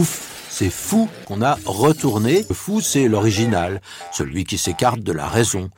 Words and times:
Ouf, 0.00 0.48
c'est 0.48 0.70
fou 0.70 1.10
qu'on 1.26 1.42
a 1.42 1.58
retourné. 1.66 2.46
Le 2.48 2.54
fou, 2.54 2.80
c'est 2.80 3.06
l'original, 3.06 3.82
celui 4.12 4.44
qui 4.44 4.56
s'écarte 4.56 5.00
de 5.00 5.12
la 5.12 5.28
raison. 5.28 5.68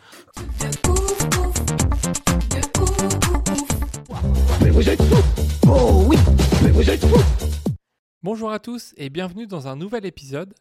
Bonjour 8.23 8.53
à 8.53 8.61
tous 8.61 8.95
et 8.97 9.11
bienvenue 9.11 9.49
dans 9.49 9.67
un 9.67 9.75
nouvel 9.75 10.07
épisode. 10.07 10.55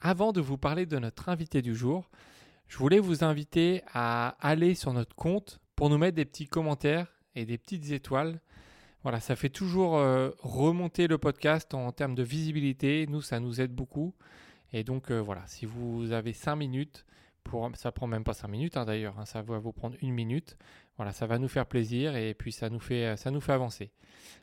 Avant 0.00 0.30
de 0.30 0.40
vous 0.40 0.56
parler 0.56 0.86
de 0.86 1.00
notre 1.00 1.28
invité 1.28 1.60
du 1.60 1.74
jour, 1.74 2.08
je 2.68 2.78
voulais 2.78 3.00
vous 3.00 3.24
inviter 3.24 3.82
à 3.92 4.36
aller 4.38 4.76
sur 4.76 4.92
notre 4.92 5.16
compte 5.16 5.58
pour 5.74 5.90
nous 5.90 5.98
mettre 5.98 6.14
des 6.14 6.24
petits 6.24 6.46
commentaires 6.46 7.08
et 7.34 7.46
des 7.46 7.58
petites 7.58 7.90
étoiles. 7.90 8.40
Voilà, 9.02 9.20
ça 9.20 9.36
fait 9.36 9.48
toujours 9.48 9.96
euh, 9.96 10.30
remonter 10.40 11.06
le 11.06 11.18
podcast 11.18 11.72
en 11.74 11.92
termes 11.92 12.14
de 12.14 12.22
visibilité. 12.22 13.06
Nous, 13.08 13.22
ça 13.22 13.38
nous 13.38 13.60
aide 13.60 13.72
beaucoup. 13.72 14.14
Et 14.72 14.84
donc 14.84 15.10
euh, 15.10 15.18
voilà, 15.18 15.46
si 15.46 15.66
vous 15.66 16.12
avez 16.12 16.32
5 16.32 16.56
minutes, 16.56 17.06
pour, 17.44 17.70
ça 17.76 17.92
prend 17.92 18.06
même 18.06 18.24
pas 18.24 18.34
5 18.34 18.48
minutes 18.48 18.76
hein, 18.76 18.84
d'ailleurs, 18.84 19.18
hein, 19.18 19.24
ça 19.24 19.40
va 19.40 19.58
vous 19.58 19.72
prendre 19.72 19.96
une 20.02 20.12
minute. 20.12 20.56
Voilà, 20.96 21.12
ça 21.12 21.26
va 21.26 21.38
nous 21.38 21.48
faire 21.48 21.66
plaisir 21.66 22.16
et 22.16 22.34
puis 22.34 22.52
ça 22.52 22.68
nous 22.68 22.80
fait, 22.80 23.16
ça 23.16 23.30
nous 23.30 23.40
fait 23.40 23.52
avancer. 23.52 23.92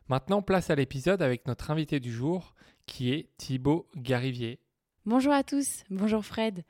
Maintenant, 0.08 0.42
place 0.42 0.70
à 0.70 0.76
l'épisode 0.76 1.22
avec 1.22 1.46
notre 1.48 1.70
invité 1.70 2.00
du 2.00 2.12
jour 2.12 2.56
qui 2.86 3.12
est 3.12 3.30
Thibaut 3.38 3.88
Garivier. 3.96 4.60
Bonjour 5.06 5.34
à 5.34 5.44
tous, 5.44 5.84
bonjour 5.92 6.26
Fred. 6.26 6.64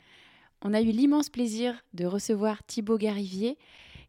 On 0.62 0.74
a 0.74 0.82
eu 0.82 0.92
l'immense 0.92 1.30
plaisir 1.30 1.86
de 1.94 2.06
recevoir 2.06 2.64
Thibaut 2.64 2.98
Garivier, 2.98 3.58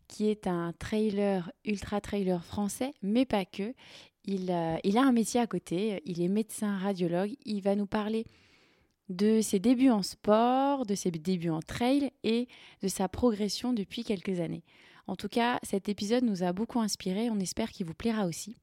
qui 0.09 0.29
est 0.29 0.47
un 0.47 0.73
trailer, 0.79 1.51
ultra 1.65 2.01
trailer 2.01 2.45
français, 2.45 2.93
mais 3.03 3.25
pas 3.25 3.45
que. 3.45 3.75
Il, 4.25 4.51
euh, 4.51 4.77
il 4.83 4.99
a 4.99 5.03
un 5.03 5.13
métier 5.13 5.41
à 5.41 5.47
côté, 5.47 6.03
il 6.05 6.21
est 6.21 6.29
médecin 6.29 6.77
radiologue. 6.79 7.37
Il 7.45 7.63
va 7.63 7.77
nous 7.77 7.87
parler 7.87 8.27
de 9.09 9.41
ses 9.41 9.59
débuts 9.59 9.91
en 9.91 10.03
sport, 10.03 10.85
de 10.85 10.95
ses 10.95 11.11
débuts 11.11 11.51
en 11.51 11.63
trail 11.63 12.11
et 12.25 12.49
de 12.83 12.89
sa 12.89 13.09
progression 13.09 13.73
depuis 13.73 14.05
quelques 14.05 14.41
années. 14.41 14.65
En 15.07 15.15
tout 15.15 15.29
cas, 15.29 15.61
cet 15.63 15.89
épisode 15.89 16.25
nous 16.25 16.43
a 16.43 16.53
beaucoup 16.53 16.81
inspiré, 16.81 17.31
on 17.31 17.39
espère 17.39 17.71
qu'il 17.71 17.87
vous 17.87 17.95
plaira 17.95 18.27
aussi. 18.27 18.57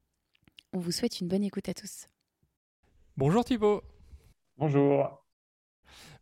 On 0.72 0.78
vous 0.78 0.92
souhaite 0.92 1.20
une 1.20 1.28
bonne 1.28 1.44
écoute 1.44 1.68
à 1.68 1.74
tous. 1.74 2.08
Bonjour 3.16 3.44
Thibaut. 3.44 3.82
Bonjour. 4.58 5.23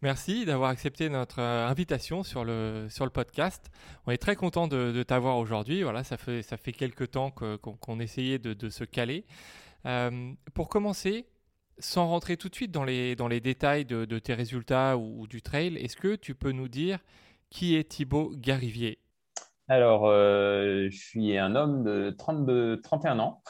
Merci 0.03 0.45
d'avoir 0.45 0.71
accepté 0.71 1.09
notre 1.09 1.41
euh, 1.41 1.69
invitation 1.69 2.23
sur 2.23 2.45
le, 2.45 2.87
sur 2.89 3.05
le 3.05 3.11
podcast. 3.11 3.71
On 4.07 4.11
est 4.11 4.19
très 4.19 4.37
content 4.37 4.67
de, 4.67 4.93
de 4.93 5.03
t'avoir 5.03 5.39
aujourd'hui. 5.39 5.83
Voilà, 5.83 6.03
ça 6.05 6.17
fait, 6.17 6.43
ça 6.43 6.57
fait 6.57 6.73
quelques 6.73 7.11
temps 7.11 7.31
qu'on 7.31 8.01
essayait 8.01 8.39
de, 8.39 8.53
de 8.53 8.69
se 8.69 8.85
caler. 8.85 9.25
Euh, 9.87 10.33
pour 10.55 10.69
commencer, 10.69 11.27
sans 11.79 12.09
rentrer 12.09 12.37
tout 12.37 12.49
de 12.49 12.55
suite 12.55 12.71
dans 12.71 12.85
les, 12.85 13.17
dans 13.17 13.29
les 13.29 13.41
détails 13.41 13.85
de, 13.85 14.05
de 14.05 14.19
tes 14.19 14.35
résultats 14.35 14.97
ou, 14.97 15.23
ou 15.23 15.27
du 15.27 15.43
trail, 15.43 15.77
est-ce 15.77 15.97
que 15.97 16.17
tu 16.17 16.35
peux 16.35 16.53
nous 16.53 16.69
dire 16.69 16.99
qui 17.53 17.77
est 17.77 17.85
Thibaut 17.85 18.33
Garivier 18.35 18.99
Alors, 19.69 20.07
euh, 20.07 20.89
je 20.91 20.97
suis 20.97 21.37
un 21.37 21.55
homme 21.55 21.85
de 21.85 22.11
32, 22.11 22.81
31 22.81 23.19
ans. 23.19 23.43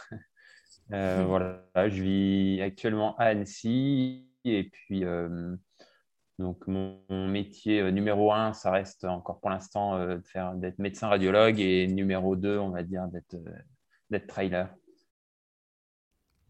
Euh, 0.92 1.24
voilà, 1.28 1.62
je 1.76 2.02
vis 2.02 2.60
actuellement 2.60 3.16
à 3.16 3.26
Annecy. 3.26 4.26
Et 4.44 4.64
puis, 4.64 5.04
euh, 5.04 5.54
donc, 6.42 6.66
mon, 6.68 7.00
mon 7.10 7.28
métier 7.28 7.80
euh, 7.80 7.90
numéro 7.90 8.32
un, 8.32 8.52
ça 8.52 8.70
reste 8.70 9.04
encore 9.04 9.40
pour 9.40 9.50
l'instant 9.50 9.96
euh, 9.96 10.18
de 10.18 10.22
faire, 10.26 10.54
d'être 10.54 10.78
médecin 10.78 11.08
radiologue. 11.08 11.60
Et 11.60 11.86
numéro 11.88 12.36
deux, 12.36 12.58
on 12.58 12.70
va 12.70 12.82
dire, 12.82 13.06
d'être, 13.08 13.34
euh, 13.34 13.50
d'être 14.10 14.26
trailer. 14.28 14.68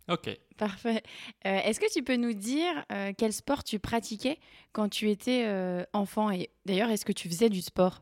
Ok. 0.09 0.31
Parfait. 0.59 1.03
Euh, 1.47 1.59
Est-ce 1.65 1.81
que 1.81 1.91
tu 1.93 2.03
peux 2.03 2.17
nous 2.17 2.35
dire 2.35 2.85
euh, 2.93 3.13
quel 3.17 3.33
sport 3.33 3.65
tu 3.65 3.79
pratiquais 3.79 4.39
quand 4.73 4.89
tu 4.89 5.11
étais 5.11 5.45
euh, 5.47 5.85
enfant 5.93 6.31
Et 6.31 6.51
d'ailleurs, 6.67 6.91
est-ce 6.91 7.05
que 7.05 7.13
tu 7.13 7.29
faisais 7.29 7.49
du 7.49 7.63
sport? 7.63 8.01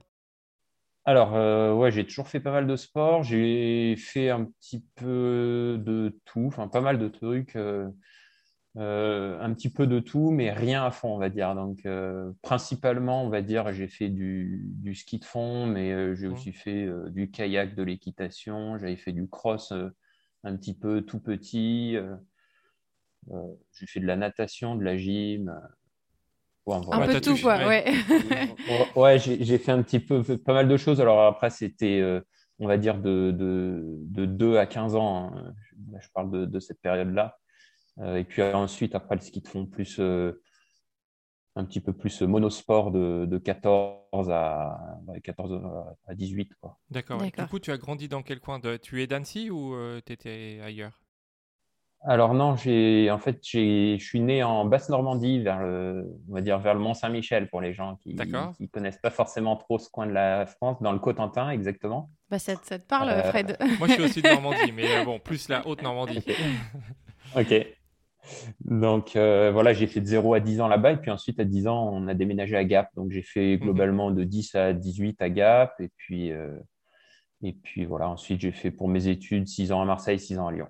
Alors, 1.05 1.34
euh, 1.34 1.72
ouais, 1.75 1.91
j'ai 1.91 2.07
toujours 2.07 2.28
fait 2.28 2.41
pas 2.41 2.53
mal 2.53 2.67
de 2.67 2.77
sport. 2.77 3.22
J'ai 3.22 3.97
fait 3.97 4.31
un 4.31 4.45
petit 4.45 4.84
peu 4.97 5.77
de 5.84 6.19
tout, 6.27 6.45
enfin, 6.47 6.69
pas 6.69 6.81
mal 6.81 6.99
de 6.99 7.09
trucs. 7.09 7.57
euh, 7.57 7.89
un 8.76 9.53
petit 9.53 9.69
peu 9.72 9.86
de 9.86 9.98
tout, 10.00 10.31
mais 10.31 10.53
rien 10.53 10.84
à 10.84 10.91
fond, 10.91 11.14
on 11.14 11.19
va 11.19 11.28
dire. 11.28 11.54
Donc, 11.54 11.84
euh, 11.86 12.31
principalement, 12.42 13.25
on 13.25 13.28
va 13.28 13.42
dire, 13.42 13.72
j'ai 13.72 13.88
fait 13.88 14.08
du, 14.08 14.62
du 14.76 14.94
ski 14.94 15.19
de 15.19 15.25
fond, 15.25 15.66
mais 15.66 15.92
euh, 15.92 16.14
j'ai 16.14 16.28
Mhm. 16.28 16.32
aussi 16.34 16.53
fait 16.53 16.84
euh, 16.86 17.09
du 17.10 17.30
kayak, 17.30 17.75
de 17.75 17.82
l'équitation. 17.82 18.78
J'avais 18.78 18.97
fait 18.97 19.12
du 19.12 19.28
cross 19.28 19.72
euh, 19.72 19.88
un 20.44 20.56
petit 20.56 20.75
peu 20.75 21.03
tout 21.03 21.19
petit. 21.20 21.97
euh, 21.97 22.14
euh, 23.32 23.42
j'ai 23.72 23.86
fait 23.86 24.00
de 24.00 24.06
la 24.06 24.16
natation, 24.16 24.76
de 24.76 24.84
la 24.84 24.97
gym. 24.97 25.48
euh, 25.48 25.53
ouais, 26.66 26.76
Un 26.76 26.80
voilà. 26.82 27.06
Peu 27.12 27.20
tout, 27.20 27.36
quoi. 27.38 27.59
ouais. 27.66 27.92
Ouais. 28.97 29.19
J'ai 29.41 29.59
fait 29.59 29.72
un 29.72 29.82
petit 29.82 30.00
peu, 30.00 30.22
pas 30.38 30.54
mal 30.54 30.69
de 30.69 30.76
choses. 30.76 31.00
Alors 31.00 31.22
après, 31.22 31.50
c'était, 31.50 32.00
euh, 32.00 32.20
on 32.60 32.69
va 32.69 32.78
dire, 32.78 32.98
de, 33.00 33.32
de, 33.32 33.82
de 34.03 34.26
2 34.26 34.56
à 34.59 34.66
15 34.66 34.94
ans. 34.94 35.32
hein. 35.34 35.54
Là, 35.91 35.98
je 36.00 36.09
parle 36.14 36.30
de, 36.30 36.44
de 36.47 36.60
cette 36.60 36.80
période-là. 36.80 37.40
Euh, 38.00 38.16
et 38.16 38.25
puis 38.25 38.43
ensuite, 38.43 38.94
après 38.94 39.15
le 39.16 39.21
ski 39.21 39.41
de 39.41 39.49
fond, 39.49 39.66
plus, 39.66 39.99
euh, 40.00 40.41
un 41.56 41.65
petit 41.65 41.81
peu 41.81 41.93
plus 41.93 42.22
monosport 42.22 42.91
de, 42.91 43.27
de 43.27 43.38
14 43.38 44.31
à, 44.31 44.78
ouais, 45.06 45.21
14 45.21 45.61
à 46.06 46.15
18. 46.15 46.53
Quoi. 46.60 46.78
D'accord. 46.91 47.21
Du 47.22 47.47
coup, 47.47 47.59
tu 47.59 47.71
as 47.72 47.78
grandi 47.78 48.09
dans 48.09 48.22
quel 48.22 48.41
coin 48.41 48.59
de... 48.59 48.77
Tu 48.77 49.03
es 49.03 49.06
d'Annecy 49.06 49.50
ou 49.50 49.75
tu 50.06 50.12
étais 50.12 50.60
ailleurs? 50.62 51.00
Alors 52.03 52.33
non, 52.33 52.56
j'ai, 52.56 53.10
en 53.10 53.19
fait, 53.19 53.41
j'ai, 53.43 53.99
je 53.99 54.05
suis 54.06 54.21
né 54.21 54.43
en 54.43 54.65
Basse-Normandie, 54.65 55.41
vers 55.41 55.60
le, 55.60 56.06
on 56.31 56.33
va 56.33 56.41
dire 56.41 56.59
vers 56.59 56.72
le 56.72 56.81
Mont-Saint-Michel 56.81 57.50
pour 57.50 57.60
les 57.60 57.75
gens 57.75 57.97
qui 57.97 58.15
qui 58.56 58.71
connaissent 58.71 58.97
pas 59.03 59.10
forcément 59.10 59.56
trop 59.56 59.78
ce 59.78 59.91
coin 59.91 60.06
de 60.06 60.12
la 60.12 60.47
France, 60.47 60.81
dans 60.81 60.93
le 60.93 60.99
Cotentin 60.99 61.50
exactement. 61.50 62.10
Bah, 62.31 62.39
ça, 62.39 62.56
te- 62.56 62.65
ça 62.65 62.78
te 62.78 62.87
parle, 62.87 63.10
Euh, 63.10 63.22
Fred 63.25 63.59
Moi, 63.78 63.87
je 63.89 63.93
suis 63.93 64.03
aussi 64.03 64.22
de 64.22 64.28
Normandie, 64.28 64.72
mais 64.72 64.87
euh, 64.87 65.05
bon, 65.05 65.19
plus 65.19 65.50
la 65.50 65.66
Haute-Normandie. 65.66 66.25
Ok. 67.37 67.66
Donc 68.64 69.16
euh, 69.16 69.50
voilà, 69.53 69.72
j'ai 69.72 69.86
fait 69.86 70.00
de 70.00 70.06
0 70.06 70.34
à 70.34 70.41
10 70.41 70.60
ans 70.60 70.69
là-bas 70.69 70.92
et 70.92 70.97
puis 70.97 71.10
ensuite 71.10 71.41
à 71.41 71.44
10 71.44 71.66
ans, 71.66 71.91
on 71.92 72.08
a 72.08 72.14
déménagé 72.14 72.56
à 72.56 72.64
Gap. 72.64 72.88
Donc 72.97 73.10
j'ai 73.10 73.22
fait 73.22 73.58
globalement 73.58 74.10
de 74.10 74.25
10 74.25 74.54
à 74.54 74.72
18 74.72 75.20
à 75.22 75.31
Gap 75.31 75.75
et 75.81 75.91
puis, 75.97 76.32
euh, 76.32 76.56
et 77.42 77.53
puis 77.53 77.84
voilà, 77.84 78.09
ensuite 78.09 78.41
j'ai 78.41 78.53
fait 78.53 78.70
pour 78.70 78.88
mes 78.88 79.09
études 79.09 79.48
6 79.48 79.72
ans 79.72 79.80
à 79.82 79.84
Marseille, 79.84 80.19
6 80.19 80.38
ans 80.38 80.48
à 80.48 80.53
Lyon. 80.53 80.69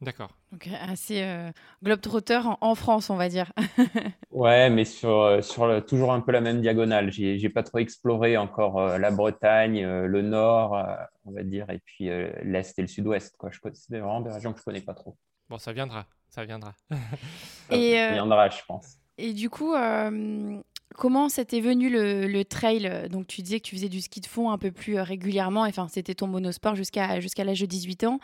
D'accord. 0.00 0.30
Donc, 0.52 0.68
assez 0.88 1.22
euh, 1.22 1.50
globetrotter 1.82 2.36
en, 2.44 2.56
en 2.60 2.74
France, 2.76 3.10
on 3.10 3.16
va 3.16 3.28
dire. 3.28 3.52
Ouais, 4.30 4.70
mais 4.70 4.84
sur, 4.84 5.10
euh, 5.22 5.40
sur 5.40 5.66
le- 5.66 5.80
toujours 5.80 6.12
un 6.12 6.20
peu 6.20 6.30
la 6.32 6.40
même 6.40 6.60
diagonale. 6.60 7.10
J'ai, 7.10 7.38
j'ai 7.38 7.48
pas 7.48 7.62
trop 7.64 7.78
exploré 7.78 8.36
encore 8.36 8.78
euh, 8.78 8.98
la 8.98 9.10
Bretagne, 9.10 9.82
euh, 9.82 10.06
le 10.06 10.22
Nord, 10.22 10.76
euh, 10.76 10.84
on 11.24 11.32
va 11.32 11.42
dire, 11.42 11.68
et 11.70 11.80
puis 11.84 12.10
euh, 12.10 12.30
l'Est 12.42 12.78
et 12.78 12.82
le 12.82 12.88
Sud-Ouest. 12.88 13.36
Quoi. 13.38 13.50
Je, 13.50 13.58
c'est 13.72 13.98
vraiment 13.98 14.20
des 14.20 14.30
régions 14.30 14.52
que 14.52 14.58
je 14.60 14.64
connais 14.64 14.82
pas 14.82 14.94
trop. 14.94 15.16
Bon, 15.48 15.58
ça 15.58 15.72
viendra. 15.72 16.06
Ça 16.28 16.44
viendra. 16.44 16.74
Ça 16.90 16.96
Et, 17.76 18.00
euh, 18.00 18.12
viendra, 18.12 18.48
je 18.48 18.62
pense. 18.66 18.98
Et 19.16 19.32
du 19.32 19.50
coup, 19.50 19.74
euh, 19.74 20.60
comment 20.94 21.28
c'était 21.28 21.60
venu 21.60 21.90
le, 21.90 22.26
le 22.26 22.44
trail? 22.44 23.08
Donc, 23.10 23.26
tu 23.26 23.42
disais 23.42 23.60
que 23.60 23.64
tu 23.64 23.74
faisais 23.74 23.88
du 23.88 24.00
ski 24.00 24.20
de 24.20 24.26
fond 24.26 24.50
un 24.50 24.58
peu 24.58 24.70
plus 24.70 24.98
euh, 24.98 25.02
régulièrement. 25.02 25.62
Enfin, 25.62 25.88
c'était 25.88 26.14
ton 26.14 26.26
monosport 26.26 26.74
jusqu'à 26.74 27.20
jusqu'à 27.20 27.44
l'âge 27.44 27.60
de 27.60 27.66
18 27.66 28.04
ans. 28.04 28.20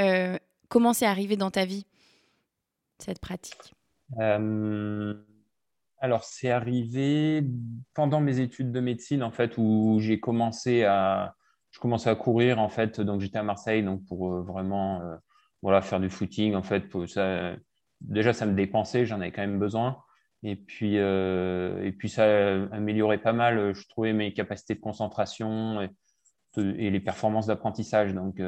Euh, 0.00 0.36
comment 0.68 0.92
c'est 0.92 1.06
arrivé 1.06 1.36
dans 1.36 1.50
ta 1.50 1.64
vie, 1.64 1.86
cette 2.98 3.20
pratique? 3.20 3.74
Euh, 4.18 5.14
alors, 5.98 6.24
c'est 6.24 6.50
arrivé 6.50 7.42
pendant 7.94 8.20
mes 8.20 8.40
études 8.40 8.72
de 8.72 8.80
médecine, 8.80 9.22
en 9.22 9.30
fait, 9.30 9.56
où 9.56 9.98
j'ai 10.00 10.20
commencé 10.20 10.84
à, 10.84 11.34
je 11.70 11.78
commençais 11.78 12.10
à 12.10 12.14
courir, 12.14 12.58
en 12.58 12.68
fait. 12.68 13.00
Donc, 13.00 13.20
j'étais 13.20 13.38
à 13.38 13.42
Marseille, 13.42 13.82
donc 13.82 14.04
pour 14.06 14.32
euh, 14.32 14.42
vraiment, 14.42 15.00
euh, 15.02 15.16
voilà, 15.64 15.82
faire 15.82 15.98
du 15.98 16.10
footing, 16.10 16.54
en 16.54 16.62
fait. 16.62 16.84
Ça, 17.06 17.54
déjà, 18.00 18.32
ça 18.32 18.46
me 18.46 18.54
dépensait, 18.54 19.06
j'en 19.06 19.20
avais 19.20 19.32
quand 19.32 19.42
même 19.42 19.58
besoin. 19.58 19.98
Et 20.42 20.56
puis, 20.56 20.98
euh, 20.98 21.82
et 21.82 21.92
puis 21.92 22.08
ça 22.08 22.24
améliorait 22.70 23.18
pas 23.18 23.32
mal, 23.32 23.74
je 23.74 23.88
trouvais, 23.88 24.12
mes 24.12 24.32
capacités 24.32 24.74
de 24.74 24.80
concentration. 24.80 25.80
Et 25.80 25.88
et 26.60 26.90
les 26.90 27.00
performances 27.00 27.46
d'apprentissage. 27.46 28.14
Donc, 28.14 28.40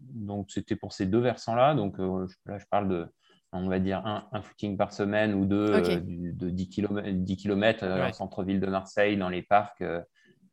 donc 0.00 0.50
c'était 0.50 0.76
pour 0.76 0.92
ces 0.92 1.06
deux 1.06 1.18
versants-là. 1.18 1.74
Donc 1.74 1.98
là, 1.98 2.58
je 2.58 2.64
parle 2.70 2.88
de, 2.88 3.06
on 3.52 3.68
va 3.68 3.78
dire, 3.78 4.04
un, 4.06 4.28
un 4.32 4.42
footing 4.42 4.76
par 4.76 4.92
semaine 4.92 5.34
ou 5.34 5.46
deux 5.46 5.80
de 6.02 6.50
10 6.50 6.68
km, 6.68 7.10
10 7.10 7.36
km 7.36 8.14
centre-ville 8.14 8.60
de 8.60 8.66
Marseille, 8.66 9.16
dans 9.16 9.28
les 9.28 9.42
parcs. 9.42 9.82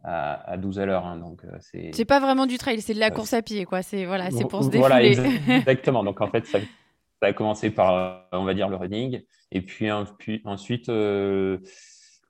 À, 0.06 0.58
12 0.58 0.80
à 0.80 0.86
l'heure. 0.86 1.06
Hein. 1.06 1.18
donc 1.18 1.46
c'est 1.60 2.04
pas 2.04 2.20
vraiment 2.20 2.46
du 2.46 2.58
trail, 2.58 2.82
c'est 2.82 2.94
de 2.94 3.00
la 3.00 3.10
course 3.10 3.34
à 3.34 3.42
pied, 3.42 3.64
quoi. 3.64 3.82
C'est 3.82 4.04
voilà, 4.04 4.32
c'est 4.32 4.48
pour 4.48 4.64
se 4.64 4.70
défouler. 4.70 5.14
Voilà, 5.16 5.30
exactement. 5.60 6.04
Donc 6.04 6.20
en 6.20 6.28
fait, 6.28 6.46
ça, 6.46 6.60
ça, 7.22 7.28
a 7.28 7.32
commencé 7.34 7.70
par, 7.70 8.28
on 8.34 8.44
va 8.44 8.54
dire, 8.54 8.68
le 8.68 8.76
running, 8.76 9.24
et 9.52 9.62
puis, 9.62 9.90
ensuite, 9.92 10.90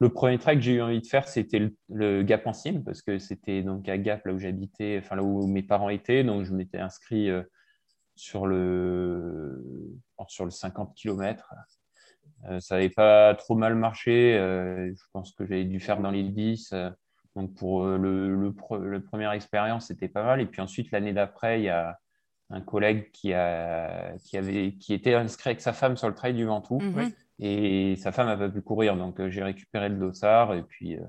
le 0.03 0.09
premier 0.09 0.37
track 0.37 0.57
que 0.57 0.63
j'ai 0.63 0.73
eu 0.73 0.81
envie 0.81 0.99
de 0.99 1.07
faire, 1.07 1.27
c'était 1.27 1.71
le, 1.89 2.23
Gap 2.23 2.45
en 2.45 2.53
cime, 2.53 2.83
parce 2.83 3.01
que 3.01 3.19
c'était 3.19 3.61
donc 3.61 3.87
à 3.87 3.97
Gap, 3.97 4.25
là 4.25 4.33
où 4.33 4.39
j'habitais, 4.39 4.99
enfin 5.01 5.15
là 5.15 5.23
où 5.23 5.47
mes 5.47 5.63
parents 5.63 5.89
étaient. 5.89 6.25
Donc, 6.25 6.43
je 6.43 6.53
m'étais 6.53 6.79
inscrit 6.79 7.29
euh, 7.29 7.41
sur, 8.15 8.45
le, 8.45 9.63
sur 10.27 10.43
le 10.43 10.51
50 10.51 10.93
km. 10.95 11.53
Euh, 12.49 12.59
ça 12.59 12.75
n'avait 12.75 12.89
pas 12.89 13.33
trop 13.35 13.55
mal 13.55 13.75
marché. 13.75 14.37
Euh, 14.37 14.91
je 14.93 15.03
pense 15.13 15.31
que 15.31 15.45
j'avais 15.45 15.63
dû 15.63 15.79
faire 15.79 16.01
dans 16.01 16.11
les 16.11 16.23
10. 16.23 16.73
Donc, 17.35 17.56
pour 17.56 17.85
le, 17.85 18.35
le, 18.35 19.01
première 19.01 19.31
expérience, 19.31 19.88
c'était 19.88 20.07
pas 20.07 20.24
mal. 20.24 20.39
Et 20.39 20.45
puis 20.45 20.62
ensuite, 20.62 20.91
l'année 20.91 21.13
d'après, 21.13 21.59
il 21.59 21.63
y 21.63 21.69
a 21.69 21.97
un 22.50 22.62
collègue 22.62 23.09
qui, 23.12 23.33
a, 23.33 24.15
qui, 24.24 24.38
avait, 24.38 24.74
qui 24.74 24.94
était 24.94 25.15
inscrit 25.15 25.50
avec 25.50 25.62
sa 25.62 25.74
femme 25.74 25.97
sur 25.97 26.07
le 26.07 26.13
trail 26.13 26.33
du 26.33 26.45
Ventoux. 26.45 26.80
Mhm. 26.80 27.12
Et 27.39 27.95
sa 27.95 28.12
femme 28.12 28.27
n'a 28.27 28.38
pas 28.38 28.50
pu 28.50 28.62
courir, 28.62 28.95
donc 28.95 29.19
euh, 29.19 29.30
j'ai 29.30 29.44
récupéré 29.44 29.89
le 29.89 29.97
dossard. 29.97 30.53
Et 30.53 30.63
puis, 30.63 30.95
euh, 30.97 31.03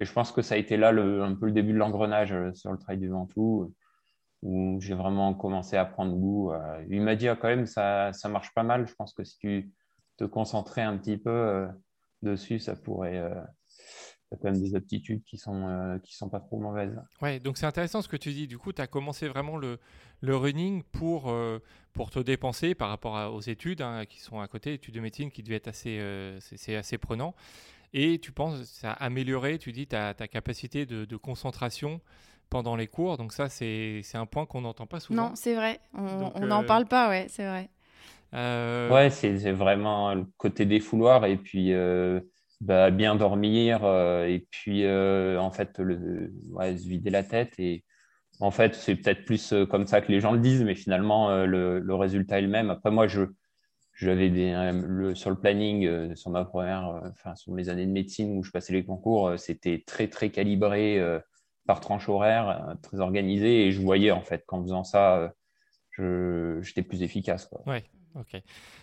je 0.00 0.12
pense 0.12 0.30
que 0.30 0.42
ça 0.42 0.54
a 0.54 0.58
été 0.58 0.76
là 0.76 0.92
le, 0.92 1.22
un 1.22 1.34
peu 1.34 1.46
le 1.46 1.52
début 1.52 1.72
de 1.72 1.78
l'engrenage 1.78 2.32
euh, 2.32 2.54
sur 2.54 2.70
le 2.70 2.78
trail 2.78 2.98
du 2.98 3.08
Ventoux, 3.08 3.74
où 4.42 4.80
j'ai 4.80 4.94
vraiment 4.94 5.34
commencé 5.34 5.76
à 5.76 5.84
prendre 5.84 6.14
goût. 6.14 6.52
il 6.90 7.00
m'a 7.00 7.16
dit 7.16 7.28
ah, 7.28 7.36
quand 7.36 7.48
même, 7.48 7.66
ça, 7.66 8.12
ça 8.12 8.28
marche 8.28 8.52
pas 8.54 8.62
mal. 8.62 8.86
Je 8.86 8.94
pense 8.94 9.14
que 9.14 9.24
si 9.24 9.38
tu 9.38 9.72
te 10.18 10.24
concentrais 10.24 10.82
un 10.82 10.98
petit 10.98 11.16
peu 11.16 11.66
dessus, 12.20 12.58
ça 12.58 12.76
pourrait 12.76 13.22
quand 14.36 14.50
même 14.50 14.60
des 14.60 14.74
aptitudes 14.74 15.22
qui 15.24 15.38
sont, 15.38 15.66
euh, 15.68 15.98
qui 15.98 16.14
sont 16.14 16.28
pas 16.28 16.40
trop 16.40 16.58
mauvaises. 16.58 17.00
Ouais, 17.20 17.40
donc 17.40 17.58
c'est 17.58 17.66
intéressant 17.66 18.02
ce 18.02 18.08
que 18.08 18.16
tu 18.16 18.32
dis. 18.32 18.46
Du 18.46 18.58
coup, 18.58 18.72
tu 18.72 18.82
as 18.82 18.86
commencé 18.86 19.28
vraiment 19.28 19.56
le, 19.56 19.78
le 20.20 20.36
running 20.36 20.82
pour, 20.82 21.30
euh, 21.30 21.58
pour 21.92 22.10
te 22.10 22.18
dépenser 22.18 22.74
par 22.74 22.88
rapport 22.88 23.34
aux 23.34 23.40
études 23.40 23.82
hein, 23.82 24.04
qui 24.08 24.20
sont 24.20 24.40
à 24.40 24.48
côté, 24.48 24.74
études 24.74 24.94
de 24.94 25.00
médecine 25.00 25.30
qui 25.30 25.42
devaient 25.42 25.56
être 25.56 25.68
assez, 25.68 25.98
euh, 26.00 26.38
c'est 26.40 26.76
assez 26.76 26.98
prenant. 26.98 27.34
Et 27.92 28.18
tu 28.18 28.32
penses 28.32 28.62
ça 28.64 28.92
a 28.92 29.04
amélioré, 29.04 29.58
tu 29.58 29.72
dis, 29.72 29.86
ta, 29.86 30.14
ta 30.14 30.26
capacité 30.26 30.84
de, 30.86 31.04
de, 31.04 31.16
concentration 31.16 32.00
pendant 32.50 32.74
les 32.74 32.88
cours. 32.88 33.16
Donc 33.16 33.32
ça, 33.32 33.48
c'est 33.48 34.02
un 34.14 34.26
point 34.26 34.46
qu'on 34.46 34.62
n'entend 34.62 34.86
pas 34.86 35.00
souvent. 35.00 35.30
Non, 35.30 35.32
c'est 35.36 35.54
vrai. 35.54 35.80
On 35.94 36.46
n'en 36.46 36.64
parle 36.64 36.86
pas, 36.86 37.08
ouais, 37.08 37.26
c'est 37.28 37.46
vrai. 37.46 37.68
Ouais, 38.32 39.10
c'est 39.10 39.52
vraiment 39.52 40.12
le 40.12 40.26
côté 40.36 40.66
des 40.66 40.80
fouloirs 40.80 41.24
et 41.24 41.36
puis 41.36 41.72
bah, 42.60 42.90
bien 42.90 43.16
dormir 43.16 43.84
euh, 43.84 44.26
et 44.26 44.46
puis 44.50 44.84
euh, 44.84 45.38
en 45.38 45.50
fait 45.50 45.78
le, 45.78 46.32
se 46.58 46.88
vider 46.88 47.10
la 47.10 47.22
tête. 47.22 47.52
Et 47.58 47.84
en 48.40 48.50
fait 48.50 48.74
c'est 48.74 48.96
peut-être 48.96 49.24
plus 49.24 49.52
euh, 49.52 49.66
comme 49.66 49.86
ça 49.86 50.00
que 50.00 50.10
les 50.10 50.20
gens 50.20 50.32
le 50.32 50.38
disent 50.38 50.62
mais 50.62 50.74
finalement 50.74 51.44
le, 51.44 51.94
résultat 51.94 52.38
est 52.38 52.42
le 52.42 52.48
même. 52.48 52.70
Après 52.70 52.90
moi 52.90 53.06
je 53.06 53.22
j'avais 53.96 54.28
le, 54.28 55.14
sur 55.14 55.30
le 55.30 55.36
planning 55.36 56.16
sur 56.16 56.30
ma 56.30 56.44
première 56.44 57.00
enfin 57.10 57.36
sur 57.36 57.52
mes 57.52 57.68
années 57.68 57.86
de 57.86 57.92
médecine 57.92 58.36
où 58.36 58.42
je 58.42 58.50
passais 58.50 58.72
les 58.72 58.84
concours 58.84 59.38
c'était 59.38 59.84
très 59.86 60.08
très 60.08 60.30
calibré 60.30 61.00
par 61.66 61.80
tranche 61.80 62.08
horaire 62.08 62.76
très 62.82 62.98
organisé. 62.98 63.66
Et 63.66 63.72
je 63.72 63.80
voyais 63.80 64.10
en 64.10 64.22
fait 64.22 64.44
qu'en 64.46 64.62
faisant 64.62 64.82
ça 64.84 65.32
j'étais 65.98 66.82
plus 66.82 67.02
efficace. 67.02 67.48
Ok. 68.14 68.40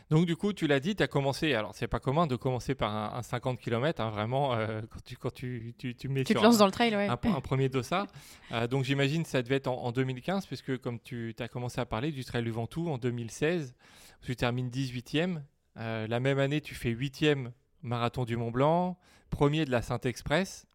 Donc 0.10 0.26
du 0.26 0.36
coup, 0.36 0.52
tu 0.52 0.68
l'as 0.68 0.82
dit, 0.82 0.96
tu 0.96 1.04
as 1.04 1.08
commencé, 1.08 1.54
alors 1.54 1.74
c'est 1.74 1.88
pas 1.88 2.00
commun 2.00 2.28
de 2.28 2.36
commencer 2.36 2.76
par 2.76 3.16
un, 3.16 3.22
50 3.22 3.60
km, 3.60 4.02
hein, 4.02 4.10
vraiment, 4.10 4.54
euh, 4.54 4.82
quand, 4.90 5.00
tu, 5.06 5.16
quand 5.16 5.34
tu, 5.34 5.74
tu, 5.78 5.96
tu 5.96 6.10
mets 6.10 6.26
tu 6.26 6.34
te 6.34 6.40
lances 6.40 6.58
dans 6.58 6.66
le 6.66 6.72
trail, 6.72 6.94
ouais. 6.96 7.08
un, 7.08 7.18
premier 7.18 7.70
dossard. 7.70 8.08
Euh, 8.52 8.68
donc 8.68 8.84
j'imagine 8.84 9.24
que 9.24 9.30
ça 9.30 9.42
devait 9.42 9.56
être 9.56 9.68
en, 9.68 9.92
2015, 9.92 10.46
puisque 10.48 10.78
comme 10.80 11.00
tu 11.00 11.34
as 11.40 11.48
commencé 11.48 11.80
à 11.80 11.86
parler 11.86 12.12
du 12.12 12.26
Trail 12.26 12.44
du 12.44 12.52
Ventoux 12.52 12.90
en 12.90 12.98
2016, 12.98 13.74
tu 14.22 14.36
termines 14.36 14.70
18e. 14.70 15.42
Euh, 15.78 16.08
la 16.08 16.20
même 16.20 16.40
année, 16.40 16.60
tu 16.60 16.76
fais 16.76 16.92
8e 16.92 17.52
marathon 17.84 18.26
du 18.26 18.36
Mont 18.36 18.52
Blanc, 18.52 18.98
premier 19.30 19.64
de 19.64 19.72
la 19.72 19.82
Sainte-Express. 19.82 20.68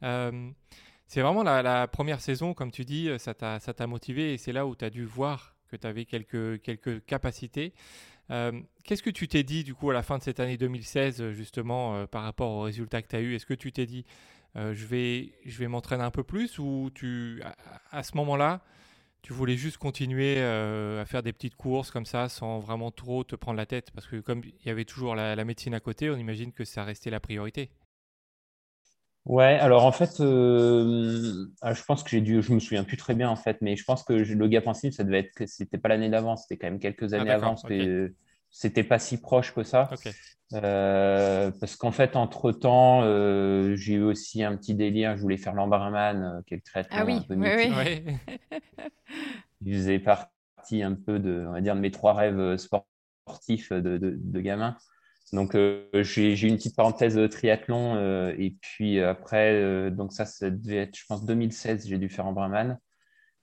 c'est 0.00 1.20
vraiment 1.20 1.42
la, 1.42 1.62
la, 1.62 1.88
première 1.88 2.20
saison, 2.20 2.54
comme 2.54 2.70
tu 2.70 2.84
dis, 2.84 3.10
ça 3.18 3.34
t'a 3.34 3.86
motivé 3.88 4.32
et 4.32 4.38
c'est 4.38 4.52
là 4.52 4.64
où 4.64 4.76
tu 4.76 4.84
as 4.84 4.90
dû 4.90 5.04
voir 5.04 5.55
que 5.66 5.76
tu 5.76 5.86
avais 5.86 6.04
quelques, 6.04 6.60
quelques 6.62 7.04
capacités. 7.04 7.72
Euh, 8.30 8.52
qu'est-ce 8.84 9.02
que 9.02 9.10
tu 9.10 9.28
t'es 9.28 9.44
dit 9.44 9.62
du 9.62 9.74
coup 9.74 9.90
à 9.90 9.94
la 9.94 10.02
fin 10.02 10.18
de 10.18 10.22
cette 10.22 10.40
année 10.40 10.56
2016 10.56 11.30
justement 11.30 11.94
euh, 11.94 12.06
par 12.06 12.24
rapport 12.24 12.50
aux 12.50 12.62
résultats 12.62 13.00
que 13.00 13.08
tu 13.08 13.16
as 13.16 13.20
eu 13.20 13.34
Est-ce 13.34 13.46
que 13.46 13.54
tu 13.54 13.70
t'es 13.70 13.86
dit 13.86 14.04
euh, 14.56 14.74
je 14.74 14.86
vais, 14.86 15.32
je 15.44 15.58
vais 15.58 15.68
m'entraîner 15.68 16.02
un 16.02 16.10
peu 16.10 16.24
plus 16.24 16.58
ou 16.58 16.90
tu, 16.94 17.42
à, 17.92 18.02
ce 18.02 18.16
moment-là, 18.16 18.62
tu 19.22 19.32
voulais 19.32 19.56
juste 19.56 19.76
continuer 19.76 20.40
à 20.40 21.04
faire 21.04 21.22
des 21.22 21.32
petites 21.32 21.56
courses 21.56 21.90
comme 21.90 22.06
ça 22.06 22.28
sans 22.28 22.58
vraiment 22.58 22.90
trop 22.90 23.22
te 23.22 23.36
prendre 23.36 23.58
la 23.58 23.66
tête? 23.66 23.90
Parce 23.90 24.06
que 24.06 24.16
comme 24.16 24.42
il 24.44 24.66
y 24.66 24.70
avait 24.70 24.84
toujours 24.84 25.14
la 25.14 25.44
médecine 25.44 25.74
à 25.74 25.80
côté, 25.80 26.10
on 26.10 26.16
imagine 26.16 26.52
que 26.52 26.64
ça 26.64 26.84
restait 26.84 27.10
la 27.10 27.20
priorité. 27.20 27.70
Ouais, 29.26 29.58
alors 29.58 29.84
en 29.84 29.90
fait, 29.90 30.20
euh, 30.20 31.46
ah, 31.60 31.74
je 31.74 31.82
pense 31.82 32.04
que 32.04 32.10
j'ai 32.10 32.20
dû, 32.20 32.42
je 32.42 32.52
me 32.52 32.60
souviens 32.60 32.84
plus 32.84 32.96
très 32.96 33.14
bien 33.16 33.28
en 33.28 33.34
fait, 33.34 33.58
mais 33.60 33.74
je 33.74 33.82
pense 33.82 34.04
que 34.04 34.12
le 34.12 34.46
gap 34.46 34.68
en 34.68 34.74
cible, 34.74 34.92
ça 34.92 35.02
devait 35.02 35.18
être, 35.18 35.48
c'était 35.48 35.78
pas 35.78 35.88
l'année 35.88 36.08
d'avant, 36.08 36.36
c'était 36.36 36.56
quand 36.56 36.68
même 36.68 36.78
quelques 36.78 37.12
années 37.12 37.30
ah, 37.30 37.34
avant, 37.34 37.56
c'était 38.50 38.84
pas 38.84 39.00
si 39.00 39.20
proche 39.20 39.52
que 39.52 39.64
ça. 39.64 39.90
Euh, 40.52 41.50
parce 41.58 41.74
qu'en 41.74 41.90
fait, 41.90 42.14
entre 42.14 42.52
temps, 42.52 43.02
euh, 43.02 43.74
j'ai 43.74 43.94
eu 43.94 44.02
aussi 44.02 44.44
un 44.44 44.56
petit 44.56 44.76
délire, 44.76 45.16
je 45.16 45.22
voulais 45.22 45.38
faire 45.38 45.54
l'embarraman, 45.54 46.44
qui 46.46 46.54
est 46.54 46.58
le 46.58 46.62
traitement 46.62 46.96
ah 47.00 47.04
oui, 47.04 47.14
un 47.14 47.22
peu 47.22 47.34
oui, 47.34 47.72
oui. 47.76 48.16
Il 49.64 49.74
faisait 49.74 49.98
partie 49.98 50.84
un 50.84 50.94
peu 50.94 51.18
de, 51.18 51.44
on 51.48 51.52
va 51.52 51.60
dire, 51.60 51.74
de 51.74 51.80
mes 51.80 51.90
trois 51.90 52.14
rêves 52.14 52.56
sportifs 52.58 53.72
de, 53.72 53.98
de, 53.98 54.16
de 54.16 54.40
gamin. 54.40 54.76
Donc, 55.32 55.54
euh, 55.54 55.84
j'ai 55.92 56.46
une 56.46 56.56
petite 56.56 56.76
parenthèse 56.76 57.18
triathlon. 57.30 57.96
Euh, 57.96 58.34
et 58.38 58.56
puis 58.60 59.00
après, 59.00 59.54
euh, 59.54 59.90
donc 59.90 60.12
ça, 60.12 60.24
ça 60.24 60.50
devait 60.50 60.76
être, 60.76 60.96
je 60.96 61.04
pense, 61.08 61.24
2016, 61.24 61.88
j'ai 61.88 61.98
dû 61.98 62.08
faire 62.08 62.26
en 62.26 62.32
Brahman. 62.32 62.78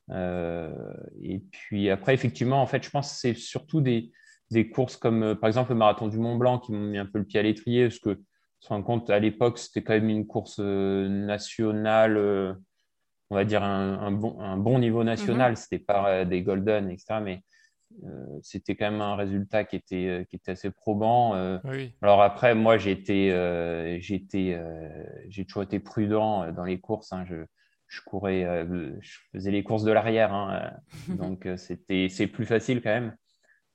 et 0.09 1.41
puis 1.51 1.89
après, 1.89 2.13
effectivement, 2.13 2.62
en 2.62 2.68
fait, 2.68 2.83
je 2.83 2.89
pense 2.89 3.12
que 3.12 3.18
c'est 3.18 3.33
surtout 3.33 3.81
des, 3.81 4.12
des, 4.51 4.69
courses 4.69 4.97
comme, 4.97 5.35
par 5.35 5.47
exemple, 5.47 5.71
le 5.71 5.77
marathon 5.77 6.07
du 6.07 6.18
Mont 6.18 6.35
Blanc 6.35 6.59
qui 6.59 6.71
m'ont 6.71 6.80
mis 6.80 6.97
un 6.97 7.06
peu 7.06 7.19
le 7.19 7.25
pied 7.25 7.40
à 7.40 7.44
l'étrier. 7.44 7.87
Parce 7.87 7.99
que, 7.99 8.21
se 8.59 8.69
rend 8.69 8.81
compte, 8.81 9.09
à 9.09 9.19
l'époque, 9.19 9.59
c'était 9.59 9.83
quand 9.83 9.94
même 9.94 10.07
une 10.07 10.25
course 10.25 10.59
nationale, 10.59 12.18
on 13.30 13.35
va 13.35 13.44
dire 13.44 13.61
un, 13.61 14.11
bon, 14.11 14.40
un 14.40 14.56
bon, 14.56 14.80
niveau 14.80 15.04
national. 15.04 15.54
Mm-hmm. 15.54 15.56
C'était 15.57 15.83
pas 15.83 16.23
des 16.23 16.44
golden, 16.44 16.90
etc. 16.90 17.19
Mais 17.21 17.44
euh, 17.44 17.53
c'était 18.42 18.76
quand 18.76 18.92
même 18.92 19.02
un 19.02 19.16
résultat 19.16 19.64
qui 19.64 19.76
était, 19.76 20.07
euh, 20.07 20.23
qui 20.23 20.35
était 20.35 20.52
assez 20.52 20.71
probant. 20.71 21.35
Euh. 21.35 21.57
Alors 22.02 22.21
après, 22.21 22.56
moi, 22.56 22.78
j'ai 22.78 23.04
j'ai 24.00 25.45
toujours 25.45 25.64
été 25.64 25.80
prudent 25.80 26.52
dans 26.52 26.66
les 26.66 26.80
courses. 26.80 27.14
Hein. 27.14 27.26
Je, 27.26 27.45
je, 27.88 28.02
courais, 28.02 28.66
je 29.02 29.18
faisais 29.31 29.52
les 29.52 29.64
courses 29.64 29.83
de 29.83 29.92
l'arrière, 29.92 30.33
hein. 30.33 30.71
donc 31.07 31.47
c'était, 31.57 32.07
c'est 32.09 32.28
plus 32.28 32.45
facile 32.45 32.81
quand 32.81 32.90
même 32.90 33.16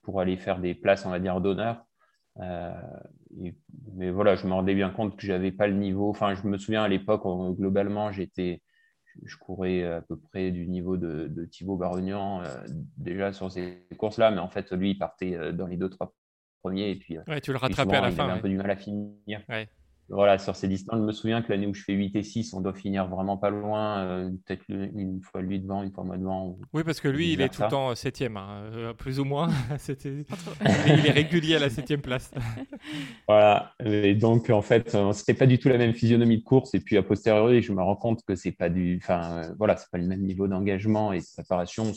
pour 0.03 0.21
aller 0.21 0.37
faire 0.37 0.59
des 0.59 0.75
places, 0.75 1.05
on 1.07 1.11
va 1.11 1.21
dire, 1.21 1.41
d'honneur. 1.41 1.85
mais 2.37 4.11
voilà, 4.11 4.37
je 4.37 4.47
me 4.47 4.53
rendais 4.53 4.75
bien 4.75 4.91
compte 4.91 5.17
que 5.17 5.27
j'avais 5.27 5.53
pas 5.53 5.67
le 5.67 5.75
niveau. 5.75 6.11
Enfin, 6.11 6.35
je 6.35 6.47
me 6.47 6.59
souviens 6.59 6.83
à 6.83 6.89
l'époque, 6.89 7.23
globalement, 7.57 8.13
j'étais 8.13 8.63
je 9.25 9.37
courais 9.37 9.85
à 9.85 10.01
peu 10.01 10.17
près 10.17 10.51
du 10.51 10.67
niveau 10.67 10.97
de, 10.97 11.29
de 11.29 11.45
Thibaut 11.45 11.77
Barognan 11.77 12.43
euh, 12.43 12.47
déjà 12.97 13.33
sur 13.33 13.51
ces 13.51 13.87
courses-là, 13.97 14.31
mais 14.31 14.39
en 14.39 14.49
fait, 14.49 14.73
lui, 14.73 14.91
il 14.91 14.99
partait 14.99 15.35
euh, 15.35 15.53
dans 15.53 15.67
les 15.67 15.77
deux, 15.77 15.89
trois 15.89 16.15
premiers. 16.63 16.91
Et 16.91 16.97
puis, 16.97 17.19
euh, 17.19 17.41
tu 17.41 17.53
le 17.53 17.59
rattrapais 17.59 17.97
à 17.97 18.01
la 18.01 18.11
fin. 18.11 18.25
Il 18.25 18.31
avait 18.31 18.39
un 18.39 18.43
peu 18.43 18.49
du 18.49 18.57
mal 18.57 18.71
à 18.71 18.77
finir. 18.77 19.43
Voilà, 20.11 20.39
sur 20.39 20.57
ces 20.57 20.69
distances, 20.69 21.01
je 21.01 21.05
me 21.05 21.13
souviens 21.13 21.43
que 21.43 21.53
l'année 21.53 21.67
où 21.67 21.75
je 21.75 21.83
fais 21.83 21.93
8 21.93 22.17
et 22.17 22.23
6, 22.23 22.55
on 22.55 22.63
doit 22.63 22.73
finir 22.73 23.09
vraiment 23.09 23.37
pas 23.37 23.51
loin, 23.51 24.31
peut-être 24.47 24.65
une 24.69 25.21
fois 25.21 25.43
lui 25.43 25.61
devant, 25.61 25.83
une 25.83 25.93
fois 25.93 26.03
moi 26.03 26.17
devant. 26.17 26.59
Oui, 26.73 26.83
parce 26.83 27.01
que 27.01 27.09
lui, 27.09 27.35
il 27.35 27.43
est 27.43 27.51
tout 27.51 27.63
le 27.63 27.69
temps 27.69 27.95
septième, 27.95 28.39
hein, 28.39 28.95
plus 28.97 29.21
ou 29.21 29.25
moins. 29.25 29.51
il 29.99 31.07
est 31.07 31.11
régulier 31.11 31.57
à 31.57 31.59
la 31.59 31.69
septième 31.69 32.01
place. 32.01 32.33
voilà, 33.29 33.75
et 33.85 34.15
donc 34.15 34.49
en 34.49 34.63
fait, 34.63 34.97
c'était 35.13 35.35
pas 35.35 35.47
du 35.47 35.59
tout 35.59 35.69
la 35.69 35.77
même 35.77 35.93
physionomie 35.93 36.39
de 36.39 36.45
course. 36.45 36.75
Et 36.75 36.81
puis 36.81 36.97
a 36.97 37.03
posteriori, 37.03 37.61
je 37.61 37.73
me 37.73 37.83
rends 37.83 37.97
compte 37.97 38.25
que 38.25 38.35
c'est 38.35 38.53
pas 38.53 38.71
du, 38.71 38.99
enfin 39.03 39.43
voilà, 39.59 39.77
c'est 39.77 39.91
pas 39.91 39.99
le 39.99 40.07
même 40.07 40.23
niveau 40.23 40.49
d'engagement 40.49 41.13
et 41.13 41.19
de 41.19 41.27
préparation. 41.37 41.93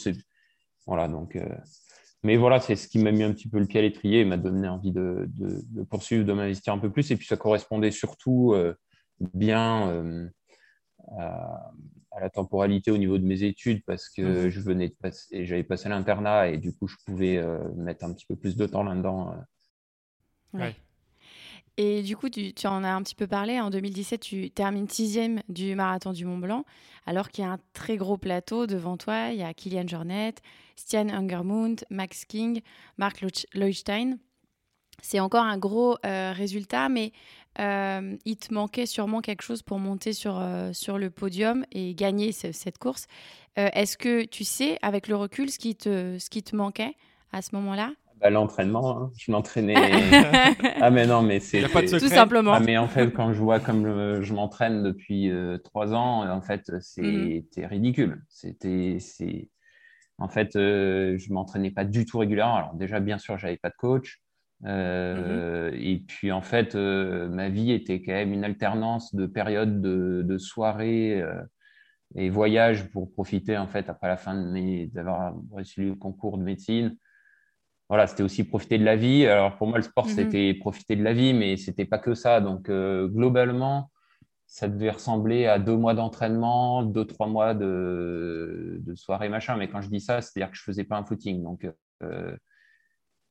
Voilà, 0.86 1.08
donc 1.08 1.38
mais 2.24 2.38
voilà, 2.38 2.60
c'est 2.60 2.76
ce 2.76 2.88
qui 2.88 3.00
m'a 3.00 3.12
mis 3.12 3.24
un 3.24 3.32
petit 3.34 3.50
peu 3.50 3.60
le 3.60 3.66
pied 3.66 3.80
à 3.80 3.84
l'étrier 3.84 4.20
et 4.22 4.26
m'a 4.26 4.38
donné 4.38 4.68
envie 4.68 4.92
de, 4.92 5.28
poursuivre, 5.90 6.26
de 6.26 6.34
m'investir 6.34 6.74
un 6.74 6.78
peu 6.78 6.92
plus. 6.92 7.10
Et 7.12 7.16
puis 7.18 7.26
ça 7.26 7.38
correspondait 7.38 7.92
surtout 7.92 8.54
euh, 8.54 8.76
bien 9.34 9.90
euh, 9.90 10.30
à 11.18 12.20
la 12.20 12.30
temporalité 12.30 12.92
au 12.92 12.98
niveau 12.98 13.18
de 13.18 13.24
mes 13.26 13.44
études 13.44 13.84
parce 13.86 14.10
que 14.10 14.44
Mhm. 14.46 14.50
je 14.50 14.60
venais 14.62 14.90
de 14.90 14.96
passer, 15.02 15.46
j'avais 15.46 15.64
passé 15.64 15.90
l'internat 15.90 16.50
et 16.50 16.58
du 16.58 16.74
coup, 16.76 16.88
je 16.88 16.96
pouvais 17.06 17.38
euh, 17.38 17.58
mettre 17.76 18.06
un 18.06 18.14
petit 18.14 18.26
peu 18.26 18.36
plus 18.36 18.56
de 18.56 18.66
temps 18.68 18.84
là-dedans. 18.84 19.34
euh. 19.34 20.60
Ouais. 20.60 20.76
Et 21.84 22.04
du 22.04 22.16
coup, 22.16 22.30
tu, 22.30 22.54
en 22.66 22.84
as 22.84 22.92
un 22.94 23.02
petit 23.02 23.16
peu 23.16 23.26
parlé. 23.26 23.60
En 23.60 23.72
2017, 23.72 24.22
tu 24.22 24.52
termines 24.52 24.88
sixième 24.88 25.42
du 25.50 25.74
marathon 25.74 26.12
du 26.14 26.26
Mont 26.26 26.38
Blanc, 26.38 26.64
alors 27.08 27.30
qu'il 27.30 27.44
y 27.44 27.48
a 27.48 27.52
un 27.54 27.58
très 27.74 27.98
gros 27.98 28.18
plateau 28.18 28.68
devant 28.68 28.98
toi. 28.98 29.30
Il 29.32 29.40
y 29.40 29.42
a 29.42 29.52
Kilian 29.56 29.88
Jornet, 29.88 30.36
Stian 30.76 31.10
Hungermund, 31.10 31.84
Max 31.90 32.26
King, 32.26 32.62
Mark 32.98 33.22
Leuch- 33.22 33.48
Leuchstein. 33.56 34.20
C'est 35.02 35.20
encore 35.20 35.44
un 35.44 35.58
gros 35.58 35.98
euh, 36.06 36.34
résultat, 36.34 36.88
mais 36.88 37.14
euh, 37.58 38.16
il 38.26 38.38
te 38.38 38.54
manquait 38.54 38.86
sûrement 38.86 39.22
quelque 39.22 39.42
chose 39.42 39.64
pour 39.64 39.80
monter 39.80 40.14
sur, 40.14 40.38
euh, 40.38 40.74
sur 40.74 41.00
le 41.00 41.10
podium 41.10 41.66
et 41.72 41.96
gagner 41.96 42.32
ce- 42.32 42.52
cette 42.52 42.78
course. 42.78 43.08
Est-ce 43.56 43.98
que 43.98 44.24
tu 44.26 44.44
sais, 44.44 44.78
avec 44.84 45.08
le 45.08 45.16
recul, 45.16 45.50
ce 45.50 45.58
qui 45.58 45.76
te, 45.76 46.18
ce 46.20 46.30
qui 46.30 46.44
te 46.44 46.56
manquait 46.56 46.96
à 47.34 47.42
ce 47.42 47.56
moment-là? 47.56 47.92
Bah, 48.22 48.30
l'entraînement, 48.30 49.02
hein. 49.02 49.12
je 49.18 49.32
m'entraînais. 49.32 49.74
ah, 50.82 50.92
mais 50.92 51.08
non, 51.08 51.24
mais 51.24 51.40
c'est. 51.40 51.62
Tout 51.62 52.08
simplement. 52.08 52.54
Ah, 52.54 52.60
mais 52.60 52.78
en 52.78 52.88
fait, 52.88 53.12
quand 53.12 53.34
je 53.34 53.40
vois 53.40 53.60
comme 53.60 54.22
je 54.22 54.34
m'entraîne 54.34 54.84
depuis 54.84 55.32
euh, 55.32 55.58
trois 55.58 55.94
ans, 55.94 56.30
en 56.30 56.42
fait, 56.42 56.72
c'était 56.82 57.66
ridicule. 57.66 58.24
C'était, 58.30 58.98
c'est, 59.00 59.50
en 60.20 60.28
fait, 60.28 60.56
euh, 60.56 61.18
je 61.18 61.34
m'entraînais 61.34 61.72
pas 61.72 61.84
du 61.84 62.06
tout 62.06 62.20
régulièrement. 62.20 62.58
Alors 62.58 62.76
déjà, 62.76 63.00
bien 63.00 63.18
sûr, 63.18 63.38
j'avais 63.38 63.58
pas 63.58 63.70
de 63.70 63.76
coach. 63.76 64.22
Euh, 64.66 65.72
Et 65.74 66.00
puis, 66.00 66.32
en 66.32 66.42
fait, 66.42 66.76
euh, 66.76 67.28
ma 67.30 67.50
vie 67.50 67.72
était 67.72 68.02
quand 68.02 68.14
même 68.14 68.34
une 68.34 68.44
alternance 68.44 69.16
de 69.16 69.26
périodes 69.26 69.82
de, 69.82 70.22
de 70.24 70.38
soirées 70.38 71.22
euh, 71.22 71.42
et 72.16 72.30
voyages 72.30 72.90
pour 72.92 73.12
profiter, 73.12 73.58
en 73.58 73.68
fait, 73.68 73.90
après 73.90 74.08
la 74.08 74.18
fin 74.18 74.36
de 74.40 74.48
mes, 74.50 74.88
d'avoir 74.88 75.34
reçu 75.52 75.86
le 75.86 75.96
concours 75.96 76.38
de 76.38 76.44
médecine 76.44 76.98
voilà, 77.92 78.08
c'était 78.08 78.24
aussi 78.24 78.46
profiter 78.46 78.78
de 78.78 78.86
la 78.86 78.96
vie. 78.96 79.26
Alors 79.28 79.58
pour 79.58 79.68
moi, 79.68 79.78
le 79.78 79.84
sport, 79.84 80.06
Mhm. 80.08 80.12
c'était 80.14 80.54
profiter 80.54 80.96
de 80.96 81.04
la 81.04 81.12
vie, 81.12 81.34
mais 81.34 81.58
c'était 81.58 81.84
pas 81.84 81.98
que 81.98 82.14
ça. 82.14 82.40
Donc 82.40 82.70
euh, 82.70 83.08
globalement, 83.10 83.92
ça 84.48 84.70
devait 84.70 84.92
ressembler 84.92 85.46
à 85.46 85.60
deux 85.60 85.76
mois 85.76 85.94
d'entraînement, 85.94 86.84
deux, 86.84 87.04
trois 87.06 87.28
mois 87.28 87.54
de, 87.54 88.78
de 88.80 88.96
soirée, 88.96 89.28
machin. 89.28 89.58
Mais 89.58 89.68
quand 89.68 89.82
je 89.82 89.90
dis 89.90 90.00
ça, 90.00 90.22
c'est-à-dire 90.22 90.52
que 90.52 90.58
je 90.58 90.64
faisais 90.64 90.86
pas 90.86 90.96
un 90.96 91.04
footing. 91.04 91.44
Donc, 91.44 91.68
euh, 92.04 92.36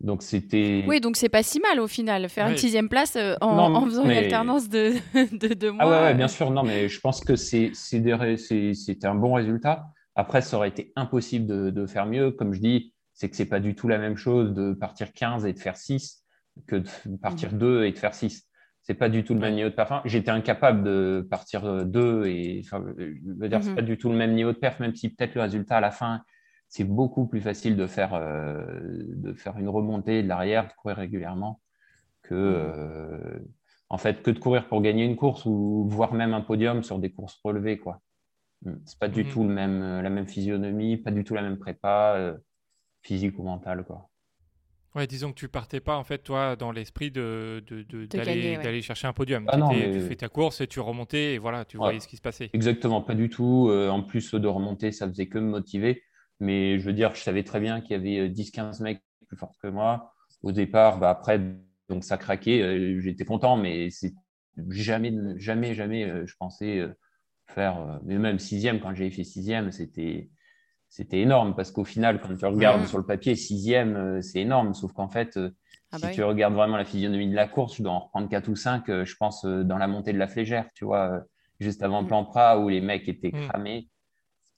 donc 0.00 0.22
c'était. 0.22 0.84
Oui, 0.86 1.00
donc 1.00 1.16
c'est 1.16 1.28
pas 1.30 1.42
si 1.42 1.58
mal 1.60 1.80
au 1.80 1.86
final, 1.88 2.28
faire 2.28 2.46
une 2.48 2.56
sixième 2.58 2.88
place 2.90 3.16
euh, 3.16 3.36
en, 3.40 3.54
Non, 3.54 3.74
en 3.76 3.84
faisant 3.86 4.02
une 4.02 4.08
mais- 4.08 4.18
alternance 4.18 4.68
de, 4.68 4.92
de 5.48 5.54
deux 5.54 5.72
mois. 5.72 5.84
Ah 5.84 5.88
ouais, 5.88 6.00
ouais, 6.08 6.14
bien 6.14 6.28
sûr. 6.28 6.50
Non, 6.50 6.62
mais 6.62 6.88
je 6.88 7.00
pense 7.00 7.20
que 7.24 7.34
c'était 7.36 9.06
un 9.06 9.14
bon 9.14 9.32
résultat. 9.34 9.86
Après, 10.14 10.40
ça 10.42 10.56
aurait 10.58 10.68
été 10.68 10.92
impossible 10.96 11.46
de, 11.46 11.70
de 11.70 11.86
faire 11.86 12.04
mieux. 12.06 12.30
Comme 12.30 12.52
je 12.52 12.60
dis, 12.60 12.92
c'est 13.20 13.28
que 13.28 13.36
c'est 13.36 13.44
pas 13.44 13.60
du 13.60 13.74
tout 13.74 13.86
la 13.86 13.98
même 13.98 14.16
chose 14.16 14.54
de 14.54 14.72
partir 14.72 15.12
15 15.12 15.44
et 15.44 15.52
de 15.52 15.58
faire 15.58 15.76
6 15.76 16.24
que 16.66 16.76
de 16.76 17.16
partir 17.18 17.52
2 17.52 17.84
et 17.84 17.92
de 17.92 17.98
faire 17.98 18.14
6. 18.14 18.48
C'est 18.80 18.94
pas 18.94 19.10
du 19.10 19.24
tout 19.24 19.34
le 19.34 19.40
même 19.40 19.54
niveau 19.56 19.68
de 19.68 19.74
perf. 19.74 19.92
J'étais 20.06 20.30
incapable 20.30 20.82
de 20.82 21.26
partir 21.30 21.84
2 21.84 22.24
et 22.24 22.62
enfin, 22.64 22.82
je 22.96 23.04
veux 23.38 23.48
dire, 23.50 23.62
c'est 23.62 23.68
Mhm. 23.72 23.76
pas 23.76 23.82
du 23.82 23.98
tout 23.98 24.08
le 24.08 24.16
même 24.16 24.32
niveau 24.32 24.52
de 24.52 24.56
perf, 24.56 24.80
même 24.80 24.94
si 24.94 25.10
peut-être 25.14 25.34
le 25.34 25.42
résultat 25.42 25.76
à 25.76 25.80
la 25.82 25.90
fin, 25.90 26.22
c'est 26.70 26.84
beaucoup 26.84 27.26
plus 27.26 27.42
facile 27.42 27.76
de 27.76 27.86
faire, 27.86 28.14
euh, 28.14 28.64
de 29.26 29.34
faire 29.34 29.58
une 29.58 29.68
remontée 29.68 30.22
de 30.22 30.28
l'arrière, 30.28 30.66
de 30.68 30.72
courir 30.72 30.96
régulièrement 30.96 31.60
que, 32.22 32.34
euh, 32.34 33.38
en 33.90 33.98
fait, 33.98 34.22
que 34.22 34.30
de 34.30 34.38
courir 34.38 34.66
pour 34.66 34.80
gagner 34.80 35.04
une 35.04 35.16
course 35.16 35.44
ou 35.44 35.86
voire 35.90 36.14
même 36.14 36.32
un 36.32 36.40
podium 36.40 36.82
sur 36.82 36.98
des 36.98 37.12
courses 37.12 37.38
relevées, 37.44 37.76
quoi. 37.76 38.00
Mm. 38.64 38.72
C'est 38.86 38.98
pas 38.98 39.08
du 39.08 39.24
Mhm. 39.24 39.30
tout 39.30 39.42
le 39.44 39.50
même, 39.54 39.82
euh, 39.82 40.00
la 40.02 40.10
même 40.10 40.26
physionomie, 40.26 40.96
pas 40.96 41.10
du 41.10 41.22
tout 41.24 41.34
la 41.34 41.42
même 41.42 41.58
prépa, 41.58 42.14
euh, 42.16 42.34
physique 43.02 43.38
ou 43.38 43.42
mentale, 43.42 43.84
quoi. 43.84 44.08
Ouais, 44.96 45.06
disons 45.06 45.30
que 45.30 45.38
tu 45.38 45.48
partais 45.48 45.78
pas 45.78 45.96
en 45.96 46.02
fait 46.02 46.18
toi 46.18 46.56
dans 46.56 46.72
l'esprit 46.72 47.12
de, 47.12 47.62
de- 47.68 47.82
de- 47.82 48.06
De 48.06 48.06
d'aller 48.06 48.56
ouais. 48.56 48.62
d'aller 48.62 48.82
chercher 48.82 49.06
un 49.06 49.12
podium. 49.12 49.44
Ah 49.48 49.56
non, 49.56 49.68
mais- 49.72 49.92
Tu 49.92 50.00
fais 50.00 50.16
ta 50.16 50.28
course 50.28 50.60
et 50.60 50.66
tu 50.66 50.80
remontais 50.80 51.34
et 51.34 51.38
voilà, 51.38 51.64
tu 51.64 51.76
Ouais. 51.76 51.84
voyais 51.84 52.00
ce 52.00 52.08
qui 52.08 52.16
se 52.16 52.22
passait. 52.22 52.50
Exactement, 52.52 53.00
pas 53.00 53.14
du 53.14 53.28
tout. 53.28 53.68
Euh, 53.70 53.88
en 53.88 54.02
plus 54.02 54.34
de 54.34 54.48
remonter, 54.48 54.90
ça 54.90 55.06
faisait 55.08 55.28
que 55.28 55.38
me 55.38 55.48
motiver. 55.48 56.02
Mais 56.40 56.78
je 56.80 56.84
veux 56.86 56.92
dire, 56.92 57.14
je 57.14 57.20
savais 57.20 57.44
très 57.44 57.60
bien 57.60 57.80
qu'il 57.80 57.92
y 57.92 57.94
avait 57.94 58.18
euh, 58.18 58.28
10-15 58.28 58.80
mecs 58.80 59.00
plus 59.28 59.36
forts 59.36 59.54
que 59.62 59.68
moi. 59.68 60.12
Au 60.42 60.50
départ, 60.50 60.98
bah 60.98 61.10
après, 61.10 61.40
donc 61.88 62.02
ça 62.02 62.16
craquait. 62.18 62.60
euh, 62.60 63.00
J'étais 63.00 63.24
content, 63.24 63.56
mais 63.56 63.90
c'est 63.90 64.12
jamais, 64.70 65.12
jamais, 65.36 65.74
jamais, 65.74 66.04
euh, 66.04 66.26
je 66.26 66.34
pensais 66.36 66.78
euh, 66.78 66.92
faire. 67.46 67.78
euh, 67.80 67.98
mais 68.04 68.18
même 68.18 68.40
sixième, 68.40 68.80
quand 68.80 68.92
j'avais 68.94 69.10
fait 69.12 69.22
sixième, 69.24 69.70
c'était 69.70 70.30
c'était 70.90 71.20
énorme 71.20 71.54
parce 71.54 71.70
qu'au 71.70 71.84
final, 71.84 72.20
quand 72.20 72.36
tu 72.36 72.44
regardes 72.44 72.80
Mhm. 72.80 72.86
sur 72.86 72.98
le 72.98 73.06
papier, 73.06 73.36
sixième, 73.36 73.96
euh, 73.96 74.22
c'est 74.22 74.40
énorme. 74.40 74.74
Sauf 74.74 74.92
qu'en 74.92 75.08
fait, 75.08 75.36
euh, 75.38 75.50
Ah 75.92 75.96
si 75.96 76.02
bah 76.02 76.08
tu 76.10 76.20
oui. 76.20 76.26
regardes 76.28 76.54
vraiment 76.54 76.76
la 76.76 76.84
physionomie 76.84 77.28
de 77.30 77.34
la 77.34 77.46
course, 77.48 77.76
je 77.76 77.82
dois 77.82 77.92
en 77.92 78.00
reprendre 78.00 78.28
4 78.28 78.48
ou 78.48 78.56
5, 78.56 78.88
euh, 78.90 79.04
je 79.04 79.16
pense, 79.16 79.44
euh, 79.44 79.64
dans 79.64 79.78
la 79.78 79.86
montée 79.86 80.12
de 80.12 80.18
la 80.18 80.26
flégère, 80.28 80.68
tu 80.74 80.84
vois, 80.84 81.10
euh, 81.12 81.20
juste 81.60 81.82
avant 81.82 82.02
Mm. 82.02 82.08
plan 82.08 82.24
Pras 82.24 82.58
où 82.58 82.68
les 82.68 82.80
mecs 82.80 83.08
étaient 83.08 83.32
Mm. 83.32 83.48
cramés. 83.48 83.88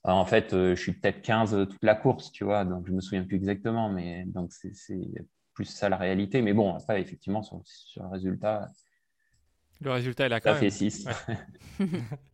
Alors, 0.04 0.18
en 0.18 0.24
fait, 0.26 0.52
euh, 0.54 0.74
je 0.74 0.80
suis 0.82 0.92
peut-être 0.94 1.22
15 1.22 1.54
euh, 1.54 1.66
toute 1.66 1.84
la 1.84 1.94
course, 1.94 2.32
tu 2.32 2.44
vois, 2.44 2.64
donc 2.64 2.86
je 2.86 2.92
me 2.92 3.00
souviens 3.00 3.24
plus 3.24 3.36
exactement, 3.36 3.88
mais 3.90 4.24
donc 4.26 4.52
c'est 4.52 4.74
c'est 4.74 4.98
plus 5.54 5.66
ça 5.66 5.88
la 5.90 5.96
réalité. 5.98 6.42
Mais 6.42 6.54
bon, 6.54 6.74
après, 6.74 7.00
effectivement, 7.00 7.42
sur, 7.42 7.60
sur 7.64 8.02
le 8.04 8.08
résultat, 8.08 8.68
Le 9.82 9.90
résultat 9.92 10.26
est 10.26 10.28
là 10.30 10.40
quand 10.40 10.50
ça 10.50 10.54
même. 10.54 10.62
fait 10.62 10.70
6. 10.70 11.04
Ouais. 11.28 11.36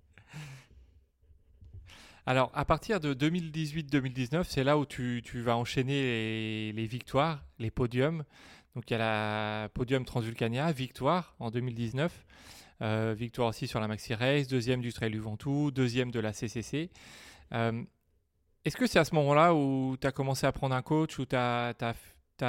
Alors, 2.29 2.51
à 2.53 2.67
partir 2.67 3.01
de 3.01 3.15
2018-2019, 3.15 4.45
c'est 4.47 4.63
là 4.63 4.77
où 4.77 4.85
tu, 4.85 5.23
vas 5.37 5.57
enchaîner 5.57 6.73
les, 6.75 6.87
victoires, 6.87 7.43
les 7.59 7.71
podiums. 7.71 8.23
Donc, 8.75 8.91
il 8.91 8.93
y 8.93 8.97
a 8.97 8.99
la 8.99 9.71
podium 9.71 10.05
Transvulcania, 10.05 10.71
victoire 10.71 11.35
en 11.39 11.51
2019. 11.51 12.27
Euh, 12.83 13.15
victoire 13.17 13.49
aussi 13.49 13.67
sur 13.67 13.81
la 13.81 13.89
Maxi 13.89 14.13
Race, 14.13 14.47
deuxième 14.47 14.83
du 14.83 14.93
Trail 14.93 15.11
du 15.11 15.21
Ventoux, 15.21 15.71
deuxième 15.71 16.11
de 16.11 16.21
la 16.21 16.35
CCC. 16.35 16.91
Euh, 17.55 17.83
Est-ce 18.67 18.77
que 18.77 18.87
c'est 18.87 18.99
à 18.99 19.07
ce 19.07 19.15
moment-là 19.15 19.55
où 19.55 19.97
tu 19.99 20.07
as 20.07 20.13
commencé 20.13 20.47
à 20.47 20.53
prendre 20.53 20.75
un 20.75 20.83
coach, 20.83 21.19
où 21.19 21.25
tu 21.25 21.35
as, 21.35 21.95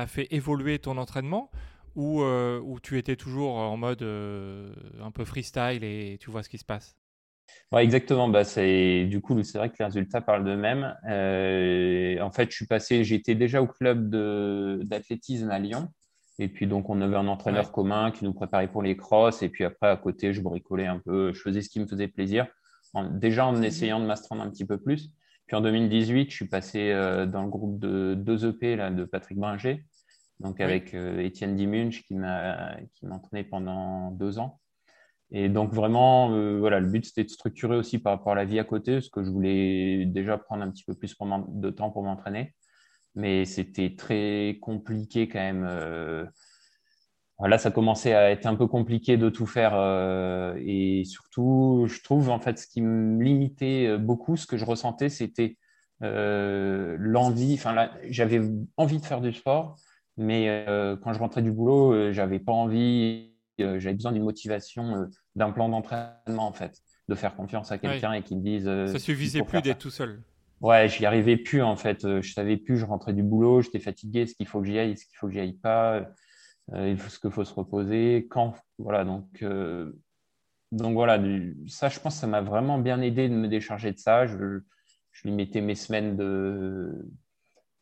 fait 0.07 0.27
évoluer 0.31 0.79
ton 0.79 0.97
entraînement 0.97 1.51
ou 1.95 2.21
euh, 2.21 2.59
où 2.59 2.81
tu 2.81 2.97
étais 2.97 3.15
toujours 3.15 3.55
en 3.55 3.77
mode 3.77 4.03
un 4.03 5.11
peu 5.11 5.23
freestyle 5.23 5.85
et 5.85 6.17
tu 6.19 6.29
vois 6.31 6.43
ce 6.43 6.49
qui 6.49 6.57
se 6.57 6.65
passe? 6.65 6.98
Ouais, 7.71 7.83
exactement. 7.83 8.27
Bah, 8.29 8.43
c'est 8.43 9.05
du 9.05 9.21
coup, 9.21 9.41
c'est 9.43 9.57
vrai 9.57 9.69
que 9.69 9.75
les 9.79 9.85
résultats 9.85 10.21
parlent 10.21 10.43
d'eux-mêmes. 10.43 10.95
Euh, 11.09 12.19
en 12.21 12.31
fait, 12.31 12.49
je 12.49 12.55
suis 12.55 12.65
passé, 12.65 13.03
j'étais 13.03 13.35
déjà 13.35 13.61
au 13.61 13.67
club 13.67 14.09
d'athlétisme 14.83 15.49
à 15.51 15.59
Lyon. 15.59 15.87
Et 16.39 16.47
puis 16.47 16.67
donc, 16.67 16.89
on 16.89 17.01
avait 17.01 17.17
un 17.17 17.27
entraîneur 17.27 17.65
Ouais. 17.67 17.71
commun 17.73 18.11
qui 18.11 18.23
nous 18.23 18.33
préparait 18.33 18.69
pour 18.71 18.81
les 18.81 18.95
crosses. 18.95 19.43
Et 19.43 19.49
puis 19.49 19.63
après, 19.65 19.89
à 19.89 19.97
côté, 19.97 20.33
je 20.33 20.41
bricolais 20.41 20.87
un 20.87 20.99
peu. 20.99 21.33
Je 21.33 21.41
faisais 21.41 21.61
ce 21.61 21.69
qui 21.69 21.79
me 21.79 21.85
faisait 21.87 22.07
plaisir. 22.07 22.47
En- 22.93 23.09
déjà 23.09 23.45
en 23.45 23.61
essayant 23.61 23.99
de 23.99 24.05
m'astreindre 24.05 24.41
un 24.43 24.49
petit 24.49 24.65
peu 24.65 24.77
plus. 24.77 25.09
Puis 25.45 25.55
en 25.55 25.61
2018, 25.61 26.29
je 26.31 26.35
suis 26.35 26.47
passé 26.47 26.91
euh, 26.91 27.25
dans 27.25 27.43
le 27.43 27.49
groupe 27.49 27.79
de 27.79 28.13
2 28.15 28.47
EP 28.49 28.75
là, 28.75 28.89
de 28.89 29.03
Patrick 29.03 29.37
Bringer. 29.37 29.83
Donc 30.39 30.61
avec 30.61 30.93
euh, 30.93 31.19
Étienne 31.19 31.55
Dimunch 31.57 32.03
qui 32.03 32.15
m'a 32.15 32.77
qui 32.95 33.05
m'a 33.05 33.15
entraîné 33.15 33.43
pendant 33.43 34.11
deux 34.11 34.39
ans. 34.39 34.59
Et 35.31 35.49
donc 35.49 35.73
vraiment, 35.73 36.31
euh, 36.33 36.57
voilà, 36.59 36.79
le 36.79 36.87
but 36.87 37.05
c'était 37.05 37.23
de 37.23 37.29
structurer 37.29 37.75
aussi 37.75 37.99
par 37.99 38.13
rapport 38.13 38.31
à 38.33 38.35
la 38.35 38.45
vie 38.45 38.59
à 38.59 38.63
côté, 38.63 38.93
parce 38.93 39.09
que 39.09 39.23
je 39.23 39.29
voulais 39.29 40.05
déjà 40.05 40.37
prendre 40.37 40.63
un 40.63 40.71
petit 40.71 40.83
peu 40.83 40.95
plus 40.95 41.15
de 41.49 41.69
temps 41.69 41.91
pour 41.91 42.03
m'entraîner, 42.03 42.55
mais 43.15 43.45
c'était 43.45 43.95
très 43.95 44.57
compliqué 44.61 45.27
quand 45.27 45.39
même. 45.39 45.65
euh, 45.67 46.25
Là, 47.41 47.57
ça 47.57 47.71
commençait 47.71 48.13
à 48.13 48.31
être 48.31 48.45
un 48.47 48.55
peu 48.55 48.67
compliqué 48.67 49.15
de 49.15 49.29
tout 49.29 49.45
faire, 49.45 49.71
euh, 49.75 50.55
et 50.59 51.05
surtout, 51.05 51.85
je 51.87 52.01
trouve 52.01 52.29
en 52.29 52.39
fait 52.39 52.59
ce 52.59 52.67
qui 52.67 52.81
me 52.81 53.23
limitait 53.23 53.87
euh, 53.87 53.97
beaucoup, 53.97 54.35
ce 54.35 54.45
que 54.45 54.57
je 54.57 54.65
ressentais, 54.65 55.09
c'était 55.09 55.57
l'envie. 56.01 57.53
Enfin, 57.55 57.89
j'avais 58.09 58.41
envie 58.77 58.99
de 58.99 59.05
faire 59.05 59.21
du 59.21 59.33
sport, 59.33 59.75
mais 60.17 60.65
quand 61.03 61.11
je 61.13 61.19
rentrais 61.19 61.41
du 61.41 61.51
boulot, 61.51 62.13
j'avais 62.13 62.39
pas 62.39 62.53
envie. 62.53 63.33
J'avais 63.79 63.93
besoin 63.95 64.11
d'une 64.11 64.23
motivation, 64.23 64.95
euh, 64.95 65.05
d'un 65.35 65.51
plan 65.51 65.69
d'entraînement 65.69 66.47
en 66.47 66.53
fait, 66.53 66.77
de 67.07 67.15
faire 67.15 67.35
confiance 67.35 67.71
à 67.71 67.77
quelqu'un 67.77 68.13
et 68.13 68.23
qu'il 68.23 68.37
me 68.37 68.43
dise. 68.43 68.67
euh, 68.67 68.87
Ça 68.87 68.99
suffisait 68.99 69.41
plus 69.43 69.61
d'être 69.61 69.79
tout 69.79 69.89
seul. 69.89 70.21
Ouais, 70.61 70.89
j'y 70.89 71.05
arrivais 71.05 71.37
plus 71.37 71.61
en 71.61 71.75
fait. 71.77 72.03
Euh, 72.05 72.21
Je 72.21 72.33
savais 72.33 72.57
plus. 72.57 72.77
Je 72.77 72.85
rentrais 72.85 73.13
du 73.13 73.23
boulot, 73.23 73.61
j'étais 73.61 73.79
fatigué. 73.79 74.21
Est-ce 74.21 74.35
qu'il 74.35 74.47
faut 74.47 74.59
que 74.61 74.67
j'y 74.67 74.77
aille 74.77 74.91
Est-ce 74.91 75.05
qu'il 75.05 75.17
faut 75.17 75.27
que 75.27 75.33
j'y 75.33 75.39
aille 75.39 75.53
pas 75.53 76.05
Est-ce 76.73 77.19
qu'il 77.19 77.31
faut 77.31 77.45
se 77.45 77.53
reposer 77.53 78.27
Quand 78.29 78.55
Voilà. 78.77 79.05
Donc, 79.05 79.41
euh, 79.41 79.93
donc 80.71 80.93
voilà. 80.93 81.17
du- 81.17 81.57
Ça, 81.67 81.87
je 81.89 81.99
pense, 81.99 82.15
que 82.15 82.21
ça 82.21 82.27
m'a 82.27 82.41
vraiment 82.41 82.77
bien 82.77 82.99
aidé 83.01 83.29
de 83.29 83.33
me 83.35 83.47
décharger 83.47 83.91
de 83.93 83.97
ça. 83.99 84.27
Je, 84.27 84.59
je 85.11 85.27
lui 85.27 85.31
mettais 85.31 85.61
mes 85.61 85.75
semaines 85.75 86.15
de, 86.17 87.07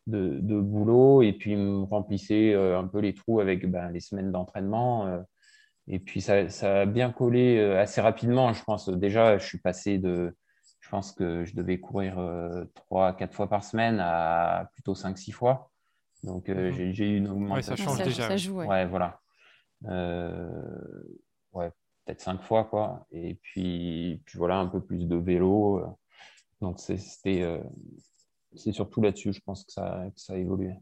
de, 0.06 0.38
de 0.40 0.60
boulot 0.60 1.22
et 1.22 1.32
puis 1.32 1.56
me 1.56 1.82
remplissais 1.82 2.54
euh, 2.54 2.78
un 2.78 2.86
peu 2.86 3.00
les 3.00 3.12
trous 3.12 3.40
avec 3.40 3.68
ben, 3.70 3.90
les 3.90 4.00
semaines 4.00 4.30
d'entraînement. 4.32 5.06
euh, 5.08 5.18
et 5.88 5.98
puis 5.98 6.20
ça, 6.20 6.48
ça 6.48 6.82
a 6.82 6.86
bien 6.86 7.10
collé 7.10 7.58
euh, 7.58 7.80
assez 7.80 8.00
rapidement. 8.00 8.52
Je 8.52 8.62
pense 8.64 8.88
déjà, 8.88 9.38
je 9.38 9.46
suis 9.46 9.58
passé 9.58 9.98
de, 9.98 10.36
je 10.80 10.88
pense 10.88 11.12
que 11.12 11.44
je 11.44 11.54
devais 11.54 11.78
courir 11.78 12.16
trois, 12.74 13.14
quatre 13.14 13.34
fois 13.34 13.48
par 13.48 13.64
semaine 13.64 13.98
à 14.00 14.70
plutôt 14.74 14.94
cinq, 14.94 15.18
six 15.18 15.32
fois. 15.32 15.70
Donc, 16.24 16.48
mhm. 16.48 16.92
j'ai 16.92 17.10
eu 17.10 17.16
une 17.16 17.28
augmentation. 17.28 17.72
Ouais, 17.72 17.78
ça 17.78 17.84
change 17.84 18.02
déjà. 18.02 18.28
Ça 18.28 18.36
joue, 18.36 18.56
ouais. 18.58 18.86
voilà. 18.86 19.20
ouais, 19.84 21.70
peut-être 22.04 22.20
cinq 22.20 22.42
fois, 22.42 22.64
quoi. 22.64 23.06
Et 23.10 23.34
puis, 23.34 24.20
puis 24.24 24.38
voilà, 24.38 24.56
un 24.56 24.66
peu 24.66 24.80
plus 24.80 25.06
de 25.06 25.16
vélo. 25.16 25.82
Donc, 26.60 26.80
c'était 26.80 27.60
c'est 28.54 28.72
surtout 28.72 29.00
là-dessus, 29.00 29.32
je 29.32 29.40
pense 29.40 29.64
que 29.64 29.72
ça, 29.72 30.04
que 30.14 30.20
ça 30.20 30.34
a 30.34 30.36
évolué. 30.36 30.74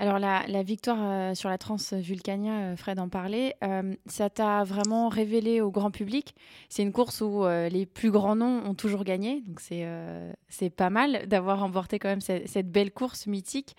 Alors 0.00 0.20
la, 0.20 0.62
victoire 0.62 0.98
euh, 1.00 1.34
sur 1.34 1.48
la 1.48 1.58
Transvulcania, 1.58 2.52
euh, 2.52 2.76
Fred 2.76 3.00
en 3.00 3.08
parlait, 3.08 3.56
euh, 3.64 3.96
ça 4.06 4.30
t'a 4.30 4.62
vraiment 4.62 5.08
révélé 5.08 5.60
au 5.60 5.72
grand 5.72 5.90
public? 5.90 6.36
C'est 6.68 6.84
une 6.84 6.92
course 6.92 7.20
où 7.20 7.44
les 7.44 7.84
plus 7.84 8.12
grands 8.12 8.36
noms 8.36 8.62
ont 8.64 8.74
toujours 8.74 9.02
gagné, 9.02 9.42
donc 9.46 9.60
c'est 9.60 10.70
pas 10.70 10.90
mal 10.90 11.26
d'avoir 11.26 11.60
remporté 11.60 11.98
quand 11.98 12.08
même 12.08 12.20
cette, 12.20 12.70
belle 12.70 12.92
course 12.92 13.26
mythique. 13.26 13.76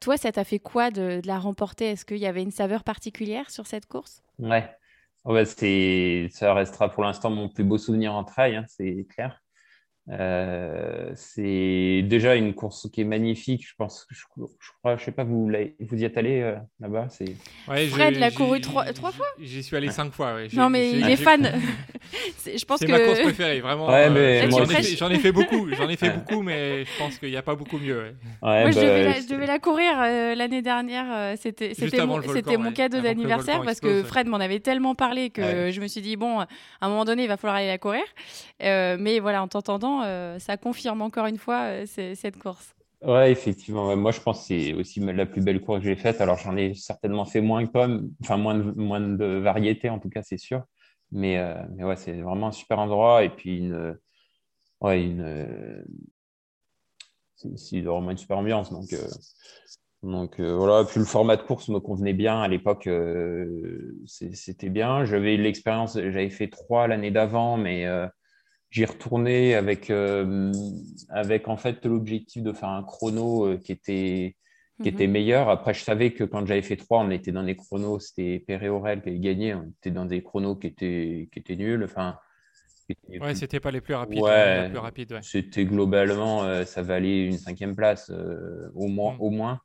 toi, 0.00 0.16
ça 0.16 0.32
t'a 0.32 0.44
fait 0.44 0.58
quoi 0.58 0.90
de, 0.90 1.20
la 1.24 1.38
remporter? 1.38 1.86
Est-ce 1.90 2.04
qu'il 2.04 2.18
y 2.18 2.26
avait 2.26 2.42
une 2.42 2.50
saveur 2.50 2.82
particulière 2.82 3.50
sur 3.50 3.66
cette 3.66 3.86
course? 3.86 4.22
Ouais, 4.38 4.68
ça 5.24 6.54
restera 6.54 6.90
pour 6.90 7.04
l'instant 7.04 7.30
mon 7.30 7.48
plus 7.48 7.64
beau 7.64 7.78
souvenir 7.78 8.14
en 8.14 8.24
trail, 8.24 8.56
hein, 8.56 8.64
c'est 8.68 9.06
clair. 9.08 9.41
Euh, 10.10 11.12
c'est 11.14 12.02
déjà 12.04 12.34
une 12.34 12.54
course 12.54 12.88
qui 12.90 13.02
est 13.02 13.04
magnifique. 13.04 13.64
Je 13.66 13.74
pense, 13.76 14.06
je, 14.10 14.18
je 14.18 14.70
crois, 14.80 14.96
je 14.96 15.04
sais 15.04 15.12
pas, 15.12 15.22
vous, 15.22 15.48
vous 15.48 15.96
y 15.96 16.04
êtes 16.04 16.16
allé 16.18 16.40
euh, 16.40 16.56
là-bas 16.80 17.06
c'est... 17.08 17.36
Fred 17.66 18.18
l'a 18.18 18.32
couru 18.32 18.60
trois, 18.60 18.84
trois 18.92 19.12
fois? 19.12 19.26
J'y 19.40 19.62
suis 19.62 19.76
allé 19.76 19.90
cinq 19.90 20.12
fois. 20.12 20.38
Non, 20.54 20.70
mais 20.70 20.90
il 20.90 21.08
est 21.08 21.16
fan. 21.16 21.52
je 22.44 22.64
pense 22.64 22.80
c'est 22.80 22.86
que... 22.86 22.92
ma 22.92 22.98
course 23.00 23.20
préférée, 23.20 23.60
vraiment. 23.60 23.88
Ouais, 23.88 24.10
mais 24.10 24.50
j'en, 24.50 24.64
ai 24.64 24.66
fait, 24.66 24.96
j'en, 24.96 25.08
ai 25.08 25.18
fait, 25.18 25.30
beaucoup, 25.30 25.68
j'en 25.72 25.88
ai 25.88 25.96
fait 25.96 26.10
beaucoup, 26.10 26.42
mais 26.42 26.84
je 26.84 26.98
pense 26.98 27.18
qu'il 27.18 27.30
n'y 27.30 27.36
a 27.36 27.42
pas 27.42 27.54
beaucoup 27.54 27.78
mieux. 27.78 28.16
moi, 28.42 28.70
je, 28.72 28.76
devais 28.80 29.04
bah, 29.04 29.10
la, 29.10 29.20
je, 29.20 29.28
devais 29.28 29.46
la, 29.46 29.58
courir 29.60 29.92
euh, 30.00 30.34
l'année 30.34 30.62
dernière. 30.62 31.36
C'était, 31.38 31.74
c'était, 31.74 32.04
mon, 32.04 32.20
c'était 32.22 32.56
mon 32.56 32.72
cadeau 32.72 33.00
d'anniversaire 33.00 33.62
parce 33.62 33.78
que 33.78 34.02
Fred 34.02 34.26
m'en 34.26 34.38
avait 34.38 34.60
tellement 34.60 34.96
parlé 34.96 35.30
que 35.30 35.70
je 35.70 35.80
me 35.80 35.86
suis 35.86 36.00
dit, 36.00 36.16
bon, 36.16 36.40
à 36.40 36.46
un 36.80 36.88
moment 36.88 37.04
donné, 37.04 37.22
il 37.22 37.28
va 37.28 37.36
falloir 37.36 37.56
aller 37.56 37.68
la 37.68 37.78
courir. 37.78 38.02
mais 38.60 39.20
voilà, 39.20 39.44
en 39.44 39.48
t'entendant, 39.48 39.91
euh, 40.00 40.38
ça 40.38 40.56
confirme 40.56 41.02
encore 41.02 41.26
une 41.26 41.36
fois 41.36 41.64
euh, 41.64 41.86
cette 41.86 42.38
course. 42.38 42.74
Ouais, 43.02 43.32
effectivement. 43.32 43.94
Moi, 43.96 44.12
je 44.12 44.20
pense 44.20 44.40
que 44.40 44.46
c'est 44.46 44.72
aussi 44.74 45.00
la 45.00 45.26
plus 45.26 45.42
belle 45.42 45.60
course 45.60 45.80
que 45.80 45.86
j'ai 45.86 45.96
faite. 45.96 46.20
Alors, 46.20 46.38
j'en 46.38 46.56
ai 46.56 46.74
certainement 46.74 47.24
fait 47.24 47.40
moins 47.40 47.66
que 47.66 47.72
toi, 47.72 47.88
enfin, 48.22 48.36
moins 48.36 48.54
de, 48.54 48.62
moins 48.62 49.00
variété, 49.40 49.90
en 49.90 49.98
tout 49.98 50.08
cas, 50.08 50.22
c'est 50.22 50.38
sûr. 50.38 50.62
Mais, 51.10 51.36
euh, 51.38 51.54
mais 51.76 51.84
ouais, 51.84 51.96
c'est 51.96 52.20
vraiment 52.22 52.48
un 52.48 52.52
super 52.52 52.78
endroit. 52.78 53.24
Et 53.24 53.30
puis, 53.30 53.58
une, 53.58 53.98
ouais, 54.80 55.02
une, 55.02 55.84
c'est 57.36 57.80
vraiment 57.80 58.12
une 58.12 58.16
super 58.16 58.38
ambiance. 58.38 58.70
Donc, 58.70 58.94
donc 60.04 60.40
voilà. 60.40 60.84
Puis, 60.84 61.00
le 61.00 61.06
format 61.06 61.36
de 61.36 61.42
course 61.42 61.68
me 61.68 61.80
convenait 61.80 62.12
bien. 62.14 62.40
À 62.40 62.46
l'époque, 62.46 62.88
c'était 64.06 64.70
bien. 64.70 65.04
J'avais 65.04 65.36
l'expérience, 65.36 65.94
j'avais 65.94 66.30
fait 66.30 66.48
trois 66.48 66.86
l'année 66.86 67.10
d'avant, 67.10 67.56
mais 67.56 67.84
J'y 68.72 68.86
retourné 68.86 69.54
avec, 69.54 69.90
euh, 69.90 70.50
avec 71.10 71.46
en 71.46 71.58
fait 71.58 71.84
l'objectif 71.84 72.42
de 72.42 72.54
faire 72.54 72.70
un 72.70 72.82
chrono 72.82 73.46
euh, 73.46 73.58
qui, 73.58 73.70
était, 73.70 74.34
qui 74.82 74.88
était 74.88 75.06
mhm. 75.06 75.12
meilleur. 75.12 75.50
Après, 75.50 75.74
je 75.74 75.84
savais 75.84 76.14
que 76.14 76.24
quand 76.24 76.46
j'avais 76.46 76.62
fait 76.62 76.76
trois, 76.76 77.00
on 77.00 77.10
était 77.10 77.32
dans 77.32 77.42
des 77.42 77.54
chronos, 77.54 78.00
c'était 78.00 78.42
Aurel 78.70 79.02
qui 79.02 79.10
avait 79.10 79.18
gagné, 79.18 79.54
on 79.54 79.64
était 79.64 79.90
dans 79.90 80.06
des 80.06 80.22
chronos 80.22 80.56
qui 80.56 80.68
étaient, 80.68 81.28
qui 81.30 81.38
étaient 81.38 81.56
nuls. 81.56 81.84
Enfin, 81.84 82.16
ouais, 83.20 83.34
c'était 83.34 83.60
pas 83.60 83.70
les 83.70 83.82
plus 83.82 83.92
rapides. 83.92 84.22
Ouais, 84.22 84.68
rapides, 84.68 85.12
ouais. 85.12 85.20
C'était 85.20 85.66
globalement, 85.66 86.44
euh, 86.44 86.64
ça 86.64 86.80
valait 86.80 87.26
une 87.26 87.36
cinquième 87.36 87.76
place 87.76 88.10
au 88.74 88.88
moins. 88.88 89.12
Mhm. 89.12 89.20
Au 89.20 89.30
moins. 89.30 89.60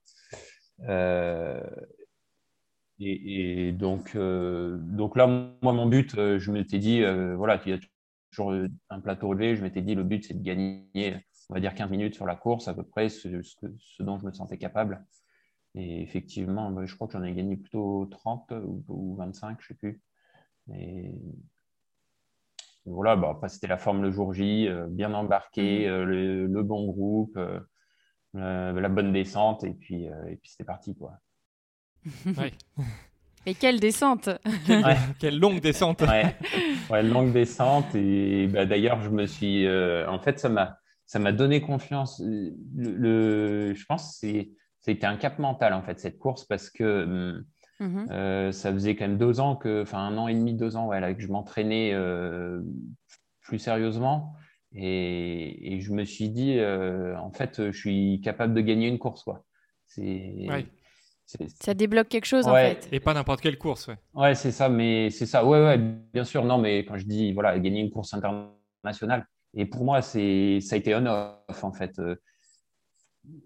Et, 3.00 3.68
et, 3.70 3.72
donc, 3.72 4.18
donc 4.18 5.16
là, 5.16 5.28
moi, 5.62 5.72
mon 5.72 5.86
but, 5.86 6.14
je 6.14 6.52
m'étais 6.52 6.80
dit, 6.80 7.04
voilà, 7.38 7.62
il 7.66 7.72
y 7.72 7.74
a 7.74 7.78
toujours 8.30 8.52
euh, 8.52 8.68
un 8.90 9.00
plateau 9.00 9.30
relevé. 9.30 9.56
Je 9.56 9.64
m'étais 9.64 9.82
dit, 9.82 9.96
le 9.96 10.04
but, 10.04 10.26
c'est 10.26 10.34
de 10.34 10.44
gagner, 10.44 10.88
on 11.50 11.54
va 11.54 11.60
dire, 11.60 11.74
15 11.74 11.90
minutes 11.90 12.16
sur 12.16 12.26
la 12.26 12.36
course, 12.36 12.68
à 12.68 12.74
peu 12.74 12.84
près, 12.84 13.10
ce, 13.10 13.28
dont 14.00 14.18
je 14.20 14.26
me 14.26 14.32
sentais 14.32 14.58
capable. 14.58 15.06
Et 15.76 16.02
effectivement, 16.02 16.72
bah, 16.72 16.86
je 16.86 16.96
crois 16.96 17.08
que 17.08 17.14
j'en 17.14 17.24
ai 17.24 17.34
gagné 17.34 17.58
plutôt 17.58 18.06
30 18.06 18.54
ou, 18.88 19.16
25, 19.16 19.58
je 19.60 19.64
ne 19.64 19.68
sais 19.68 19.74
plus. 19.76 20.02
Et 20.74 21.12
voilà, 22.86 23.16
bah, 23.16 23.30
après, 23.32 23.50
c'était 23.50 23.68
la 23.68 23.78
forme 23.78 24.02
le 24.02 24.12
jour 24.12 24.34
J, 24.34 24.68
euh, 24.68 24.88
bien 24.88 25.14
embarqué, 25.14 25.88
mmh. 25.88 25.92
euh, 25.92 26.48
le, 26.48 26.64
bon 26.64 26.88
groupe, 26.88 27.40
la 28.34 28.90
bonne 28.90 29.12
descente, 29.12 29.64
et 29.64 29.74
puis, 29.74 30.06
et 30.06 30.36
puis 30.38 30.50
c'était 30.50 30.64
parti. 30.64 30.96
Quoi. 30.96 31.14
Et 33.48 33.56
quelle 33.56 33.80
descente 33.80 34.30
Quelle 35.20 35.40
longue 35.40 35.62
descente 35.62 36.02
ouais. 36.02 36.36
longue 36.90 37.32
descente. 37.32 37.94
Et 37.96 38.48
bah, 38.48 38.66
d'ailleurs, 38.66 39.02
je 39.02 39.10
me 39.10 39.26
suis. 39.26 39.66
Euh, 39.66 40.10
en 40.10 40.20
fait, 40.20 40.40
ça 40.40 40.50
m'a, 40.50 40.78
ça 41.06 41.20
m'a 41.20 41.32
donné 41.32 41.62
confiance. 41.62 42.22
Le, 42.76 43.74
je 43.74 43.86
pense 43.86 44.20
que 44.22 44.28
c'était 44.80 45.06
un 45.06 45.18
cap 45.18 45.40
mental, 45.40 45.74
en 45.74 45.82
fait, 45.82 46.00
cette 46.00 46.18
course, 46.18 46.46
parce 46.46 46.70
que 46.70 47.44
mm-hmm. 47.80 48.12
euh, 48.12 48.52
ça 48.52 48.72
faisait 48.74 48.96
quand 48.96 49.08
même 49.08 49.18
deux 49.18 49.40
ans, 49.40 49.56
que, 49.56 49.82
enfin 49.82 50.00
un 50.00 50.18
an 50.18 50.28
et 50.28 50.34
demi, 50.34 50.54
deux 50.54 50.76
ans, 50.76 50.88
ouais, 50.88 51.16
que 51.16 51.22
je 51.22 51.28
m'entraînais 51.28 51.92
euh, 51.94 52.62
plus 53.42 53.60
sérieusement. 53.60 54.34
Et, 54.74 55.74
et, 55.74 55.80
je 55.80 55.94
me 55.94 56.04
suis 56.04 56.30
dit, 56.30 56.60
en 56.62 57.32
fait, 57.32 57.72
je 57.72 57.78
suis 57.78 58.22
capable 58.22 58.54
de 58.54 58.62
gagner 58.62 58.88
une 58.88 59.00
course. 59.00 59.24
Quoi. 59.24 59.44
C'est. 59.86 60.48
Ça 61.28 61.74
débloque 61.74 62.08
quelque 62.08 62.26
chose 62.26 62.48
en 62.48 62.54
fait. 62.54 62.88
Et 62.92 63.00
pas 63.00 63.14
n'importe 63.14 63.42
quelle 63.42 63.58
course, 63.58 63.88
ouais. 63.88 63.98
Ouais, 64.14 64.34
c'est 64.34 64.52
ça, 64.52 64.70
mais 64.70 65.10
c'est 65.10 65.26
ça. 65.26 65.46
Ouais, 65.46 65.60
ouais, 65.60 65.78
bien 65.78 66.24
sûr. 66.24 66.46
Non, 66.46 66.58
mais 66.58 66.86
quand 66.86 66.98
je 66.98 67.06
dis 67.06 67.34
voilà, 67.34 67.60
gagner 67.60 67.82
une 67.82 67.92
course 67.92 68.14
internationale, 68.14 69.28
et 69.54 69.66
pour 69.66 69.84
moi, 69.84 70.02
c'est 70.02 70.60
ça 70.62 70.76
a 70.76 70.78
été 70.78 70.96
on-off 70.96 71.64
en 71.64 71.74
fait. 71.74 72.00
Euh, 72.00 72.16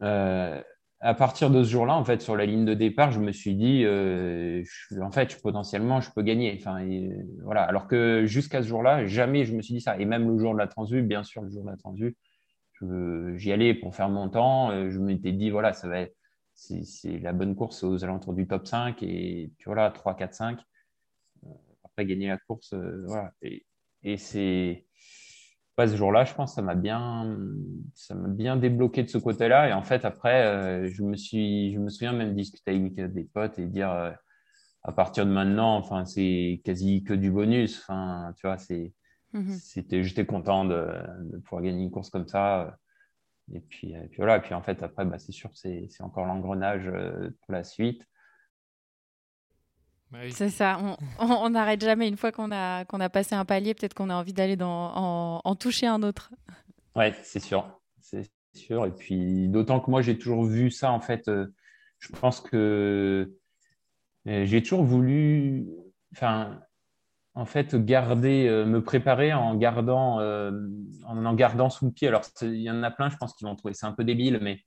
euh, 0.03 0.61
à 0.99 1.13
partir 1.15 1.49
de 1.49 1.63
ce 1.63 1.71
jour-là, 1.71 1.95
en 1.95 2.05
fait, 2.05 2.21
sur 2.21 2.35
la 2.35 2.45
ligne 2.45 2.65
de 2.65 2.75
départ, 2.75 3.11
je 3.11 3.19
me 3.19 3.31
suis 3.31 3.55
dit, 3.55 3.81
euh, 3.83 4.63
en 5.01 5.09
fait, 5.09 5.31
je, 5.31 5.37
potentiellement, 5.39 5.99
je 5.99 6.11
peux 6.11 6.21
gagner. 6.21 6.55
Enfin, 6.59 6.87
voilà. 7.43 7.63
Alors 7.63 7.87
que 7.87 8.25
jusqu'à 8.27 8.61
ce 8.61 8.67
jour-là, 8.67 9.07
jamais 9.07 9.43
je 9.43 9.55
me 9.55 9.63
suis 9.63 9.73
dit 9.73 9.81
ça. 9.81 9.97
Et 9.97 10.05
même 10.05 10.29
le 10.29 10.37
jour 10.37 10.53
de 10.53 10.59
la 10.59 10.67
transvue, 10.67 11.01
bien 11.01 11.23
sûr, 11.23 11.41
le 11.41 11.49
jour 11.49 11.63
de 11.63 11.71
la 11.71 11.77
transvue, 11.77 12.15
j'y 13.37 13.51
allais 13.51 13.73
pour 13.73 13.95
faire 13.95 14.09
mon 14.09 14.29
temps. 14.29 14.69
Je 14.91 14.99
m'étais 14.99 15.31
dit, 15.31 15.49
voilà, 15.49 15.73
ça 15.73 15.87
va 15.87 16.01
être 16.01 16.15
c'est 16.61 17.19
la 17.19 17.33
bonne 17.33 17.55
course 17.55 17.83
aux 17.83 18.03
alentours 18.03 18.33
du 18.33 18.47
top 18.47 18.67
5 18.67 19.01
et 19.03 19.51
puis 19.57 19.65
voilà, 19.65 19.89
3, 19.89 20.15
4, 20.15 20.33
5. 20.33 20.59
Après, 21.83 22.05
gagner 22.05 22.27
la 22.27 22.37
course, 22.37 22.73
euh, 22.73 23.03
voilà. 23.07 23.33
Et, 23.41 23.65
et 24.03 24.17
c'est 24.17 24.85
pas 25.75 25.87
ce 25.87 25.95
jour-là, 25.95 26.23
je 26.25 26.33
pense, 26.33 26.55
ça 26.55 26.61
m'a 26.61 26.75
bien, 26.75 27.37
ça 27.95 28.13
m'a 28.13 28.27
bien 28.27 28.57
débloqué 28.57 29.03
de 29.03 29.09
ce 29.09 29.17
côté-là. 29.17 29.69
Et 29.69 29.73
en 29.73 29.83
fait, 29.83 30.05
après, 30.05 30.45
euh, 30.45 30.89
je 30.89 31.03
me 31.03 31.15
suis, 31.15 31.73
je 31.73 31.79
me 31.79 31.89
souviens 31.89 32.13
même 32.13 32.35
discuter 32.35 32.71
avec 32.71 32.95
des 33.13 33.23
potes 33.23 33.57
et 33.57 33.65
dire, 33.65 33.91
euh, 33.91 34.11
à 34.83 34.91
partir 34.91 35.25
de 35.25 35.31
maintenant, 35.31 35.77
enfin, 35.77 36.05
c'est 36.05 36.61
quasi 36.63 37.03
que 37.03 37.13
du 37.13 37.31
bonus. 37.31 37.79
Enfin, 37.81 38.33
tu 38.37 38.47
vois, 38.47 38.57
c'est, 38.57 38.93
mm-hmm. 39.33 39.59
c'était, 39.59 40.03
j'étais 40.03 40.25
content 40.25 40.65
de, 40.65 40.87
de, 41.31 41.37
pouvoir 41.39 41.63
gagner 41.63 41.83
une 41.83 41.91
course 41.91 42.09
comme 42.09 42.27
ça. 42.27 42.77
Et 43.53 43.59
puis, 43.59 43.93
puis 44.09 44.17
voilà, 44.17 44.37
et 44.37 44.41
puis 44.41 44.53
en 44.53 44.61
fait, 44.61 44.81
après, 44.83 45.05
bah, 45.05 45.19
c'est 45.19 45.31
sûr, 45.31 45.49
c'est 45.53 45.89
encore 45.99 46.25
l'engrenage 46.25 46.87
euh, 46.87 47.29
pour 47.41 47.53
la 47.53 47.63
suite. 47.63 48.03
Bah 50.11 50.19
c'est 50.29 50.49
ça, 50.49 50.97
on 51.19 51.49
n'arrête 51.49 51.81
jamais. 51.81 52.07
Une 52.07 52.17
fois 52.17 52.33
qu'on 52.33 52.51
a, 52.51 52.83
qu'on 52.83 52.99
a 52.99 53.09
passé 53.09 53.33
un 53.33 53.45
palier, 53.45 53.73
peut-être 53.73 53.93
qu'on 53.93 54.09
a 54.09 54.15
envie 54.15 54.33
d'aller 54.33 54.57
en, 54.61 55.39
en, 55.43 55.55
toucher 55.55 55.87
un 55.87 56.03
autre. 56.03 56.31
Ouais, 56.95 57.15
c'est 57.23 57.39
sûr. 57.39 57.79
C'est 58.01 58.29
sûr. 58.53 58.85
Et 58.85 58.91
puis, 58.91 59.47
d'autant 59.47 59.79
que 59.79 59.89
moi, 59.89 60.01
j'ai 60.01 60.17
toujours 60.17 60.43
vu 60.43 60.69
ça, 60.69 60.91
en 60.91 60.99
fait. 60.99 61.29
Euh, 61.29 61.47
je 61.99 62.09
pense 62.09 62.41
que 62.41 63.37
euh, 64.27 64.45
j'ai 64.45 64.61
toujours 64.61 64.83
voulu. 64.83 65.65
Enfin, 66.13 66.59
en 67.33 67.45
fait 67.45 67.75
garder, 67.75 68.47
euh, 68.47 68.65
me 68.65 68.83
préparer 68.83 69.33
en 69.33 69.55
gardant, 69.55 70.19
euh, 70.19 70.51
en 71.05 71.25
en 71.25 71.33
gardant 71.33 71.69
sous 71.69 71.85
le 71.85 71.91
pied. 71.91 72.07
Alors 72.07 72.23
il 72.41 72.61
y 72.61 72.69
en 72.69 72.83
a 72.83 72.91
plein, 72.91 73.09
je 73.09 73.17
pense, 73.17 73.33
qui 73.33 73.45
vont 73.45 73.55
trouver 73.55 73.73
c'est 73.73 73.85
un 73.85 73.93
peu 73.93 74.03
débile, 74.03 74.39
mais 74.41 74.59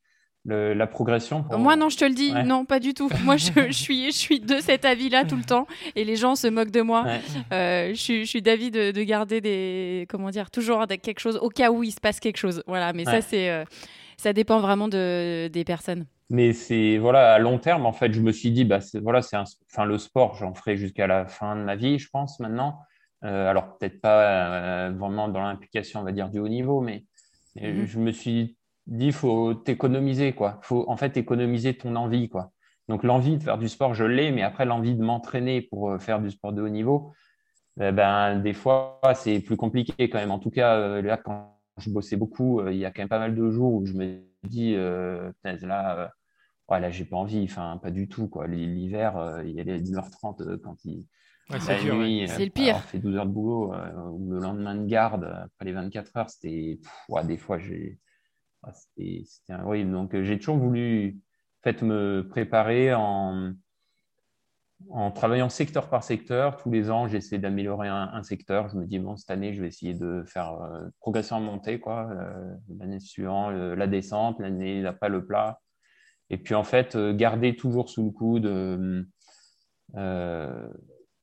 la 0.46 0.86
progression. 0.86 1.44
Moi 1.56 1.74
non, 1.74 1.88
je 1.88 1.96
te 1.96 2.04
le 2.04 2.14
dis, 2.14 2.32
non, 2.44 2.66
pas 2.66 2.78
du 2.78 2.92
tout. 2.92 3.08
Moi 3.24 3.36
je, 3.38 3.70
suis, 3.72 4.12
je 4.12 4.16
suis 4.16 4.40
de 4.40 4.60
cet 4.60 4.84
avis-là 4.84 5.24
tout 5.24 5.36
le 5.36 5.44
temps, 5.44 5.66
et 5.96 6.04
les 6.04 6.16
gens 6.16 6.36
se 6.36 6.46
moquent 6.46 6.70
de 6.70 6.82
moi. 6.82 7.06
Euh, 7.52 7.94
je, 7.94 8.24
suis 8.24 8.42
d'avis 8.42 8.70
de, 8.70 9.02
garder 9.02 9.40
des, 9.40 10.06
comment 10.08 10.30
dire, 10.30 10.50
toujours 10.50 10.86
quelque 10.86 11.20
chose 11.20 11.38
au 11.40 11.48
cas 11.48 11.70
où 11.70 11.82
il 11.82 11.92
se 11.92 12.00
passe 12.00 12.20
quelque 12.20 12.36
chose. 12.36 12.62
Voilà, 12.66 12.92
mais 12.92 13.04
ça 13.04 13.20
c'est, 13.20 13.64
ça 14.16 14.32
dépend 14.32 14.60
vraiment 14.60 14.88
de, 14.88 15.48
des 15.48 15.64
personnes. 15.64 16.06
Mais 16.30 16.52
c'est 16.52 16.98
voilà 16.98 17.34
à 17.34 17.38
long 17.38 17.58
terme 17.58 17.86
en 17.86 17.92
fait, 17.92 18.12
je 18.12 18.20
me 18.20 18.32
suis 18.32 18.50
dit 18.50 18.64
bah 18.64 18.78
voilà 19.02 19.20
c'est 19.22 19.36
enfin 19.36 19.84
le 19.84 19.98
sport 19.98 20.36
j'en 20.36 20.54
ferai 20.54 20.76
jusqu'à 20.76 21.06
la 21.06 21.26
fin 21.26 21.54
de 21.54 21.62
ma 21.62 21.76
vie 21.76 21.98
je 21.98 22.08
pense 22.10 22.40
maintenant. 22.40 22.80
alors 23.22 23.76
peut-être 23.78 24.00
pas 24.00 24.90
vraiment 24.90 25.28
dans 25.28 25.42
l'implication, 25.42 26.00
on 26.00 26.04
va 26.04 26.12
dire, 26.12 26.28
du 26.28 26.38
haut 26.38 26.48
niveau, 26.48 26.80
mais, 26.80 27.04
mhm. 27.56 27.86
je 27.86 27.98
me 27.98 28.12
suis 28.12 28.56
dit, 28.86 29.12
faut 29.12 29.54
t'économiser, 29.54 30.32
quoi. 30.32 30.58
Faut 30.62 30.84
en 30.88 30.96
fait 30.96 31.16
économiser 31.16 31.74
ton 31.76 31.96
envie, 31.96 32.28
quoi. 32.28 32.52
Donc 32.88 33.02
l'envie 33.02 33.38
de 33.38 33.42
faire 33.42 33.58
du 33.58 33.68
sport, 33.68 33.94
je 33.94 34.04
l'ai, 34.04 34.30
mais 34.30 34.42
après 34.42 34.66
l'envie 34.66 34.94
de 34.94 35.02
m'entraîner 35.02 35.62
pour 35.62 36.00
faire 36.00 36.20
du 36.20 36.30
sport 36.30 36.52
de 36.52 36.62
haut 36.62 36.68
niveau, 36.68 37.12
eh 37.80 37.92
ben, 37.92 38.38
des 38.38 38.52
fois, 38.52 39.00
c'est 39.14 39.40
plus 39.40 39.56
compliqué 39.56 40.10
quand 40.10 40.18
même. 40.18 40.30
En 40.30 40.38
tout 40.38 40.50
cas, 40.50 41.00
là, 41.00 41.16
quand 41.16 41.58
je 41.78 41.90
bossais 41.90 42.16
beaucoup, 42.16 42.66
il 42.68 42.76
y 42.76 42.84
a 42.84 42.90
quand 42.90 43.02
même 43.02 43.08
pas 43.08 43.18
mal 43.18 43.34
de 43.34 43.50
jours 43.50 43.72
où 43.74 43.86
je 43.86 43.94
me 43.94 44.20
dis, 44.48 44.74
là, 45.66 46.12
ouais, 46.68 46.80
là, 46.80 46.90
j'ai 46.90 47.04
pas 47.04 47.16
envie, 47.16 47.44
enfin, 47.44 47.78
pas 47.82 47.90
du 47.90 48.08
tout, 48.08 48.28
quoi. 48.28 48.46
L'hiver, 48.46 49.16
euh, 49.16 49.44
il 49.44 49.52
y 49.52 49.60
a 49.60 49.64
les 49.64 49.80
10h30 49.80 50.42
euh, 50.42 50.58
quand 50.62 50.84
il. 50.84 51.06
c'est 52.28 52.44
le 52.44 52.50
pire. 52.50 52.76
On 52.76 52.80
fait 52.80 52.98
12 52.98 53.16
heures 53.16 53.26
de 53.26 53.32
boulot, 53.32 53.74
euh, 53.74 54.08
ou 54.10 54.32
le 54.32 54.40
lendemain 54.40 54.74
de 54.74 54.86
garde, 54.86 55.24
après 55.24 55.66
les 55.66 55.72
24 55.72 56.16
heures, 56.16 56.30
c'était. 56.30 56.80
Ouais, 57.08 57.24
des 57.24 57.36
fois, 57.36 57.58
j'ai. 57.58 57.98
c'était 58.72 59.24
oui, 59.64 59.84
donc 59.84 60.20
j'ai 60.22 60.38
toujours 60.38 60.56
voulu 60.56 61.18
fait, 61.62 61.82
me 61.82 62.26
préparer 62.28 62.94
en, 62.94 63.52
en 64.90 65.10
travaillant 65.10 65.48
secteur 65.48 65.88
par 65.88 66.04
secteur. 66.04 66.56
Tous 66.56 66.70
les 66.70 66.90
ans, 66.90 67.08
j'essaie 67.08 67.38
d'améliorer 67.38 67.88
un, 67.88 68.22
secteur. 68.22 68.68
Je 68.68 68.76
me 68.76 68.86
dis, 68.86 68.98
bon, 68.98 69.16
cette 69.16 69.30
année, 69.30 69.52
je 69.54 69.60
vais 69.60 69.68
essayer 69.68 69.94
de 69.94 70.24
faire 70.26 70.56
progresser 71.00 71.34
en 71.34 71.40
montée, 71.40 71.80
quoi. 71.80 72.08
l'année 72.78 73.00
suivante, 73.00 73.52
la 73.52 73.86
descente, 73.86 74.40
l'année 74.40 74.82
d'après, 74.82 75.08
le 75.08 75.24
plat. 75.24 75.60
Et 76.30 76.38
puis 76.38 76.54
en 76.54 76.64
fait, 76.64 76.96
euh, 76.96 77.14
garder 77.14 77.56
toujours 77.56 77.88
sous 77.88 78.04
le 78.04 78.10
coude 78.10 78.46
euh, 78.46 79.02
euh, 79.96 80.68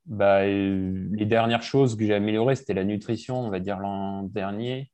bah, 0.06 0.46
les 0.46 1.26
dernières 1.26 1.64
choses 1.64 1.96
que 1.98 2.06
j'ai 2.06 2.14
améliorées, 2.14 2.56
c'était 2.56 2.74
la 2.74 2.84
nutrition, 2.84 3.40
on 3.40 3.50
va 3.50 3.60
dire 3.60 3.80
l'an 3.80 4.24
dernier. 4.24 4.92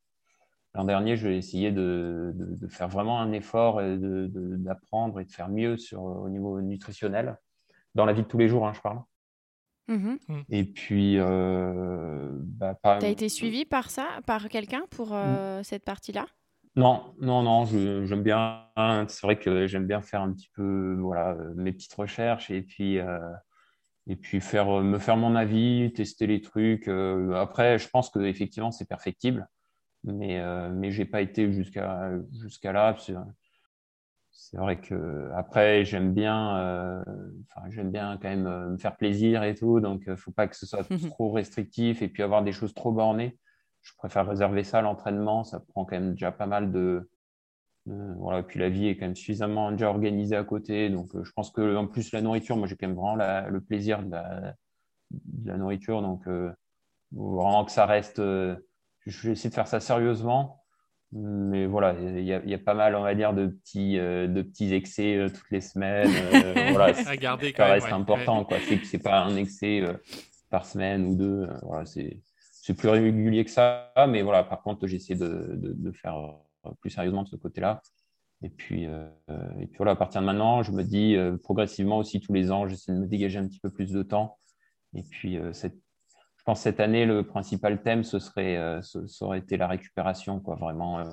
L'an 0.74 0.86
dernier, 0.86 1.18
je 1.18 1.28
vais 1.28 1.38
essayer 1.38 1.72
de, 1.72 2.36
faire 2.70 2.88
vraiment 2.88 3.20
un 3.20 3.32
effort 3.32 3.82
d'apprendre 3.82 5.20
et 5.20 5.26
de 5.26 5.32
faire 5.32 5.50
mieux 5.50 5.78
sur, 5.78 6.04
au 6.04 6.30
niveau 6.30 6.62
nutritionnel, 6.62 7.38
dans 7.98 8.06
la 8.06 8.14
vie 8.14 8.22
de 8.22 8.28
tous 8.28 8.38
les 8.38 8.48
jours, 8.48 8.66
hein, 8.66 8.74
je 8.74 8.82
parle. 8.82 9.02
Mm-hmm. 9.90 10.18
Mm. 10.28 10.42
Et 10.50 10.64
puis, 10.64 11.18
bah, 11.18 12.76
tu 13.00 13.06
as 13.06 13.10
été 13.10 13.28
suivi 13.28 13.66
par 13.66 13.90
ça, 13.90 14.08
par 14.26 14.48
quelqu'un 14.48 14.84
pour 14.90 15.14
mm. 15.14 15.64
cette 15.64 15.84
partie-là? 15.84 16.26
Non, 16.78 17.16
non, 17.20 17.42
non, 17.42 17.66
j'aime 17.66 18.22
bien. 18.22 18.68
C'est 19.08 19.22
vrai 19.24 19.40
que 19.40 19.66
j'aime 19.66 19.88
bien 19.88 20.04
faire 20.04 20.22
un 20.22 20.32
petit 20.32 20.50
peu, 20.54 20.96
voilà, 21.00 21.36
mes 21.56 21.72
petites 21.72 21.94
recherches 21.96 22.52
et 22.52 22.62
puis, 22.62 23.00
euh, 23.00 23.18
et 24.06 24.16
puis 24.16 24.40
faire, 24.40 24.70
me 24.84 25.00
faire 25.00 25.18
mon 25.18 25.36
avis, 25.36 25.92
tester 25.94 26.28
les 26.28 26.40
trucs. 26.40 26.88
Euh, 26.88 27.34
après, 27.34 27.80
je 27.80 27.90
pense 27.90 28.12
qu'effectivement, 28.12 28.70
c'est 28.70 28.88
perfectible, 28.88 29.48
mais, 30.04 30.40
euh, 30.40 30.70
mais 30.72 30.92
je 30.92 31.00
n'ai 31.00 31.06
pas 31.06 31.22
été 31.22 31.52
jusqu'à 31.52 32.12
jusqu'à 32.40 32.72
là. 32.72 32.96
C'est 34.40 34.58
vrai 34.58 34.80
que 34.80 35.30
après, 35.36 35.84
j'aime 35.84 36.14
bien, 36.14 37.04
enfin, 37.50 37.70
j'aime 37.70 37.92
bien 37.92 38.18
quand 38.22 38.30
même 38.30 38.72
me 38.72 38.78
faire 38.78 38.96
plaisir 38.96 39.44
et 39.44 39.56
tout, 39.56 39.80
donc 39.80 40.04
il 40.06 40.12
ne 40.12 40.16
faut 40.16 40.32
pas 40.32 40.48
que 40.48 40.56
ce 40.56 40.66
soit 40.66 40.88
trop 41.10 41.32
restrictif 41.32 42.02
et 42.02 42.08
puis 42.08 42.24
avoir 42.24 42.44
des 42.44 42.52
choses 42.52 42.74
trop 42.74 42.92
bornées 42.92 43.38
je 43.88 43.94
préfère 43.98 44.28
réserver 44.28 44.64
ça 44.64 44.80
à 44.80 44.82
l'entraînement. 44.82 45.44
Ça 45.44 45.60
prend 45.60 45.86
quand 45.86 45.96
même 45.96 46.12
déjà 46.12 46.32
pas 46.32 46.46
mal 46.46 46.72
de. 46.72 47.10
voilà. 47.86 48.44
Puis 48.44 48.60
la 48.60 48.70
vie 48.70 48.88
est 48.88 48.98
quand 48.98 49.06
même 49.06 49.16
suffisamment 49.16 49.72
déjà 49.72 49.90
organisée 49.90 50.36
à 50.36 50.44
côté. 50.44 50.90
Donc, 50.90 51.16
euh, 51.16 51.24
je 51.24 51.32
pense 51.32 51.52
que 51.52 51.76
en 51.76 51.88
plus, 51.88 52.12
la 52.12 52.22
nourriture, 52.22 52.58
moi, 52.58 52.68
j'ai 52.68 52.76
quand 52.76 52.88
même 52.88 52.98
vraiment 52.98 53.16
le 53.50 53.62
plaisir 53.62 54.04
de 54.04 54.12
la, 54.12 55.58
nourriture. 55.58 56.02
Donc, 56.02 56.28
euh, 56.28 56.52
vraiment 57.12 57.66
que 57.66 57.72
ça 57.72 57.86
reste. 57.86 58.20
Euh, 58.20 58.56
je 59.06 59.28
vais 59.28 59.34
essayer 59.34 59.50
de 59.50 59.56
faire 59.56 59.68
ça 59.68 59.80
sérieusement. 59.80 60.66
Mais 61.14 61.66
voilà, 61.66 61.96
il 62.00 62.26
y, 62.26 62.54
a 62.54 62.58
pas 62.58 62.74
mal, 62.74 62.94
on 62.96 63.02
va 63.02 63.16
dire, 63.16 63.34
de 63.34 63.48
petits, 63.48 63.96
de 63.96 64.42
petits 64.42 64.74
excès 64.74 65.28
toutes 65.34 65.50
les 65.52 65.62
semaines. 65.62 66.10
voilà, 66.74 66.94
à 67.08 67.16
garder 67.16 67.54
ça 67.56 67.66
reste 67.66 67.94
important. 67.94 68.44
Quoi. 68.44 68.58
C'est, 68.84 69.02
pas 69.02 69.22
un 69.22 69.38
excès 69.38 69.84
par 70.50 70.66
semaine 70.66 71.06
ou 71.06 71.16
deux. 71.16 71.48
voilà, 71.64 71.86
c'est 71.86 72.20
plus 72.74 72.90
régulier 72.90 73.46
que 73.46 73.52
ça, 73.52 73.94
mais 74.10 74.22
voilà, 74.22 74.44
par 74.44 74.62
contre, 74.62 74.88
j'essaie 74.88 75.16
de, 75.16 75.54
de, 75.56 75.92
faire 75.92 76.18
euh, 76.66 76.72
plus 76.82 76.90
sérieusement 76.90 77.24
de 77.24 77.30
ce 77.30 77.38
côté-là. 77.38 77.82
Et 78.44 78.50
puis, 78.50 78.86
euh, 78.86 79.08
et 79.60 79.68
puis 79.68 79.78
voilà, 79.78 79.94
à 79.94 79.96
partir 79.96 80.20
de 80.22 80.26
maintenant, 80.26 80.64
je 80.64 80.72
me 80.72 80.84
dis 80.84 81.16
euh, 81.16 81.38
progressivement 81.38 81.98
aussi 81.98 82.20
tous 82.20 82.34
les 82.34 82.52
ans, 82.52 82.68
j'essaie 82.68 82.92
de 82.92 83.00
me 83.00 83.08
dégager 83.08 83.40
un 83.40 83.48
petit 83.48 83.60
peu 83.60 83.70
plus 83.70 83.92
de 83.92 84.04
temps. 84.04 84.38
Et 84.94 85.04
puis, 85.04 85.38
cette, 85.54 85.78
cette 86.56 86.80
année, 86.80 87.06
le 87.06 87.26
principal 87.26 87.82
thème, 87.82 88.04
ce 88.04 88.20
serait, 88.20 88.80
ça 88.82 89.26
aurait 89.26 89.40
été 89.40 89.58
la 89.58 89.68
récupération, 89.68 90.40
quoi, 90.40 90.56
vraiment 90.56 91.04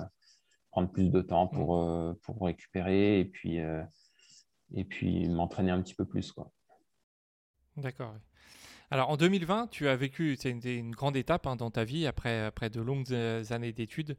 prendre 0.71 0.89
plus 0.89 1.09
de 1.09 1.21
temps 1.21 1.47
pour, 1.47 1.77
mmh. 1.77 2.15
pour 2.23 2.45
récupérer 2.45 3.19
et 3.19 3.25
puis, 3.25 3.57
et 4.73 4.83
puis 4.85 5.27
m'entraîner 5.27 5.71
un 5.71 5.81
petit 5.81 5.95
peu 5.95 6.05
plus, 6.05 6.31
quoi. 6.31 6.51
D'accord. 7.77 8.15
Alors 8.91 9.09
en 9.09 9.17
2020, 9.17 9.67
tu 9.71 9.87
as 9.87 9.95
vécu, 9.95 10.37
c'est 10.39 10.51
une, 10.51 10.91
grande 10.91 11.17
étape 11.17 11.47
hein, 11.47 11.55
dans 11.55 11.71
ta 11.71 11.83
vie, 11.83 12.05
après, 12.05 12.45
après 12.45 12.69
de 12.69 12.81
longues 12.81 13.11
euh, 13.11 13.43
années 13.49 13.73
d'études. 13.73 14.15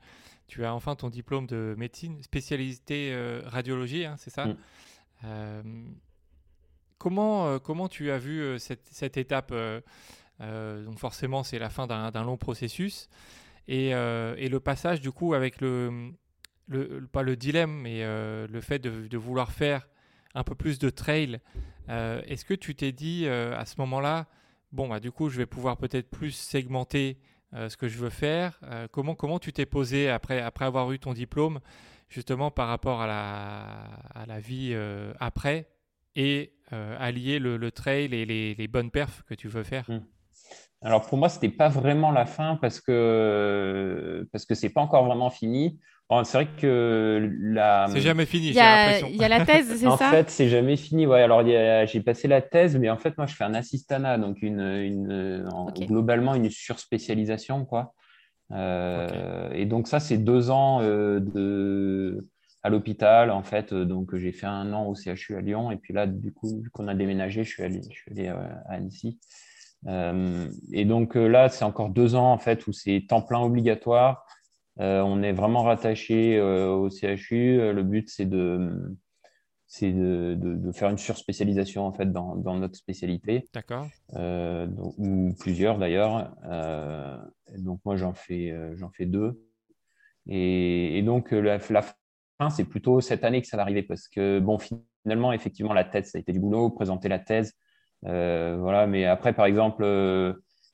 Tu 0.48 0.64
as 0.64 0.74
enfin 0.74 0.96
ton 0.96 1.08
diplôme 1.08 1.46
de 1.46 1.74
médecine, 1.78 2.20
spécialité 2.22 3.12
euh, 3.12 3.42
radiologie, 3.46 4.04
hein, 4.04 4.16
c'est 4.18 4.30
ça? 4.30 4.46
Mm. 4.46 4.56
euh, 5.24 5.62
comment, 6.98 7.58
comment 7.60 7.88
tu 7.88 8.10
as 8.10 8.18
vu 8.18 8.58
cette, 8.58 8.86
cette 8.90 9.16
étape 9.16 9.54
Donc 10.40 10.98
forcément, 10.98 11.42
c'est 11.42 11.58
la 11.58 11.70
fin 11.70 11.86
d'un 11.86 12.24
long 12.24 12.36
processus. 12.36 13.08
Et, 13.68 13.88
et, 13.88 14.48
le 14.48 14.58
passage 14.60 15.00
du 15.00 15.10
coup 15.10 15.34
avec 15.34 15.60
le, 15.60 16.12
le 16.68 17.06
pas 17.06 17.22
le 17.22 17.36
dilemme, 17.36 17.80
mais 17.82 18.02
le 18.04 18.60
fait 18.60 18.78
de, 18.78 19.16
vouloir 19.16 19.50
faire 19.52 19.88
un 20.34 20.44
peu 20.44 20.54
plus 20.54 20.78
de 20.78 20.90
trail. 20.90 21.40
Est-ce 21.88 22.44
que 22.44 22.54
tu 22.54 22.74
t'es 22.74 22.92
dit 22.92 23.26
à 23.26 23.64
ce 23.64 23.74
moment-là, 23.78 24.26
bon, 24.72 24.88
bah, 24.88 25.00
du 25.00 25.10
coup, 25.10 25.28
je 25.30 25.38
vais 25.38 25.46
pouvoir 25.46 25.78
peut-être 25.78 26.10
plus 26.10 26.32
segmenter 26.32 27.18
euh, 27.54 27.68
ce 27.68 27.76
que 27.76 27.88
je 27.88 27.98
veux 27.98 28.10
faire. 28.10 28.58
Euh, 28.64 28.88
comment, 28.90 29.14
comment 29.14 29.38
tu 29.38 29.52
t'es 29.52 29.66
posé 29.66 30.10
après, 30.10 30.40
après 30.40 30.64
avoir 30.64 30.90
eu 30.92 30.98
ton 30.98 31.12
diplôme, 31.12 31.60
justement 32.08 32.50
par 32.50 32.68
rapport 32.68 33.00
à 33.00 33.06
la, 34.26 34.40
vie 34.40 34.70
euh, 34.72 35.12
après 35.20 35.68
et 36.16 36.52
allier 36.70 37.38
le, 37.38 37.70
trail 37.70 38.06
et 38.14 38.26
les, 38.26 38.54
les, 38.54 38.68
bonnes 38.68 38.90
perfs 38.90 39.22
que 39.28 39.34
tu 39.34 39.48
veux 39.48 39.62
faire? 39.62 39.88
Mmh. 39.88 40.00
Alors 40.82 41.06
pour 41.06 41.18
moi, 41.18 41.28
ce 41.28 41.36
n'était 41.36 41.54
pas 41.56 41.68
vraiment 41.68 42.10
la 42.10 42.26
fin 42.26 42.56
parce 42.60 42.80
que 42.80 44.28
parce 44.32 44.44
que 44.44 44.54
c'est 44.54 44.68
pas 44.68 44.80
encore 44.80 45.04
vraiment 45.04 45.30
fini. 45.30 45.80
c'est 46.24 46.32
vrai 46.38 46.48
que 46.60 47.30
la. 47.40 47.86
C'est 47.88 48.00
jamais 48.00 48.26
fini, 48.26 48.52
j'ai 48.52 48.60
l'impression. 48.60 49.08
Il 49.10 49.16
y 49.16 49.24
a 49.24 49.28
la 49.28 49.44
thèse, 49.44 49.68
c'est 49.68 49.78
ça? 49.84 49.90
En 49.90 49.96
fait, 49.96 50.30
c'est 50.30 50.48
jamais 50.48 50.76
fini. 50.76 51.06
Ouais, 51.06 51.22
alors 51.22 51.44
j'ai 51.44 52.00
passé 52.02 52.28
la 52.28 52.42
thèse, 52.42 52.76
mais 52.76 52.90
en 52.90 52.98
fait, 52.98 53.16
moi, 53.16 53.26
je 53.26 53.34
fais 53.34 53.44
un 53.44 53.54
assistana, 53.54 54.18
donc 54.18 54.42
une, 54.42 54.60
une 54.60 55.48
globalement 55.86 56.34
une 56.34 56.50
surspécialisation, 56.50 57.64
quoi. 57.64 57.94
Euh, 58.52 59.50
et 59.52 59.66
donc 59.66 59.88
ça, 59.88 60.00
c'est 60.00 60.18
deux 60.18 60.50
ans 60.50 60.80
euh, 60.82 61.20
de 61.20 62.28
à 62.62 62.68
l'hôpital, 62.68 63.30
en 63.30 63.42
fait. 63.42 63.72
Donc 63.72 64.14
j'ai 64.16 64.32
fait 64.32 64.46
un 64.46 64.72
an 64.72 64.86
au 64.86 64.94
CHU 64.94 65.36
à 65.36 65.40
Lyon, 65.40 65.70
et 65.70 65.76
puis 65.76 65.94
là, 65.94 66.06
du 66.06 66.32
coup, 66.32 66.60
vu 66.62 66.70
qu'on 66.70 66.88
a 66.88 66.94
déménagé, 66.94 67.44
je 67.44 67.50
suis 67.50 67.62
allé, 67.62 67.80
je 67.82 67.96
suis 67.96 68.12
allé 68.12 68.28
euh, 68.28 68.36
à 68.66 68.74
Annecy. 68.74 69.18
Euh, 69.86 70.48
et 70.72 70.84
donc 70.84 71.16
euh, 71.16 71.26
là, 71.26 71.48
c'est 71.48 71.64
encore 71.64 71.90
deux 71.90 72.14
ans 72.14 72.32
en 72.32 72.38
fait 72.38 72.66
où 72.66 72.72
c'est 72.72 73.04
temps 73.08 73.22
plein 73.22 73.40
obligatoire. 73.40 74.26
Euh, 74.80 75.00
on 75.00 75.22
est 75.22 75.32
vraiment 75.32 75.62
rattaché 75.62 76.40
au 76.40 76.90
CHU. 76.90 77.72
Le 77.72 77.82
but, 77.82 78.10
c'est 78.10 78.26
de, 78.26 78.96
c'est 79.66 79.92
de, 79.92 80.34
de, 80.38 80.72
faire 80.72 80.90
une 80.90 80.98
surspécialisation 80.98 81.86
en 81.86 81.92
fait 81.92 82.12
dans, 82.12 82.36
dans 82.36 82.56
notre 82.56 82.76
spécialité. 82.76 83.48
D'accord. 83.54 83.86
Euh, 84.14 84.66
ou 84.98 85.34
plusieurs 85.38 85.78
d'ailleurs. 85.78 86.34
Euh, 86.44 87.16
donc 87.58 87.80
moi 87.84 87.96
j'en 87.96 88.12
fais 88.12 88.54
j'en 88.74 88.90
fais 88.90 89.06
deux. 89.06 89.42
Et, 90.28 90.98
et 90.98 91.02
donc 91.02 91.30
la, 91.30 91.58
la 91.70 91.82
fin 91.82 92.50
c'est 92.50 92.64
plutôt 92.64 93.00
cette 93.00 93.24
année 93.24 93.40
que 93.40 93.48
ça 93.48 93.56
va 93.56 93.62
arriver 93.62 93.82
parce 93.82 94.08
que 94.08 94.40
bon 94.40 94.58
finalement 94.58 95.32
effectivement 95.32 95.72
la 95.72 95.84
thèse 95.84 96.10
ça 96.10 96.18
a 96.18 96.20
été 96.20 96.32
du 96.32 96.40
boulot, 96.40 96.70
présenter 96.70 97.08
la 97.08 97.18
thèse, 97.18 97.54
voilà, 98.06 98.86
mais 98.86 99.04
après, 99.04 99.32
par 99.32 99.46
exemple, 99.46 99.82
euh, 99.84 100.32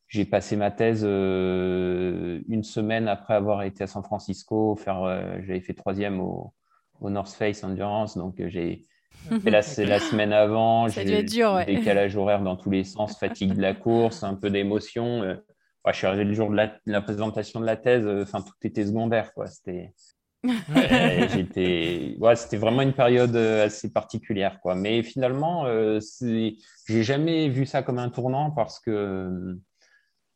j'ai 0.09 0.25
passé 0.25 0.57
ma 0.57 0.71
thèse 0.71 1.03
euh, 1.05 2.41
une 2.49 2.63
semaine 2.63 3.09
après 3.09 3.35
avoir 3.35 3.63
été 3.63 3.85
à 3.85 3.87
San 3.87 4.03
Francisco. 4.03 4.77
Faire, 4.77 5.41
j'avais 5.43 5.61
fait 5.61 5.75
troisième 5.75 6.21
au, 6.21 6.53
au, 7.01 7.11
North 7.11 7.33
Face 7.33 7.65
Endurance, 7.65 8.17
donc 8.17 8.35
j'ai 8.47 8.83
fait 9.29 9.51
la, 9.51 9.61
la, 9.87 9.99
semaine 9.99 10.33
avant. 10.33 10.89
J'ai 10.89 11.23
dur, 11.23 11.55
ouais. 11.55 11.67
décalage 11.67 12.17
horaire 12.17 12.43
dans 12.43 12.57
tous 12.57 12.71
les 12.71 12.85
sens, 12.85 13.19
fatigue 13.19 13.55
de 13.55 13.63
la 13.63 13.75
course, 13.75 14.23
un 14.23 14.35
peu 14.35 14.51
d'émotion. 14.51 15.39
je 15.87 15.93
suis 15.93 16.07
arrivé 16.07 16.25
le 16.25 16.35
jour 16.35 16.51
de 16.51 16.57
la, 16.57 16.67
de 16.67 16.75
la 16.87 17.01
présentation 17.01 17.61
de 17.61 17.67
la 17.67 17.77
thèse, 17.77 18.07
enfin 18.23 18.43
tout 18.43 18.55
était 18.63 18.85
secondaire, 18.85 19.33
quoi. 19.33 19.47
C'était 19.47 19.95
j'étais, 20.45 22.17
ouais, 22.19 22.35
c'était 22.35 22.57
vraiment 22.57 22.83
une 22.83 22.93
période 22.93 23.37
euh, 23.37 23.67
assez 23.67 23.93
particulière, 23.93 24.61
quoi. 24.61 24.75
Mais 24.75 25.03
finalement, 25.03 25.67
euh, 25.67 26.01
j'ai 26.21 27.03
jamais 27.03 27.49
vu 27.49 27.65
ça 27.65 27.83
comme 27.83 27.99
un 27.99 28.11
tournant 28.11 28.51
parce 28.51 28.81
que, 28.81 29.57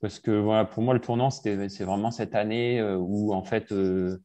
parce 0.01 0.21
que 0.21 0.31
voilà, 0.31 0.65
pour 0.65 0.83
moi, 0.83 0.95
le 0.95 1.01
tournant, 1.01 1.31
c'est 1.31 1.57
vraiment 1.85 2.11
cette 2.13 2.35
année 2.35 2.83
où 2.83 3.33
en 3.33 3.43
fait, 3.43 3.71
je 3.71 4.19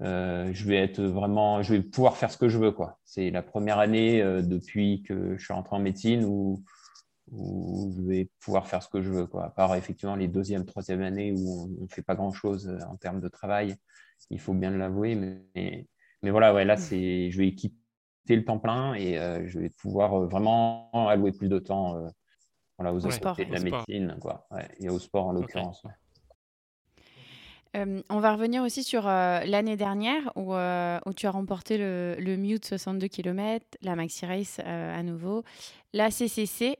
vais 0.00 0.76
être 0.76 1.00
vraiment, 1.00 1.62
je 1.62 1.74
vais 1.74 1.82
pouvoir 1.82 2.16
faire 2.16 2.30
ce 2.30 2.36
que 2.36 2.48
je 2.48 2.58
veux. 2.58 2.72
quoi. 2.72 2.98
C'est 3.04 3.30
la 3.30 3.42
première 3.42 3.78
année 3.78 4.20
depuis 4.42 5.02
que 5.02 5.36
je 5.38 5.44
suis 5.44 5.54
rentré 5.54 5.76
en 5.76 5.80
médecine 5.80 6.24
où, 6.24 6.62
je 7.32 8.02
vais 8.02 8.28
pouvoir 8.40 8.68
faire 8.68 8.82
ce 8.82 8.88
que 8.88 9.00
je 9.00 9.10
veux. 9.10 9.26
Quoi. 9.26 9.46
À 9.46 9.50
part 9.50 9.74
effectivement 9.76 10.16
les 10.16 10.28
deuxième, 10.28 10.66
troisième 10.66 11.02
années 11.02 11.32
où 11.32 11.74
on 11.80 11.84
ne 11.84 11.88
fait 11.88 12.02
pas 12.02 12.14
grand-chose 12.14 12.76
en 12.88 12.96
termes 12.96 13.20
de 13.20 13.28
travail, 13.28 13.76
il 14.30 14.40
faut 14.40 14.54
bien 14.54 14.70
l'avouer. 14.70 15.14
Mais, 15.14 15.86
mais, 16.22 16.30
voilà, 16.30 16.54
ouais, 16.54 16.64
là, 16.64 16.76
c'est, 16.76 17.30
je 17.30 17.38
vais 17.38 17.54
quitter 17.54 17.76
le 18.36 18.44
temps 18.44 18.58
plein 18.58 18.94
et 18.94 19.14
je 19.46 19.58
vais 19.58 19.70
pouvoir 19.70 20.26
vraiment 20.26 20.90
allouer 21.08 21.32
plus 21.32 21.48
de 21.48 21.58
temps 21.58 22.02
voilà, 22.78 22.92
aux 22.92 23.06
aspects 23.06 23.38
de 23.38 23.52
la 23.52 23.60
médecine 23.60 24.16
quoi. 24.20 24.48
et 24.80 24.88
au 24.90 24.98
sport 24.98 25.26
en 25.26 25.32
l'occurrence. 25.32 25.82
Euh, 27.76 28.00
on 28.08 28.20
va 28.20 28.32
revenir 28.32 28.62
aussi 28.62 28.82
sur 28.82 29.06
euh, 29.06 29.40
l'année 29.44 29.76
dernière 29.76 30.32
où, 30.34 30.54
euh, 30.54 30.98
où, 31.04 31.12
tu 31.12 31.26
as 31.26 31.30
remporté 31.30 31.76
le, 31.76 32.16
le 32.18 32.36
Mute 32.36 32.64
62 32.64 33.08
km, 33.08 33.66
la 33.82 33.96
Maxi 33.96 34.24
Race 34.24 34.60
à 34.60 35.02
nouveau, 35.02 35.42
la 35.92 36.10
CCC. 36.10 36.78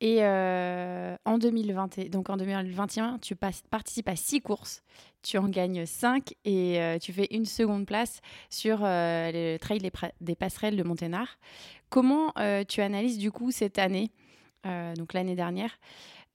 Et 0.00 0.24
en, 0.24 1.38
2020, 1.38 2.08
donc 2.08 2.30
en 2.30 2.36
2021, 2.36 3.18
tu 3.18 3.34
participes 3.34 4.08
à 4.08 4.16
six 4.16 4.40
courses, 4.40 4.82
tu 5.22 5.38
en 5.38 5.48
gagnes 5.48 5.86
cinq 5.86 6.34
et 6.44 6.98
tu 7.02 7.12
fais 7.12 7.26
une 7.32 7.46
seconde 7.46 7.84
place 7.84 8.20
sur 8.48 8.78
le 8.82 9.56
trail 9.56 9.80
des, 10.20 10.34
passerelles 10.36 10.76
de 10.76 10.82
Monténard. 10.84 11.38
Comment 11.88 12.32
tu 12.68 12.80
analyses 12.80 13.18
du 13.18 13.32
coup 13.32 13.50
cette 13.50 13.80
année 13.80 14.12
euh, 14.66 14.94
donc 14.94 15.12
l'année 15.12 15.36
dernière. 15.36 15.78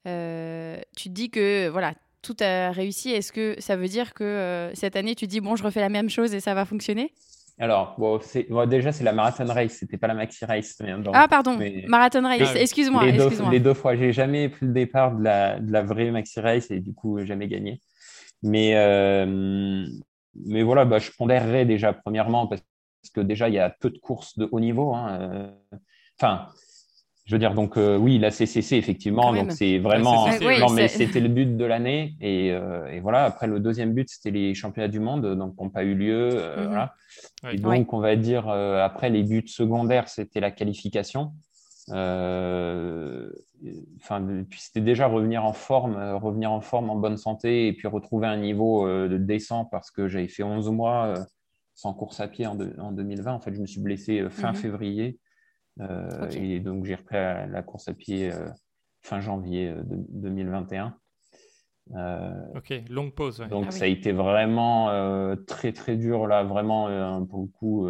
Euh, 0.07 0.79
tu 0.95 1.09
te 1.09 1.13
dis 1.13 1.29
que 1.29 1.67
voilà, 1.69 1.93
tout 2.21 2.35
a 2.39 2.71
réussi. 2.71 3.11
Est-ce 3.11 3.31
que 3.31 3.55
ça 3.59 3.75
veut 3.75 3.87
dire 3.87 4.13
que 4.13 4.23
euh, 4.23 4.73
cette 4.75 4.95
année, 4.95 5.15
tu 5.15 5.27
dis 5.27 5.41
bon, 5.41 5.55
je 5.55 5.63
refais 5.63 5.81
la 5.81 5.89
même 5.89 6.09
chose 6.09 6.33
et 6.33 6.39
ça 6.39 6.53
va 6.53 6.65
fonctionner? 6.65 7.11
Alors, 7.59 7.95
bon, 7.97 8.19
déjà, 8.67 8.91
c'est 8.91 9.03
la 9.03 9.13
marathon 9.13 9.45
race, 9.45 9.73
c'était 9.73 9.97
pas 9.97 10.07
la 10.07 10.15
maxi 10.15 10.43
race. 10.43 10.81
ah, 11.13 11.27
pardon, 11.27 11.59
marathon 11.87 12.23
race, 12.23 12.55
excuse-moi. 12.55 13.05
Les, 13.05 13.15
excuse 13.15 13.41
les, 13.51 13.59
deux 13.59 13.75
fois, 13.75 13.95
j'ai 13.95 14.11
jamais 14.11 14.49
pris 14.49 14.65
le 14.65 14.73
départ 14.73 15.15
de 15.15 15.23
la, 15.23 15.59
de 15.59 15.71
la, 15.71 15.83
vraie 15.83 16.09
maxi 16.11 16.39
race 16.39 16.71
et 16.71 16.79
du 16.79 16.93
coup, 16.93 17.23
jamais 17.23 17.47
gagné. 17.47 17.79
Mais, 18.41 18.73
mais 20.45 20.63
voilà, 20.63 20.85
bah, 20.85 20.99
je 20.99 21.11
pondérerais 21.11 21.65
déjà, 21.65 21.93
premièrement, 21.93 22.47
parce 22.47 22.63
que 23.13 23.21
déjà, 23.21 23.49
il 23.49 23.55
y 23.55 23.59
a 23.59 23.69
peu 23.69 23.91
de 23.91 23.99
courses 23.99 24.37
de 24.37 24.49
haut 24.51 24.59
niveau. 24.59 24.93
Hein, 24.95 25.53
enfin, 26.19 26.47
je 27.25 27.35
veux 27.35 27.39
dire, 27.39 27.53
donc 27.53 27.77
euh, 27.77 27.97
oui, 27.97 28.19
la 28.19 28.31
CCC, 28.31 28.75
effectivement, 28.75 29.33
donc 29.33 29.53
c'est 29.53 29.79
vraiment, 29.79 30.27
non, 30.27 30.69
mais 30.73 30.89
c'était 30.89 31.21
le 31.21 31.29
but 31.29 31.55
de 31.55 31.63
l'année. 31.63 32.15
Et, 32.19 32.51
euh, 32.51 32.91
et, 32.91 32.99
voilà, 32.99 33.23
après, 33.23 33.47
le 33.47 33.61
deuxième 33.61 33.93
but, 33.93 34.09
c'était 34.09 34.31
les 34.31 34.53
championnats 34.53 34.89
du 34.89 34.99
monde, 34.99 35.37
donc 35.37 35.55
qui 35.55 35.63
n'ont 35.63 35.69
pas 35.69 35.85
eu 35.85 35.95
lieu. 35.95 36.31
Euh, 36.33 36.63
mhm. 36.63 36.67
voilà. 36.67 36.95
Et 37.49 37.57
donc, 37.57 37.93
on 37.93 37.99
va 37.99 38.17
dire, 38.17 38.49
après, 38.49 39.09
les 39.09 39.23
buts 39.23 39.47
secondaires, 39.47 40.09
c'était 40.09 40.41
la 40.41 40.51
qualification. 40.51 41.31
Enfin, 41.89 42.75
puis 44.49 44.59
c'était 44.59 44.81
déjà 44.81 45.07
revenir 45.07 45.45
en 45.45 45.53
forme, 45.53 45.95
revenir 46.15 46.51
en 46.51 46.59
forme, 46.59 46.89
en 46.89 46.97
bonne 46.97 47.15
santé, 47.15 47.67
et 47.67 47.73
puis 47.73 47.87
retrouver 47.87 48.27
un 48.27 48.37
niveau 48.37 48.85
de 48.85 49.17
décent 49.17 49.63
parce 49.63 49.91
que 49.91 50.09
j'avais 50.09 50.27
fait 50.27 50.43
11 50.43 50.69
mois 50.71 51.13
sans 51.73 51.93
course 51.93 52.19
à 52.19 52.27
pied 52.27 52.45
en, 52.47 52.59
en, 52.79 52.91
2020. 52.91 53.31
En 53.31 53.39
fait, 53.39 53.53
je 53.53 53.61
me 53.61 53.65
suis 53.65 53.79
blessé 53.81 54.25
fin 54.29 54.49
mhm. 54.49 54.55
février. 54.55 55.19
Euh, 55.81 56.29
et 56.31 56.59
donc, 56.59 56.85
j'ai 56.85 56.95
repris 56.95 57.15
la, 57.15 57.63
course 57.63 57.87
à 57.87 57.93
pied 57.93 58.31
euh, 58.31 58.47
fin 59.01 59.19
janvier 59.19 59.73
2021. 59.85 60.95
Euh, 61.95 62.31
ok, 62.55 62.73
longue 62.89 63.13
pause. 63.13 63.43
Donc, 63.49 63.65
ah 63.67 63.71
ça 63.71 63.85
a 63.85 63.87
été 63.87 64.11
vraiment 64.11 65.35
très, 65.47 65.73
très 65.73 65.97
dur, 65.97 66.27
là, 66.27 66.43
vraiment, 66.43 67.25
pour 67.25 67.41
le 67.41 67.47
coup, 67.47 67.89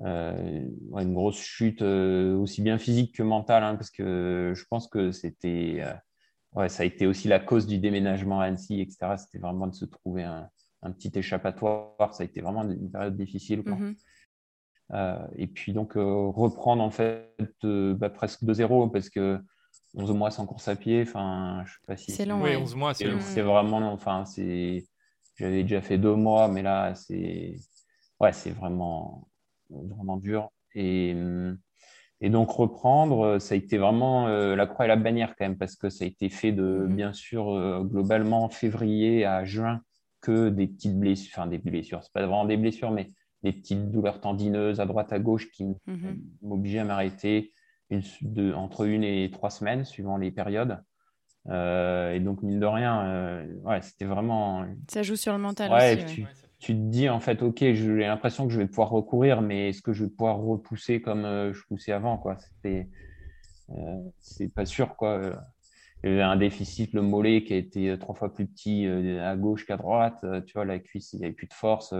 une 0.00 1.14
grosse 1.14 1.40
chute, 1.40 1.82
aussi 1.82 2.62
bien 2.62 2.78
physique 2.78 3.14
que 3.14 3.22
mentale, 3.22 3.64
hein, 3.64 3.76
parce 3.76 3.90
que 3.90 4.52
je 4.54 4.64
pense 4.70 4.88
que 4.88 5.10
c'était. 5.10 5.82
ouais, 6.54 6.68
ça 6.68 6.84
a 6.84 6.86
été 6.86 7.06
aussi 7.06 7.28
la 7.28 7.40
cause 7.40 7.66
du 7.66 7.78
déménagement 7.78 8.40
à 8.40 8.46
Annecy, 8.46 8.80
etc. 8.80 9.14
C'était 9.18 9.38
vraiment 9.38 9.66
de 9.66 9.74
se 9.74 9.84
trouver 9.84 10.22
un, 10.22 10.48
petit 10.92 11.10
échappatoire. 11.16 12.14
Ça 12.14 12.22
a 12.22 12.26
été 12.26 12.40
vraiment 12.40 12.62
une 12.62 12.90
période 12.92 13.16
difficile. 13.16 13.64
Quoi. 13.64 13.72
Mm-hmm. 13.72 13.94
Euh, 13.94 13.94
et 14.92 15.46
puis 15.46 15.72
donc 15.72 15.96
euh, 15.96 16.28
reprendre 16.28 16.82
en 16.82 16.90
fait 16.90 17.34
bah, 17.62 18.10
presque 18.10 18.44
de 18.44 18.52
zéro 18.52 18.88
parce 18.88 19.10
que 19.10 19.40
11 19.94 20.12
mois 20.12 20.30
sans 20.30 20.46
course 20.46 20.68
à 20.68 20.76
pied, 20.76 21.02
enfin, 21.02 21.62
je 21.64 21.72
sais 21.72 21.78
pas 21.86 21.96
si 21.96 22.12
c'est 22.12 22.26
long. 22.26 22.42
Oui, 22.42 22.54
11 22.54 22.74
mois, 22.74 22.94
c'est 22.94 23.06
long. 23.06 23.18
C'est 23.20 23.40
vraiment 23.40 23.80
long. 23.80 23.92
Enfin, 23.92 24.26
c'est, 24.26 24.84
j'avais 25.36 25.62
déjà 25.62 25.80
fait 25.80 25.96
deux 25.96 26.14
mois, 26.14 26.48
mais 26.48 26.62
là, 26.62 26.94
c'est, 26.94 27.56
ouais, 28.20 28.32
c'est 28.32 28.50
vraiment, 28.50 29.26
vraiment 29.70 30.18
dur. 30.18 30.50
Et, 30.74 31.16
et 32.20 32.28
donc 32.28 32.50
reprendre, 32.50 33.38
ça 33.38 33.54
a 33.54 33.56
été 33.56 33.78
vraiment 33.78 34.28
euh, 34.28 34.54
la 34.54 34.66
croix 34.66 34.84
et 34.84 34.88
la 34.88 34.96
bannière 34.96 35.34
quand 35.34 35.46
même, 35.46 35.56
parce 35.56 35.76
que 35.76 35.88
ça 35.88 36.04
a 36.04 36.06
été 36.06 36.28
fait 36.28 36.52
de, 36.52 36.84
mm-hmm. 36.86 36.94
bien 36.94 37.12
sûr, 37.14 37.80
globalement 37.84 38.50
février 38.50 39.24
à 39.24 39.46
juin, 39.46 39.80
que 40.20 40.50
des 40.50 40.66
petites 40.66 40.98
blessures, 40.98 41.32
enfin 41.38 41.46
des 41.46 41.58
blessures, 41.58 42.02
c'est 42.02 42.12
pas 42.12 42.26
vraiment 42.26 42.44
des 42.44 42.58
blessures, 42.58 42.90
mais 42.90 43.12
des 43.46 43.52
petites 43.52 43.90
douleurs 43.90 44.20
tendineuses 44.20 44.80
à 44.80 44.86
droite 44.86 45.12
à 45.12 45.18
gauche 45.18 45.50
qui 45.52 45.64
mhm. 45.86 46.20
m'obligeaient 46.42 46.80
à 46.80 46.84
m'arrêter 46.84 47.52
entre 48.54 48.86
une 48.86 49.04
et 49.04 49.30
trois 49.30 49.50
semaines, 49.50 49.84
suivant 49.84 50.16
les 50.16 50.30
périodes. 50.30 50.82
Euh, 51.48 52.12
et 52.12 52.20
donc, 52.20 52.42
mine 52.42 52.58
de 52.58 52.66
rien, 52.66 53.06
euh, 53.06 53.46
ouais, 53.62 53.80
c'était 53.82 54.04
vraiment. 54.04 54.66
Ça 54.88 55.02
joue 55.02 55.14
sur 55.14 55.32
le 55.32 55.38
mental 55.38 55.72
aussi. 55.72 56.04
Tu, 56.06 56.26
tu, 56.58 56.74
te 56.74 56.78
dis, 56.78 57.08
en 57.08 57.20
fait, 57.20 57.42
OK, 57.42 57.58
j'ai 57.60 57.98
l'impression 57.98 58.48
que 58.48 58.52
je 58.52 58.58
vais 58.58 58.66
pouvoir 58.66 58.90
recourir, 58.90 59.42
mais 59.42 59.68
est-ce 59.68 59.80
que 59.80 59.92
je 59.92 60.04
vais 60.04 60.10
pouvoir 60.10 60.38
repousser 60.38 61.00
comme 61.00 61.24
euh, 61.24 61.52
je 61.52 61.62
poussais 61.68 61.92
avant 61.92 62.18
quoi? 62.18 62.36
C'était. 62.38 62.88
c'est 64.20 64.52
pas 64.52 64.66
sûr, 64.66 64.96
quoi. 64.96 65.20
Il 66.02 66.10
y 66.10 66.12
avait 66.12 66.22
un 66.22 66.36
déficit, 66.36 66.92
le 66.92 67.02
mollet 67.02 67.42
qui 67.44 67.54
a 67.54 67.56
été 67.56 67.96
trois 67.98 68.14
fois 68.14 68.32
plus 68.32 68.46
petit 68.46 68.86
à 68.86 69.36
gauche 69.36 69.66
qu'à 69.66 69.76
droite. 69.76 70.24
tu 70.46 70.52
vois, 70.54 70.64
la 70.64 70.78
cuisse, 70.78 71.12
il 71.12 71.20
n'y 71.20 71.26
avait 71.26 71.34
plus 71.34 71.46
de 71.46 71.54
force. 71.54 71.94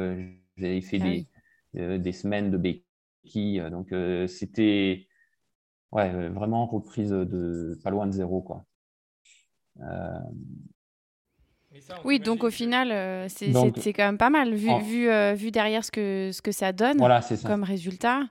J'avais 0.57 0.81
fait 0.81 0.99
ah 1.01 1.05
des, 1.05 1.27
des 1.77 2.13
semaines 2.13 2.51
de 2.51 2.59
béquilles. 2.59 3.61
Euh, 3.61 3.71
donc, 3.71 3.93
euh, 3.93 4.27
c'était 4.27 5.07
ouais, 5.93 6.29
vraiment 6.29 6.67
reprise 6.67 7.11
de 7.11 7.79
pas 7.83 7.91
loin 7.91 8.07
de 8.07 8.13
zéro. 8.13 8.43
Quoi. 8.43 8.65
oui, 12.05 12.19
donc 12.19 12.45
au 12.45 12.51
final, 12.51 13.29
c'est 13.29 13.93
quand 13.93 14.05
même 14.05 14.19
pas 14.19 14.31
mal, 14.31 14.55
vu, 14.55 14.71
vu, 14.83 15.09
vu, 15.35 15.51
derrière 15.51 15.85
ce 15.85 15.91
que, 15.91 16.31
ce 16.33 16.43
que 16.43 16.53
ça 16.53 16.73
donne 16.73 16.99
comme 17.45 17.63
résultat. 17.63 18.23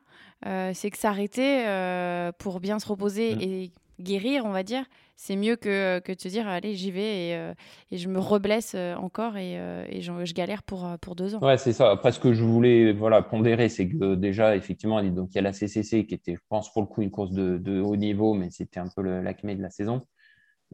c'est 0.73 0.91
que 0.91 0.97
s'arrêter 0.97 1.63
pour 2.39 2.59
bien 2.59 2.79
se 2.79 2.87
reposer 2.87 3.35
mm. 3.35 3.41
et 3.41 3.71
guérir, 3.99 4.45
on 4.45 4.51
va 4.51 4.63
dire, 4.63 4.85
c'est 5.15 5.35
mieux 5.35 5.55
que, 5.55 5.99
que 5.99 6.11
de 6.11 6.19
se 6.19 6.27
dire 6.27 6.47
allez 6.47 6.75
j'y 6.75 6.91
vais 6.91 7.29
et, 7.29 7.35
euh, 7.35 7.53
et, 7.91 7.97
je 7.97 8.09
me 8.09 8.19
reblesse 8.19 8.73
euh, 8.75 8.95
encore 8.95 9.37
et, 9.37 9.57
euh, 9.59 9.85
et 9.89 10.01
je, 10.01 10.33
galère 10.33 10.63
pour, 10.63 10.87
pour 11.01 11.15
deux 11.15 11.35
ans. 11.35 11.39
Ouais 11.39 11.57
c'est 11.57 11.73
ça. 11.73 11.91
Après 11.91 12.11
ce 12.11 12.19
que 12.19 12.33
je 12.33 12.43
voulais 12.43 12.91
voilà 12.91 13.21
pondérer 13.21 13.69
c'est 13.69 13.87
que 13.87 14.15
déjà 14.15 14.55
effectivement 14.55 15.01
donc 15.03 15.29
il 15.31 15.35
y 15.35 15.39
a 15.39 15.41
la 15.41 15.53
CCC 15.53 16.05
qui 16.05 16.13
était 16.13 16.35
je 16.35 16.41
pense 16.49 16.71
pour 16.71 16.81
le 16.81 16.87
coup 16.87 17.01
une 17.01 17.11
course 17.11 17.31
de, 17.31 17.57
de 17.57 17.79
haut 17.79 17.95
niveau 17.95 18.33
mais 18.33 18.49
c'était 18.51 18.79
un 18.79 18.87
peu 18.93 19.01
l'acmé 19.01 19.55
de 19.55 19.61
la 19.61 19.69
saison. 19.69 20.05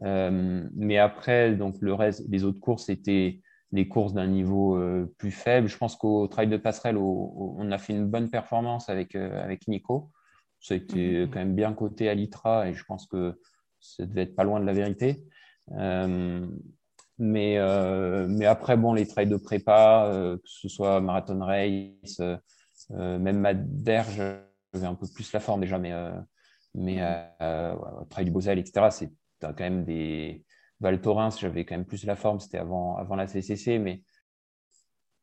mais 0.00 0.98
après 0.98 1.54
donc 1.54 1.76
le 1.80 1.94
reste 1.94 2.24
les 2.28 2.44
autres 2.44 2.60
courses 2.60 2.86
c'était 2.86 3.40
des 3.70 3.88
courses 3.88 4.12
d'un 4.12 4.26
niveau 4.26 4.78
plus 5.18 5.30
faible. 5.30 5.68
Je 5.68 5.78
pense 5.78 5.96
qu'au 5.96 6.26
trail 6.26 6.48
de 6.48 6.56
passerelle 6.56 6.96
on 6.98 7.70
a 7.70 7.78
fait 7.78 7.92
une 7.92 8.06
bonne 8.06 8.28
performance 8.28 8.88
avec 8.88 9.14
avec 9.14 9.68
Nico. 9.68 10.10
Ça 10.60 10.74
a 10.74 10.76
été 10.76 11.26
mmh. 11.26 11.30
quand 11.30 11.38
même 11.40 11.54
bien 11.54 11.72
coté 11.72 12.08
à 12.08 12.14
l'ITRA 12.14 12.68
et 12.68 12.74
je 12.74 12.84
pense 12.84 13.06
que 13.06 13.36
ça 13.82 14.06
devait 14.06 14.22
être 14.22 14.34
pas 14.34 14.44
loin 14.44 14.60
de 14.60 14.64
la 14.64 14.72
vérité. 14.72 15.24
Euh, 15.72 16.46
mais, 17.18 17.58
euh, 17.58 18.26
mais 18.28 18.46
après, 18.46 18.76
bon, 18.76 18.94
les 18.94 19.06
trails 19.06 19.28
de 19.28 19.36
prépa, 19.36 20.06
euh, 20.06 20.36
que 20.36 20.48
ce 20.48 20.68
soit 20.68 21.00
marathon 21.00 21.38
race, 21.40 22.20
même 22.90 23.38
Madère, 23.38 24.06
j'avais 24.10 24.86
un 24.86 24.94
peu 24.94 25.06
plus 25.12 25.32
la 25.32 25.40
forme 25.40 25.60
déjà, 25.60 25.78
mais, 25.78 25.92
mais 26.74 27.00
trail 28.10 28.24
du 28.24 28.30
Bosel, 28.30 28.58
etc., 28.58 28.88
c'est 28.90 29.10
quand 29.40 29.60
même 29.60 29.84
des. 29.84 30.44
Val 30.80 31.00
Thorens, 31.00 31.38
j'avais 31.38 31.64
quand 31.64 31.76
même 31.76 31.84
plus 31.84 32.04
la 32.04 32.16
forme, 32.16 32.40
c'était 32.40 32.58
avant, 32.58 32.96
avant 32.96 33.14
la 33.14 33.28
CCC, 33.28 33.78
mais 33.78 34.02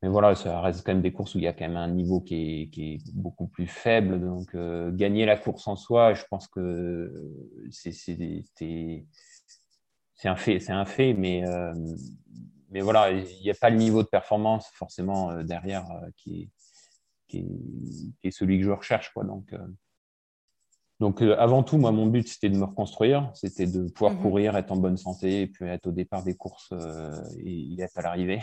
mais 0.01 0.07
voilà, 0.07 0.33
ça 0.33 0.61
reste 0.61 0.85
quand 0.85 0.93
même 0.93 1.01
des 1.01 1.11
courses 1.11 1.35
où 1.35 1.39
il 1.39 1.43
y 1.43 1.47
a 1.47 1.53
quand 1.53 1.67
même 1.67 1.75
un 1.75 1.89
niveau 1.89 2.21
qui 2.21 2.35
est, 2.35 2.69
qui 2.69 2.93
est 2.93 3.13
beaucoup 3.13 3.47
plus 3.47 3.67
faible. 3.67 4.21
Donc, 4.21 4.55
euh, 4.55 4.91
gagner 4.93 5.25
la 5.25 5.35
course 5.35 5.67
en 5.67 5.75
soi, 5.75 6.13
je 6.13 6.23
pense 6.29 6.47
que 6.47 7.11
c'est 7.69 7.91
un 10.25 10.35
fait, 10.37 10.59
c'est 10.61 10.71
un 10.71 10.85
fait, 10.85 11.13
mais 11.13 11.45
euh, 11.45 11.73
mais 12.71 12.81
voilà, 12.81 13.11
il 13.11 13.41
n'y 13.41 13.49
a 13.49 13.55
pas 13.55 13.69
le 13.69 13.77
niveau 13.77 14.03
de 14.03 14.07
performance 14.07 14.69
forcément 14.73 15.31
euh, 15.31 15.43
derrière 15.43 15.85
qui 16.15 16.43
est, 16.43 16.49
qui, 17.27 17.39
est, 17.39 18.15
qui, 18.21 18.27
est, 18.27 18.31
celui 18.31 18.59
que 18.59 18.65
je 18.65 18.71
recherche, 18.71 19.11
quoi. 19.11 19.25
Donc 19.25 19.53
Donc, 21.01 21.21
avant 21.21 21.63
tout, 21.63 21.77
moi, 21.77 21.91
mon 21.91 22.05
but, 22.05 22.27
c'était 22.27 22.49
de 22.49 22.57
me 22.57 22.65
reconstruire, 22.65 23.31
c'était 23.33 23.67
de 23.67 23.89
pouvoir 23.89 24.13
Mhm. 24.13 24.21
courir, 24.21 24.55
être 24.55 24.71
en 24.71 24.77
bonne 24.77 24.97
santé, 24.97 25.41
et 25.41 25.47
puis 25.47 25.65
être 25.65 25.87
au 25.87 25.91
départ 25.91 26.23
des 26.23 26.35
courses 26.35 26.73
et 27.43 27.81
être 27.81 27.97
à 27.97 28.01
l'arrivée. 28.01 28.41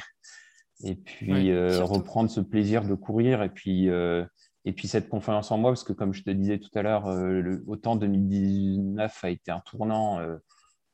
Et 0.85 0.95
puis, 0.95 1.33
Ouais, 1.33 1.51
euh, 1.51 1.85
reprendre 1.85 2.31
ce 2.31 2.41
plaisir 2.41 2.85
de 2.85 2.95
courir, 2.95 3.43
et 3.43 3.49
puis, 3.49 3.89
euh, 3.89 4.25
et 4.67 4.73
puis 4.73 4.89
cette 4.89 5.09
confiance 5.09 5.53
en 5.53 5.59
moi, 5.59 5.71
parce 5.71 5.85
que 5.85 5.93
comme 5.93 6.13
je 6.13 6.25
te 6.25 6.31
disais 6.31 6.59
tout 6.59 6.77
à 6.77 6.83
l'heure, 6.83 7.07
euh, 7.07 7.63
autant 7.69 7.95
2019 7.95 9.25
a 9.25 9.31
été 9.31 9.53
un 9.53 9.61
tournant 9.61 10.19
euh, 10.19 10.37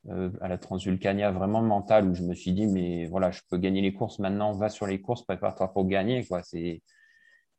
euh, 0.09 0.29
à 0.41 0.47
la 0.47 0.59
Transvulcania 0.59 1.31
vraiment 1.31 1.63
mental, 1.63 2.07
où 2.07 2.13
je 2.13 2.21
me 2.21 2.35
suis 2.35 2.53
dit, 2.53 2.67
mais 2.67 3.07
voilà, 3.07 3.31
je 3.31 3.41
peux 3.49 3.57
gagner 3.57 3.81
les 3.81 3.91
courses 3.91 4.19
maintenant, 4.19 4.51
va 4.53 4.69
sur 4.69 4.85
les 4.85 5.01
courses, 5.01 5.25
prépare-toi 5.25 5.73
pour 5.73 5.87
gagner, 5.87 6.23
quoi. 6.23 6.43
C'est... 6.43 6.83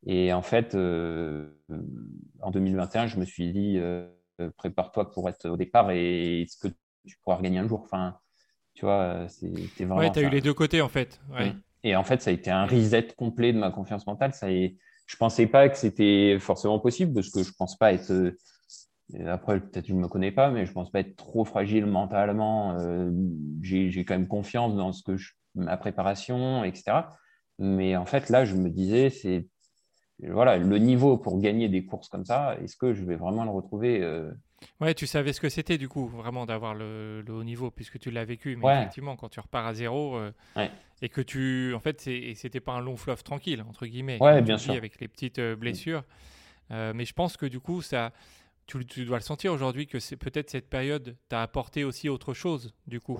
Et 0.07 0.31
en 0.31 0.41
fait, 0.41 0.75
en 0.75 2.51
2021, 2.51 3.07
je 3.07 3.19
me 3.19 3.25
suis 3.25 3.51
dit, 3.51 3.79
prépare-toi 4.55 5.11
pour 5.11 5.27
être 5.27 5.49
au 5.49 5.57
départ 5.57 5.89
et 5.89 6.43
est-ce 6.43 6.57
que 6.57 6.67
tu 7.05 7.17
pourras 7.23 7.41
gagner 7.41 7.57
un 7.57 7.67
jour 7.67 7.81
Enfin, 7.83 8.15
tu 8.75 8.85
vois, 8.85 9.27
c'était 9.29 9.85
vraiment. 9.85 9.97
Ouais, 9.97 10.11
tu 10.11 10.19
as 10.19 10.21
eu 10.21 10.29
les 10.29 10.41
deux 10.41 10.53
côtés 10.53 10.81
en 10.81 10.89
fait. 10.89 11.19
Ouais. 11.31 11.53
Et 11.85 11.95
en 11.95 12.03
fait, 12.03 12.21
ça 12.21 12.31
a 12.31 12.33
été 12.33 12.49
un 12.49 12.65
reset 12.65 13.09
complet 13.15 13.53
de 13.53 13.59
ma 13.59 13.71
confiance 13.71 14.05
mentale. 14.07 14.33
Ça. 14.33 14.47
Je 14.49 15.17
pensais 15.17 15.45
pas 15.45 15.69
que 15.69 15.77
c'était 15.77 16.37
forcément 16.39 16.79
possible 16.79 17.13
parce 17.13 17.29
que 17.29 17.43
je 17.43 17.51
pense 17.57 17.77
pas 17.77 17.93
être. 17.93 18.11
euh, 18.11 18.35
Après, 19.27 19.59
peut-être 19.59 19.85
je 19.87 19.93
me 19.93 20.07
connais 20.07 20.31
pas, 20.31 20.49
mais 20.49 20.65
je 20.65 20.71
pense 20.73 20.91
pas 20.91 21.01
être 21.01 21.15
trop 21.15 21.45
fragile 21.45 21.85
mentalement. 21.85 22.75
Euh, 22.79 23.11
J'ai 23.61 24.03
quand 24.03 24.15
même 24.15 24.27
confiance 24.27 24.75
dans 24.75 24.91
ce 24.93 25.03
que 25.03 25.15
ma 25.53 25.77
préparation, 25.77 26.63
etc. 26.63 27.03
Mais 27.59 27.95
en 27.95 28.05
fait, 28.07 28.29
là, 28.29 28.45
je 28.45 28.55
me 28.55 28.69
disais, 28.69 29.11
c'est 29.11 29.47
voilà, 30.19 30.57
le 30.57 30.77
niveau 30.79 31.17
pour 31.17 31.39
gagner 31.39 31.69
des 31.69 31.85
courses 31.85 32.09
comme 32.09 32.25
ça, 32.25 32.57
est-ce 32.63 32.75
que 32.77 32.93
je 32.93 33.03
vais 33.05 33.15
vraiment 33.15 33.43
le 33.43 33.51
retrouver 33.51 34.01
euh, 34.01 34.31
Ouais, 34.81 34.93
tu 34.93 35.05
savais 35.07 35.33
ce 35.33 35.39
que 35.41 35.49
c'était 35.49 35.77
du 35.77 35.87
coup, 35.89 36.07
vraiment 36.07 36.45
d'avoir 36.45 36.73
le, 36.75 37.21
le 37.21 37.33
haut 37.33 37.43
niveau, 37.43 37.71
puisque 37.71 37.99
tu 37.99 38.09
l'as 38.11 38.25
vécu. 38.25 38.55
Mais 38.55 38.65
Ouais. 38.65 38.77
effectivement, 38.79 39.15
quand 39.15 39.29
tu 39.29 39.39
repars 39.39 39.65
à 39.67 39.73
zéro 39.73 40.15
euh, 40.17 40.31
Ouais. 40.55 40.71
et 41.01 41.09
que 41.09 41.21
tu. 41.21 41.73
En 41.75 41.79
fait, 41.79 42.01
c'était 42.01 42.59
pas 42.59 42.73
un 42.73 42.81
long 42.81 42.97
fleuve 42.97 43.23
tranquille, 43.23 43.63
entre 43.67 43.85
guillemets. 43.85 44.17
Ouais, 44.21 44.41
bien 44.41 44.55
dis, 44.57 44.63
sûr. 44.63 44.73
Avec 44.73 44.99
les 44.99 45.07
petites 45.07 45.39
euh, 45.39 45.55
blessures. 45.55 46.03
Euh, 46.71 46.93
mais 46.95 47.05
je 47.05 47.13
pense 47.13 47.37
que 47.37 47.45
du 47.45 47.59
coup, 47.59 47.81
ça. 47.81 48.11
Tu, 48.67 48.85
tu 48.85 49.05
dois 49.05 49.17
le 49.17 49.23
sentir 49.23 49.53
aujourd'hui 49.53 49.87
que 49.87 49.99
c'est 49.99 50.17
peut-être 50.17 50.49
cette 50.49 50.69
période 50.69 51.17
t'a 51.29 51.41
apporté 51.43 51.83
aussi 51.83 52.09
autre 52.09 52.33
chose, 52.33 52.73
du 52.87 52.99
coup. 52.99 53.19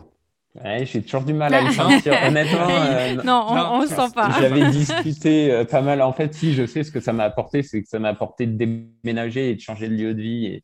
ouais, 0.55 0.85
J'ai 0.85 1.03
toujours 1.03 1.23
du 1.23 1.33
mal 1.33 1.53
à 1.53 1.61
le 1.61 1.71
sentir, 1.71 2.13
honnêtement. 2.23 2.67
euh, 2.69 3.15
non, 3.23 3.45
on, 3.49 3.55
non, 3.55 3.69
on 3.73 3.81
le 3.81 3.87
sent 3.87 4.09
pas. 4.15 4.31
J'avais 4.39 4.69
discuté 4.71 5.51
euh, 5.51 5.65
pas 5.65 5.81
mal. 5.81 6.01
En 6.01 6.13
fait, 6.13 6.33
si 6.33 6.53
je 6.53 6.65
sais 6.65 6.83
ce 6.83 6.91
que 6.91 6.99
ça 6.99 7.13
m'a 7.13 7.25
apporté, 7.25 7.61
c'est 7.63 7.81
que 7.83 7.87
ça 7.87 7.99
m'a 7.99 8.09
apporté 8.09 8.47
de 8.47 8.57
déménager 8.57 9.51
et 9.51 9.55
de 9.55 9.61
changer 9.61 9.87
de 9.89 9.93
lieu 9.95 10.13
de 10.15 10.21
vie 10.21 10.45
et, 10.47 10.63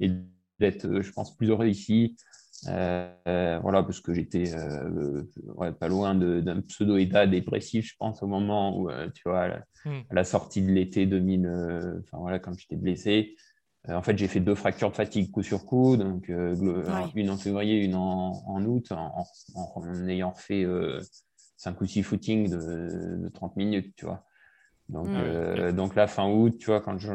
et 0.00 0.10
d'être, 0.58 0.86
euh, 0.86 1.02
je 1.02 1.12
pense, 1.12 1.36
plus 1.36 1.48
heureux 1.50 1.66
ici. 1.68 2.16
Euh, 2.68 3.10
euh, 3.28 3.58
voilà, 3.62 3.82
parce 3.82 4.00
que 4.00 4.12
j'étais 4.12 4.52
euh, 4.54 5.22
ouais, 5.56 5.72
pas 5.72 5.88
loin 5.88 6.14
d'un 6.14 6.60
pseudo-état 6.62 7.26
dépressif, 7.26 7.86
je 7.92 7.96
pense, 7.98 8.22
au 8.22 8.26
moment 8.26 8.78
où, 8.78 8.90
euh, 8.90 9.08
tu 9.14 9.22
vois, 9.26 9.40
à 9.42 9.48
la, 9.48 9.56
Hmm. 9.84 10.02
à 10.10 10.14
la 10.14 10.24
sortie 10.24 10.62
de 10.62 10.70
l'été 10.70 11.06
2000, 11.06 11.46
euh, 11.46 12.00
enfin 12.00 12.18
voilà, 12.18 12.38
quand 12.38 12.58
j'étais 12.58 12.76
blessé. 12.76 13.36
Euh, 13.88 13.94
en 13.94 14.02
fait, 14.02 14.18
j'ai 14.18 14.28
fait 14.28 14.40
deux 14.40 14.54
fractures 14.54 14.90
de 14.90 14.96
fatigue 14.96 15.30
coup 15.30 15.42
sur 15.42 15.64
coup, 15.64 15.96
donc 15.96 16.28
euh, 16.30 16.54
Ouais. 16.86 17.10
une 17.14 17.30
en 17.30 17.38
février, 17.38 17.82
une 17.84 17.94
en, 17.94 18.42
en 18.46 18.64
août, 18.66 18.92
en, 18.92 19.24
en- 19.54 19.72
en 19.76 20.08
ayant 20.08 20.34
fait 20.34 20.64
euh, 20.64 21.00
5 21.56 21.80
ou 21.80 21.86
6 21.86 22.02
footings 22.02 22.50
de, 22.50 23.16
de 23.22 23.28
30 23.30 23.56
minutes, 23.56 23.94
tu 23.96 24.04
vois. 24.06 24.24
Donc, 24.90 25.06
euh, 25.08 25.70
donc 25.72 25.94
là, 25.94 26.06
fin 26.06 26.28
août, 26.28 26.56
tu 26.58 26.66
vois, 26.66 26.80
quand 26.80 26.98
j'ai 26.98 27.12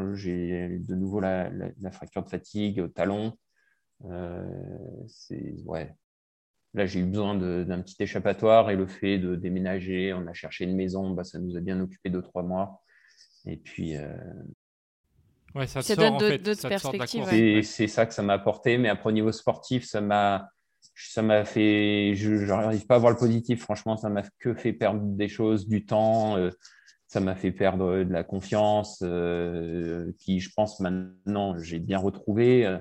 eu 0.65 0.79
de 0.79 0.95
nouveau 0.95 1.19
la, 1.19 1.49
la- 1.49 1.71
la 1.81 1.91
fracture 1.91 2.23
de 2.23 2.29
fatigue 2.29 2.79
au 2.79 2.87
talon, 2.87 3.33
euh, 4.05 4.43
c'est, 5.07 5.55
ouais. 5.65 5.93
Là, 6.73 6.85
j'ai 6.85 6.99
eu 7.01 7.05
besoin 7.05 7.35
d'un 7.35 7.81
petit 7.81 7.95
échappatoire 8.01 8.69
et 8.69 8.75
le 8.75 8.87
fait 8.87 9.17
de 9.17 9.35
déménager, 9.35 10.13
on 10.13 10.25
a 10.27 10.33
cherché 10.33 10.63
une 10.65 10.75
maison, 10.75 11.11
bah, 11.11 11.23
ça 11.23 11.39
nous 11.39 11.55
a 11.57 11.61
bien 11.61 11.79
occupé 11.79 12.09
deux, 12.09 12.21
trois 12.21 12.43
mois. 12.43 12.81
Et 13.45 13.57
puis, 13.57 13.95
euh, 13.97 14.13
Ouais, 15.53 15.67
ça 15.67 15.79
te 15.81 15.85
Ça 15.85 15.95
sort 15.95 16.03
donne 16.03 16.13
en 16.15 16.17
d'autres- 16.17 16.43
de 16.43 16.67
perspectives, 16.67 17.23
c'est 17.29 17.55
Ouais. 17.55 17.63
c'est 17.63 17.87
ça 17.87 18.05
que 18.05 18.13
ça 18.13 18.21
m'a 18.21 18.33
apporté. 18.33 18.77
Mais 18.77 18.89
après, 18.89 19.07
au 19.09 19.13
niveau 19.13 19.31
sportif, 19.31 19.85
ça 19.85 20.01
m'a 20.01 20.49
ça 20.97 21.21
m'a 21.21 21.45
fait. 21.45 22.13
Je 22.15 22.31
n'arrive 22.45 22.85
pas 22.85 22.95
à 22.95 22.97
voir 22.99 23.11
le 23.11 23.17
positif. 23.17 23.61
Franchement, 23.61 23.95
ça 23.97 24.09
m'a 24.09 24.23
que 24.39 24.53
fait 24.53 24.73
perdre 24.73 24.99
des 25.01 25.27
choses, 25.29 25.65
du 25.67 25.85
temps. 25.85 26.35
euh, 26.37 26.49
ça 27.15 27.21
m'a 27.21 27.35
fait 27.35 27.51
perdre 27.53 28.03
de 28.03 28.11
la 28.11 28.23
confiance, 28.25 28.99
euh, 29.01 30.11
qui, 30.19 30.41
je 30.41 30.51
pense, 30.53 30.79
maintenant, 30.81 31.57
j'ai 31.57 31.79
bien 31.79 31.97
retrouvé. 31.97 32.65
euh, 32.65 32.77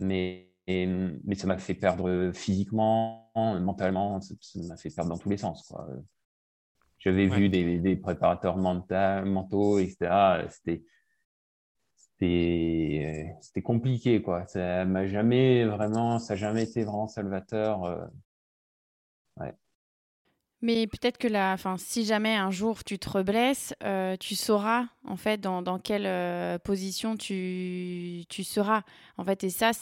mais, 0.00 0.50
et- 0.66 0.86
mais 1.24 1.36
ça 1.36 1.46
m'a 1.46 1.56
fait 1.58 1.74
perdre 1.74 2.32
physiquement, 2.34 3.30
mentalement. 3.36 4.20
Ça 4.20 4.34
m'a 4.68 4.76
fait 4.76 4.90
perdre 4.90 5.10
dans 5.10 5.18
tous 5.18 5.30
les 5.30 5.36
sens. 5.36 5.62
quoi. 5.68 5.86
J'avais 6.98 7.28
Ouais. 7.28 7.38
vu 7.38 7.48
des, 7.48 7.78
des 7.78 7.94
préparateurs 7.96 8.56
menta- 8.58 9.24
mentaux, 9.24 9.78
etc. 9.78 10.48
C'était 10.50 10.82
c'était 11.94 13.36
c'était 13.40 13.62
compliqué 13.62 14.22
quoi 14.22 14.46
ça 14.46 14.84
m'a 14.84 15.06
jamais 15.06 15.64
vraiment 15.66 16.18
ça 16.18 16.34
n'a 16.34 16.38
jamais 16.38 16.62
été 16.64 16.82
vraiment 16.84 17.06
salvateur 17.08 17.84
euh. 17.84 18.04
Mais 20.62 20.86
peut-être 20.86 21.18
que 21.18 21.28
la, 21.28 21.52
enfin, 21.52 21.76
si 21.78 22.04
jamais 22.04 22.34
un 22.34 22.50
jour 22.50 22.82
tu 22.82 22.98
te 22.98 23.08
reblesses, 23.10 23.74
euh, 23.84 24.16
tu 24.18 24.34
sauras 24.34 24.86
en 25.04 25.16
fait 25.16 25.38
dans, 25.40 25.60
dans 25.62 25.78
quelle 25.78 26.06
euh, 26.06 26.58
position 26.58 27.16
tu, 27.16 28.24
tu 28.28 28.42
seras. 28.42 28.82
En 29.18 29.24
fait, 29.24 29.44
et 29.44 29.50
ça, 29.50 29.72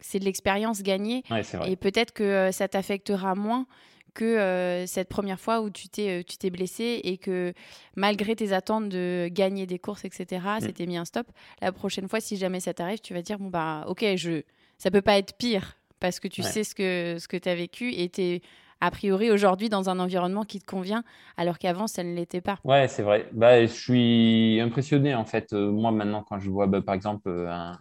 c'est 0.00 0.18
de 0.18 0.24
l'expérience 0.24 0.82
gagnée. 0.82 1.22
ouais 1.30 1.42
Et 1.66 1.76
peut-être 1.76 2.12
que 2.12 2.24
euh, 2.24 2.52
ça 2.52 2.66
t'affectera 2.68 3.34
moins 3.34 3.66
que 4.12 4.84
cette 4.86 5.08
première 5.08 5.40
fois 5.40 5.60
où 5.60 5.70
tu 5.70 5.88
t'es 5.88 6.22
tu 6.22 6.36
t'es 6.36 6.48
blessé 6.50 7.00
et 7.02 7.18
que 7.18 7.52
malgré 7.96 8.36
tes 8.36 8.52
attentes 8.52 8.88
de 8.88 9.28
gagner 9.32 9.66
des 9.66 9.80
courses, 9.80 10.04
etc., 10.04 10.40
c'était 10.60 10.86
mis 10.86 10.96
un 10.96 11.04
stop. 11.04 11.26
La 11.60 11.72
prochaine 11.72 12.08
fois, 12.08 12.20
si 12.20 12.36
jamais 12.36 12.60
ça 12.60 12.72
t'arrive, 12.74 13.00
tu 13.00 13.12
vas 13.12 13.22
dire 13.22 13.40
bon 13.40 13.48
bah 13.48 13.84
ok, 13.88 14.04
je 14.14 14.42
ça 14.78 14.92
peut 14.92 15.02
pas 15.02 15.18
être 15.18 15.36
pire 15.36 15.76
parce 15.98 16.20
que 16.20 16.28
tu 16.28 16.42
Ouais. 16.42 16.48
sais 16.48 16.62
ce 16.62 16.76
que 16.76 17.16
ce 17.18 17.26
que 17.26 17.36
tu 17.36 17.48
as 17.48 17.56
vécu 17.56 17.92
et 17.92 18.08
tu 18.08 18.20
es 18.22 18.42
a 18.80 18.90
priori 18.90 19.30
aujourd'hui 19.30 19.68
dans 19.68 19.90
un 19.90 19.98
environnement 20.00 20.44
qui 20.44 20.60
te 20.60 20.66
convient 20.66 21.04
alors 21.36 21.58
qu'avant 21.58 21.86
ça 21.86 22.02
ne 22.04 22.14
l'était 22.14 22.40
pas. 22.40 22.58
ouais 22.64 22.88
c'est 22.88 23.02
vrai 23.02 23.28
bah 23.32 23.60
je 23.62 23.66
suis 23.72 24.60
impressionné 24.60 25.14
en 25.14 25.24
fait 25.24 25.52
Euh, 25.52 25.70
moi 25.70 25.90
maintenant 25.92 26.22
quand 26.22 26.38
je 26.40 26.50
vois 26.50 26.66
bah, 26.66 26.82
par 26.82 26.94
exemple 26.94 27.28
euh, 27.28 27.50
un, 27.50 27.72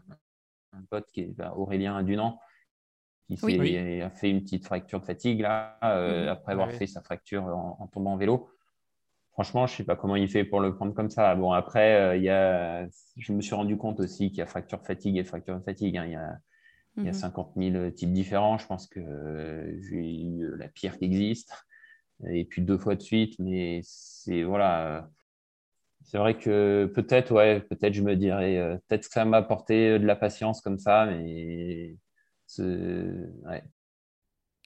un 0.73 0.83
pote 0.89 1.07
qui 1.13 1.21
est 1.21 1.27
bah, 1.37 1.53
Aurélien 1.57 2.03
Dunant 2.03 2.39
qui 3.29 3.35
Oui. 3.41 3.77
a 4.01 4.09
fait 4.11 4.29
une 4.29 4.41
petite 4.43 4.65
fracture 4.65 4.99
de 5.01 5.05
fatigue 5.05 5.41
là 5.41 5.77
euh, 5.83 6.25
Mhm. 6.25 6.31
après 6.31 6.51
avoir 6.53 6.67
Ouais. 6.67 6.77
fait 6.77 6.87
sa 6.87 7.01
fracture 7.01 7.43
en, 7.45 7.77
en 7.79 7.87
tombant 7.87 8.13
en 8.13 8.17
vélo 8.17 8.49
Franchement, 9.33 9.67
je 9.67 9.75
sais 9.75 9.83
pas 9.85 9.95
comment 9.95 10.15
il 10.15 10.29
fait 10.29 10.45
pour 10.45 10.59
le 10.61 10.75
prendre 10.75 10.93
comme 10.93 11.09
ça. 11.09 11.35
Bon, 11.35 11.53
après, 11.53 11.95
euh, 12.01 12.17
il 12.17 12.23
y 12.23 12.29
a, 12.29 12.87
je 13.17 13.33
me 13.33 13.41
suis 13.41 13.55
rendu 13.55 13.77
compte 13.77 13.99
aussi 13.99 14.29
qu'il 14.29 14.39
y 14.39 14.41
a 14.41 14.45
fracture 14.47 14.79
de 14.79 14.85
fatigue 14.85 15.17
et 15.17 15.23
fracture 15.23 15.57
de 15.59 15.63
fatigue. 15.63 15.97
hein. 15.97 16.05
Il 16.05 16.11
y 16.11 16.15
a, 16.15 16.37
il 17.01 17.05
y 17.05 17.09
a 17.09 17.13
Mhm. 17.13 17.13
50 17.13 17.55
000 17.57 17.91
types 17.91 18.13
différents. 18.13 18.57
Je 18.57 18.67
pense 18.67 18.87
que 18.87 18.99
euh, 18.99 19.79
j'ai 19.89 20.21
eu 20.23 20.55
la 20.57 20.67
pire 20.69 20.97
qui 20.97 21.05
existe. 21.05 21.53
Et 22.27 22.45
puis 22.45 22.61
deux 22.61 22.77
fois 22.77 22.95
de 22.95 23.01
suite. 23.01 23.35
Mais 23.39 23.81
c'est, 23.83 24.43
voilà. 24.43 24.97
euh, 24.97 25.01
C'est 26.03 26.17
vrai 26.17 26.37
que 26.37 26.91
peut-être, 26.93 27.31
ouais, 27.33 27.61
peut-être 27.61 27.93
je 27.93 28.01
me 28.01 28.15
dirais, 28.15 28.57
euh, 28.57 28.77
peut-être 28.87 29.07
que 29.07 29.13
ça 29.13 29.25
m'a 29.25 29.37
apporté 29.37 29.99
de 29.99 30.05
la 30.05 30.15
patience 30.15 30.61
comme 30.61 30.77
ça. 30.79 31.05
Mais 31.07 31.95
ouais. 32.59 33.63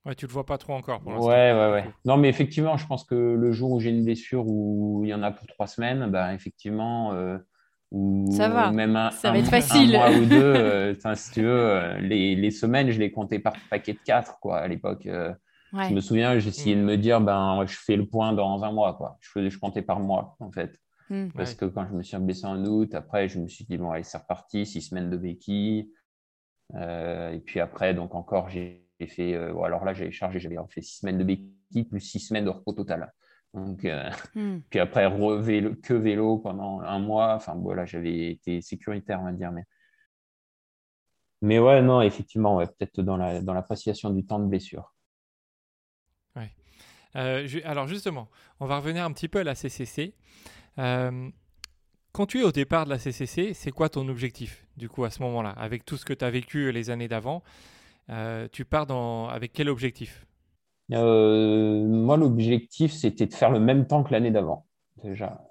Ouais, 0.06 0.16
tu 0.16 0.26
le 0.26 0.32
vois 0.32 0.46
pas 0.46 0.58
trop 0.58 0.74
encore 0.74 1.02
pour 1.02 1.12
l'instant. 1.12 1.30
Ouais, 1.30 1.54
ouais, 1.54 1.72
ouais. 1.72 1.94
Non, 2.06 2.18
mais 2.18 2.30
effectivement, 2.30 2.78
je 2.78 2.88
pense 2.88 3.04
que 3.04 3.16
le 3.16 3.52
jour 3.52 3.72
où 3.72 3.80
j'ai 3.80 3.90
une 3.90 4.04
blessure 4.04 4.46
où 4.48 5.02
il 5.04 5.10
y 5.10 5.13
en 5.13 5.24
a 5.24 5.32
pour 5.32 5.46
trois 5.48 5.68
semaines, 5.68 6.10
bah, 6.12 6.34
effectivement, 6.34 7.13
euh, 7.13 7.38
ou 7.91 8.28
Ça 8.32 8.50
va, 8.50 8.71
même 8.71 8.95
un, 8.95 9.12
ça 9.12 9.30
un 9.30 9.34
va 9.34 9.38
être 9.39 9.43
mois- 9.52 9.62
facile. 9.62 9.95
un 9.95 10.10
mois 10.10 10.19
ou 10.19 10.26
deux, 10.26 10.36
euh, 10.56 11.15
si 11.15 11.32
tu 11.32 11.41
veux, 11.43 11.50
euh, 11.50 12.00
les, 12.00 12.36
les 12.36 12.52
semaines, 12.52 12.89
je 12.91 13.00
les 13.00 13.12
comptais 13.12 13.39
par 13.39 13.54
paquet 13.69 13.93
de 13.93 14.00
quatre, 14.06 14.39
quoi, 14.39 14.58
à 14.60 14.67
l'époque. 14.67 15.06
euh, 15.06 15.34
Ouais. 15.73 15.89
Je 15.89 15.93
me 15.95 16.00
souviens, 16.00 16.39
j'essayais 16.39 16.78
de 16.78 16.82
me 16.82 16.95
dire, 16.95 17.19
ben, 17.19 17.65
je 17.67 17.76
fais 17.78 17.97
le 17.97 18.06
point 18.06 18.32
dans 18.32 18.63
un 18.63 18.71
mois, 18.71 18.93
quoi. 18.93 19.17
Je 19.19 19.30
faisais, 19.30 19.50
je 19.50 19.60
comptais 19.60 19.82
par 19.82 20.00
mois, 20.00 20.38
en 20.39 20.50
fait. 20.50 20.80
Mm. 21.09 21.28
Parce 21.36 21.51
Ouais. 21.51 21.57
que 21.57 21.66
quand 21.66 21.86
je 21.89 21.93
me 21.93 22.03
suis 22.03 22.18
blessé 22.20 22.45
en 22.45 22.64
août, 22.66 22.95
après, 22.95 23.28
je 23.28 23.38
me 23.38 23.49
suis 23.49 23.66
dit, 23.66 23.78
bon, 23.78 23.91
allez, 23.91 24.03
c'est 24.03 24.18
reparti, 24.18 24.66
six 24.66 24.82
semaines 24.82 25.09
de 25.09 25.18
béquille. 25.18 25.89
Euh, 26.76 27.32
et 27.34 27.39
puis 27.39 27.59
après, 27.59 27.93
donc 27.93 28.16
encore, 28.16 28.49
j'ai 28.49 28.84
j'ai 28.99 29.05
fait, 29.07 29.36
euh, 29.36 29.53
bon, 29.53 29.62
alors 29.64 29.86
là, 29.86 29.93
j'avais 29.93 30.12
chargé, 30.12 30.39
j'avais 30.39 30.55
fait 30.70 30.82
six 30.82 30.99
semaines 31.01 31.20
de 31.20 31.24
béquille 31.24 31.84
plus 31.84 31.99
six 31.99 32.20
semaines 32.20 32.45
de 32.45 32.49
repos 32.49 32.74
total. 32.74 33.14
Donc, 33.58 33.86
euh, 33.86 34.10
Mm. 34.36 34.60
puis 34.70 34.80
après, 34.80 35.05
revélo, 35.08 35.76
que 35.76 35.93
vélo 35.93 36.38
pendant 36.38 36.80
un 36.82 36.99
mois. 36.99 37.34
Enfin, 37.36 37.55
voilà, 37.55 37.86
j'avais 37.86 38.32
été 38.32 38.62
sécuritaire, 38.62 39.20
on 39.22 39.26
va 39.26 39.32
dire. 39.32 39.51
Mais, 39.51 39.64
mais 41.41 41.60
ouais, 41.60 41.82
non, 41.82 42.01
effectivement, 42.01 42.55
ouais, 42.58 42.68
peut-être 42.68 43.01
dans 43.01 43.18
la, 43.18 43.41
dans 43.41 43.53
l'appréciation 43.53 44.10
du 44.12 44.26
temps 44.26 44.39
de 44.39 44.45
blessure. 44.45 44.93
Euh, 47.16 47.47
ju- 47.47 47.64
alors 47.64 47.88
justement, 47.88 48.30
on 48.60 48.68
va 48.68 48.78
revenir 48.78 49.03
un 49.03 49.12
petit 49.12 49.28
peu 49.28 49.39
à 49.39 49.43
la 49.43 49.55
CCC. 49.55 50.14
Euh, 50.78 51.30
quand 52.12 52.28
tu 52.28 52.41
es 52.41 52.43
au 52.43 52.51
départ 52.51 52.86
de 52.86 52.91
la 52.91 52.99
CCC, 52.99 53.55
c'est 53.55 53.72
quoi 53.72 53.89
ton 53.89 54.08
objectif, 54.10 54.66
du 54.76 54.88
coup, 54.88 55.03
à 55.03 55.10
ce 55.10 55.24
moment-là? 55.24 55.49
Avec 55.51 55.84
tout 55.84 55.97
ce 55.97 56.05
que 56.05 56.14
tu 56.14 56.24
as 56.24 56.30
vécu 56.30 56.72
les 56.72 56.89
années 56.91 57.08
d'avant, 57.08 57.41
euh, 58.10 58.47
tu 58.51 58.66
pars 58.66 58.86
dans... 58.86 59.30
avec 59.30 59.51
quel 59.53 59.70
objectif? 59.70 60.26
euh, 60.26 60.26
Moi, 60.90 62.18
l'objectif, 62.18 62.92
c'était 62.94 63.26
de 63.26 63.34
faire 63.34 63.52
le 63.52 63.60
même 63.60 63.88
temps 63.88 64.04
que 64.04 64.12
l'année 64.12 64.32
d'avant, 64.32 64.66
déjà. 65.04 65.42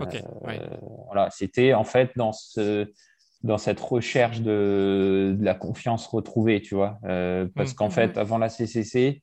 Ok, 0.00 0.16
ouais. 0.42 0.60
Voilà, 1.06 1.28
c'était 1.30 1.74
en 1.74 1.84
fait 1.84 2.12
dans, 2.16 2.32
ce, 2.32 2.92
dans 3.42 3.58
cette 3.58 3.80
recherche 3.80 4.40
de, 4.40 5.34
de 5.38 5.44
la 5.44 5.54
confiance 5.54 6.06
retrouvée, 6.06 6.62
tu 6.62 6.74
vois. 6.74 6.98
parce 7.54 7.72
Mm. 7.72 7.74
qu'en 7.76 7.90
fait, 7.90 8.16
avant 8.18 8.38
la 8.38 8.48
CCC, 8.48 9.22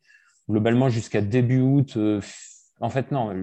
globalement, 0.49 0.89
jusqu'à 0.89 1.21
début 1.21 1.61
août, 1.61 1.93
euh, 1.97 2.21
en 2.81 2.89
fait, 2.89 3.11
non, 3.11 3.33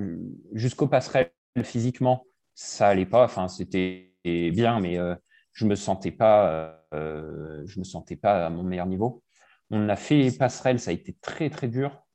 jusqu'au 0.52 0.88
passerelle 0.88 1.30
physiquement, 1.62 2.24
ça 2.54 2.88
allait 2.88 3.06
pas. 3.06 3.24
Enfin, 3.24 3.48
c'était 3.48 4.12
bien, 4.24 4.80
mais 4.80 4.98
euh, 4.98 5.14
je 5.52 5.66
me 5.66 5.74
sentais 5.74 6.10
pas, 6.10 6.82
euh, 6.94 7.62
je 7.66 7.78
me 7.78 7.84
sentais 7.84 8.16
pas 8.16 8.46
à 8.46 8.50
mon 8.50 8.62
meilleur 8.62 8.86
niveau. 8.86 9.22
On 9.70 9.88
a 9.88 9.96
fait 9.96 10.30
passerelle, 10.36 10.78
ça 10.80 10.90
a 10.90 10.94
été 10.94 11.16
très 11.20 11.50
très 11.50 11.68
dur. 11.68 12.05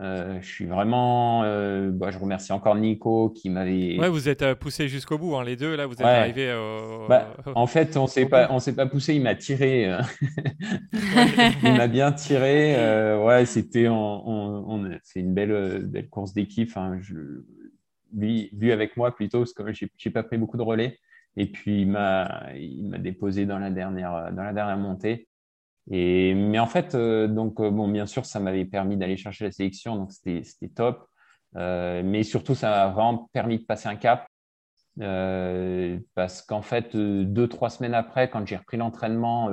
Euh, 0.00 0.38
je 0.40 0.46
suis 0.46 0.66
vraiment, 0.66 1.42
euh, 1.42 1.90
bah, 1.90 2.10
je 2.12 2.18
remercie 2.18 2.52
encore 2.52 2.76
Nico 2.76 3.30
qui 3.30 3.50
m'avait. 3.50 3.98
Ouais, 3.98 4.08
vous 4.08 4.28
êtes 4.28 4.42
euh, 4.42 4.54
poussés 4.54 4.86
jusqu'au 4.86 5.18
bout, 5.18 5.34
hein, 5.36 5.42
les 5.44 5.56
deux. 5.56 5.74
Là, 5.74 5.86
vous 5.86 5.94
êtes 5.94 6.00
Ouais. 6.00 6.06
arrivés 6.06 6.54
au. 6.54 7.08
Bah, 7.08 7.36
en 7.54 7.66
fait, 7.66 7.96
on 7.96 8.06
s'est 8.06 8.26
pas, 8.26 8.46
on 8.50 8.60
s'est 8.60 8.74
pas 8.76 8.86
poussé, 8.86 9.14
il 9.14 9.22
m'a 9.22 9.34
tiré. 9.34 9.86
euh. 9.92 10.00
il 11.64 11.72
m'a 11.74 11.88
bien 11.88 12.12
tiré. 12.12 12.74
euh, 12.76 13.24
ouais, 13.24 13.44
c'était, 13.46 13.88
on, 13.88 14.28
on, 14.28 14.64
on 14.68 14.84
a 14.90 14.96
fait 15.04 15.20
une 15.20 15.34
belle, 15.34 15.50
euh, 15.52 15.80
belle 15.80 16.08
course 16.08 16.32
d'équipe. 16.32 16.70
Je, 17.00 17.14
lui, 18.14 18.50
lui 18.56 18.72
avec 18.72 18.96
moi 18.96 19.14
plutôt, 19.14 19.40
parce 19.40 19.52
que 19.52 19.72
j'ai, 19.72 19.90
j'ai 19.96 20.10
pas 20.10 20.22
pris 20.22 20.38
beaucoup 20.38 20.56
de 20.56 20.62
relais. 20.62 20.98
Et 21.36 21.46
puis 21.46 21.82
il 21.82 21.88
m'a, 21.90 22.46
il 22.56 22.88
m'a 22.88 22.98
déposé 22.98 23.46
dans 23.46 23.58
la 23.58 23.70
dernière, 23.70 24.32
dans 24.32 24.42
la 24.42 24.52
dernière 24.52 24.76
montée. 24.76 25.27
Et, 25.90 26.34
mais 26.34 26.58
en 26.58 26.66
fait, 26.66 26.94
euh, 26.94 27.28
donc 27.28 27.60
euh, 27.60 27.70
bon, 27.70 27.88
bien 27.88 28.06
sûr, 28.06 28.26
ça 28.26 28.40
m'avait 28.40 28.64
permis 28.64 28.96
d'aller 28.96 29.16
chercher 29.16 29.44
la 29.44 29.52
sélection, 29.52 29.96
donc 29.96 30.12
c'était, 30.12 30.42
top. 30.74 31.06
Euh, 31.56 32.02
mais 32.04 32.22
surtout, 32.22 32.54
ça 32.54 32.70
m'a 32.70 32.88
vraiment 32.88 33.28
permis 33.32 33.58
de 33.58 33.64
passer 33.64 33.88
un 33.88 33.96
cap. 33.96 34.26
Parce 36.14 36.42
qu'en 36.42 36.62
fait, 36.62 36.96
deux, 36.96 37.48
trois 37.48 37.70
semaines 37.70 37.94
après, 37.94 38.28
quand 38.30 38.46
j'ai 38.46 38.56
repris 38.56 38.76
l'entraînement, 38.76 39.48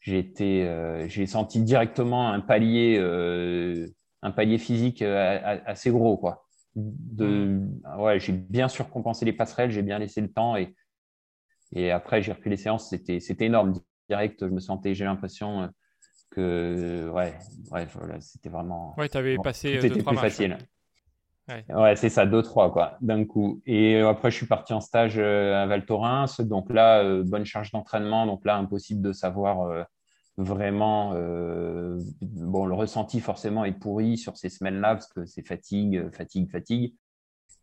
j'ai 0.00 0.32
euh, 0.40 1.26
senti 1.26 1.62
directement 1.62 2.30
un 2.30 2.40
palier, 2.40 2.96
euh, 2.98 3.86
un 4.22 4.30
palier 4.30 4.58
physique 4.58 5.02
euh, 5.02 5.58
assez 5.66 5.90
gros, 5.90 6.16
quoi. 6.16 6.46
De, 6.76 7.60
ouais, 7.98 8.20
j'ai 8.20 8.32
bien 8.32 8.68
surcompensé 8.68 9.24
les 9.24 9.32
passerelles, 9.32 9.70
j'ai 9.70 9.82
bien 9.82 9.98
laissé 9.98 10.20
le 10.20 10.30
temps 10.30 10.56
et, 10.56 10.74
et 11.72 11.90
après 11.90 12.22
j'ai 12.22 12.32
repris 12.32 12.48
les 12.48 12.56
séances, 12.56 12.88
c'était, 12.90 13.18
c'était 13.18 13.46
énorme. 13.46 13.74
Direct, 14.10 14.40
je 14.40 14.52
me 14.52 14.60
sentais, 14.60 14.94
j'ai 14.94 15.04
l'impression 15.04 15.62
euh, 15.62 15.66
que, 16.30 17.10
ouais, 17.14 17.34
bref, 17.70 17.96
voilà, 17.98 18.20
c'était 18.20 18.48
vraiment. 18.50 18.94
Ouais, 18.98 19.08
tu 19.08 19.16
avais 19.16 19.36
Bon, 19.36 19.42
passé 19.42 19.76
euh, 19.76 19.82
deux, 19.82 19.90
trois 19.98 20.12
plus 20.12 20.16
matchs. 20.16 20.32
facile. 20.32 20.58
Ouais. 21.48 21.64
Ouais, 21.68 21.94
c'est 21.94 22.08
ça, 22.08 22.26
deux, 22.26 22.42
trois, 22.42 22.72
quoi, 22.72 22.96
d'un 23.00 23.24
coup. 23.24 23.62
Et 23.66 23.96
euh, 23.96 24.08
après, 24.08 24.30
je 24.30 24.36
suis 24.36 24.46
parti 24.46 24.72
en 24.72 24.80
stage 24.80 25.18
à 25.18 25.66
Val 25.66 25.86
Thorens. 25.86 26.40
Donc 26.40 26.72
là, 26.72 27.02
euh, 27.04 27.22
bonne 27.24 27.44
charge 27.44 27.70
d'entraînement. 27.70 28.26
Donc 28.26 28.44
là, 28.44 28.56
impossible 28.56 29.00
de 29.02 29.12
savoir 29.12 29.62
euh, 29.62 29.84
vraiment. 30.36 31.12
euh, 31.14 31.96
bon, 32.20 32.66
le 32.66 32.74
ressenti, 32.74 33.20
forcément, 33.20 33.64
est 33.64 33.72
pourri 33.78 34.18
sur 34.18 34.36
ces 34.36 34.48
semaines-là 34.48 34.94
parce 34.96 35.06
que 35.12 35.24
c'est 35.26 35.46
fatigue, 35.46 36.10
fatigue, 36.12 36.50
fatigue. 36.50 36.94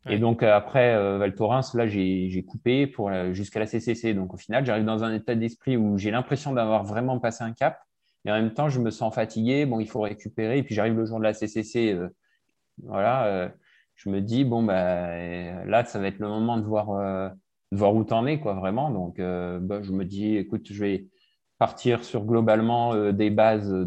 Ouais. 0.08 0.16
Et 0.16 0.20
donc, 0.20 0.44
après 0.44 0.94
euh, 0.96 1.18
Val 1.18 1.34
Thorens, 1.36 1.74
là, 1.74 1.88
j'ai 1.88 2.44
coupé 2.48 2.88
pour 2.88 3.12
jusqu'à 3.34 3.60
la 3.60 3.66
CCC. 3.66 4.14
Donc, 4.14 4.34
au 4.34 4.38
final, 4.38 4.66
j'arrive 4.66 4.86
dans 4.86 5.04
un 5.04 5.14
état 5.14 5.36
d'esprit 5.36 5.78
où 5.78 5.98
j'ai 5.98 6.12
l'impression 6.12 6.54
d'avoir 6.54 6.84
vraiment 6.84 7.20
passé 7.20 7.44
un 7.44 7.54
cap. 7.54 7.80
Et 8.26 8.32
en 8.32 8.36
même 8.36 8.54
temps, 8.54 8.70
je 8.70 8.80
me 8.80 8.90
sens 8.90 9.14
fatigué. 9.14 9.66
Bon, 9.66 9.80
il 9.80 9.88
faut 9.88 10.02
récupérer. 10.02 10.60
Et 10.60 10.64
puis, 10.64 10.76
j'arrive 10.76 10.96
le 10.98 11.06
jour 11.06 11.20
de 11.20 11.24
la 11.24 11.34
CCC. 11.34 11.94
euh, 11.94 12.10
voilà. 12.84 13.26
euh, 13.28 13.50
je 13.96 14.10
me 14.10 14.22
dis, 14.22 14.44
bon, 14.46 14.64
bah, 14.64 15.10
euh, 15.10 15.66
là, 15.66 15.84
ça 15.86 16.00
va 16.00 16.08
être 16.08 16.20
le 16.20 16.28
moment 16.28 16.58
de 16.58 16.64
voir, 16.64 16.92
euh, 16.92 17.30
de 17.72 17.78
voir 17.78 17.96
où 17.96 18.04
t'en 18.04 18.26
es, 18.28 18.40
quoi, 18.40 18.54
vraiment. 18.54 18.92
Donc, 18.92 19.20
euh, 19.20 19.60
bah, 19.60 19.82
je 19.82 19.92
me 19.92 20.06
dis, 20.06 20.36
écoute, 20.38 20.68
je 20.72 20.80
vais 20.84 21.08
partir 21.58 22.04
sur 22.04 22.26
globalement 22.26 22.94
euh, 22.94 23.12
des 23.12 23.30
bases 23.32 23.70
de, 23.72 23.86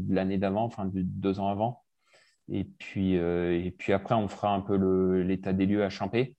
de 0.00 0.14
l'année 0.14 0.38
d'avant, 0.38 0.64
enfin, 0.64 0.86
de 0.86 1.02
deux 1.02 1.40
ans 1.40 1.48
avant. 1.48 1.82
Et 2.52 2.64
puis, 2.64 3.16
euh, 3.16 3.52
et 3.64 3.70
puis 3.70 3.92
après, 3.92 4.14
on 4.14 4.28
fera 4.28 4.52
un 4.52 4.60
peu 4.60 4.76
l'état 5.22 5.52
des 5.52 5.66
lieux 5.66 5.84
à 5.84 5.88
Champé. 5.88 6.36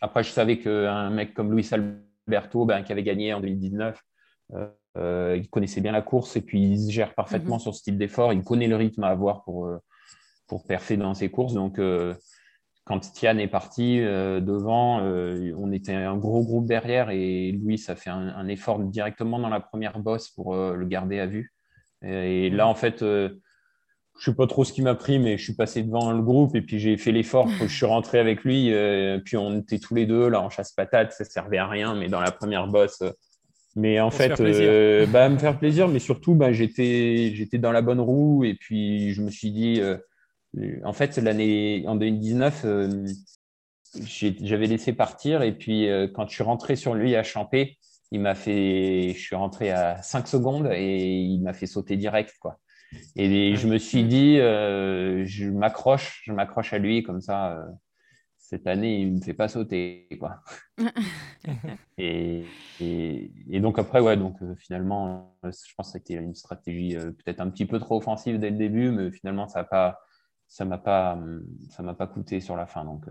Après, 0.00 0.22
je 0.22 0.30
savais 0.30 0.58
qu'un 0.58 1.10
mec 1.10 1.34
comme 1.34 1.52
Luis 1.52 1.68
Alberto, 1.72 2.64
ben, 2.64 2.82
qui 2.82 2.92
avait 2.92 3.02
gagné 3.02 3.34
en 3.34 3.40
2019, 3.40 4.00
euh, 4.54 4.68
euh, 4.96 5.36
il 5.36 5.50
connaissait 5.50 5.80
bien 5.80 5.92
la 5.92 6.02
course 6.02 6.36
et 6.36 6.40
puis 6.40 6.62
il 6.62 6.78
se 6.78 6.90
gère 6.92 7.14
parfaitement 7.14 7.56
Mhm. 7.56 7.60
sur 7.60 7.74
ce 7.74 7.82
type 7.82 7.98
d'effort. 7.98 8.32
Il 8.32 8.42
connaît 8.42 8.68
le 8.68 8.76
rythme 8.76 9.02
à 9.02 9.08
avoir 9.08 9.42
pour, 9.42 9.68
pour 10.46 10.66
perfer 10.66 10.96
dans 10.96 11.14
ses 11.14 11.30
courses. 11.30 11.52
Donc, 11.52 11.80
euh, 11.80 12.14
quand 12.84 13.00
Tian 13.00 13.36
est 13.38 13.48
parti 13.48 14.00
euh, 14.00 14.40
devant, 14.40 15.00
on 15.00 15.72
était 15.72 15.94
un 15.94 16.16
gros 16.16 16.44
groupe 16.44 16.66
derrière 16.66 17.10
et 17.10 17.50
Louis 17.50 17.82
a 17.88 17.96
fait 17.96 18.10
un, 18.10 18.28
un 18.28 18.46
effort 18.46 18.78
directement 18.78 19.40
dans 19.40 19.48
la 19.48 19.58
première 19.58 19.98
bosse 19.98 20.30
pour 20.30 20.54
le 20.54 20.86
garder 20.86 21.18
à 21.18 21.26
vue. 21.26 21.52
Et 22.02 22.50
là, 22.50 22.68
en 22.68 22.76
fait, 22.76 23.04
je 24.18 24.30
sais 24.30 24.34
pas 24.36 24.46
trop 24.46 24.64
ce 24.64 24.72
qui 24.72 24.82
m'a 24.82 24.94
pris, 24.94 25.18
mais 25.18 25.36
je 25.38 25.44
suis 25.44 25.54
passé 25.54 25.82
devant 25.82 26.10
le 26.12 26.22
groupe 26.22 26.54
et 26.56 26.62
puis 26.62 26.78
j'ai 26.78 26.96
fait 26.96 27.12
l'effort. 27.12 27.48
Je 27.60 27.74
suis 27.74 27.86
rentré 27.86 28.18
avec 28.18 28.44
lui, 28.44 28.72
euh, 28.72 29.18
puis 29.24 29.36
on 29.36 29.58
était 29.58 29.78
tous 29.78 29.94
les 29.94 30.06
deux 30.06 30.28
là 30.28 30.40
en 30.40 30.48
chasse 30.50 30.72
patate. 30.72 31.12
Ça 31.12 31.24
servait 31.24 31.58
à 31.58 31.66
rien, 31.68 31.94
mais 31.94 32.08
dans 32.08 32.20
la 32.20 32.32
première 32.32 32.66
bosse. 32.66 33.02
euh, 33.02 33.10
mais 33.78 34.00
en 34.00 34.10
fait, 34.16 34.28
euh, 34.40 35.06
bah, 35.06 35.28
me 35.28 35.36
faire 35.38 35.58
plaisir, 35.58 35.86
mais 35.88 35.98
surtout, 35.98 36.34
bah, 36.34 36.50
j'étais, 36.52 37.32
j'étais 37.34 37.58
dans 37.58 37.72
la 37.72 37.82
bonne 37.82 38.00
roue 38.00 38.42
et 38.44 38.54
puis 38.54 39.12
je 39.12 39.20
me 39.20 39.30
suis 39.30 39.50
dit, 39.50 39.82
en 40.84 40.92
fait, 40.94 41.18
l'année 41.18 41.84
en 41.86 41.94
2019, 41.96 42.62
euh, 42.64 43.04
j'ai- 44.02 44.36
j'avais 44.40 44.66
laissé 44.66 44.92
partir 44.94 45.42
et 45.42 45.52
puis 45.52 45.88
quand 46.14 46.26
je 46.28 46.34
suis 46.34 46.42
rentré 46.44 46.76
sur 46.76 46.94
lui 46.94 47.14
à 47.16 47.22
Champé, 47.22 47.76
il 48.12 48.20
m'a 48.20 48.34
fait, 48.34 49.12
je 49.14 49.20
suis 49.20 49.36
rentré 49.36 49.70
à 49.70 50.00
5 50.02 50.26
secondes 50.28 50.70
et 50.72 51.18
il 51.18 51.40
m'a 51.42 51.52
fait 51.52 51.66
sauter 51.66 51.96
direct, 51.96 52.34
quoi. 52.40 52.58
Et 53.16 53.56
je 53.56 53.66
me 53.68 53.78
suis 53.78 54.04
dit, 54.04 54.38
euh, 54.38 55.24
je 55.26 55.48
m'accroche, 55.50 56.22
je 56.24 56.32
m'accroche 56.32 56.72
à 56.72 56.78
lui 56.78 57.02
comme 57.02 57.20
ça. 57.20 57.58
euh, 57.58 57.66
cette 58.38 58.66
année, 58.68 59.00
il 59.00 59.14
me 59.14 59.20
fait 59.20 59.34
pas 59.34 59.48
sauter, 59.48 60.08
quoi. 60.20 60.40
et, 61.98 62.44
et, 62.80 63.32
et 63.50 63.60
donc 63.60 63.78
après, 63.78 64.00
ouais, 64.00 64.16
donc 64.16 64.40
euh, 64.42 64.54
finalement, 64.56 65.36
je 65.42 65.74
pense 65.76 65.92
que 65.92 65.98
c'était 65.98 66.14
une 66.14 66.34
stratégie 66.34 66.94
peut-être 66.96 67.40
un 67.40 67.50
petit 67.50 67.66
peu 67.66 67.78
trop 67.80 67.96
offensive 67.98 68.38
dès 68.38 68.50
le 68.50 68.56
début, 68.56 68.90
mais 68.90 69.10
finalement, 69.10 69.48
ça 69.48 69.60
a 69.60 69.64
pas, 69.64 69.98
ça 70.46 70.64
m'a 70.64 70.78
pas, 70.78 71.14
hum, 71.14 71.44
ça 71.70 71.82
m'a 71.82 71.94
pas 71.94 72.06
coûté 72.06 72.40
sur 72.40 72.56
la 72.56 72.66
fin, 72.66 72.84
donc. 72.84 73.06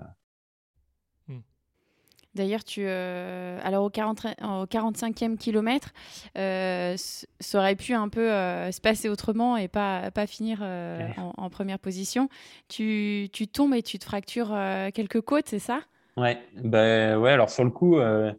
D'ailleurs, 2.35 2.63
tu, 2.65 2.81
euh, 2.85 3.59
alors 3.63 3.85
au, 3.85 3.89
40 3.89 4.25
au 4.43 4.65
45e 4.65 5.37
kilomètre, 5.37 5.89
euh, 6.37 6.95
ça 6.97 7.57
aurait 7.59 7.75
pu 7.77 7.93
un 7.93 8.09
peu 8.09 8.31
euh, 8.31 8.71
se 8.71 8.81
passer 8.81 9.07
autrement 9.09 9.55
et 9.55 9.67
pas, 9.69 10.11
pas 10.11 10.27
finir 10.27 10.59
Ouais. 10.61 11.13
en, 11.17 11.33
en 11.37 11.49
première 11.49 11.79
position. 11.79 12.29
Tu, 12.67 13.29
tu 13.31 13.47
tombes 13.47 13.73
et 13.73 13.83
tu 13.83 13.99
te 13.99 14.05
fractures 14.05 14.55
quelques 14.93 15.21
côtes, 15.21 15.47
c'est 15.47 15.59
ça? 15.59 15.79
Ouais, 16.17 16.37
ben 16.55 17.17
ouais, 17.17 17.31
alors 17.31 17.49
sur 17.49 17.63
le 17.63 17.71
coup, 17.71 17.97
je 17.97 18.33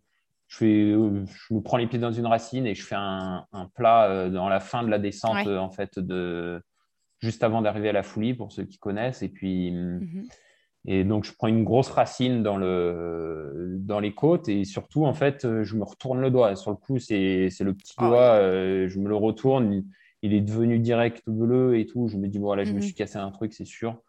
fais, 0.48 0.92
je 0.92 1.54
me 1.54 1.60
prends 1.60 1.76
les 1.76 1.86
pieds 1.86 1.98
dans 1.98 2.12
une 2.12 2.26
racine 2.26 2.66
et 2.66 2.74
je 2.74 2.84
fais 2.84 2.94
un, 2.96 3.46
un 3.52 3.66
plat 3.66 4.28
dans 4.28 4.48
la 4.48 4.60
fin 4.60 4.82
de 4.82 4.88
la 4.88 4.98
descente, 4.98 5.46
Ouais. 5.46 5.56
en 5.56 5.70
fait, 5.70 5.98
de, 5.98 6.62
juste 7.20 7.42
avant 7.42 7.62
d'arriver 7.62 7.88
à 7.88 7.92
la 7.92 8.02
Foulie, 8.02 8.34
pour 8.34 8.52
ceux 8.52 8.64
qui 8.64 8.78
connaissent. 8.78 9.22
Et 9.22 9.28
puis, 9.28 9.70
hum, 9.70 10.00
Mhm. 10.00 10.28
Et 10.86 11.04
donc, 11.04 11.24
je 11.24 11.32
prends 11.32 11.48
une 11.48 11.64
grosse 11.64 11.90
racine 11.90 12.42
dans, 12.42 12.56
le, 12.56 13.76
dans 13.80 13.98
les 14.00 14.14
côtes 14.14 14.48
et 14.48 14.64
surtout, 14.64 15.04
en 15.04 15.14
fait, 15.14 15.44
euh, 15.44 15.64
je 15.64 15.76
me 15.76 15.82
retourne 15.84 16.20
le 16.20 16.30
doigt. 16.30 16.54
Sur 16.56 16.70
le 16.70 16.76
coup, 16.76 16.98
c'est 16.98 17.48
c'est 17.50 17.64
le 17.64 17.74
petit 17.74 17.94
Ah 17.98 18.08
doigt, 18.08 18.20
euh, 18.40 18.88
je 18.88 18.98
me 19.00 19.08
le 19.08 19.16
retourne, 19.16 19.72
il, 19.72 19.84
il 20.22 20.32
est 20.34 20.40
devenu 20.40 20.78
direct 20.78 21.22
bleu 21.26 21.78
et 21.78 21.86
tout. 21.86 22.08
Je 22.08 22.16
me 22.16 22.28
dis, 22.28 22.38
bon, 22.38 22.54
là, 22.54 22.64
je 22.64 22.70
me 22.72 22.76
Mhm. 22.76 22.82
suis 22.82 22.94
cassé 22.94 23.16
un 23.18 23.30
truc, 23.32 23.52
c'est 23.52 23.64
sûr. 23.66 24.00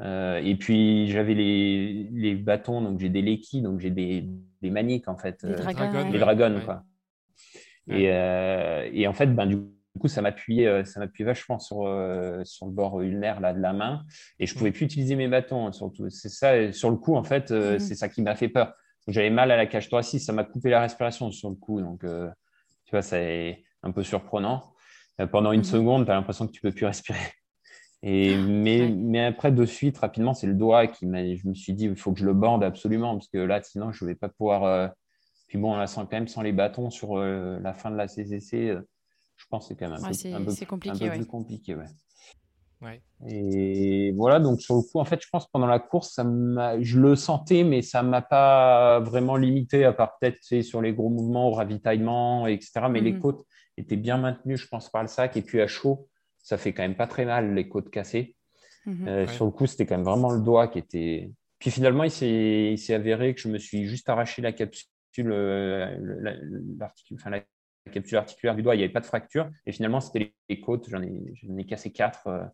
Euh, 0.00 0.38
et 0.42 0.56
puis, 0.56 1.06
j'avais 1.08 1.34
les, 1.34 2.08
les 2.12 2.34
bâtons, 2.34 2.82
donc 2.82 2.98
j'ai 2.98 3.10
des 3.10 3.22
léquis, 3.22 3.62
donc 3.62 3.78
j'ai 3.78 3.90
des, 3.90 4.24
des 4.60 4.70
maniques, 4.70 5.06
en 5.08 5.16
fait. 5.16 5.44
Euh, 5.44 5.54
dragons. 5.56 6.10
Ouais. 6.10 6.18
dragons, 6.18 6.56
Ouais. 6.56 6.64
quoi. 6.64 6.82
Ouais. 7.86 8.00
Et, 8.02 8.10
euh, 8.10 8.88
et 8.92 9.06
en 9.06 9.12
fait, 9.12 9.26
ben, 9.26 9.46
du 9.46 9.58
coup, 10.00 10.08
ça 10.08 10.22
m'appuyait, 10.22 10.66
euh, 10.66 10.84
ça 10.84 11.00
m'appuyait 11.00 11.26
vachement 11.26 11.58
sur, 11.58 11.82
euh, 11.86 12.42
sur 12.44 12.66
le 12.66 12.72
bord 12.72 13.00
ulnaire 13.00 13.40
là, 13.40 13.52
de 13.52 13.60
la 13.60 13.72
main. 13.72 14.04
Et 14.38 14.46
je 14.46 14.54
pouvais 14.56 14.72
plus 14.72 14.84
utiliser 14.86 15.16
mes 15.16 15.28
bâtons, 15.28 15.66
hein, 15.66 15.72
surtout. 15.72 16.08
C'est 16.10 16.28
ça, 16.28 16.72
sur 16.72 16.90
le 16.90 16.96
coup, 16.96 17.14
en 17.16 17.24
fait, 17.24 17.50
euh, 17.50 17.74
Mhm. 17.74 17.78
c'est 17.78 17.94
ça 17.94 18.08
qui 18.08 18.22
m'a 18.22 18.34
fait 18.34 18.48
peur. 18.48 18.74
J'avais 19.06 19.30
mal 19.30 19.50
à 19.50 19.56
la 19.56 19.66
cage 19.66 19.88
thoracique, 19.88 20.20
ça 20.22 20.32
m'a 20.32 20.44
coupé 20.44 20.70
la 20.70 20.80
respiration 20.80 21.30
sur 21.30 21.50
le 21.50 21.56
coup. 21.56 21.80
Donc, 21.80 22.04
euh, 22.04 22.28
tu 22.86 22.90
vois, 22.92 23.02
c'est 23.02 23.62
un 23.82 23.90
peu 23.92 24.02
surprenant. 24.02 24.74
Pendant 25.30 25.52
une 25.52 25.58
Mhm. 25.60 25.64
seconde, 25.64 26.04
tu 26.06 26.10
as 26.10 26.14
l'impression 26.14 26.46
que 26.46 26.52
tu 26.52 26.60
peux 26.60 26.72
plus 26.72 26.86
respirer. 26.86 27.18
Et, 28.02 28.36
mais, 28.36 28.88
mais 28.88 29.24
après, 29.26 29.52
de 29.52 29.64
suite, 29.64 29.96
rapidement, 29.98 30.34
c'est 30.34 30.46
le 30.46 30.54
doigt 30.54 30.86
qui 30.88 31.06
m'a. 31.06 31.24
Je 31.34 31.46
me 31.48 31.54
suis 31.54 31.72
dit, 31.72 31.84
il 31.86 31.96
faut 31.96 32.12
que 32.12 32.18
je 32.20 32.24
le 32.26 32.34
bande 32.34 32.62
absolument, 32.64 33.14
parce 33.14 33.28
que 33.28 33.38
là, 33.38 33.62
sinon, 33.62 33.92
je 33.92 34.04
ne 34.04 34.10
vais 34.10 34.14
pas 34.16 34.28
pouvoir. 34.28 34.90
Puis 35.46 35.56
bon, 35.58 35.74
on 35.78 35.86
sent 35.86 36.00
quand 36.02 36.12
même 36.12 36.28
sans 36.28 36.42
les 36.42 36.52
bâtons 36.52 36.90
sur 36.90 37.16
la 37.18 37.72
fin 37.74 37.90
de 37.90 37.96
la 37.96 38.08
CCC, 38.08 38.76
je 39.36 39.44
pense 39.50 39.64
que 39.64 39.68
c'est 39.68 39.80
quand 39.80 39.90
même 39.90 40.04
un, 40.04 40.44
peu, 40.44 40.52
un, 40.62 40.66
compliqué, 40.66 41.10
plus 41.10 41.26
compliqué. 41.26 41.76
Et 43.26 44.12
voilà, 44.12 44.40
donc 44.40 44.60
sur 44.60 44.76
le 44.76 44.82
coup, 44.82 44.98
en 44.98 45.04
fait, 45.04 45.20
je 45.22 45.28
pense 45.30 45.46
que 45.46 45.50
pendant 45.52 45.66
la 45.66 45.78
course, 45.78 46.12
ça 46.14 46.24
je 46.80 47.00
le 47.00 47.16
sentais, 47.16 47.64
mais 47.64 47.82
ça 47.82 48.02
ne 48.02 48.08
m'a 48.08 48.22
pas 48.22 49.00
vraiment 49.00 49.36
limité, 49.36 49.84
à 49.84 49.92
part 49.92 50.18
peut-être 50.18 50.62
sur 50.62 50.82
les 50.82 50.92
gros 50.92 51.08
mouvements, 51.08 51.48
au 51.48 51.52
ravitaillement, 51.52 52.46
etc. 52.46 52.86
Mais 52.90 53.00
les 53.00 53.12
mhm. 53.12 53.20
côtes 53.20 53.46
étaient 53.76 53.96
bien 53.96 54.18
maintenues, 54.18 54.56
je 54.56 54.68
pense, 54.68 54.90
par 54.90 55.02
le 55.02 55.08
sac. 55.08 55.36
Et 55.36 55.42
puis 55.42 55.60
à 55.60 55.66
chaud, 55.66 56.08
ça 56.42 56.58
fait 56.58 56.72
quand 56.72 56.82
même 56.82 56.96
pas 56.96 57.06
très 57.06 57.24
mal, 57.24 57.54
les 57.54 57.68
côtes 57.68 57.90
cassées. 57.90 58.36
Mhm. 58.86 59.08
Euh, 59.08 59.26
sur 59.26 59.46
le 59.46 59.50
coup, 59.50 59.66
c'était 59.66 59.86
quand 59.86 59.96
même 59.96 60.04
vraiment 60.04 60.30
le 60.30 60.40
doigt 60.40 60.68
qui 60.68 60.78
était. 60.78 61.32
Puis 61.58 61.70
finalement, 61.70 62.04
il 62.04 62.10
s'est 62.10 62.94
avéré 62.94 63.34
que 63.34 63.40
je 63.40 63.48
me 63.48 63.58
suis 63.58 63.86
juste 63.86 64.08
arraché 64.10 64.42
la 64.42 64.52
capsule, 64.52 65.32
euh, 65.32 65.96
enfin, 67.14 67.30
la 67.30 67.40
capsule 67.90 68.18
articulaire 68.18 68.54
du 68.54 68.62
doigt, 68.62 68.74
il 68.74 68.78
n'y 68.78 68.84
avait 68.84 68.92
pas 68.92 69.00
de 69.00 69.06
fracture. 69.06 69.50
Et 69.66 69.72
finalement, 69.72 70.00
c'était 70.00 70.34
les 70.48 70.60
côtes, 70.60 70.88
j'en 70.88 71.02
ai, 71.02 71.12
ai, 71.58 71.64
cassé 71.64 71.92
quatre. 71.92 72.26
Euh, 72.26 72.44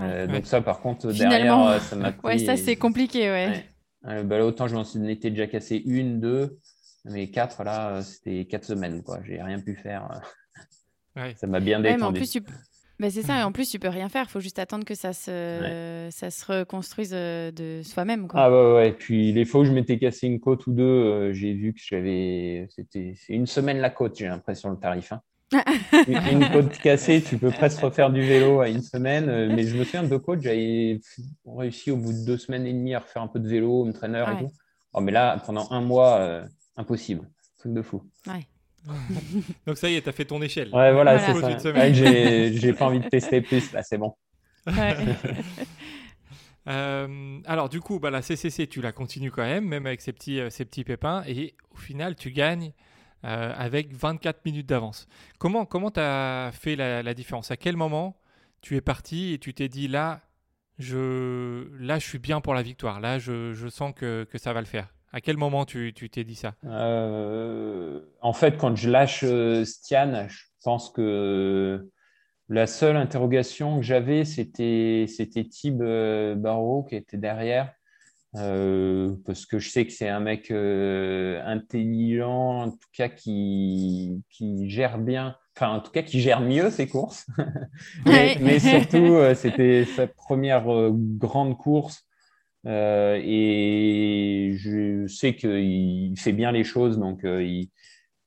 euh, 0.00 0.26
donc 0.26 0.46
ça, 0.46 0.60
par 0.60 0.80
contre, 0.80 1.12
derrière, 1.12 1.60
euh, 1.60 1.78
ça 1.78 1.96
m'a 1.96 2.12
Ouais, 2.24 2.38
ça, 2.38 2.56
c'est 2.56 2.76
compliqué, 2.76 3.30
ouais. 3.30 3.64
Bah, 4.02 4.38
là, 4.38 4.44
autant 4.44 4.66
je 4.66 4.74
m'en 4.74 5.08
étais 5.08 5.30
déjà 5.30 5.46
cassé 5.46 5.82
une, 5.84 6.20
deux, 6.20 6.58
mais 7.04 7.30
quatre, 7.30 7.64
là, 7.64 8.02
c'était 8.02 8.44
quatre 8.44 8.64
semaines, 8.64 9.02
quoi. 9.02 9.20
J'ai 9.24 9.40
rien 9.40 9.60
pu 9.60 9.76
faire. 9.76 10.20
Ça 11.36 11.46
m'a 11.46 11.60
bien 11.60 11.80
détendu. 11.80 12.00
mais 12.00 12.06
en 12.06 12.12
plus, 12.12 12.30
tu... 12.30 12.42
bah, 13.04 13.10
c'est 13.10 13.22
ça, 13.22 13.40
et 13.40 13.42
en 13.42 13.52
plus, 13.52 13.70
tu 13.70 13.78
peux 13.78 13.88
rien 13.88 14.08
faire. 14.08 14.26
Il 14.28 14.30
faut 14.30 14.40
juste 14.40 14.58
attendre 14.58 14.84
que 14.84 14.94
ça 14.94 15.12
se, 15.12 16.08
ça 16.10 16.30
se 16.30 16.44
reconstruise 16.46 17.10
de 17.10 17.80
soi-même. 17.82 18.28
Ah 18.34 18.50
ouais, 18.50 18.74
ouais. 18.74 18.92
Puis 18.92 19.32
les 19.32 19.44
fois 19.44 19.62
où 19.62 19.64
je 19.64 19.72
m'étais 19.72 19.98
cassé 19.98 20.26
une 20.26 20.40
côte 20.40 20.66
ou 20.66 20.72
deux, 20.72 21.32
j'ai 21.32 21.52
vu 21.52 21.72
que 21.72 21.80
j'avais. 21.82 22.66
C'était 22.70 23.14
une 23.28 23.46
semaine 23.46 23.78
la 23.78 23.90
côte, 23.90 24.16
j'ai 24.16 24.26
l'impression, 24.26 24.70
le 24.70 24.76
tarif. 24.76 25.12
Hein 25.12 25.20
une 26.08 26.50
côte 26.50 26.76
cassée, 26.78 27.22
tu 27.22 27.38
peux 27.38 27.50
presque 27.50 27.80
refaire 27.80 28.10
du 28.10 28.22
vélo 28.22 28.60
à 28.60 28.68
une 28.68 28.82
semaine. 28.82 29.28
Euh, 29.28 29.52
mais 29.54 29.64
je 29.64 29.76
me 29.76 29.84
souviens 29.84 30.02
de 30.02 30.08
deux 30.08 30.18
côtes, 30.18 30.40
j'avais 30.40 31.00
réussi 31.46 31.90
au 31.90 31.96
bout 31.96 32.12
de 32.12 32.24
deux 32.24 32.38
semaines 32.38 32.66
et 32.66 32.72
demie 32.72 32.94
à 32.94 33.00
refaire 33.00 33.22
un 33.22 33.28
peu 33.28 33.38
de 33.38 33.48
vélo, 33.48 33.84
me 33.84 33.92
traîneur 33.92 34.30
et 34.30 34.38
tout. 34.38 34.50
Oh, 34.92 35.00
mais 35.00 35.12
là, 35.12 35.42
pendant 35.44 35.70
un 35.70 35.80
mois, 35.80 36.18
euh, 36.18 36.44
impossible. 36.76 37.28
Truc 37.58 37.74
de 37.74 37.82
fou. 37.82 38.02
Donc 39.66 39.78
ça 39.78 39.88
y 39.88 39.96
est, 39.96 40.02
tu 40.02 40.08
as 40.08 40.12
fait 40.12 40.24
ton 40.24 40.40
échelle. 40.42 40.68
Ouais, 40.72 40.92
voilà, 40.92 41.18
c'est 41.18 41.58
ça. 41.58 41.92
j'ai 41.92 42.72
pas 42.72 42.86
envie 42.86 43.00
de 43.00 43.08
tester 43.08 43.40
plus, 43.40 43.72
là, 43.72 43.82
c'est 43.82 43.98
bon. 43.98 44.14
Euh, 46.66 47.40
alors 47.44 47.68
du 47.68 47.82
coup, 47.82 47.98
bah, 47.98 48.08
la 48.08 48.22
CCC, 48.22 48.66
tu 48.66 48.80
la 48.80 48.90
continues 48.90 49.30
quand 49.30 49.42
même, 49.42 49.66
même 49.66 49.84
avec 49.84 50.00
ces 50.00 50.14
petits, 50.14 50.40
ces 50.48 50.64
petits 50.64 50.82
pépins. 50.82 51.22
Et 51.26 51.52
au 51.74 51.76
final, 51.76 52.16
tu 52.16 52.30
gagnes 52.30 52.72
euh, 53.24 53.54
avec 53.56 53.94
24 53.94 54.44
minutes 54.44 54.66
d'avance. 54.66 55.06
Comment 55.38 55.64
comment 55.64 55.90
tu 55.90 56.00
as 56.00 56.50
fait 56.52 56.76
la, 56.76 57.14
différence? 57.14 57.50
À 57.50 57.56
quel 57.56 57.74
moment 57.74 58.16
tu 58.60 58.76
es 58.76 58.82
parti 58.82 59.32
et 59.32 59.38
tu 59.38 59.54
t'es 59.54 59.68
dit 59.68 59.88
là 59.88 60.20
je 60.78 61.68
là 61.78 61.98
je 61.98 62.06
suis 62.06 62.18
bien 62.18 62.42
pour 62.42 62.52
la 62.52 62.62
victoire? 62.62 63.00
Là 63.00 63.18
je, 63.18 63.54
je 63.54 63.68
sens 63.68 63.94
que, 63.96 64.26
que, 64.30 64.36
ça 64.36 64.52
va 64.52 64.60
le 64.60 64.66
faire? 64.66 64.93
À 65.14 65.20
quel 65.20 65.36
moment 65.36 65.64
tu 65.64 65.94
t'es 65.94 66.24
dit 66.24 66.34
ça? 66.34 66.54
Euh, 66.64 68.00
En 68.20 68.32
fait, 68.32 68.56
quand 68.56 68.74
je 68.74 68.90
lâche 68.90 69.20
euh, 69.22 69.64
Stian, 69.64 70.26
je 70.28 70.42
pense 70.64 70.90
que 70.90 71.88
la 72.48 72.66
seule 72.66 72.96
interrogation 72.96 73.76
que 73.78 73.84
j'avais, 73.84 74.24
c'était 74.24 75.06
c'était 75.08 75.44
Tib 75.44 75.82
Barreau 76.36 76.82
qui 76.82 76.96
était 76.96 77.16
derrière. 77.16 77.72
Euh, 78.36 79.14
parce 79.24 79.46
que 79.46 79.58
je 79.60 79.70
sais 79.70 79.86
que 79.86 79.92
c'est 79.92 80.08
un 80.08 80.18
mec 80.18 80.50
euh, 80.50 81.40
intelligent, 81.46 82.62
en 82.62 82.70
tout 82.70 82.88
cas 82.92 83.08
qui, 83.08 84.24
qui, 84.28 84.68
gère 84.68 84.98
bien, 84.98 85.36
enfin 85.56 85.76
en 85.76 85.80
tout 85.80 85.92
cas 85.92 86.02
qui 86.02 86.20
gère 86.20 86.40
mieux 86.40 86.70
ses 86.70 86.88
courses. 86.88 87.26
mais, 88.06 88.58
surtout, 88.58 88.96
euh, 89.14 89.34
c'était 89.34 89.84
sa 89.84 90.08
première 90.08 90.64
grande 90.92 91.56
course. 91.56 92.04
Et 92.66 94.54
je 94.56 95.06
sais 95.06 95.36
qu'il 95.36 96.18
fait 96.18 96.32
bien 96.32 96.52
les 96.52 96.64
choses, 96.64 96.98
donc 96.98 97.20
il... 97.24 97.70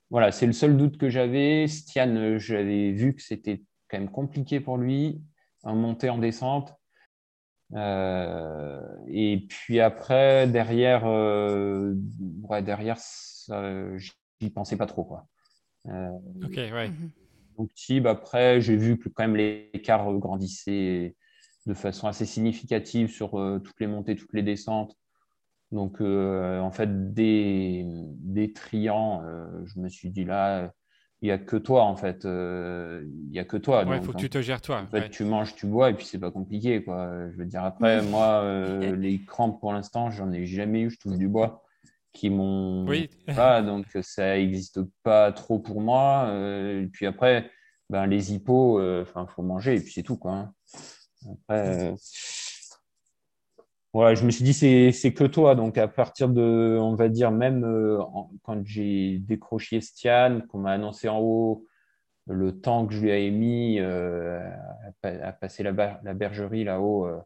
voilà, 0.09 0.31
c'est 0.31 0.45
le 0.45 0.53
seul 0.53 0.77
doute 0.77 0.97
que 0.97 1.09
j'avais. 1.09 1.67
Stian, 1.67 2.37
j'avais 2.37 2.91
vu 2.91 3.15
que 3.15 3.21
c'était 3.21 3.63
quand 3.89 3.99
même 3.99 4.11
compliqué 4.11 4.59
pour 4.59 4.77
lui 4.77 5.21
en 5.63 5.75
montée, 5.75 6.09
en 6.09 6.17
descente. 6.17 6.73
Euh, 7.73 8.81
et 9.07 9.45
puis 9.49 9.79
après, 9.79 10.47
derrière, 10.47 11.05
euh, 11.05 11.93
ouais, 12.43 12.61
derrière, 12.61 12.97
j'y 12.97 14.49
pensais 14.49 14.77
pas 14.77 14.85
trop, 14.85 15.03
quoi. 15.03 15.27
Euh, 15.87 16.09
ok, 16.43 16.55
ouais. 16.55 16.89
Mhm. 16.89 17.11
Donc, 17.57 17.73
Tib, 17.73 18.07
après, 18.07 18.61
j'ai 18.61 18.75
vu 18.75 18.97
que 18.97 19.09
quand 19.09 19.27
même 19.27 19.35
l'écart 19.35 20.13
grandissait 20.13 21.15
de 21.67 21.73
façon 21.75 22.07
assez 22.07 22.25
significative 22.25 23.09
sur 23.09 23.31
toutes 23.63 23.79
les 23.79 23.87
montées, 23.87 24.15
toutes 24.15 24.33
les 24.33 24.43
descentes. 24.43 24.97
Donc, 25.71 26.01
en 26.01 26.71
fait, 26.71 27.13
des, 27.13 27.85
des 27.85 28.53
triants, 28.53 29.21
je 29.65 29.79
me 29.79 29.89
suis 29.89 30.09
dit 30.09 30.25
là, 30.25 30.71
il 31.21 31.25
n'y 31.25 31.31
a 31.31 31.37
que 31.39 31.57
toi, 31.57 31.83
en 31.83 31.95
fait. 31.95 32.25
Euh, 32.25 33.03
il 33.05 33.31
n'y 33.31 33.39
a 33.39 33.43
que 33.43 33.57
toi. 33.57 33.83
Il 33.87 34.03
faut 34.03 34.13
que 34.13 34.17
tu 34.17 34.29
te 34.29 34.41
gères 34.41 34.61
toi. 34.61 34.81
En 34.81 34.87
fait, 34.87 35.09
tu 35.09 35.23
manges, 35.23 35.55
tu 35.55 35.65
bois, 35.65 35.89
et 35.89 35.93
puis 35.93 36.05
c'est 36.05 36.19
pas 36.19 36.31
compliqué, 36.31 36.83
quoi. 36.83 37.09
Je 37.31 37.37
veux 37.37 37.45
dire, 37.45 37.63
après, 37.63 38.03
moi, 38.03 38.41
euh, 38.43 38.95
les 38.95 39.23
crampes, 39.23 39.59
pour 39.59 39.73
l'instant, 39.73 40.11
j'en 40.11 40.31
ai 40.31 40.45
jamais 40.45 40.81
eu, 40.81 40.91
je 40.91 40.99
touche 40.99 41.17
du 41.17 41.27
bois, 41.27 41.63
qui 42.13 42.29
m'ont 42.29 42.85
oui. 42.87 43.09
pas, 43.35 43.63
donc 43.63 43.85
ça 44.01 44.35
n'existe 44.35 44.79
pas 45.01 45.31
trop 45.31 45.57
pour 45.57 45.81
moi. 45.81 46.27
Euh, 46.29 46.83
et 46.83 46.87
puis 46.87 47.07
après, 47.07 47.49
ben, 47.89 48.05
les 48.05 48.33
hippos, 48.33 48.79
enfin, 49.01 49.25
il 49.27 49.33
faut 49.33 49.43
manger, 49.43 49.75
et 49.75 49.79
puis 49.79 49.93
c'est 49.93 50.03
tout, 50.03 50.17
quoi. 50.17 50.33
Hein. 50.33 50.53
Après, 51.33 51.93
voilà, 53.97 54.13
je 54.13 54.25
me 54.25 54.31
suis 54.31 54.43
dit, 54.43 54.53
c'est 54.53 55.13
que 55.13 55.23
toi. 55.23 55.55
Donc, 55.55 55.77
à 55.79 55.87
partir 55.87 56.29
de, 56.29 56.77
on 56.79 56.93
va 56.93 57.09
dire, 57.09 57.31
même 57.31 57.63
euh, 57.63 57.97
quand 58.43 58.61
j'ai 58.63 59.17
décroché 59.17 59.81
Stian, 59.81 60.41
qu'on 60.49 60.59
m'a 60.59 60.73
annoncé 60.73 61.09
en 61.09 61.19
haut 61.19 61.65
le 62.27 62.59
temps 62.59 62.85
que 62.85 62.93
je 62.93 62.99
lui 63.01 63.11
avais 63.11 63.31
mis 63.31 63.79
euh, 63.79 64.47
à, 65.01 65.31
passer 65.31 65.63
la, 65.63 65.71
bergerie 66.13 66.63
là-haut, 66.63 67.07
euh, 67.07 67.17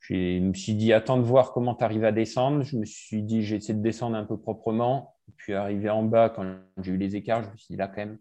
je 0.00 0.40
me 0.40 0.52
suis 0.52 0.74
dit, 0.74 0.92
attends 0.92 1.16
de 1.16 1.22
voir 1.22 1.52
comment 1.52 1.74
tu 1.74 1.82
arrives 1.84 2.04
à 2.04 2.12
descendre. 2.12 2.62
Je 2.62 2.76
me 2.76 2.84
suis 2.84 3.22
dit, 3.22 3.42
j'ai 3.42 3.56
essayé 3.56 3.72
de 3.72 3.82
descendre 3.82 4.16
un 4.16 4.24
peu 4.24 4.36
proprement. 4.36 5.14
Puis, 5.36 5.54
arrivé 5.54 5.88
en 5.88 6.02
bas, 6.02 6.28
quand 6.28 6.44
j'ai 6.82 6.92
eu 6.92 6.98
les 6.98 7.16
écarts, 7.16 7.44
je 7.44 7.50
me 7.50 7.56
suis 7.56 7.72
dit, 7.74 7.76
là, 7.76 7.88
quand 7.88 8.04
même, 8.04 8.18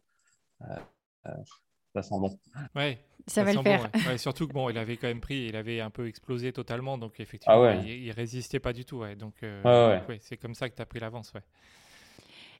ça 1.94 2.04
sent 2.04 2.16
bon. 2.20 2.38
Ouais, 2.76 3.00
ça, 3.28 3.44
va 3.44 3.54
le 3.54 3.62
faire. 3.62 3.90
surtout 4.18 4.48
que 4.48 4.54
bon, 4.54 4.70
il 4.70 4.78
avait 4.78 4.98
quand 4.98 5.08
même 5.08 5.22
pris, 5.22 5.48
il 5.48 5.56
avait 5.56 5.82
un 5.82 5.90
peu 5.90 6.08
explosé 6.08 6.54
totalement, 6.54 6.98
donc 6.98 7.20
effectivement, 7.20 7.64
ah 7.64 7.76
il, 7.76 7.90
il, 7.90 8.12
résistait 8.12 8.60
pas 8.60 8.74
du 8.74 8.86
tout. 8.86 9.04
Donc, 9.16 9.36
euh, 9.44 10.00
c'est 10.22 10.38
comme 10.38 10.56
ça 10.56 10.70
que 10.70 10.76
tu 10.76 10.82
as 10.82 10.86
pris 10.86 11.00
l'avance. 11.00 11.34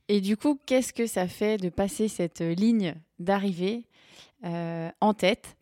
Et 0.08 0.22
du 0.22 0.38
coup, 0.38 0.60
qu'est-ce 0.66 0.92
que 0.92 1.06
ça 1.06 1.28
fait 1.28 1.58
de 1.58 1.70
passer 1.70 2.08
cette 2.08 2.42
ligne 2.42 2.96
d'arrivée 3.20 3.86
euh, 4.44 4.90
en 5.02 5.14
tête 5.14 5.56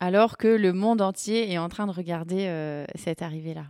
alors 0.00 0.36
que 0.36 0.48
le 0.48 0.72
monde 0.72 1.00
entier 1.00 1.52
est 1.52 1.58
en 1.58 1.68
train 1.68 1.86
de 1.86 1.92
regarder 1.92 2.46
euh, 2.46 2.84
cette 2.96 3.22
arrivée-là? 3.22 3.66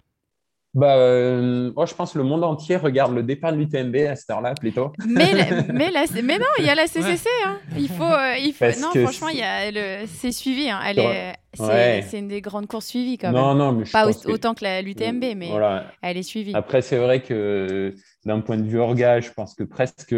Bah, 0.75 0.97
euh, 0.97 1.70
moi, 1.75 1.85
je 1.85 1.95
pense 1.95 2.12
que 2.12 2.18
le 2.18 2.25
monde 2.25 2.45
entier 2.45 2.77
regarde 2.77 3.14
le 3.14 3.23
départ 3.23 3.53
de 3.53 3.59
l'UTMB 3.59 3.95
à 4.09 4.16
cette 4.16 4.31
heure-là, 4.31 4.55
plutôt. 4.55 4.93
Mais, 5.07 5.35
mais, 5.73 5.91
mais 6.23 6.39
non, 6.39 6.47
il 6.59 6.64
y 6.64 6.70
a 6.70 6.75
la 6.75 6.87
CCC. 6.87 7.29
Hein. 7.47 7.59
Il 7.77 7.89
faut, 7.89 8.05
euh, 8.05 8.37
il 8.39 8.55
faut... 8.55 8.64
Non, 8.81 8.91
franchement, 9.03 9.29
il 9.29 9.39
y 9.39 9.43
a 9.43 9.70
le... 9.70 10.07
c'est 10.07 10.33
suivi. 10.33 10.70
Hein. 10.70 10.81
Elle 10.87 10.99
est... 10.99 11.35
C'est 11.55 12.18
une 12.18 12.29
des 12.29 12.41
grandes 12.41 12.66
courses 12.66 12.87
suivies 12.87 13.18
quand 13.18 13.33
même. 13.33 13.41
Non, 13.41 13.55
non, 13.55 13.73
mais 13.73 13.85
je 13.85 13.93
Pas 13.93 14.07
autant 14.07 14.55
que 14.55 14.83
l'UTMB, 14.83 15.37
mais 15.37 15.51
elle 16.01 16.16
est 16.16 16.23
suivie. 16.23 16.55
Après, 16.55 16.81
c'est 16.81 16.99
vrai 16.99 17.23
que 17.23 17.95
d'un 18.25 18.41
point 18.41 18.57
de 18.57 18.66
vue 18.66 18.79
orga, 18.79 19.20
je 19.20 19.31
pense 19.31 19.55
que 19.55 19.64
presque 19.64 20.14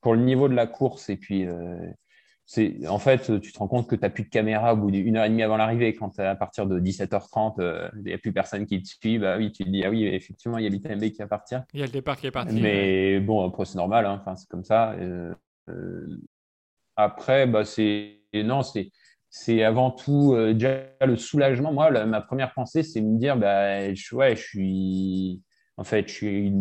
pour 0.00 0.14
le 0.14 0.20
niveau 0.20 0.48
de 0.48 0.54
la 0.54 0.66
course 0.66 1.10
et 1.10 1.16
puis 1.16 1.46
euh, 1.46 1.76
en 2.88 2.98
fait, 2.98 3.40
tu 3.40 3.52
te 3.52 3.58
rends 3.58 3.68
compte 3.68 3.88
que 3.88 3.94
tu 3.94 4.00
n'as 4.00 4.08
plus 4.08 4.24
de 4.24 4.30
caméra 4.30 4.72
au 4.72 4.76
bout 4.76 4.90
d'une 4.90 5.16
heure 5.16 5.26
et 5.26 5.28
demie 5.28 5.42
avant 5.42 5.58
l'arrivée. 5.58 5.94
Quand 5.94 6.18
à 6.18 6.34
partir 6.34 6.66
de 6.66 6.80
17h30, 6.80 7.60
euh, 7.60 7.90
il 7.96 8.04
n'y 8.04 8.12
a 8.14 8.18
plus 8.18 8.32
personne 8.32 8.64
qui 8.64 8.82
te 8.82 8.88
suit, 8.88 9.18
bah 9.18 9.36
oui, 9.36 9.52
tu 9.52 9.64
te 9.64 9.68
dis, 9.68 9.84
ah 9.84 9.90
oui, 9.90 10.06
effectivement, 10.06 10.56
il 10.56 10.64
y 10.64 10.66
a 10.66 10.70
l'ITMB 10.70 11.10
qui 11.10 11.18
va 11.18 11.26
partir. 11.26 11.64
Il 11.74 11.80
y 11.80 11.82
a 11.82 11.86
le 11.86 11.92
départ 11.92 12.16
qui 12.16 12.26
est 12.26 12.30
parti. 12.30 12.58
Mais 12.58 13.20
bon, 13.20 13.46
après, 13.46 13.66
c'est 13.66 13.76
normal, 13.76 14.06
hein. 14.06 14.18
enfin, 14.20 14.34
c'est 14.34 14.48
comme 14.48 14.64
ça. 14.64 14.92
Euh, 14.92 15.34
euh, 15.68 16.06
après, 16.96 17.46
bah, 17.46 17.64
c'est. 17.64 18.22
Non, 18.32 18.62
c'est. 18.62 18.90
C'est 19.30 19.62
avant 19.62 19.90
tout 19.90 20.34
déjà 20.54 20.86
le 21.04 21.16
soulagement. 21.16 21.70
Moi, 21.70 22.06
ma 22.06 22.22
première 22.22 22.54
pensée, 22.54 22.82
c'est 22.82 23.02
me 23.02 23.18
dire, 23.18 23.36
bah, 23.36 23.92
je, 23.92 24.14
ouais, 24.14 24.34
je 24.34 24.40
suis, 24.40 25.42
en 25.76 25.84
fait, 25.84 26.08
je 26.08 26.12
suis 26.14 26.52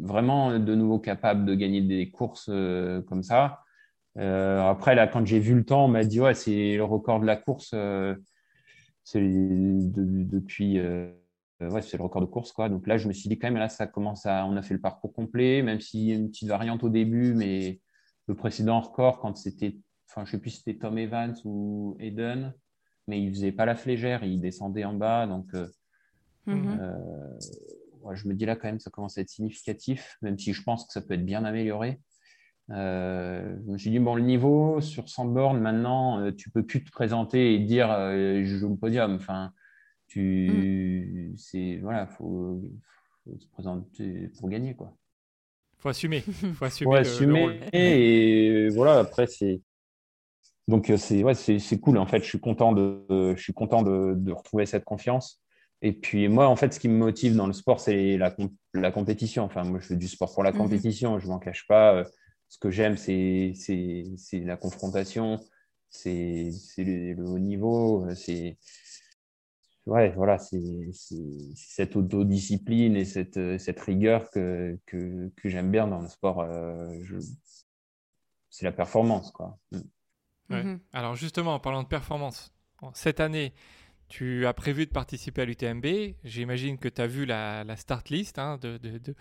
vraiment 0.00 0.60
de 0.60 0.74
nouveau 0.76 1.00
capable 1.00 1.44
de 1.44 1.56
gagner 1.56 1.80
des 1.80 2.12
courses 2.12 2.48
comme 3.08 3.24
ça. 3.24 3.63
Euh, 4.18 4.60
après, 4.62 4.94
là, 4.94 5.06
quand 5.06 5.26
j'ai 5.26 5.40
vu 5.40 5.54
le 5.54 5.64
temps, 5.64 5.86
on 5.86 5.88
m'a 5.88 6.04
dit, 6.04 6.20
ouais, 6.20 6.34
c'est 6.34 6.76
le 6.76 6.84
record 6.84 7.20
de 7.20 7.26
la 7.26 7.36
course. 7.36 7.72
Euh, 7.74 8.14
c'est 9.02 9.20
depuis. 9.20 10.80
ouais, 10.80 11.82
c'est 11.82 11.96
le 11.96 12.02
record 12.02 12.22
de 12.22 12.26
course, 12.26 12.52
quoi. 12.52 12.68
Donc 12.68 12.86
là, 12.86 12.96
je 12.96 13.08
me 13.08 13.12
suis 13.12 13.28
dit 13.28 13.38
quand 13.38 13.48
même, 13.48 13.56
là, 13.56 13.68
ça 13.68 13.86
commence 13.86 14.26
à. 14.26 14.46
On 14.46 14.56
a 14.56 14.62
fait 14.62 14.74
le 14.74 14.80
parcours 14.80 15.12
complet, 15.12 15.62
même 15.62 15.80
s'il 15.80 16.00
y 16.00 16.12
a 16.12 16.14
une 16.14 16.30
petite 16.30 16.48
variante 16.48 16.84
au 16.84 16.88
début, 16.88 17.34
mais 17.34 17.80
le 18.26 18.34
précédent 18.34 18.80
record, 18.80 19.20
quand 19.20 19.36
c'était. 19.36 19.76
Enfin, 20.08 20.24
je 20.24 20.30
sais 20.30 20.38
plus 20.38 20.50
si 20.50 20.56
c'était 20.58 20.78
Tom 20.78 20.96
Evans 20.96 21.34
ou 21.44 21.96
Eden, 21.98 22.54
mais 23.08 23.20
il 23.20 23.30
faisait 23.30 23.52
pas 23.52 23.66
la 23.66 23.74
flégère, 23.74 24.22
il 24.22 24.40
descendait 24.40 24.84
en 24.84 24.94
bas. 24.94 25.26
Donc, 25.26 25.52
mhm. 26.46 26.78
je 28.12 28.28
me 28.28 28.34
dis 28.34 28.46
là, 28.46 28.54
quand 28.54 28.68
même, 28.68 28.78
ça 28.78 28.90
commence 28.90 29.18
à 29.18 29.22
être 29.22 29.28
significatif, 29.28 30.16
même 30.22 30.38
si 30.38 30.52
je 30.52 30.62
pense 30.62 30.86
que 30.86 30.92
ça 30.92 31.02
peut 31.02 31.14
être 31.14 31.24
bien 31.24 31.44
amélioré. 31.44 32.00
Euh, 32.70 33.56
je 33.66 33.72
me 33.72 33.78
suis 33.78 33.90
dit, 33.90 33.98
bon, 33.98 34.14
le 34.14 34.22
niveau 34.22 34.80
sur 34.80 35.08
100 35.08 35.26
bornes, 35.26 35.60
maintenant, 35.60 36.20
euh, 36.20 36.32
tu 36.32 36.50
peux 36.50 36.64
plus 36.64 36.82
te 36.82 36.90
présenter 36.90 37.54
et 37.54 37.58
dire 37.58 37.90
euh, 37.90 38.42
je 38.44 38.56
joue 38.56 38.70
le 38.70 38.76
podium. 38.76 39.14
Enfin, 39.14 39.52
tu. 40.06 41.32
Mm. 41.32 41.36
C'est. 41.36 41.78
Voilà, 41.82 42.06
faut, 42.06 42.62
faut 43.24 43.38
se 43.38 43.48
présenter 43.48 44.30
pour 44.38 44.48
gagner, 44.48 44.74
quoi. 44.74 44.96
Faut 45.78 45.90
assumer. 45.90 46.20
Faut 46.54 46.64
assumer. 46.64 46.90
Faut 46.90 46.96
assumer. 46.96 47.60
et 47.72 48.68
voilà, 48.70 49.00
après, 49.00 49.26
c'est. 49.26 49.60
Donc, 50.66 50.90
c'est 50.96 51.22
ouais, 51.22 51.34
c'est 51.34 51.80
cool. 51.80 51.98
En 51.98 52.06
fait, 52.06 52.20
je 52.20 52.28
suis 52.28 52.40
content 52.40 52.72
de, 52.72 53.04
je 53.36 53.42
suis 53.42 53.52
content 53.52 53.82
de, 53.82 54.14
de, 54.16 54.32
retrouver 54.32 54.64
cette 54.64 54.84
confiance. 54.84 55.42
Et 55.82 55.92
puis, 55.92 56.28
moi, 56.28 56.48
en 56.48 56.56
fait, 56.56 56.72
ce 56.72 56.80
qui 56.80 56.88
me 56.88 56.96
motive 56.96 57.36
dans 57.36 57.46
le 57.46 57.52
sport, 57.52 57.80
c'est 57.80 58.16
la, 58.16 58.34
la 58.72 58.90
compétition. 58.90 59.44
Enfin, 59.44 59.64
moi, 59.64 59.78
je 59.82 59.88
fais 59.88 59.96
du 59.96 60.08
sport 60.08 60.32
pour 60.32 60.42
la 60.42 60.52
mm-hmm. 60.52 60.56
compétition. 60.56 61.18
Je 61.18 61.26
m'en 61.26 61.38
cache 61.38 61.66
pas 61.66 62.02
ce 62.54 62.58
que 62.60 62.70
j'aime, 62.70 62.96
c'est 62.96 63.52
la 64.32 64.56
confrontation, 64.56 65.40
c'est 65.90 66.52
le, 66.78 67.20
haut 67.24 67.40
niveau, 67.40 68.06
c'est 68.14 68.58
ouais, 69.86 70.12
voilà, 70.12 70.38
cette 70.38 71.96
autodiscipline 71.96 72.94
et 72.94 73.04
cette, 73.04 73.58
cette 73.58 73.80
rigueur 73.80 74.30
que, 74.30 74.78
que, 74.86 75.32
que 75.34 75.48
j'aime 75.48 75.72
bien 75.72 75.88
dans 75.88 76.00
le 76.00 76.06
sport. 76.06 76.42
Euh, 76.42 76.96
c'est 78.50 78.64
la 78.64 78.72
performance, 78.72 79.32
quoi. 79.32 79.58
Mm. 79.72 79.78
Mm-hmm. 80.50 80.78
Alors 80.92 81.16
justement, 81.16 81.54
en 81.54 81.60
parlant 81.60 81.82
de 81.82 81.88
performance, 81.88 82.54
cette 82.92 83.18
année, 83.18 83.52
tu 84.08 84.46
as 84.46 84.52
prévu 84.52 84.86
de 84.86 84.90
participer 84.90 85.42
à 85.42 85.44
l'UTMB. 85.44 86.14
J'imagine 86.24 86.78
que 86.78 86.88
tu 86.88 87.00
as 87.00 87.06
vu 87.06 87.24
la, 87.24 87.64
la 87.64 87.76
start 87.76 88.10
list 88.10 88.38
hein, 88.38 88.58
de, 88.60 88.76
de, 88.78 88.98
de, 88.98 89.14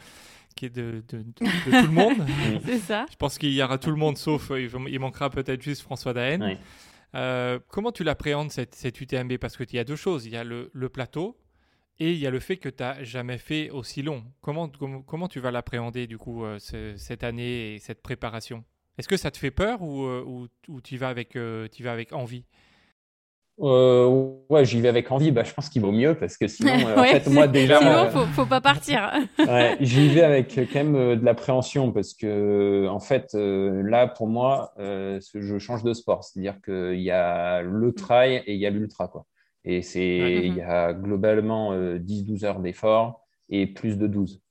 qui 0.56 0.66
est 0.66 0.70
de, 0.70 1.04
de, 1.08 1.24
tout 1.36 1.44
le 1.72 1.88
monde. 1.88 2.26
C'est 2.66 2.80
ça. 2.80 3.06
Je 3.10 3.16
pense 3.16 3.38
qu'il 3.38 3.54
y 3.54 3.64
aura 3.64 3.78
tout 3.78 3.90
le 3.90 3.96
monde, 3.96 4.18
sauf 4.18 4.52
euh, 4.52 4.62
il 4.62 5.00
manquera 5.00 5.30
peut-être 5.30 5.62
juste 5.62 5.82
François 5.82 6.14
Daen. 6.14 6.58
Euh, 7.16 7.60
comment 7.70 7.92
tu 7.92 8.04
l'appréhendes 8.04 8.52
cette, 8.52 8.76
cette, 8.76 9.00
UTMB 9.00 9.38
Parce 9.38 9.56
qu'il 9.56 9.76
y 9.76 9.80
a 9.80 9.84
deux 9.84 9.96
choses. 9.96 10.26
Il 10.26 10.34
y 10.34 10.38
a 10.38 10.44
le, 10.44 10.70
le 10.74 10.90
plateau 10.90 11.38
et 12.00 12.12
il 12.12 12.18
y 12.18 12.28
a 12.28 12.32
le 12.32 12.40
fait 12.40 12.58
que 12.58 12.70
tu 12.70 12.84
n'as 12.84 13.04
jamais 13.04 13.38
fait 13.38 13.70
aussi 13.70 14.02
long. 14.02 14.24
Comment, 14.42 14.68
tu 15.28 15.40
vas 15.40 15.52
l'appréhender 15.52 16.08
du 16.08 16.18
coup 16.18 16.44
euh, 16.44 16.58
cette 16.60 17.24
année 17.24 17.76
et 17.76 17.80
cette 17.80 18.02
préparation? 18.02 18.64
Est-ce 18.98 19.08
que 19.08 19.18
ça 19.18 19.32
te 19.32 19.38
fait 19.38 19.52
peur 19.52 19.82
ou, 19.82 20.08
ou, 20.08 20.48
ou 20.68 20.82
tu 20.82 20.98
vas, 20.98 21.10
avec, 21.10 21.30
tu 21.30 21.84
vas 21.84 21.92
avec 21.92 22.14
envie? 22.14 22.46
Euh, 23.62 24.32
ouais, 24.50 24.66
j'y 24.66 24.82
vais 24.82 24.88
avec 24.90 25.12
envie. 25.12 25.32
Bah, 25.32 25.44
je 25.44 25.54
pense 25.54 25.70
qu'il 25.70 25.82
vaut 25.82 25.92
mieux 25.92 26.16
parce 26.16 26.38
que 26.38 26.48
sinon, 26.48 26.74
euh, 26.74 26.98
en 26.98 27.04
fait, 27.04 27.28
moi 27.30 27.48
déjà. 27.48 27.80
Sinon, 27.80 27.92
euh, 27.92 28.10
faut, 28.10 28.26
faut 28.26 28.46
pas 28.46 28.62
partir. 28.62 29.12
ouais, 29.40 29.78
j'y 29.80 30.10
vais 30.10 30.24
avec 30.24 30.56
quand 30.56 30.84
même 30.84 31.20
de 31.20 31.26
l'appréhension 31.26 31.92
parce 31.92 32.14
que, 32.14 32.88
en 32.90 33.00
fait, 33.00 33.34
là, 33.34 34.08
pour 34.08 34.28
moi, 34.28 34.74
je 34.78 35.58
change 35.60 35.84
de 35.84 35.94
sport. 35.94 36.24
C'est-à-dire 36.24 36.60
qu'il 36.64 37.02
y 37.02 37.12
a 37.12 37.62
le 37.62 37.90
mm. 37.90 37.94
trail 37.94 38.44
et 38.46 38.54
il 38.54 38.60
y 38.60 38.66
a 38.66 38.70
l'ultra, 38.70 39.08
quoi. 39.08 39.26
Et 39.66 39.82
c'est, 39.82 40.42
il 40.44 40.56
y 40.56 40.62
a 40.62 40.94
globalement 40.94 41.74
10-12 41.74 42.44
heures 42.44 42.60
d'effort 42.60 43.22
et 43.50 43.66
plus 43.66 43.98
de 43.98 44.08
12. 44.08 44.42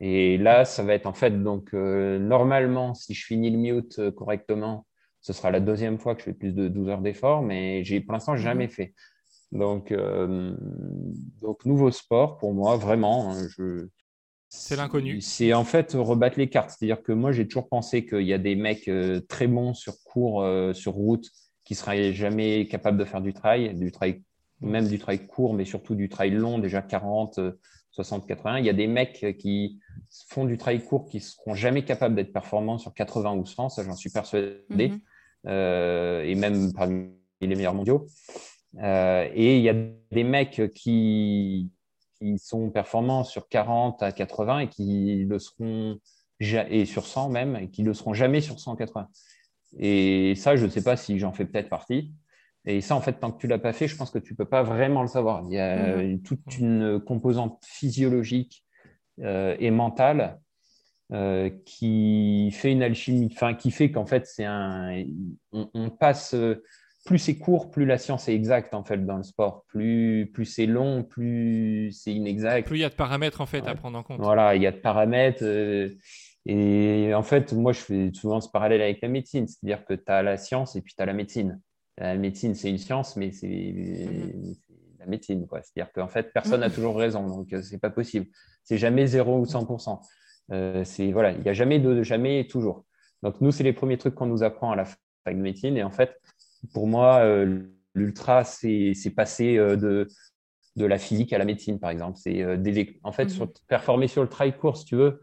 Et 0.00 0.38
là, 0.38 0.64
ça 0.64 0.82
va 0.82 0.94
être 0.94 1.06
en 1.06 1.12
fait, 1.12 1.42
donc, 1.42 1.72
normalement, 1.72 2.94
si 2.94 3.12
je 3.12 3.26
finis 3.26 3.50
le 3.50 3.58
mute 3.58 4.10
correctement, 4.12 4.86
ce 5.22 5.32
sera 5.32 5.50
la 5.50 5.60
deuxième 5.60 5.98
fois 5.98 6.14
que 6.14 6.20
je 6.20 6.26
fais 6.26 6.32
plus 6.32 6.52
de 6.52 6.68
12 6.68 6.88
heures 6.88 7.00
d'effort, 7.00 7.42
mais 7.42 7.84
j'ai 7.84 8.00
pour 8.00 8.12
l'instant 8.12 8.36
jamais 8.36 8.66
mhm. 8.66 8.70
fait. 8.70 8.94
Donc, 9.52 9.92
euh, 9.92 10.54
donc, 11.40 11.64
nouveau 11.64 11.90
sport 11.90 12.38
pour 12.38 12.52
moi, 12.54 12.76
vraiment. 12.76 13.32
Hein, 13.32 13.46
je... 13.56 13.86
C'est 14.48 14.76
l'inconnu. 14.76 15.20
C'est 15.20 15.52
en 15.54 15.64
fait 15.64 15.92
rebattre 15.94 16.38
les 16.38 16.48
cartes. 16.48 16.70
C'est-à-dire 16.70 17.02
que 17.02 17.12
moi, 17.12 17.32
j'ai 17.32 17.46
toujours 17.46 17.68
pensé 17.68 18.04
qu'il 18.04 18.22
y 18.22 18.32
a 18.32 18.38
des 18.38 18.56
mecs 18.56 18.88
euh, 18.88 19.20
très 19.20 19.46
bons 19.46 19.74
sur 19.74 19.94
cours, 20.04 20.42
euh, 20.42 20.72
sur 20.72 20.92
route, 20.92 21.30
qui 21.64 21.74
seraient 21.74 22.12
jamais 22.12 22.66
capables 22.66 22.98
de 22.98 23.04
faire 23.04 23.20
du 23.20 23.32
trail, 23.32 23.74
du 23.74 23.92
trail, 23.92 24.22
même 24.60 24.88
du 24.88 24.98
trail 24.98 25.26
court, 25.26 25.54
mais 25.54 25.64
surtout 25.64 25.94
du 25.94 26.08
trail 26.08 26.30
long, 26.30 26.58
déjà 26.58 26.82
40, 26.82 27.38
60, 27.92 28.26
80. 28.26 28.58
Il 28.58 28.66
y 28.66 28.70
a 28.70 28.74
des 28.74 28.86
mecs 28.86 29.36
qui 29.38 29.78
font 30.28 30.44
du 30.44 30.56
trail 30.58 30.82
court 30.82 31.06
qui 31.06 31.20
seront 31.20 31.54
jamais 31.54 31.84
capables 31.84 32.14
d'être 32.14 32.32
performants 32.32 32.78
sur 32.78 32.92
80 32.94 33.34
ou 33.34 33.46
100, 33.46 33.68
ça 33.68 33.84
j'en 33.84 33.94
suis 33.94 34.10
persuadé. 34.10 34.64
Mhm. 34.70 35.00
Et 35.44 36.34
même 36.34 36.72
parmi 36.72 37.10
les 37.40 37.56
meilleurs 37.56 37.74
mondiaux. 37.74 38.06
Euh, 38.78 39.28
et 39.34 39.58
il 39.58 39.62
y 39.62 39.68
a 39.68 39.74
des 40.10 40.24
mecs 40.24 40.62
qui, 40.74 41.70
qui 42.18 42.38
sont 42.38 42.70
performants 42.70 43.24
sur 43.24 43.48
40 43.48 44.02
à 44.02 44.12
80 44.12 44.60
et 44.60 44.68
qui 44.68 45.24
le 45.28 45.38
seront 45.38 45.98
et 46.40 46.86
sur 46.86 47.06
100 47.06 47.28
même 47.28 47.56
et 47.56 47.70
qui 47.70 47.82
le 47.82 47.94
seront 47.94 48.14
jamais 48.14 48.40
sur 48.40 48.58
180. 48.58 49.08
Et 49.78 50.34
ça, 50.34 50.56
je 50.56 50.64
ne 50.64 50.70
sais 50.70 50.82
pas 50.82 50.96
si 50.96 51.18
j'en 51.18 51.32
fais 51.32 51.44
peut-être 51.44 51.68
partie. 51.68 52.12
Et 52.64 52.80
ça, 52.80 52.96
en 52.96 53.00
fait, 53.00 53.14
tant 53.14 53.30
que 53.30 53.38
tu 53.38 53.46
l'as 53.46 53.58
pas 53.58 53.72
fait, 53.72 53.88
je 53.88 53.96
pense 53.96 54.10
que 54.10 54.18
tu 54.18 54.34
peux 54.34 54.44
pas 54.44 54.62
vraiment 54.62 55.02
le 55.02 55.08
savoir. 55.08 55.42
Il 55.46 55.52
y 55.52 55.58
a 55.58 55.96
mmh. 55.96 56.22
toute 56.22 56.58
une 56.58 57.00
composante 57.00 57.62
physiologique 57.64 58.64
euh, 59.20 59.56
et 59.58 59.70
mentale 59.70 60.40
euh, 61.12 61.50
qui 61.64 62.50
fait 62.52 62.72
une 62.72 62.82
alchimie, 62.82 63.28
enfin 63.32 63.54
qui 63.54 63.70
fait 63.70 63.90
qu'en 63.90 64.06
fait 64.06 64.26
c'est 64.26 64.44
un, 64.44 65.04
on, 65.52 65.90
passe 65.90 66.34
plus 67.04 67.18
c'est 67.18 67.36
court, 67.36 67.70
plus 67.70 67.84
la 67.84 67.98
science 67.98 68.28
est 68.28 68.34
exacte 68.34 68.74
en 68.74 68.84
fait 68.84 69.04
dans 69.04 69.16
le 69.16 69.22
sport, 69.22 69.64
plus 69.66 70.30
plus 70.32 70.44
c'est 70.44 70.66
long, 70.66 71.02
plus 71.02 71.90
c'est 71.92 72.12
inexact. 72.12 72.66
Plus 72.66 72.78
il 72.78 72.82
y 72.82 72.84
a 72.84 72.90
de 72.90 72.94
paramètres 72.94 73.40
en 73.40 73.46
fait 73.46 73.66
à 73.66 73.74
prendre 73.74 73.98
en 73.98 74.02
compte. 74.02 74.20
Voilà, 74.20 74.54
il 74.54 74.62
y 74.62 74.66
a 74.66 74.72
de 74.72 74.76
paramètres. 74.76 75.42
Euh, 75.42 75.90
et 76.46 77.14
en 77.14 77.22
fait, 77.22 77.52
moi, 77.52 77.72
je 77.72 77.80
fais 77.80 78.10
souvent 78.12 78.40
ce 78.40 78.48
parallèle 78.48 78.82
avec 78.82 79.00
la 79.00 79.08
médecine, 79.08 79.46
c'est-à-dire 79.46 79.84
que 79.84 79.94
tu 79.94 80.10
as 80.10 80.22
la 80.22 80.36
science 80.36 80.74
et 80.74 80.82
puis 80.82 80.94
tu 80.96 81.02
as 81.02 81.06
la 81.06 81.12
médecine. 81.12 81.60
La 81.98 82.16
médecine, 82.16 82.54
c'est 82.54 82.70
une 82.70 82.78
science, 82.78 83.16
mais 83.16 83.30
c'est 83.30 83.46
mm-hmm. 83.46 84.56
la 84.98 85.06
médecine. 85.06 85.46
C'est-à-dire 85.50 85.92
qu'en 85.92 86.08
fait, 86.08 86.32
personne 86.32 86.60
n'a 86.60 86.68
mm-hmm. 86.68 86.74
toujours 86.74 86.96
raison, 86.96 87.26
donc 87.28 87.52
euh, 87.52 87.62
c'est 87.62 87.78
pas 87.78 87.90
possible. 87.90 88.26
C'est 88.64 88.78
jamais 88.78 89.06
0 89.06 89.38
ou 89.38 89.44
100%. 89.44 90.00
Euh, 90.50 90.84
c'est 90.84 91.12
voilà, 91.12 91.32
il 91.32 91.40
n'y 91.40 91.48
a 91.48 91.52
jamais 91.52 91.78
de 91.78 92.02
jamais 92.02 92.40
et 92.40 92.46
toujours. 92.46 92.84
Donc 93.22 93.40
nous, 93.40 93.52
c'est 93.52 93.64
les 93.64 93.72
premiers 93.72 93.98
trucs 93.98 94.14
qu'on 94.14 94.26
nous 94.26 94.42
apprend 94.42 94.72
à 94.72 94.76
la 94.76 94.84
fac 94.84 95.36
de 95.36 95.40
médecine. 95.40 95.76
Et 95.76 95.82
en 95.82 95.90
fait, 95.90 96.20
pour 96.72 96.86
moi, 96.86 97.20
euh, 97.20 97.62
l'ultra, 97.94 98.44
c'est 98.44 98.94
passer 99.14 99.56
euh, 99.56 99.76
de, 99.76 100.08
de 100.76 100.84
la 100.86 100.98
physique 100.98 101.32
à 101.32 101.38
la 101.38 101.44
médecine, 101.44 101.78
par 101.78 101.90
exemple. 101.90 102.18
C'est 102.18 102.44
en 103.04 103.12
fait 103.12 103.30
sur, 103.30 103.46
mhm. 103.46 103.52
performer 103.68 104.08
sur 104.08 104.22
le 104.22 104.28
trail 104.28 104.56
court, 104.56 104.76
si 104.76 104.84
tu 104.84 104.96
veux. 104.96 105.22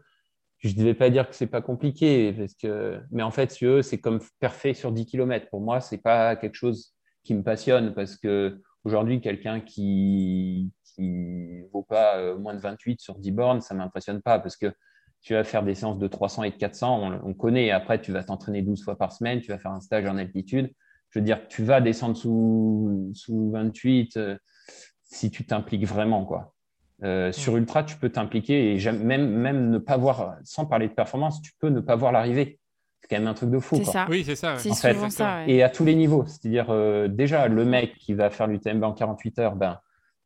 Je 0.58 0.76
ne 0.76 0.84
vais 0.84 0.94
pas 0.94 1.08
dire 1.08 1.28
que 1.28 1.34
c'est 1.34 1.46
pas 1.46 1.62
compliqué, 1.62 2.34
parce 2.34 2.54
que, 2.54 3.00
mais 3.10 3.22
en 3.22 3.30
fait, 3.30 3.50
si 3.50 3.64
c'est 3.82 3.98
comme 3.98 4.20
parfait 4.40 4.74
sur 4.74 4.92
10 4.92 5.06
km. 5.06 5.48
Pour 5.48 5.60
moi, 5.60 5.80
c'est 5.80 5.98
pas 5.98 6.36
quelque 6.36 6.54
chose 6.54 6.94
qui 7.24 7.34
me 7.34 7.42
passionne 7.42 7.94
parce 7.94 8.16
que 8.16 8.60
aujourd'hui, 8.84 9.20
quelqu'un 9.20 9.60
qui 9.60 10.70
qui 10.94 11.62
vaut 11.72 11.82
pas 11.82 12.34
moins 12.34 12.54
de 12.54 12.60
28 12.60 13.00
sur 13.00 13.18
10 13.18 13.30
bornes, 13.30 13.60
ça 13.60 13.74
m'impressionne 13.74 14.20
pas 14.20 14.38
parce 14.38 14.56
que 14.56 14.72
tu 15.22 15.34
vas 15.34 15.44
faire 15.44 15.62
des 15.62 15.74
séances 15.74 15.98
de 15.98 16.06
300 16.06 16.44
et 16.44 16.50
de 16.50 16.56
400, 16.56 17.20
on, 17.24 17.34
connaît. 17.34 17.70
Après, 17.70 18.00
tu 18.00 18.12
vas 18.12 18.24
t'entraîner 18.24 18.62
12 18.62 18.84
fois 18.84 18.96
par 18.96 19.12
semaine, 19.12 19.40
tu 19.40 19.48
vas 19.48 19.58
faire 19.58 19.72
un 19.72 19.80
stage 19.80 20.06
en 20.06 20.16
altitude. 20.16 20.72
Je 21.10 21.18
veux 21.18 21.24
dire, 21.24 21.46
tu 21.48 21.62
vas 21.62 21.80
descendre 21.80 22.16
sous, 22.16 23.10
sous 23.14 23.50
28 23.50 24.16
euh, 24.16 24.38
si 25.02 25.30
tu 25.30 25.44
t'impliques 25.44 25.86
vraiment. 25.86 26.24
Quoi. 26.24 26.54
Euh, 27.02 27.32
sur 27.32 27.56
Ultra, 27.56 27.82
tu 27.82 27.96
peux 27.96 28.08
t'impliquer 28.08 28.74
et 28.74 28.92
même, 28.92 29.28
même 29.28 29.70
ne 29.70 29.78
pas 29.78 29.96
voir, 29.96 30.36
sans 30.44 30.66
parler 30.66 30.88
de 30.88 30.94
performance, 30.94 31.42
tu 31.42 31.52
peux 31.58 31.68
ne 31.68 31.80
pas 31.80 31.96
voir 31.96 32.12
l'arrivée. 32.12 32.58
C'est 33.02 33.08
quand 33.08 33.16
même 33.16 33.28
un 33.28 33.34
truc 33.34 33.50
de 33.50 33.58
fou. 33.58 33.82
Ça. 33.84 34.06
Oui, 34.08 34.24
c'est 34.24 34.36
ça. 34.36 34.56
Ça. 34.56 35.46
Et 35.46 35.62
à 35.62 35.68
tous 35.68 35.84
les 35.84 35.94
niveaux. 35.94 36.24
C'est-à-dire, 36.26 36.66
euh, 36.70 37.08
déjà, 37.08 37.48
le 37.48 37.64
mec 37.64 37.94
qui 37.96 38.14
va 38.14 38.30
faire 38.30 38.46
l'UTMB 38.46 38.84
en 38.84 38.92
48 38.92 39.38
heures, 39.38 39.56
ben, 39.56 39.80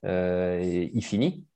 il 0.04 1.02
finit. 1.02 1.46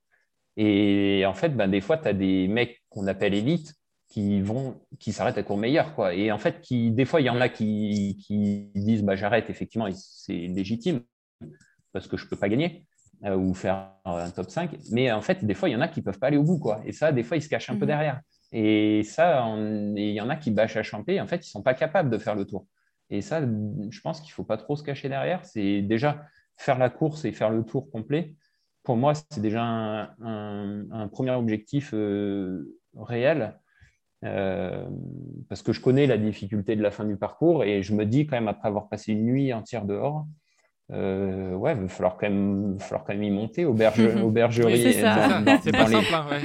Et 0.57 1.23
en 1.25 1.33
fait, 1.33 1.55
ben, 1.55 1.69
des 1.69 1.79
fois, 1.81 1.97
tu 1.97 2.07
as 2.07 2.13
des 2.13 2.47
mecs 2.47 2.78
qu'on 2.89 3.07
appelle 3.07 3.33
élites 3.33 3.75
qui 4.07 4.41
vont 4.41 4.79
qui 4.97 5.13
s'arrêtent 5.13 5.37
à 5.37 5.43
court 5.43 5.57
meilleur 5.57 5.93
quoi. 5.93 6.13
Et 6.13 6.31
en 6.31 6.37
fait 6.37 6.61
qui 6.61 6.91
des 6.91 7.05
fois 7.05 7.21
il 7.21 7.25
y 7.25 7.29
en 7.29 7.39
a 7.39 7.49
qui, 7.49 8.17
qui 8.25 8.71
disent 8.75 9.03
bah 9.03 9.15
j'arrête 9.15 9.49
effectivement 9.49 9.87
c'est 9.93 10.33
légitime 10.33 11.01
parce 11.93 12.07
que 12.07 12.17
je 12.17 12.27
peux 12.27 12.35
pas 12.35 12.49
gagner 12.49 12.85
euh, 13.25 13.35
ou 13.35 13.53
faire 13.53 13.91
un 14.05 14.29
top 14.31 14.49
5 14.49 14.75
mais 14.91 15.11
en 15.11 15.21
fait 15.21 15.45
des 15.45 15.53
fois 15.53 15.69
il 15.69 15.73
y 15.73 15.75
en 15.75 15.81
a 15.81 15.87
qui 15.87 16.01
peuvent 16.01 16.19
pas 16.19 16.27
aller 16.27 16.37
au 16.37 16.43
bout 16.43 16.59
quoi. 16.59 16.81
Et 16.85 16.91
ça 16.91 17.11
des 17.11 17.23
fois 17.23 17.37
ils 17.37 17.43
se 17.43 17.49
cachent 17.49 17.69
un 17.69 17.75
peu 17.75 17.81
mhm. 17.81 17.87
derrière. 17.87 18.21
Et 18.51 19.03
ça 19.03 19.45
il 19.95 20.11
y 20.11 20.21
en 20.21 20.29
a 20.29 20.35
qui 20.35 20.51
bâchent 20.51 20.77
à 20.77 20.83
champer 20.83 21.21
en 21.21 21.27
fait 21.27 21.45
ils 21.45 21.49
sont 21.49 21.61
pas 21.61 21.75
capables 21.75 22.09
de 22.09 22.17
faire 22.17 22.35
le 22.35 22.45
tour. 22.45 22.65
Et 23.11 23.21
ça 23.21 23.41
je 23.41 24.01
pense 24.01 24.21
qu'il 24.21 24.31
faut 24.31 24.43
pas 24.43 24.57
trop 24.57 24.75
se 24.75 24.83
cacher 24.83 25.09
derrière. 25.09 25.45
C'est 25.45 25.81
déjà 25.83 26.25
faire 26.57 26.77
la 26.77 26.89
course 26.89 27.25
et 27.25 27.31
faire 27.31 27.49
le 27.49 27.63
tour 27.63 27.89
complet, 27.89 28.35
pour 28.83 28.97
moi, 28.97 29.13
c'est 29.13 29.41
déjà 29.41 29.63
un, 29.63 31.07
premier 31.11 31.31
objectif 31.31 31.93
réel. 33.03 33.59
parce 34.21 35.61
que 35.61 35.73
je 35.73 35.81
connais 35.81 36.07
la 36.07 36.17
difficulté 36.17 36.75
de 36.75 36.81
la 36.81 36.91
fin 36.91 37.05
du 37.05 37.15
parcours 37.15 37.63
et 37.63 37.83
je 37.83 37.93
me 37.93 38.05
dis 38.05 38.27
quand 38.27 38.35
même 38.37 38.47
après 38.47 38.67
avoir 38.67 38.89
passé 38.89 39.13
une 39.13 39.25
nuit 39.25 39.53
entière 39.53 39.85
dehors, 39.85 40.25
euh, 40.91 41.53
ouais, 41.53 41.73
il 41.73 41.81
va 41.81 41.87
falloir 41.87 42.17
quand 42.17 42.29
même, 42.29 42.79
falloir 42.79 43.05
quand 43.05 43.13
même 43.13 43.23
y 43.23 43.29
monter 43.29 43.65
au 43.65 43.73
bergerie, 44.31 44.93
c'est 44.93 45.01
dans, 45.03 45.43
pas 45.43 45.87
les, 45.87 45.93
simple, 45.93 46.07
hein, 46.13 46.39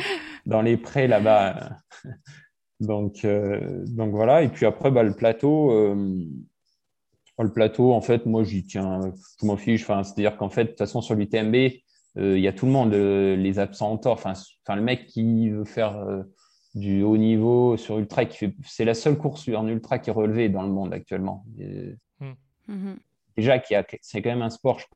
dans 0.44 0.62
les 0.62 0.76
prés 0.76 1.07
là-bas. 1.07 1.78
donc, 2.80 3.24
euh, 3.24 3.84
donc 3.86 4.11
voilà. 4.11 4.42
Et 4.42 4.48
puis 4.48 4.66
après, 4.66 4.90
bah, 4.90 5.02
le 5.02 5.14
plateau, 5.14 5.72
euh, 5.72 6.24
le 7.38 7.52
plateau, 7.52 7.92
en 7.92 8.02
fait, 8.02 8.26
moi, 8.26 8.44
j'y 8.44 8.66
tiens, 8.66 9.00
je 9.40 9.46
m'en 9.46 9.57
fiche. 9.57 9.82
Enfin, 9.82 10.02
c'est-à-dire 10.02 10.36
qu'en 10.36 10.50
fait, 10.50 10.64
de 10.64 10.68
toute 10.70 10.78
façon, 10.78 11.00
sur 11.00 11.14
l'UTMB, 11.14 11.55
il 12.16 12.38
y 12.38 12.46
a 12.46 12.52
tout 12.52 12.66
le 12.66 12.72
monde, 12.72 12.92
les 12.92 13.59
absents 13.59 13.92
en 13.92 13.98
tort. 13.98 14.12
Enfin, 14.12 14.34
enfin, 14.64 14.76
le 14.76 14.82
mec 14.82 15.07
qui 15.07 15.50
veut 15.50 15.64
faire 15.64 15.96
du 16.74 17.02
haut 17.02 17.16
niveau 17.16 17.76
sur 17.76 17.98
ultra, 17.98 18.22
c'est 18.64 18.84
la 18.84 18.94
seule 18.94 19.16
course 19.16 19.48
en 19.48 19.68
ultra 19.68 19.98
qui 19.98 20.10
est 20.10 20.12
relevée 20.12 20.48
dans 20.48 20.62
le 20.62 20.70
monde 20.70 20.92
actuellement. 20.92 21.44
Hmm. 22.20 22.32
Mm-hmm 22.68 22.96
déjà, 23.36 23.60
c'est 24.00 24.22
quand 24.22 24.30
même 24.30 24.42
un 24.42 24.50
sport, 24.50 24.78
je 24.78 24.86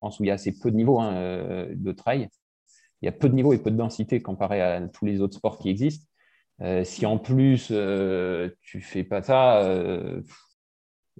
pense, 0.00 0.20
où 0.20 0.24
il 0.24 0.28
y 0.28 0.30
a 0.30 0.34
assez 0.34 0.58
peu 0.58 0.70
de 0.70 0.76
niveaux 0.76 1.00
hein, 1.00 1.14
euh, 1.14 1.72
de 1.74 1.92
trail. 1.92 2.28
Il 3.02 3.06
y 3.06 3.08
a 3.08 3.12
peu 3.12 3.28
de 3.28 3.34
niveaux 3.34 3.52
et 3.52 3.58
peu 3.58 3.70
de 3.70 3.76
densité 3.76 4.22
comparé 4.22 4.60
à 4.60 4.80
tous 4.88 5.04
les 5.04 5.20
autres 5.20 5.36
sports 5.36 5.58
qui 5.58 5.68
existent. 5.68 6.06
Euh, 6.62 6.84
si 6.84 7.04
en 7.04 7.18
plus 7.18 7.68
euh, 7.70 8.48
tu 8.62 8.80
fais 8.80 9.02
pas 9.02 9.22
ça, 9.22 9.62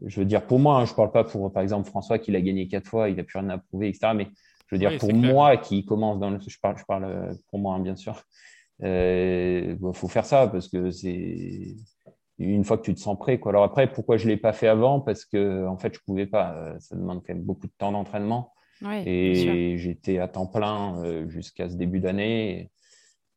je 0.04 0.20
veux 0.20 0.24
dire 0.24 0.46
pour 0.46 0.58
moi, 0.58 0.78
hein, 0.78 0.86
je 0.86 0.94
parle 0.94 1.10
pas 1.10 1.24
pour 1.24 1.52
par 1.52 1.62
exemple 1.62 1.88
François 1.88 2.18
qui 2.18 2.30
l'a 2.30 2.40
gagné 2.40 2.68
quatre 2.68 2.88
fois, 2.88 3.08
il 3.08 3.18
a 3.20 3.24
plus 3.24 3.38
rien 3.38 3.50
à 3.50 3.58
prouver, 3.58 3.88
etc. 3.88 4.12
Mais 4.14 4.28
je 4.68 4.74
veux 4.74 4.78
dire 4.78 4.96
pour 4.98 5.12
moi 5.12 5.56
qui 5.56 5.84
commence 5.84 6.18
dans 6.18 6.30
le, 6.30 6.38
je 6.46 6.58
parle, 6.58 6.78
je 6.78 6.84
parle 6.84 7.36
pour 7.50 7.58
moi 7.58 7.74
hein, 7.74 7.80
bien 7.80 7.96
sûr. 7.96 8.22
Il 8.80 9.78
faut 9.94 10.08
faire 10.08 10.26
ça 10.26 10.48
parce 10.48 10.68
que 10.68 10.90
c'est 10.90 11.76
une 12.38 12.64
fois 12.64 12.78
que 12.78 12.82
tu 12.82 12.94
te 12.94 13.00
sens 13.00 13.18
prêt. 13.18 13.38
Quoi. 13.38 13.52
Alors 13.52 13.64
après, 13.64 13.90
pourquoi 13.90 14.16
je 14.16 14.24
ne 14.24 14.30
l'ai 14.30 14.36
pas 14.36 14.52
fait 14.52 14.68
avant? 14.68 15.00
Parce 15.00 15.24
que 15.24 15.66
en 15.66 15.76
fait, 15.76 15.94
je 15.94 16.00
ne 16.00 16.04
pouvais 16.04 16.26
pas. 16.26 16.54
Euh, 16.54 16.78
ça 16.80 16.96
demande 16.96 17.22
quand 17.24 17.34
même 17.34 17.44
beaucoup 17.44 17.66
de 17.66 17.72
temps 17.78 17.92
d'entraînement. 17.92 18.52
et 19.06 19.76
j'étais 19.78 20.18
à 20.18 20.28
temps 20.28 20.46
plein 20.46 21.02
euh, 21.02 21.28
jusqu'à 21.28 21.68
ce 21.68 21.76
début 21.76 22.00
d'année. 22.00 22.70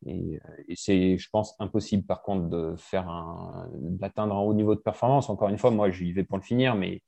Et, 0.05 0.39
c'est, 0.75 1.17
je 1.17 1.29
pense, 1.31 1.55
impossible 1.59 2.03
par 2.03 2.21
contre 2.21 2.49
de 2.49 2.75
faire 2.77 3.09
un, 3.09 3.67
d'atteindre 3.73 4.35
un 4.35 4.41
haut 4.41 4.53
niveau 4.53 4.75
de 4.75 4.79
performance. 4.79 5.29
Encore 5.29 5.49
une 5.49 5.57
fois, 5.57 5.71
moi, 5.71 5.89
j'y 5.89 6.11
vais 6.13 6.23
pour 6.23 6.37
le 6.37 6.43
finir, 6.43 6.75
mais, 6.75 7.01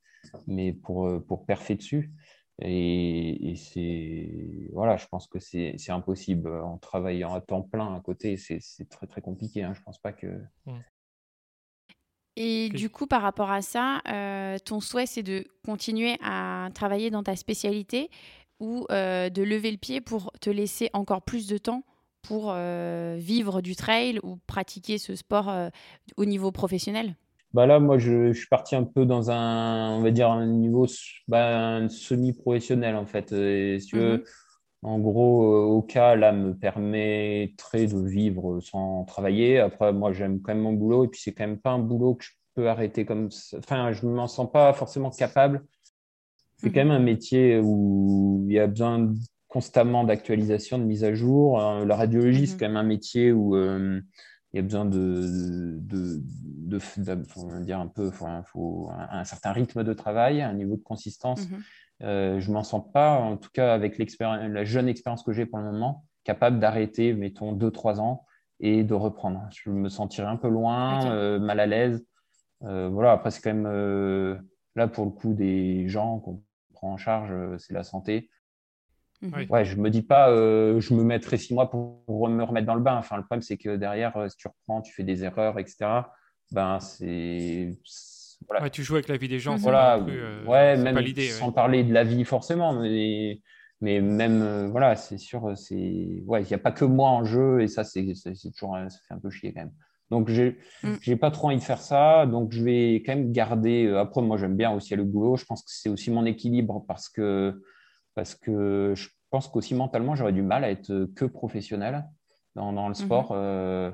mais 0.46 0.72
pour, 0.72 1.06
euh, 1.06 1.20
pour 1.20 1.46
perfer 1.46 1.76
dessus. 1.76 2.12
Et, 2.62 3.54
c'est 3.56 4.68
voilà, 4.72 4.96
je 4.96 5.06
pense 5.06 5.26
que 5.26 5.38
c'est, 5.38 5.76
impossible 5.88 6.48
en 6.62 6.78
travaillant 6.78 7.34
à 7.34 7.40
temps 7.40 7.62
plein 7.62 7.94
à 7.94 8.00
côté. 8.00 8.36
C'est, 8.36 8.60
très 8.88 9.06
très 9.06 9.20
compliqué. 9.20 9.62
Hein. 9.62 9.74
Je 9.74 9.82
pense 9.82 9.98
pas 9.98 10.12
que. 10.12 10.26
Mmh. 10.66 10.78
Et 12.36 12.70
du 12.70 12.88
coup, 12.88 13.06
par 13.06 13.22
rapport 13.22 13.50
à 13.50 13.60
ça, 13.60 14.00
euh, 14.08 14.56
ton 14.64 14.80
souhait, 14.80 15.06
c'est 15.06 15.22
de 15.22 15.44
continuer 15.64 16.16
à 16.22 16.68
travailler 16.74 17.10
dans 17.10 17.22
ta 17.22 17.36
spécialité 17.36 18.08
ou 18.60 18.86
euh, 18.90 19.28
de 19.30 19.42
lever 19.42 19.70
le 19.70 19.76
pied 19.76 20.00
pour 20.00 20.32
te 20.40 20.48
laisser 20.48 20.90
encore 20.92 21.22
plus 21.22 21.46
de 21.48 21.58
temps 21.58 21.82
pour 22.22 22.52
euh, 22.54 23.16
vivre 23.18 23.60
du 23.60 23.74
trail 23.74 24.20
ou 24.22 24.38
pratiquer 24.46 24.98
ce 24.98 25.16
sport 25.16 25.52
au 26.16 26.24
niveau 26.24 26.52
professionnel? 26.52 27.14
Bah 27.52 27.66
là, 27.66 27.80
moi, 27.80 27.98
je, 27.98 28.32
suis 28.32 28.46
parti 28.48 28.76
un 28.76 28.84
peu 28.84 29.06
dans 29.06 29.30
un, 29.30 29.96
on 29.96 30.02
va 30.02 30.10
dire, 30.10 30.30
un 30.30 30.46
niveau 30.46 30.86
bah, 31.28 31.80
semi-professionnel, 31.88 32.96
en 32.96 33.06
fait. 33.06 33.32
Et, 33.32 33.78
si 33.80 33.86
tu 33.88 33.96
veux, 33.96 34.18
mmh 34.18 34.24
en 34.82 34.98
gros, 34.98 35.44
au 35.66 35.82
cas, 35.82 36.16
là, 36.16 36.32
me 36.32 36.54
permettrait 36.54 37.86
de 37.86 37.98
vivre 37.98 38.60
sans 38.60 39.04
travailler. 39.04 39.58
Après, 39.58 39.92
moi, 39.92 40.12
j'aime 40.12 40.40
quand 40.40 40.54
même 40.54 40.62
mon 40.62 40.72
boulot. 40.72 41.04
Et 41.04 41.08
puis, 41.08 41.20
c'est 41.22 41.32
quand 41.32 41.46
même 41.46 41.58
pas 41.58 41.72
un 41.72 41.78
boulot 41.78 42.14
que 42.14 42.24
je 42.24 42.30
peux 42.54 42.68
arrêter 42.68 43.04
comme 43.04 43.30
ça. 43.30 43.58
Enfin, 43.58 43.92
je 43.92 44.06
ne 44.06 44.12
m'en 44.12 44.26
sens 44.26 44.50
pas 44.50 44.72
forcément 44.72 45.10
capable. 45.10 45.64
C'est 46.56 46.70
quand 46.70 46.80
même 46.80 46.90
un 46.90 46.98
métier 46.98 47.58
où 47.58 48.44
il 48.48 48.54
y 48.54 48.58
a 48.58 48.66
besoin 48.66 49.12
constamment 49.48 50.04
d'actualisation, 50.04 50.78
de 50.78 50.84
mise 50.84 51.04
à 51.04 51.12
jour. 51.12 51.60
Euh, 51.60 51.84
la 51.84 51.96
radiologie, 51.96 52.46
c'est 52.46 52.54
mhm. 52.54 52.60
quand 52.60 52.68
même 52.68 52.76
un 52.76 52.82
métier 52.82 53.32
où 53.32 53.56
euh, 53.56 54.00
il 54.52 54.56
y 54.56 54.58
a 54.58 54.62
besoin 54.62 54.84
de, 54.84 55.78
de, 55.80 56.20
dire 57.60 57.78
un 57.78 57.86
peu, 57.86 58.10
faut, 58.10 58.90
un, 58.90 59.24
certain 59.24 59.52
rythme 59.52 59.84
de 59.84 59.92
travail, 59.92 60.42
un 60.42 60.54
niveau 60.54 60.76
de 60.76 60.82
consistance. 60.82 61.48
Mhm. 61.48 61.62
Euh, 62.02 62.40
je 62.40 62.48
ne 62.48 62.54
m'en 62.54 62.64
sens 62.64 62.82
pas, 62.92 63.18
en 63.18 63.36
tout 63.36 63.50
cas 63.52 63.74
avec 63.74 63.98
la 63.98 64.64
jeune 64.64 64.88
expérience 64.88 65.22
que 65.22 65.32
j'ai 65.32 65.46
pour 65.46 65.58
le 65.58 65.64
moment, 65.64 66.04
capable 66.24 66.58
d'arrêter, 66.58 67.12
mettons, 67.12 67.52
2-3 67.52 68.00
ans 68.00 68.24
et 68.58 68.82
de 68.82 68.94
reprendre. 68.94 69.46
Je 69.52 69.70
me 69.70 69.88
sentirais 69.88 70.28
un 70.28 70.36
peu 70.36 70.48
loin, 70.48 71.12
euh, 71.12 71.38
mal 71.38 71.60
à 71.60 71.66
l'aise. 71.66 72.04
Euh, 72.64 72.88
voilà, 72.88 73.12
après, 73.12 73.30
c'est 73.30 73.42
quand 73.42 73.54
même 73.54 74.40
là 74.74 74.88
pour 74.88 75.04
le 75.04 75.10
coup 75.10 75.32
des 75.32 75.88
gens 75.88 76.18
qu'on 76.20 76.42
prend 76.72 76.92
en 76.92 76.96
charge, 76.96 77.32
c'est 77.58 77.74
la 77.74 77.84
santé. 77.84 78.30
Mhm. 79.22 79.46
Ouais, 79.50 79.64
je 79.64 79.76
me 79.76 79.90
dis 79.90 80.02
pas, 80.02 80.28
je 80.30 80.94
me 80.94 81.02
mettrai 81.02 81.36
six 81.36 81.52
mois 81.52 81.70
pour, 81.70 82.28
me 82.28 82.42
remettre 82.42 82.66
dans 82.66 82.74
le 82.74 82.80
bain. 82.80 82.96
Enfin, 82.96 83.16
le 83.16 83.22
problème, 83.22 83.42
c'est 83.42 83.58
que 83.58 83.76
derrière, 83.76 84.14
si 84.30 84.36
tu 84.36 84.48
reprends, 84.48 84.80
tu 84.80 84.92
fais 84.94 85.04
des 85.04 85.24
erreurs, 85.24 85.58
etc. 85.58 86.02
Ben, 86.52 86.80
c'est 86.80 87.76
tu 88.72 88.82
joues 88.82 88.94
avec 88.94 89.08
la 89.08 89.16
vie 89.16 89.28
des 89.28 89.38
gens. 89.38 89.56
Voilà, 89.56 89.98
euh, 89.98 90.44
ouais, 90.44 90.76
même 90.76 90.98
sans 91.16 91.52
parler 91.52 91.84
de 91.84 91.92
la 91.92 92.04
vie 92.04 92.24
forcément, 92.24 92.72
mais, 92.72 93.40
mais 93.80 94.00
même, 94.00 94.42
euh, 94.42 94.68
voilà, 94.68 94.96
c'est 94.96 95.18
sûr, 95.18 95.56
c'est, 95.56 96.22
ouais, 96.26 96.42
il 96.42 96.46
n'y 96.46 96.54
a 96.54 96.58
pas 96.58 96.72
que 96.72 96.84
moi 96.84 97.10
en 97.10 97.24
jeu 97.24 97.60
et 97.60 97.68
ça, 97.68 97.84
c'est, 97.84 98.04
toujours, 98.52 98.76
ça 98.88 98.98
fait 99.08 99.14
un 99.14 99.18
peu 99.18 99.30
chier 99.30 99.52
quand 99.52 99.60
même. 99.60 99.72
Donc, 100.10 100.28
j'ai 100.28 100.58
mm. 100.82 100.94
j'ai 101.02 101.16
pas 101.16 101.30
trop 101.30 101.48
envie 101.48 101.58
de 101.58 101.62
faire 101.62 101.80
ça. 101.80 102.26
Donc, 102.26 102.50
je 102.52 102.64
vais 102.64 102.94
quand 103.06 103.14
même 103.14 103.30
garder. 103.30 103.86
Euh, 103.86 104.00
après, 104.00 104.22
moi, 104.22 104.36
j'aime 104.36 104.56
bien 104.56 104.72
aussi 104.72 104.96
le 104.96 105.04
boulot. 105.04 105.36
Je 105.36 105.44
pense 105.44 105.62
que 105.62 105.70
c'est 105.70 105.88
aussi 105.88 106.10
mon 106.10 106.24
équilibre 106.24 106.84
parce 106.88 107.08
que, 107.08 107.62
parce 108.20 108.34
que 108.34 108.92
je 108.94 109.08
pense 109.30 109.48
qu'aussi 109.48 109.74
mentalement, 109.74 110.14
j'aurais 110.14 110.34
du 110.34 110.42
mal 110.42 110.62
à 110.62 110.70
être 110.70 111.06
que 111.16 111.24
professionnel 111.24 112.04
dans, 112.54 112.70
dans 112.70 112.86
le 112.86 112.92
mm-hmm. 112.92 112.98
sport. 112.98 113.32
Euh, 113.32 113.90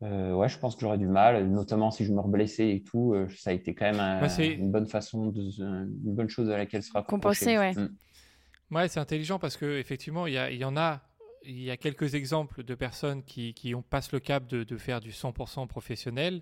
ouais, 0.00 0.48
je 0.48 0.58
pense 0.58 0.76
que 0.76 0.80
j'aurais 0.80 0.96
du 0.96 1.06
mal, 1.06 1.46
notamment 1.50 1.90
si 1.90 2.06
je 2.06 2.12
me 2.14 2.20
reblessais 2.20 2.70
et 2.74 2.82
tout. 2.82 3.12
Euh, 3.12 3.28
ça 3.36 3.50
a 3.50 3.52
été 3.52 3.74
quand 3.74 3.92
même 3.92 4.00
une 4.40 4.72
bonne 4.72 4.86
façon, 4.86 5.26
de, 5.26 5.42
une 5.60 6.14
bonne 6.14 6.30
chose 6.30 6.48
à 6.48 6.56
laquelle 6.56 6.82
se 6.82 6.90
rapprocher. 6.90 7.10
Compenser, 7.10 7.58
ouais. 7.58 7.74
Mm. 7.74 7.94
Ouais, 8.70 8.88
c'est 8.88 8.98
intelligent 8.98 9.38
parce 9.38 9.58
que 9.58 9.78
effectivement, 9.78 10.26
il 10.26 10.32
y, 10.32 10.56
y, 10.56 10.64
en 10.64 10.78
a, 10.78 11.02
il 11.44 11.62
y 11.62 11.70
a 11.70 11.76
quelques 11.76 12.14
exemples 12.14 12.62
de 12.64 12.74
personnes 12.74 13.22
qui, 13.24 13.52
qui 13.52 13.74
ont, 13.74 13.82
passent 13.82 14.12
le 14.12 14.20
cap 14.20 14.46
de, 14.46 14.64
de, 14.64 14.76
faire 14.78 15.00
du 15.00 15.10
100% 15.10 15.66
professionnel. 15.66 16.40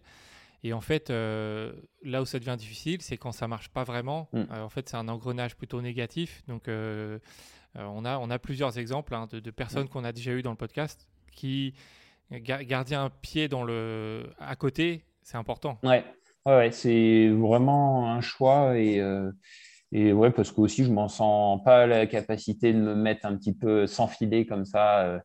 Et 0.63 0.73
en 0.73 0.81
fait, 0.81 1.11
euh, 1.11 1.73
là 2.03 2.23
où 2.23 2.27
ça 2.27 2.39
devient 2.39 2.57
difficile, 2.59 3.01
c'est 3.03 3.17
quand 3.17 3.33
ça 3.33 3.49
marche 3.49 3.71
pas 3.71 3.85
vraiment. 3.85 4.29
Mm. 4.33 4.45
en 4.51 4.69
fait, 4.69 4.89
c'est 4.89 4.97
un 4.97 5.09
engrenage 5.09 5.57
plutôt 5.57 5.81
négatif. 5.81 6.43
Donc, 6.49 6.69
on, 6.69 8.05
a, 8.05 8.19
on 8.19 8.31
a 8.31 8.39
plusieurs 8.39 8.79
exemples 8.79 9.15
hein, 9.15 9.27
de, 9.31 9.41
de, 9.41 9.51
personnes 9.51 9.85
mm. 9.85 9.89
qu'on 9.89 10.05
a 10.05 10.13
déjà 10.13 10.33
eues 10.33 10.43
dans 10.43 10.51
le 10.51 10.57
podcast 10.57 11.09
qui 11.33 11.75
garder 12.39 12.95
un 12.95 13.11
pied 13.11 13.49
dans 13.49 13.65
le... 13.65 14.31
à 14.39 14.55
côté, 14.57 15.05
c'est 15.23 15.37
important. 15.37 15.79
Ouais, 15.83 16.05
ouais, 16.47 16.71
c'est 16.71 17.29
vraiment 17.29 18.11
un 18.11 18.21
choix 18.21 18.79
et, 18.79 19.01
euh, 19.01 19.31
et 19.93 20.13
ouais, 20.13 20.31
parce 20.31 20.53
que 20.53 20.61
aussi 20.61 20.85
je 20.85 20.93
m'en 20.93 21.09
sens 21.09 21.63
pas 21.65 21.87
la 21.87 22.07
capacité 22.07 22.73
de 22.73 22.79
me 22.79 22.95
mettre 22.95 23.27
un 23.27 23.37
petit 23.37 23.53
peu 23.53 23.87
sans 23.87 24.07
filer 24.07 24.47
comme 24.47 24.65
ça, 24.65 25.01
euh, 25.01 25.19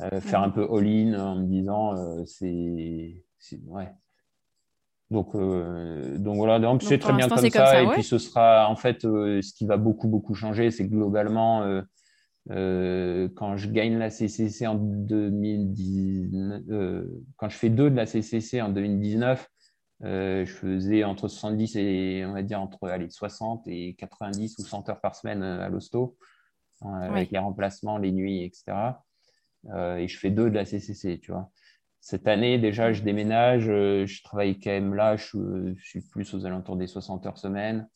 euh, 0.00 0.20
faire 0.20 0.42
un 0.42 0.50
peu 0.50 0.64
all-in 0.70 1.18
en 1.18 1.36
me 1.36 1.46
disant 1.46 1.94
c'est. 2.26 3.22
Ouais. 3.66 3.88
Donc, 5.14 5.34
donc 5.34 6.36
voilà, 6.36 6.58
donc 6.58 6.82
c'est 6.82 6.98
très 6.98 7.12
bien 7.12 7.28
comme 7.28 7.38
ça. 7.38 7.82
et 7.82 7.86
puis 7.88 8.02
ce 8.02 8.18
sera 8.18 8.68
en 8.68 8.76
fait 8.76 9.02
ce 9.02 9.54
qui 9.54 9.64
va 9.64 9.76
beaucoup, 9.76 10.08
beaucoup 10.08 10.34
changer, 10.34 10.70
c'est 10.70 10.86
globalement 10.86 11.82
euh, 12.50 13.28
quand 13.36 13.56
je 13.56 13.70
gagne 13.70 13.96
la 13.98 14.10
CCC 14.10 14.66
en 14.66 14.74
2019, 14.74 16.62
euh, 16.68 17.06
quand 17.36 17.48
je 17.48 17.56
fais 17.56 17.70
deux 17.70 17.90
de 17.90 17.96
la 17.96 18.06
CCC 18.06 18.60
en 18.60 18.68
2019, 18.68 19.48
euh, 20.02 20.44
je 20.44 20.52
faisais 20.52 21.04
entre 21.04 21.28
70 21.28 21.76
et 21.76 22.24
on 22.26 22.32
va 22.34 22.42
dire 22.42 22.60
entre 22.60 22.88
allez, 22.88 23.08
60 23.08 23.66
et 23.68 23.94
90 23.94 24.58
ou 24.58 24.62
100 24.62 24.88
heures 24.90 25.00
par 25.00 25.16
semaine 25.16 25.42
à 25.42 25.68
l'hosto, 25.68 26.18
avec 26.82 27.30
les 27.30 27.38
remplacements, 27.38 27.96
les 27.96 28.12
nuits, 28.12 28.42
etc. 28.42 28.64
et 29.98 30.06
je 30.06 30.18
fais 30.18 30.30
deux 30.30 30.50
de 30.50 30.54
la 30.54 30.66
CCC, 30.66 31.18
tu 31.20 31.32
vois. 31.32 31.50
Cette 32.06 32.28
année, 32.28 32.58
déjà, 32.58 32.92
je 32.92 33.00
déménage, 33.00 33.62
je 33.62 34.22
travaille 34.22 34.60
quand 34.60 34.70
même 34.70 34.92
là, 34.92 35.16
je, 35.16 35.72
je, 35.74 35.84
suis 35.86 36.02
plus 36.02 36.34
aux 36.34 36.44
alentours 36.44 36.76
des 36.76 36.86
60 36.86 37.24
heures 37.24 37.38
semaine. 37.38 37.88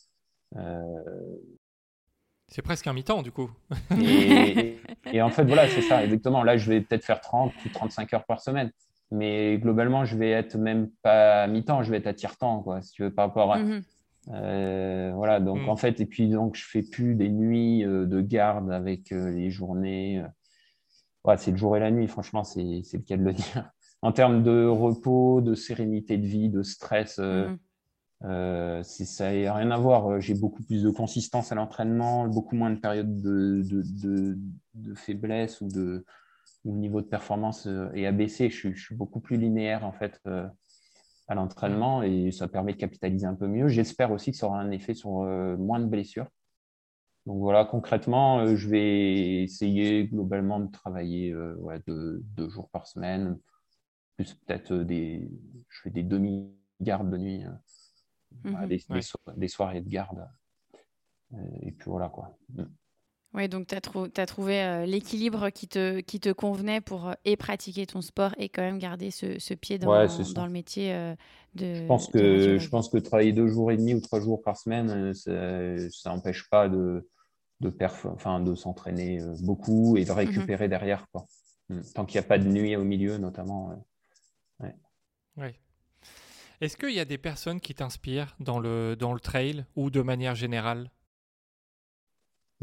C'est 2.49 2.63
presque 2.63 2.87
un 2.87 2.95
mi-temps, 2.95 3.21
du 3.21 3.31
coup. 3.31 3.51
et, 4.01 5.21
en 5.21 5.29
fait, 5.29 5.45
voilà, 5.45 5.69
c'est 5.69 5.83
ça, 5.83 6.03
exactement. 6.05 6.43
Là, 6.43 6.57
je 6.57 6.71
vais 6.71 6.81
peut-être 6.81 7.05
faire 7.05 7.21
30 7.21 7.53
ou 7.65 7.69
35 7.69 8.15
heures 8.15 8.25
par 8.25 8.41
semaine. 8.41 8.73
Mais 9.11 9.59
globalement, 9.59 10.07
je 10.07 10.17
vais 10.17 10.31
être 10.31 10.57
même 10.57 10.89
pas 11.03 11.43
à 11.43 11.47
mi-temps, 11.47 11.83
je 11.83 11.91
vais 11.91 11.99
être 11.99 12.07
à 12.07 12.15
tiers-temps, 12.15 12.63
quoi, 12.63 12.81
si 12.81 12.93
tu 12.93 13.03
veux, 13.03 13.13
par 13.13 13.29
rapport 13.29 13.53
à, 13.53 13.59
mhm. 13.59 13.83
voilà, 15.15 15.41
donc 15.41 15.63
Mm. 15.63 15.69
en 15.69 15.77
fait, 15.77 16.01
et 16.01 16.07
puis 16.07 16.29
donc 16.29 16.57
je 16.57 16.65
fais 16.67 16.83
plus 16.83 17.15
des 17.15 17.29
nuits 17.29 17.85
de 17.85 18.21
garde 18.21 18.71
avec 18.71 19.11
les 19.11 19.51
journées. 19.51 20.23
Ouais, 21.25 21.37
c'est 21.37 21.51
le 21.51 21.57
jour 21.57 21.77
et 21.77 21.81
la 21.81 21.91
nuit, 21.91 22.07
franchement, 22.07 22.45
c'est 22.45 22.83
c'est 22.85 22.99
le 22.99 23.03
cas 23.03 23.17
de 23.17 23.25
le 23.25 23.33
dire. 23.33 23.71
En 24.03 24.13
termes 24.13 24.43
de 24.43 24.67
repos, 24.67 25.41
de 25.41 25.55
sérénité 25.55 26.19
de 26.19 26.27
vie, 26.27 26.49
de 26.49 26.63
stress, 26.63 27.19
euh, 27.19 27.49
Mhm. 27.49 27.59
euh, 28.31 28.83
ça 28.83 29.33
n'a 29.33 29.55
rien 29.55 29.71
à 29.71 29.79
voir. 29.79 30.21
J'ai 30.21 30.35
beaucoup 30.35 30.63
plus 30.63 30.83
de 30.83 30.91
consistance 30.91 31.51
à 31.53 31.55
l'entraînement, 31.55 32.29
beaucoup 32.29 32.55
moins 32.57 32.71
de 32.71 32.79
périodes 32.79 33.21
de, 33.21 33.63
de, 33.69 33.83
de- 34.03 34.39
de 34.75 34.95
faiblesse 34.95 35.61
ou 35.61 35.69
de 35.69 36.05
où 36.65 36.73
le 36.73 36.79
niveau 36.79 37.01
de 37.01 37.07
performance 37.07 37.67
euh, 37.67 37.91
est 37.95 38.07
abaissé. 38.07 38.51
Je, 38.51 38.57
suis- 38.57 38.75
je 38.75 38.85
suis 38.85 38.95
beaucoup 38.95 39.21
plus 39.21 39.37
linéaire 39.37 39.85
en 39.85 39.93
fait 39.93 40.21
euh, 40.27 40.47
à 41.29 41.35
l'entraînement 41.35 42.03
et 42.03 42.33
ça 42.33 42.49
permet 42.49 42.73
de 42.73 42.79
capitaliser 42.79 43.27
un 43.27 43.35
peu 43.35 43.47
mieux. 43.47 43.69
J'espère 43.69 44.11
aussi 44.13 44.33
que 44.33 44.37
ça 44.37 44.47
aura 44.47 44.61
un 44.61 44.71
effet 44.71 44.95
sur 44.95 45.23
euh, 45.23 45.57
moins 45.57 45.79
de 45.81 45.87
blessures. 45.87 46.27
Donc 47.27 47.39
voilà, 47.41 47.65
concrètement, 47.65 48.41
euh, 48.41 48.57
je 48.57 48.69
vais 48.69 49.43
essayer 49.43 50.07
globalement 50.09 50.61
de 50.61 50.71
travailler 50.71 51.31
euh, 51.33 51.55
ouais, 51.57 51.81
deux, 51.87 52.23
deux 52.37 52.49
jours 52.49 52.71
par 52.71 52.87
semaine, 52.87 53.39
plus 54.19 54.35
peut-être 54.35 54.73
euh, 54.73 54.85
des, 54.85 55.31
je 55.69 55.81
fais 55.83 55.91
des 55.91 56.03
demi-gardes 56.03 57.11
de 57.11 57.17
nuit, 57.17 57.45
euh, 57.45 57.51
voilà, 58.43 58.63
Mhm. 58.63 58.69
des, 58.69 58.77
des 58.79 58.95
Ouais. 58.95 59.03
so- 59.03 59.19
des 59.37 59.49
soirées 59.49 59.81
de 59.81 59.89
garde. 59.89 60.29
Euh, 61.35 61.37
et 61.63 61.71
puis 61.73 61.89
voilà 61.89 62.09
quoi. 62.09 62.37
Mm. 62.55 62.63
Ouais, 63.35 63.47
donc 63.47 63.67
tu 63.69 63.75
as, 63.75 64.27
trouvé 64.27 64.63
euh, 64.63 64.87
l'équilibre 64.87 65.51
qui 65.51 65.69
te, 65.69 66.01
qui 66.01 66.19
te 66.19 66.33
convenait 66.33 66.81
pour 66.81 67.09
euh, 67.09 67.13
et 67.27 67.37
pratiquer 67.37 67.87
ton 67.87 68.01
sport 68.01 68.35
et 68.39 68.49
quand 68.49 68.63
même 68.63 68.79
garder 68.79 69.11
ce, 69.11 69.39
ce 69.39 69.55
pied 69.55 69.79
dans, 69.79 69.91
Ouais, 69.91 70.09
dans 70.35 70.47
le 70.47 70.53
métier 70.53 70.95
euh, 70.95 71.15
de. 71.55 71.75
Je 71.75 71.87
pense 71.87 72.09
que 72.09 72.59
je 72.59 72.69
pense 72.71 72.89
que 72.89 72.97
travailler 72.99 73.33
deux 73.33 73.47
jours 73.49 73.71
et 73.71 73.77
demi 73.77 73.95
ou 73.95 74.01
trois 74.01 74.21
jours 74.21 74.43
par 74.43 74.57
semaine, 74.57 75.13
ça, 75.15 76.11
n'empêche 76.11 76.49
pas 76.51 76.69
de 76.69 77.07
de 77.61 77.75
enfin 78.07 78.41
de 78.41 78.55
s'entraîner 78.55 79.21
beaucoup 79.43 79.97
et 79.97 80.05
de 80.05 80.13
récupérer 80.13 80.69
derrière 80.69 81.07
quoi. 81.13 81.27
Mm. 81.69 81.81
Tant 81.95 82.07
qu'il 82.07 82.19
n'y 82.19 82.25
a 82.25 82.29
pas 82.29 82.39
de 82.39 82.49
nuit 82.49 82.75
au 82.77 82.85
milieu, 82.85 83.19
notamment. 83.19 83.85
Est-ce 86.61 86.77
qu'il 86.77 86.91
y 86.93 87.01
a 87.01 87.05
des 87.05 87.19
personnes 87.19 87.61
qui 87.61 87.75
t'inspirent 87.75 88.37
dans 88.41 88.59
le, 88.61 88.95
dans 88.97 89.13
le 89.13 89.21
trail 89.21 89.65
ou 89.77 89.91
de 89.91 90.03
manière 90.03 90.35
générale? 90.37 90.91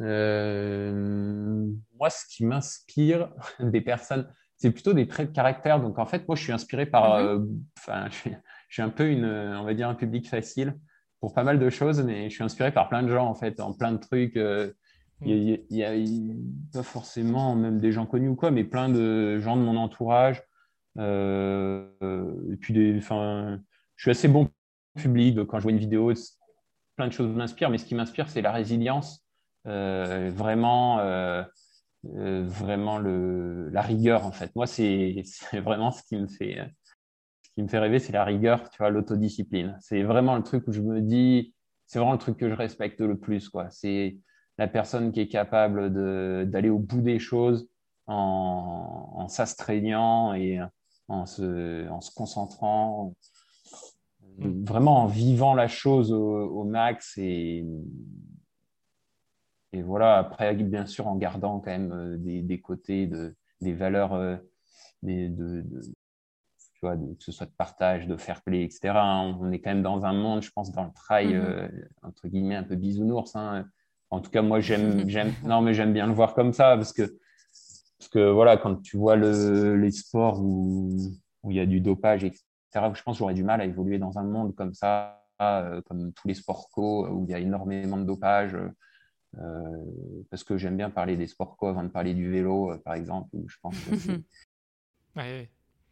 Euh, 0.01 1.71
moi, 1.97 2.09
ce 2.09 2.25
qui 2.29 2.45
m'inspire 2.45 3.29
des 3.59 3.81
personnes, 3.81 4.27
c'est 4.57 4.71
plutôt 4.71 4.93
des 4.93 5.07
traits 5.07 5.29
de 5.29 5.35
caractère. 5.35 5.79
Donc, 5.81 5.99
en 5.99 6.05
fait, 6.05 6.27
moi, 6.27 6.35
je 6.35 6.43
suis 6.43 6.51
inspiré 6.51 6.85
par. 6.85 7.19
Mhm. 7.19 7.61
euh, 7.89 8.07
je, 8.09 8.15
suis, 8.15 8.31
je 8.69 8.73
suis 8.73 8.81
un 8.81 8.89
peu 8.89 9.09
une, 9.09 9.25
on 9.25 9.63
va 9.63 9.73
dire, 9.73 9.87
un 9.89 9.95
public 9.95 10.29
facile 10.29 10.77
pour 11.19 11.33
pas 11.33 11.43
mal 11.43 11.59
de 11.59 11.69
choses, 11.69 12.01
mais 12.03 12.29
je 12.29 12.35
suis 12.35 12.43
inspiré 12.43 12.71
par 12.71 12.89
plein 12.89 13.01
de 13.03 13.09
gens, 13.09 13.25
en 13.27 13.35
fait, 13.35 13.59
en 13.59 13.73
plein 13.73 13.91
de 13.93 13.97
trucs. 13.97 14.37
euh, 14.37 14.73
Il 15.21 15.31
y 15.49 15.53
a, 15.83 15.95
il 15.95 16.09
y 16.11 16.31
a- 16.31 16.35
pas 16.73 16.83
forcément 16.83 17.55
même 17.55 17.79
des 17.79 17.91
gens 17.93 18.05
connus 18.05 18.27
ou 18.29 18.35
quoi, 18.35 18.51
mais 18.51 18.63
plein 18.65 18.89
de 18.89 19.39
gens 19.39 19.55
de 19.55 19.61
mon 19.61 19.77
entourage. 19.77 20.43
Euh, 20.97 21.87
et 22.51 22.57
puis, 22.57 22.73
des, 22.73 22.97
enfin, 22.97 23.59
je 23.95 24.03
suis 24.03 24.11
assez 24.11 24.27
bon 24.27 24.49
public. 24.95 25.45
Quand 25.45 25.59
je 25.59 25.63
vois 25.63 25.71
une 25.71 25.77
vidéo, 25.77 26.13
plein 26.95 27.07
de 27.07 27.13
choses 27.13 27.29
m'inspirent, 27.29 27.69
mais 27.69 27.77
ce 27.77 27.85
qui 27.85 27.95
m'inspire, 27.95 28.29
c'est 28.29 28.41
la 28.41 28.51
résilience. 28.51 29.25
Euh, 29.67 30.31
vraiment, 30.33 30.99
euh, 30.99 31.43
euh, 32.15 32.43
vraiment 32.45 32.99
le, 32.99 33.69
la 33.69 33.81
rigueur 33.81 34.25
en 34.25 34.31
fait. 34.31 34.55
Moi, 34.55 34.67
c'est 34.67 35.23
vraiment 35.53 35.91
ce 35.91 36.03
qui 36.03 36.15
me 36.17 36.27
fait, 36.27 36.57
ce 37.43 37.49
qui 37.55 37.63
me 37.63 37.67
fait 37.67 37.79
rêver, 37.79 37.99
c'est 37.99 38.13
la 38.13 38.23
rigueur, 38.23 38.69
tu 38.69 38.77
vois, 38.77 38.89
l'autodiscipline. 38.89 39.77
C'est 39.81 40.03
vraiment 40.03 40.35
le 40.35 40.43
truc 40.43 40.67
où 40.67 40.71
je 40.71 40.81
me 40.81 41.01
dis, 41.01 41.53
c'est 41.87 41.99
vraiment 41.99 42.13
le 42.13 42.19
truc 42.19 42.37
que 42.37 42.49
je 42.49 42.55
respecte 42.55 43.01
le 43.01 43.17
plus, 43.17 43.49
quoi. 43.49 43.69
C'est 43.71 44.17
la 44.57 44.67
personne 44.67 45.11
qui 45.11 45.19
est 45.19 45.27
capable 45.27 45.91
d'aller 46.49 46.69
au 46.69 46.79
bout 46.79 47.01
des 47.01 47.19
choses 47.19 47.67
en, 48.07 49.11
en 49.15 49.27
s'astreignant 49.27 50.33
et 50.33 50.59
en 51.07 51.25
se, 51.25 51.89
en 51.89 52.01
se 52.01 52.11
concentrant, 52.13 53.13
Mm. 54.37 54.65
vraiment 54.65 55.03
en 55.03 55.07
vivant 55.07 55.53
la 55.53 55.67
chose 55.67 56.11
au, 56.11 56.19
au 56.45 56.63
max 56.65 57.17
et 57.17 57.65
et 59.73 59.81
voilà, 59.81 60.17
après, 60.17 60.55
bien 60.55 60.85
sûr, 60.85 61.07
en 61.07 61.15
gardant 61.17 61.59
quand 61.59 61.71
même 61.71 61.91
euh, 61.91 62.17
des, 62.17 62.41
des 62.41 62.61
côtés, 62.61 63.07
de, 63.07 63.35
des 63.59 63.73
valeurs, 63.73 64.13
euh, 64.13 64.37
des, 65.03 65.27
de, 65.27 65.61
de- 65.61 65.81
tu 65.81 66.79
vois, 66.81 66.95
que 66.95 67.01
ce 67.19 67.33
soit 67.33 67.45
de 67.45 67.51
partage, 67.51 68.07
de 68.07 68.15
fair 68.15 68.41
play, 68.41 68.63
etc. 68.63 68.93
hein. 68.95 69.37
On 69.41 69.51
est 69.51 69.59
quand 69.59 69.71
même 69.71 69.83
dans 69.83 70.05
un 70.05 70.13
monde, 70.13 70.41
je 70.43 70.51
pense, 70.51 70.71
dans 70.71 70.85
le 70.85 70.93
trail, 70.93 71.33
Mhm. 71.33 71.41
euh, 71.41 71.67
entre 72.03 72.27
guillemets, 72.29 72.55
un 72.55 72.63
peu 72.63 72.75
bisounours. 72.75 73.35
hein. 73.35 73.65
En 74.11 74.21
tout 74.21 74.31
cas, 74.31 74.41
moi, 74.41 74.61
j'aime, 74.61 75.09
j'aime, 75.09 75.33
non, 75.43 75.61
mais 75.61 75.73
j'aime 75.73 75.91
bien 75.91 76.07
le 76.07 76.13
voir 76.13 76.35
comme 76.35 76.53
ça 76.53 76.77
parce 76.77 76.93
que, 76.93 77.17
parce 77.99 78.09
que 78.09 78.29
voilà, 78.31 78.55
quand 78.55 78.81
tu 78.81 78.95
vois 78.95 79.17
le, 79.17 79.75
les 79.75 79.91
sports 79.91 80.41
où, 80.41 80.95
où 81.43 81.51
il 81.51 81.57
y 81.57 81.59
a 81.59 81.65
du 81.65 81.81
dopage, 81.81 82.23
etc., 82.23 82.41
je 82.93 83.03
pense 83.03 83.15
que 83.15 83.19
j'aurais 83.19 83.33
du 83.33 83.43
mal 83.43 83.61
à 83.61 83.65
évoluer 83.65 83.97
dans 83.99 84.17
un 84.17 84.23
monde 84.23 84.55
comme 84.55 84.73
ça, 84.73 85.23
euh, 85.41 85.81
comme 85.83 86.11
tous 86.13 86.27
les 86.27 86.33
sports 86.33 86.69
co, 86.73 87.07
où 87.07 87.23
il 87.25 87.31
y 87.31 87.33
a 87.33 87.39
énormément 87.39 87.97
de 87.97 88.03
dopage. 88.03 88.55
Euh, 89.37 89.83
parce 90.29 90.43
que 90.45 90.57
j'aime 90.57 90.77
bien 90.77 90.89
parler 90.89 91.17
des 91.17 91.27
sports 91.27 91.57
co 91.57 91.67
avant 91.67 91.83
de 91.83 91.89
parler 91.89 92.13
du 92.13 92.29
vélo, 92.31 92.71
euh, 92.71 92.77
par 92.77 92.93
exemple, 92.93 93.29
où 93.33 93.47
je 93.49 93.57
pense 93.61 93.77
que 93.79 93.95
c'est- 93.97 94.23
Ouais, 95.15 95.49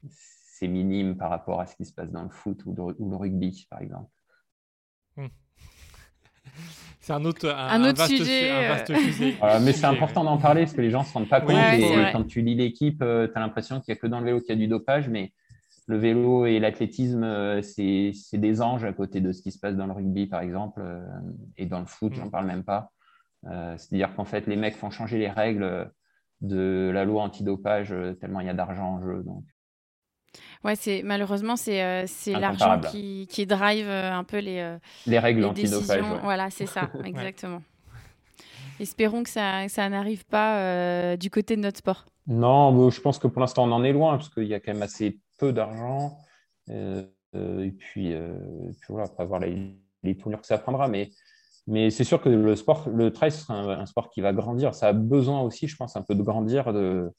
c'est 0.09 0.67
minime 0.67 1.15
par 1.17 1.29
rapport 1.29 1.59
à 1.61 1.65
ce 1.65 1.75
qui 1.75 1.85
se 1.85 1.93
passe 1.93 2.11
dans 2.11 2.23
le 2.23 2.29
foot 2.29 2.65
ou 2.65 2.73
le, 2.73 2.95
ou 2.99 3.09
le 3.09 3.15
rugby, 3.15 3.65
par 3.69 3.81
exemple. 3.81 4.09
C'est 6.99 7.11
un 7.13 7.25
autre, 7.25 7.49
un, 7.49 7.67
Un 7.67 7.83
autre 7.89 7.97
vaste, 7.97 8.15
sujet, 8.15 8.49
un 8.49 8.67
vaste 8.69 8.95
sujet. 8.95 9.33
Voilà, 9.39 9.59
mais 9.59 9.73
sujet, 9.73 9.79
c'est 9.79 9.85
important 9.87 10.21
ouais. 10.21 10.25
d'en 10.27 10.37
parler 10.37 10.61
parce 10.61 10.73
que 10.73 10.79
les 10.79 10.89
gens 10.89 11.01
ne 11.01 11.05
se 11.05 11.11
rendent 11.13 11.27
pas 11.29 11.41
compte. 11.41 11.51
Et 11.73 12.11
quand 12.13 12.23
tu 12.23 12.41
lis 12.41 12.55
l'équipe, 12.55 12.99
tu 12.99 13.03
as 13.05 13.39
l'impression 13.41 13.81
qu'il 13.81 13.93
n'y 13.93 13.97
a 13.97 14.01
que 14.01 14.07
dans 14.07 14.19
le 14.19 14.25
vélo 14.25 14.39
qu'il 14.39 14.49
y 14.49 14.53
a 14.53 14.55
du 14.55 14.67
dopage, 14.69 15.09
mais 15.09 15.33
le 15.87 15.97
vélo 15.97 16.45
et 16.45 16.59
l'athlétisme, 16.59 17.23
euh, 17.23 17.61
c'est 17.61 18.13
des 18.33 18.61
anges 18.61 18.83
à 18.85 18.93
côté 18.93 19.21
de 19.21 19.31
ce 19.31 19.41
qui 19.41 19.51
se 19.51 19.59
passe 19.59 19.75
dans 19.75 19.87
le 19.87 19.93
rugby, 19.93 20.27
par 20.27 20.41
exemple, 20.41 20.81
euh, 20.83 21.01
et 21.57 21.65
dans 21.65 21.79
le 21.79 21.85
foot, 21.85 22.11
Mm. 22.13 22.15
j'en 22.15 22.29
parle 22.29 22.45
même 22.45 22.63
pas. 22.63 22.91
Euh, 23.47 23.75
C'est-à-dire 23.77 24.15
qu'en 24.15 24.25
fait, 24.25 24.47
les 24.47 24.55
mecs 24.55 24.75
font 24.75 24.89
changer 24.89 25.17
les 25.17 25.29
règles 25.29 25.91
de 26.41 26.91
la 26.93 27.05
loi 27.05 27.23
antidopage 27.23 27.93
tellement 28.19 28.39
il 28.41 28.47
y 28.47 28.49
a 28.49 28.53
d'argent 28.53 28.95
en 28.95 29.01
jeu. 29.03 29.23
Donc, 29.23 29.43
Ouais, 30.63 30.75
c'est 30.75 31.03
malheureusement 31.03 31.55
c'est 31.55 31.83
euh, 31.83 32.05
c'est 32.07 32.33
l'argent 32.39 32.79
qui, 32.79 33.27
qui 33.29 33.45
drive 33.45 33.85
euh, 33.87 34.11
un 34.13 34.23
peu 34.23 34.39
les, 34.39 34.59
euh, 34.59 34.77
les 35.05 35.19
règles 35.19 35.41
les 35.41 35.45
antidopage. 35.45 36.01
ouais. 36.01 36.19
Voilà, 36.23 36.49
c'est 36.49 36.65
ça, 36.75 36.89
exactement. 37.03 37.61
Espérons 38.79 39.23
que 39.23 39.29
ça, 39.29 39.67
ça 39.67 39.87
n'arrive 39.89 40.25
pas 40.25 40.57
euh, 40.59 41.17
du 41.17 41.29
côté 41.29 41.55
de 41.55 41.61
notre 41.61 41.77
sport. 41.77 42.05
Non, 42.27 42.89
je 42.89 43.01
pense 43.01 43.19
que 43.19 43.27
pour 43.27 43.41
l'instant, 43.41 43.65
on 43.67 43.71
en 43.71 43.83
est 43.83 43.93
loin, 43.93 44.17
parce 44.17 44.29
qu'il 44.29 44.45
y 44.45 44.53
a 44.53 44.59
quand 44.59 44.73
même 44.73 44.81
assez 44.81 45.19
peu 45.37 45.53
d'argent. 45.53 46.17
Euh, 46.69 47.03
euh, 47.35 47.65
et 47.65 47.71
puis, 47.71 48.13
euh, 48.13 48.37
après 48.99 49.25
voir 49.25 49.39
les, 49.39 49.75
les 50.03 50.17
tournures 50.17 50.41
que 50.41 50.47
ça 50.47 50.57
prendra. 50.57 50.87
Mais, 50.87 51.11
mais 51.67 51.89
c'est 51.89 52.03
sûr 52.03 52.21
que 52.21 52.29
le 52.29 52.55
sport, 52.55 52.89
le 52.89 53.11
trail, 53.11 53.31
c'est 53.31 53.51
un, 53.51 53.85
sport 53.85 54.09
qui 54.09 54.21
va 54.21 54.33
grandir. 54.33 54.75
Ça 54.75 54.89
a 54.89 54.93
besoin 54.93 55.41
aussi, 55.41 55.67
je 55.67 55.75
pense, 55.75 55.95
un 55.95 56.01
peu 56.01 56.15
de 56.15 56.23
grandir. 56.23 56.73
De, 56.73 57.11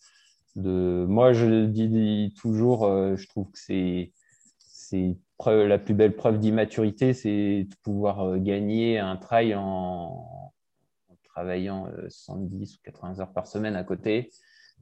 de... 0.56 1.06
Moi, 1.08 1.32
je 1.32 1.66
dis, 1.66 1.88
dis 1.88 2.34
toujours, 2.36 2.86
je 3.16 3.26
trouve 3.28 3.50
que 3.50 3.58
c'est 3.58 4.12
c'est 4.60 5.16
la 5.46 5.78
plus 5.78 5.94
belle 5.94 6.14
preuve 6.14 6.38
d'immaturité, 6.38 7.12
c'est 7.12 7.64
de 7.64 7.74
pouvoir 7.82 8.38
gagner 8.38 8.98
un 8.98 9.16
trail 9.16 9.54
en, 9.56 10.52
travaillant 11.34 11.88
euh, 11.88 12.08
70 12.08 12.76
ou 12.76 12.78
80 12.84 13.20
heures 13.20 13.32
par 13.32 13.46
semaine 13.46 13.76
à 13.76 13.84
côté 13.84 14.30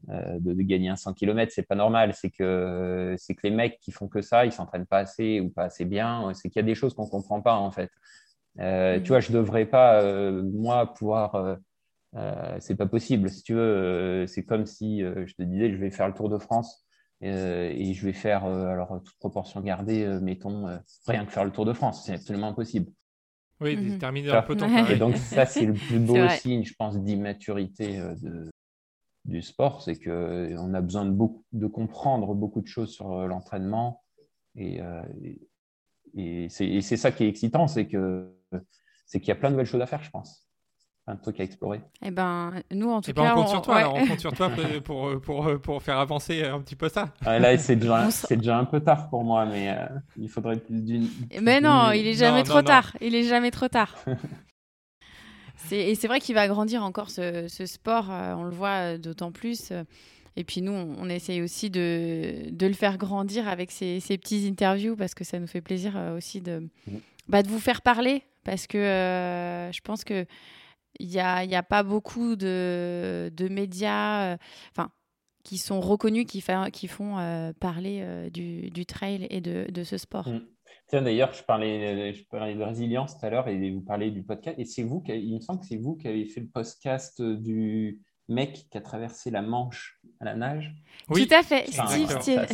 de, 0.09 0.53
de 0.55 0.63
gagner 0.63 0.89
un 0.89 0.97
100 0.97 1.15
km, 1.15 1.53
c'est 1.55 1.63
pas 1.67 1.75
normal. 1.75 2.13
C'est 2.15 2.31
que, 2.31 3.15
c'est 3.19 3.35
que 3.35 3.47
les 3.47 3.55
mecs 3.55 3.79
qui 3.81 3.93
font 3.93 4.09
que 4.09 4.21
ça, 4.23 4.45
ils 4.47 4.53
s'entraînent 4.53 4.87
pas 4.87 4.99
assez 4.99 5.41
ou 5.41 5.49
pas 5.51 5.65
assez 5.65 5.85
bien. 5.85 6.33
C'est 6.35 6.49
qu'il 6.51 6.61
y 6.61 6.65
a 6.65 6.67
des 6.67 6.75
choses 6.75 6.95
qu'on 6.95 7.07
comprend 7.09 7.41
pas, 7.41 7.55
en 7.55 7.71
fait. 7.71 7.91
Euh. 8.59 9.01
Tu 9.01 9.09
vois, 9.09 9.21
je 9.21 9.33
devrais 9.33 9.67
pas, 9.67 10.03
euh, 10.03 10.43
moi, 10.43 10.93
pouvoir. 10.95 11.35
Euh, 11.37 11.57
euh, 12.15 12.57
c'est 12.61 12.77
pas 12.77 12.87
possible. 12.87 13.31
Si 13.31 13.43
tu 13.43 13.55
veux, 13.55 13.61
euh, 13.61 14.27
c'est 14.27 14.45
comme 14.45 14.67
si 14.67 15.03
euh, 15.03 15.27
je 15.27 15.35
te 15.35 15.43
disais, 15.43 15.71
je 15.71 15.77
vais 15.77 15.91
faire 15.91 16.07
le 16.09 16.13
Tour 16.13 16.29
de 16.29 16.37
France 16.37 16.85
euh, 17.25 17.71
et 17.75 17.95
je 17.95 18.05
vais 18.05 18.13
faire, 18.13 18.45
euh, 18.45 18.67
alors 18.67 19.01
toute 19.03 19.17
proportion 19.19 19.63
gardée, 19.63 20.05
euh, 20.05 20.21
mettons, 20.21 20.69
euh, 20.69 20.77
rien 21.07 21.25
que 21.25 21.33
faire 21.33 21.45
le 21.47 21.51
Tour 21.53 21.65
de 21.65 21.73
France. 21.73 22.05
C'est 22.05 22.13
absolument 22.13 22.49
impossible. 22.49 22.93
Oui, 23.63 23.77
Mhm. 23.77 23.99
terminer 23.99 24.31
un 24.33 24.43
peu 24.43 24.57
ton. 24.57 24.69
Et 24.89 24.97
donc, 24.97 25.17
ça, 25.17 25.47
c'est 25.47 25.65
le 25.65 25.73
plus 25.89 26.01
beau 26.01 26.29
signe, 26.29 26.65
je 26.65 26.75
pense, 26.75 27.01
d'immaturité 27.03 27.99
euh, 27.99 28.15
de, 28.21 28.51
du 29.25 29.43
sport. 29.43 29.83
C'est 29.83 29.99
qu'on 29.99 30.75
a 30.75 30.81
besoin 30.81 31.05
de, 31.05 31.11
beaucoup, 31.11 31.45
de 31.53 31.67
comprendre 31.67 32.35
beaucoup 32.35 32.61
de 32.61 32.67
choses 32.67 32.93
sur 32.93 33.13
euh, 33.13 33.27
l'entraînement. 33.27 34.03
Et, 34.57 34.81
euh, 34.83 35.03
et, 36.15 36.45
et 36.45 36.81
c'est 36.83 36.97
ça 36.97 37.11
qui 37.13 37.25
est 37.25 37.29
excitant, 37.29 37.67
c'est 37.67 37.87
qu'il 37.87 37.99
y 39.23 39.31
a 39.31 39.35
plein 39.35 39.49
de 39.49 39.55
nouvelles 39.55 39.67
choses 39.67 39.81
à 39.81 39.87
faire, 39.87 40.03
je 40.03 40.11
pense. 40.11 40.47
De 41.09 41.21
trucs 41.21 41.41
à 41.41 41.43
explorer. 41.43 41.81
Eh 42.01 42.13
ben, 42.13 42.63
nous, 42.71 42.89
en 42.89 43.01
tout 43.01 43.11
Eh 43.11 43.13
ben, 43.13 43.25
cas, 43.25 43.33
on 43.33 43.41
compte 43.41 43.49
sur 43.49 43.63
toi, 43.63 43.75
ouais. 43.75 43.81
alors, 43.81 43.95
on 43.97 44.07
compte 44.07 44.21
sur 44.21 44.33
toi 44.33 44.51
pour, 44.85 45.21
pour, 45.21 45.21
pour, 45.21 45.61
pour 45.61 45.83
faire 45.83 45.99
avancer 45.99 46.45
un 46.45 46.61
petit 46.61 46.77
peu 46.77 46.89
ça. 46.89 47.13
Ah, 47.27 47.41
là, 47.41 47.59
c'est 47.59 47.75
déjà, 47.75 48.09
c'est 48.11 48.49
un 48.49 48.65
peu 48.65 48.79
tard 48.79 49.11
pour 49.11 49.25
moi, 49.25 49.45
mais 49.45 49.71
euh, 49.71 49.89
il 50.17 50.29
faudrait 50.29 50.59
plus 50.59 50.81
d'une. 50.81 51.09
Mais 51.41 51.61
non, 51.61 51.91
il 51.91 52.07
est 52.07 52.15
jamais 52.15 52.39
non, 52.39 52.45
trop 52.45 52.59
non. 52.59 52.65
tard. 52.65 52.97
Il 53.01 53.17
est 53.17 53.25
jamais 53.25 53.51
trop 53.51 53.67
tard. 53.67 53.97
Et 55.71 55.95
c'est 55.95 56.09
vrai 56.09 56.19
qu'il 56.21 56.35
va 56.35 56.49
grandir 56.49 56.83
encore 56.83 57.11
ce, 57.11 57.47
ce 57.49 57.67
sport, 57.67 58.11
euh, 58.11 58.35
on 58.35 58.45
le 58.45 58.51
voit 58.55 58.95
euh, 58.95 58.99
d'autant 58.99 59.31
plus. 59.33 59.71
euh, 59.71 59.85
Et 60.37 60.45
puis 60.45 60.63
nous, 60.63 60.73
on, 60.73 60.97
on 60.99 61.09
essaye 61.09 61.43
aussi 61.43 61.71
de, 61.71 62.51
de 62.51 62.67
le 62.67 62.73
faire 62.75 62.99
grandir 62.99 63.47
avec 63.49 63.71
ces, 63.71 64.01
ces 64.01 64.19
petits 64.19 64.47
interviews 64.49 64.97
parce 64.97 65.15
que 65.15 65.25
ça 65.25 65.39
nous 65.39 65.47
fait 65.47 65.61
plaisir 65.61 65.95
aussi 66.17 66.41
de, 66.41 66.69
bah, 67.29 67.43
de 67.43 67.49
vous 67.49 67.61
faire 67.61 67.83
parler 67.83 68.23
parce 68.45 68.67
que 68.67 68.79
euh, 68.79 69.71
je 69.73 69.81
pense 69.83 70.05
que 70.05 70.27
il 71.01 71.09
n'y 71.09 71.21
a, 71.21 71.45
il 71.45 71.51
y 71.51 71.55
a 71.55 71.63
pas 71.63 71.83
beaucoup 71.83 72.37
de, 72.37 73.31
de 73.35 73.49
médias 73.49 74.35
euh, 74.35 74.37
qui 75.45 75.59
sont 75.59 75.81
reconnus, 75.81 76.27
qui, 76.27 76.41
fa- 76.41 76.71
qui 76.71 76.87
font 76.87 77.19
euh, 77.19 77.53
parler 77.59 78.29
du, 78.33 78.71
du 78.71 78.87
trail 78.87 79.27
et 79.31 79.41
de, 79.41 79.67
de 79.71 79.85
ce 79.85 79.97
sport. 79.97 80.29
Mm. 80.29 80.41
Tiens, 80.93 81.01
d'ailleurs, 81.01 81.33
je 81.33 81.43
parlais, 81.43 82.13
je 82.13 82.23
parlais 82.25 82.55
de 82.55 82.63
résilience 82.63 83.19
tout 83.19 83.25
à 83.25 83.31
l'heure 83.31 83.49
et 83.49 83.71
vous 83.71 83.81
parlez 83.81 84.11
du 84.11 84.23
podcast. 84.23 84.59
Et 84.59 84.67
c'est 84.67 84.83
vous, 84.83 85.01
qui, 85.01 85.13
il 85.13 85.35
me 85.35 85.41
semble 85.41 85.61
que 85.61 85.65
c'est 85.65 85.79
vous 85.79 85.97
qui 85.97 86.07
avez 86.07 86.27
fait 86.27 86.41
le 86.41 86.49
podcast 86.49 87.23
du 87.23 87.99
mec 88.29 88.67
qui 88.71 88.77
a 88.77 88.83
traversé 88.83 89.31
la 89.31 89.41
Manche 89.41 89.99
à 90.21 90.27
la 90.27 90.35
nage. 90.35 90.75
Oui, 91.09 91.27
Tout 91.27 91.35
à 91.35 91.43
fait. 91.43 91.65
Enfin, 91.71 91.87
Steve, 91.87 92.11
Steve, 92.21 92.45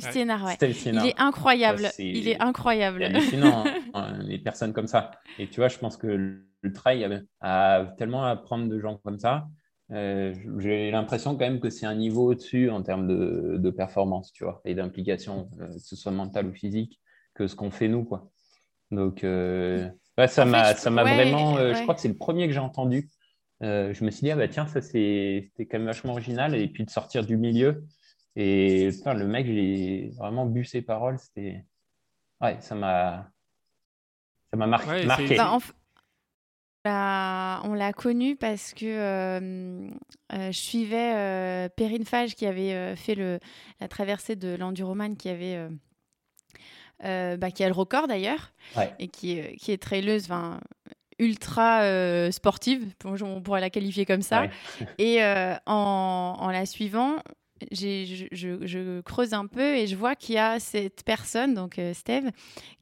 Steve 0.00 0.26
Ouais. 0.26 0.42
Ouais. 0.42 0.72
Il 0.86 1.06
est 1.06 1.20
incroyable. 1.20 1.82
Ça, 1.82 2.02
Il 2.02 2.28
est 2.28 2.40
incroyable. 2.40 3.00
C'est 3.10 3.14
hallucinant, 3.14 3.64
hein, 3.92 4.20
les 4.22 4.38
personnes 4.38 4.72
comme 4.72 4.86
ça. 4.86 5.10
Et 5.38 5.46
tu 5.46 5.60
vois, 5.60 5.68
je 5.68 5.76
pense 5.76 5.98
que 5.98 6.06
le 6.06 6.72
trail 6.72 7.04
a, 7.04 7.80
a 7.80 7.84
tellement 7.98 8.24
à 8.24 8.30
apprendre 8.30 8.70
de 8.70 8.80
gens 8.80 8.96
comme 9.04 9.18
ça. 9.18 9.48
Euh, 9.92 10.32
J'ai 10.60 10.90
l'impression 10.90 11.32
quand 11.32 11.44
même 11.44 11.60
que 11.60 11.68
c'est 11.68 11.84
un 11.84 11.94
niveau 11.94 12.30
au-dessus 12.30 12.70
en 12.70 12.82
termes 12.82 13.06
de, 13.06 13.58
de 13.58 13.70
performance, 13.70 14.32
tu 14.32 14.44
vois, 14.44 14.62
et 14.64 14.74
d'implication, 14.74 15.50
euh, 15.60 15.74
que 15.74 15.78
ce 15.78 15.94
soit 15.94 16.10
mentale 16.10 16.46
ou 16.46 16.54
physique, 16.54 17.02
que 17.36 17.46
ce 17.46 17.54
qu'on 17.54 17.70
fait 17.70 17.88
nous, 17.88 18.04
quoi. 18.04 18.30
Donc, 18.90 19.22
euh, 19.24 19.88
ouais, 20.18 20.28
ça 20.28 20.44
m'a 20.44 20.74
ça 20.74 20.90
m'a 20.90 21.04
ouais, 21.04 21.14
vraiment. 21.14 21.56
euh, 21.58 21.74
Je 21.74 21.82
crois 21.82 21.94
que 21.94 22.00
c'est 22.00 22.08
le 22.08 22.16
premier 22.16 22.46
que 22.46 22.52
j'ai 22.52 22.58
entendu. 22.60 23.08
Euh, 23.62 23.92
je 23.94 24.04
me 24.04 24.10
suis 24.10 24.22
dit, 24.24 24.30
ah 24.30 24.36
bah 24.36 24.48
tiens, 24.48 24.66
ça 24.66 24.80
c'est- 24.82 25.48
c'était 25.50 25.66
quand 25.66 25.78
même 25.78 25.86
vachement 25.86 26.12
original. 26.12 26.54
Et 26.54 26.68
puis 26.68 26.84
de 26.84 26.90
sortir 26.90 27.24
du 27.24 27.36
milieu. 27.36 27.84
Et 28.36 28.90
putain, 28.92 29.14
le 29.14 29.26
mec, 29.26 29.46
j'ai 29.46 30.10
vraiment 30.18 30.44
bu 30.46 30.64
ses 30.64 30.82
paroles. 30.82 31.18
C'était. 31.18 31.64
Ouais, 32.40 32.56
ça 32.60 32.74
m'a. 32.74 33.30
Ça 34.50 34.56
m'a 34.56 34.66
mar- 34.66 34.86
Ouais, 34.86 35.00
c'est- 35.00 35.06
marqué. 35.06 35.36
Bah, 35.36 35.50
en 35.52 35.58
f- 35.58 35.72
on 36.84 36.88
l'a- 36.88 37.60
on 37.64 37.74
l'a 37.74 37.92
connu 37.92 38.36
parce 38.36 38.72
que 38.74 38.84
euh, 38.86 39.88
euh, 40.34 40.52
je 40.52 40.58
suivais 40.58 41.14
euh, 41.16 41.68
Perrine 41.68 42.04
Fage 42.04 42.36
qui 42.36 42.46
avait 42.46 42.74
euh, 42.74 42.94
fait 42.94 43.14
le, 43.16 43.40
la 43.80 43.88
traversée 43.88 44.36
de 44.36 44.54
l'Enduroman, 44.54 45.16
qui 45.16 45.28
avait 45.28 45.56
euh, 47.04 47.34
euh, 47.34 47.36
bah, 47.36 47.50
qui 47.50 47.62
a 47.64 47.68
le 47.68 47.74
record 47.74 48.08
d'ailleurs 48.08 48.52
Ouais. 48.76 48.92
et 48.98 49.08
qui 49.08 49.32
est, 49.38 49.56
qui 49.56 49.72
est 49.72 49.76
traileuse, 49.82 50.28
ultra 51.18 51.82
euh, 51.82 52.30
sportive, 52.30 52.84
on 53.04 53.40
pourrait 53.40 53.60
la 53.60 53.70
qualifier 53.70 54.04
comme 54.04 54.22
ça. 54.22 54.42
Ouais. 54.42 54.50
Et 54.98 55.22
euh, 55.22 55.54
en, 55.66 56.36
en 56.38 56.50
la 56.50 56.66
suivant, 56.66 57.16
je, 57.72 58.26
je- 58.32 58.66
je 58.66 59.00
creuse 59.00 59.32
un 59.32 59.46
peu 59.46 59.76
et 59.76 59.86
je 59.86 59.96
vois 59.96 60.14
qu'il 60.14 60.34
y 60.34 60.38
a 60.38 60.60
cette 60.60 61.04
personne, 61.04 61.54
donc 61.54 61.78
euh, 61.78 61.94
Steve, 61.94 62.30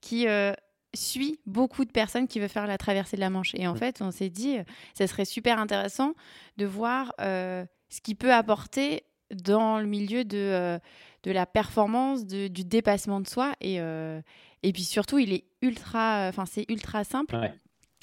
qui 0.01 0.27
euh, 0.27 0.53
suit 0.95 1.39
beaucoup 1.47 1.85
de 1.85 1.93
personnes 1.93 2.27
qui 2.27 2.41
veulent 2.41 2.49
faire 2.49 2.67
la 2.67 2.79
traversée 2.79 3.17
de 3.17 3.21
la 3.21 3.31
Manche. 3.31 3.55
Et 3.55 3.69
en 3.69 3.75
Mm. 3.75 3.79
fait, 3.79 4.03
on 4.03 4.11
s'est 4.11 4.31
dit, 4.31 4.59
euh, 4.59 4.65
ça 4.95 5.07
serait 5.07 5.25
super 5.25 5.59
intéressant 5.61 6.15
de 6.57 6.67
voir 6.67 7.13
euh, 7.21 7.65
ce 7.89 8.01
qu'il 8.01 8.17
peut 8.17 8.33
apporter 8.33 9.05
dans 9.33 9.79
le 9.79 9.87
milieu 9.87 10.25
de, 10.25 10.37
euh, 10.39 10.79
de 11.23 11.31
la 11.31 11.47
performance, 11.47 12.27
de- 12.27 12.49
du 12.49 12.65
dépassement 12.65 13.21
de 13.21 13.29
soi. 13.29 13.53
Et, 13.61 13.77
euh, 13.81 14.21
et 14.63 14.73
puis 14.73 14.83
surtout, 14.85 15.19
il 15.19 15.33
est 15.33 15.45
ultra, 15.63 16.27
enfin, 16.29 16.45
c'est 16.47 16.65
ultra 16.71 17.05
simple. 17.05 17.37
Ouais. 17.37 17.53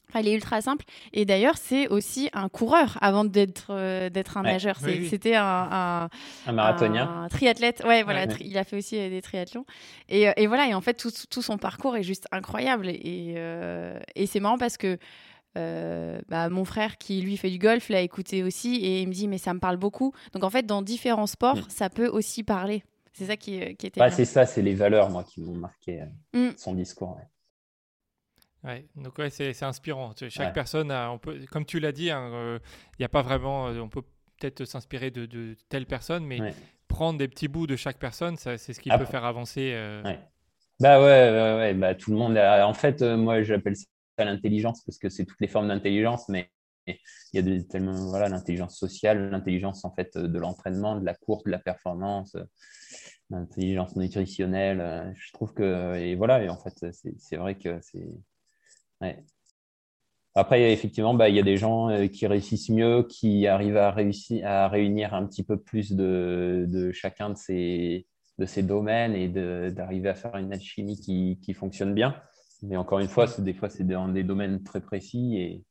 Enfin, 0.10 0.20
il 0.20 0.28
est 0.28 0.34
ultra 0.36 0.60
simple. 0.62 0.84
Et 1.14 1.24
d'ailleurs, 1.24 1.56
c'est 1.58 1.88
aussi 1.88 2.30
un 2.34 2.50
coureur 2.50 2.98
avant 3.00 3.24
d'être 3.24 3.68
euh, 3.70 4.10
d'être 4.10 4.36
un 4.38 4.44
Ouais. 4.44 4.52
nageur. 4.52 4.76
Oui, 4.84 4.92
C'est- 4.94 5.00
oui. 5.00 5.08
C'était 5.08 5.36
un, 5.36 5.70
un, 5.72 6.10
Un 6.48 6.52
marathonien. 6.52 7.24
un 7.24 7.30
triathlète. 7.30 7.82
Ouais, 7.86 8.04
voilà. 8.04 8.22
Ouais. 8.22 8.28
tri- 8.28 8.44
il 8.46 8.58
a 8.58 8.66
fait 8.66 8.76
aussi 8.78 8.98
euh, 9.00 9.10
des 9.10 9.22
triathlons. 9.22 9.66
Et, 10.10 10.28
et 10.36 10.48
voilà. 10.48 10.68
Et 10.68 10.74
en 10.74 10.82
fait, 10.82 10.96
tout, 10.96 11.12
tout 11.30 11.42
son 11.42 11.58
parcours 11.58 11.96
est 11.96 12.04
juste 12.04 12.26
incroyable. 12.34 12.90
Et, 12.90 13.36
euh, 13.38 13.98
et 14.16 14.26
c'est 14.26 14.42
marrant 14.42 14.58
parce 14.58 14.76
que 14.76 14.98
euh, 15.58 16.22
bah, 16.30 16.50
mon 16.50 16.64
frère 16.66 16.98
qui 16.98 17.22
lui 17.22 17.36
fait 17.38 17.50
du 17.50 17.58
golf 17.60 17.90
l'a 17.90 18.02
écouté 18.02 18.44
aussi 18.44 18.76
et 18.78 19.02
il 19.02 19.08
me 19.08 19.14
dit 19.14 19.28
mais 19.28 19.38
ça 19.38 19.54
me 19.54 19.60
parle 19.60 19.78
beaucoup. 19.78 20.14
Donc 20.34 20.44
en 20.44 20.50
fait, 20.50 20.64
dans 20.66 20.82
différents 20.82 21.28
sports, 21.28 21.58
Mm. 21.58 21.70
ça 21.70 21.90
peut 21.90 22.08
aussi 22.08 22.44
parler. 22.44 22.84
C'est 23.14 23.26
ça 23.26 23.36
qui, 23.36 23.76
qui 23.76 23.88
était 23.88 24.00
Bah, 24.00 24.10
c'est 24.10 24.24
ça, 24.26 24.46
c'est 24.46 24.62
les 24.62 24.74
valeurs, 24.76 25.10
moi, 25.10 25.24
qui 25.26 25.42
m'ont 25.42 25.56
marqué 25.56 26.02
euh, 26.36 26.50
Mm. 26.52 26.54
son 26.58 26.74
discours. 26.74 27.18
ouais. 27.18 27.28
Ouais, 28.64 28.86
donc 28.96 29.18
ouais, 29.18 29.30
c'est 29.32 29.54
c'est 29.54 29.66
inspirant. 29.66 30.12
Chaque 30.30 30.48
Ouais. 30.48 30.54
personne, 30.54 30.92
a, 30.92 31.10
on 31.12 31.18
peut, 31.18 31.40
comme 31.52 31.66
tu 31.66 31.80
l'as 31.80 31.92
dit, 31.92 32.06
il 32.10 32.60
n'y 33.00 33.06
a 33.06 33.10
pas 33.10 33.24
vraiment, 33.24 33.68
euh, 33.70 33.80
on 33.80 33.90
peut 33.90 34.04
peut-être 34.40 34.66
s'inspirer 34.66 35.10
de, 35.12 35.26
de 35.26 35.56
telle 35.68 35.86
personne, 35.88 36.24
mais 36.26 36.40
Ouais. 36.40 36.54
prendre 36.88 37.18
des 37.18 37.28
petits 37.28 37.48
bouts 37.48 37.66
de 37.68 37.76
chaque 37.76 37.98
personne, 37.98 38.38
ça, 38.38 38.58
c'est 38.60 38.74
ce 38.74 38.80
qui 38.80 38.90
Ah, 38.92 39.00
peut 39.00 39.06
faire 39.06 39.26
avancer. 39.26 39.72
euh, 39.74 40.04
Ouais. 40.04 40.20
Bah 40.80 41.00
ouais, 41.00 41.06
ouais, 41.06 41.56
ouais, 41.58 41.74
bah, 41.74 41.96
tout 41.96 42.12
le 42.12 42.18
monde. 42.18 42.38
a- 42.38 42.68
En 42.68 42.74
fait, 42.74 43.02
euh, 43.02 43.18
moi, 43.18 43.42
j'appelle 43.44 43.76
ça 43.76 43.86
l'intelligence 44.18 44.84
parce 44.84 44.98
que 44.98 45.10
c'est 45.10 45.26
toutes 45.26 45.42
les 45.42 45.48
formes 45.48 45.68
d'intelligence, 45.68 46.30
mais 46.30 46.50
il 46.88 46.96
y 47.34 47.40
a 47.40 47.42
des, 47.42 47.68
tellement, 47.68 48.08
voilà, 48.10 48.28
l'intelligence 48.30 48.78
sociale, 48.78 49.30
l'intelligence 49.30 49.86
en 49.86 49.94
fait 49.94 50.18
de 50.18 50.40
l'entraînement, 50.40 51.00
de 51.00 51.06
la 51.06 51.14
course, 51.14 51.44
de 51.44 51.52
la 51.52 51.60
performance, 51.60 52.36
l'intelligence 53.30 53.96
nutritionnelle. 53.96 54.82
euh, 54.82 55.12
Je 55.16 55.32
trouve 55.34 55.54
que 55.54 55.96
et 55.96 56.16
voilà, 56.16 56.44
et 56.44 56.50
en 56.50 56.58
fait, 56.58 56.74
c'est 57.20 57.38
vrai 57.38 57.56
que 57.58 57.80
c'est. 57.82 58.08
Ouais. 59.02 59.24
Après, 60.34 60.72
effectivement, 60.72 61.14
bah, 61.14 61.28
il 61.30 61.36
y 61.36 61.40
a 61.40 61.44
des 61.44 61.58
gens 61.58 61.90
euh, 61.90 62.08
qui 62.08 62.26
réussissent 62.26 62.70
mieux, 62.70 63.04
qui 63.04 63.48
arrivent 63.48 63.78
à 63.78 63.92
réussir 63.92 64.48
à 64.48 64.70
réunir 64.70 65.14
un 65.14 65.26
petit 65.26 65.44
peu 65.44 65.58
plus 65.62 65.92
de, 65.94 66.66
de 66.70 66.92
chacun 66.92 67.30
de 67.32 67.38
ces 67.38 68.08
de 68.40 68.46
ces 68.46 68.64
domaines 68.64 69.14
et 69.14 69.28
d'arriver 69.72 70.10
à 70.10 70.16
faire 70.16 70.36
une 70.38 70.52
alchimie 70.52 71.00
qui, 71.00 71.38
qui 71.44 71.54
fonctionne 71.54 71.94
bien. 71.94 72.16
Mais 72.64 72.78
encore 72.78 73.00
une 73.00 73.08
fois, 73.08 73.26
des 73.40 73.54
fois, 73.54 73.70
c'est 73.70 73.84
dans 73.86 74.08
des 74.08 74.24
domaines 74.24 74.62
très 74.64 74.82
précis. 74.82 75.38
Et, 75.38 75.64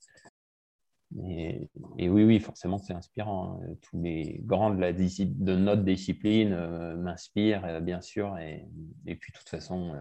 et, 1.25 1.69
et 1.99 2.09
oui, 2.09 2.25
oui, 2.25 2.41
forcément, 2.41 2.79
c'est 2.79 2.93
inspirant. 2.95 3.61
hein. 3.63 3.75
Tous 3.83 4.01
les 4.03 4.41
grands 4.45 4.71
de, 4.71 4.81
la, 4.81 4.93
disci- 4.93 5.33
de 5.39 5.57
notre 5.57 5.83
discipline 5.83 6.53
euh, 6.53 6.97
m'inspirent, 6.97 7.65
euh, 7.65 7.81
bien 7.81 8.01
sûr. 8.01 8.37
Et, 8.39 8.65
et 9.07 9.15
puis, 9.17 9.33
de 9.33 9.39
toute 9.39 9.49
façon, 9.49 9.95
euh, 9.95 9.99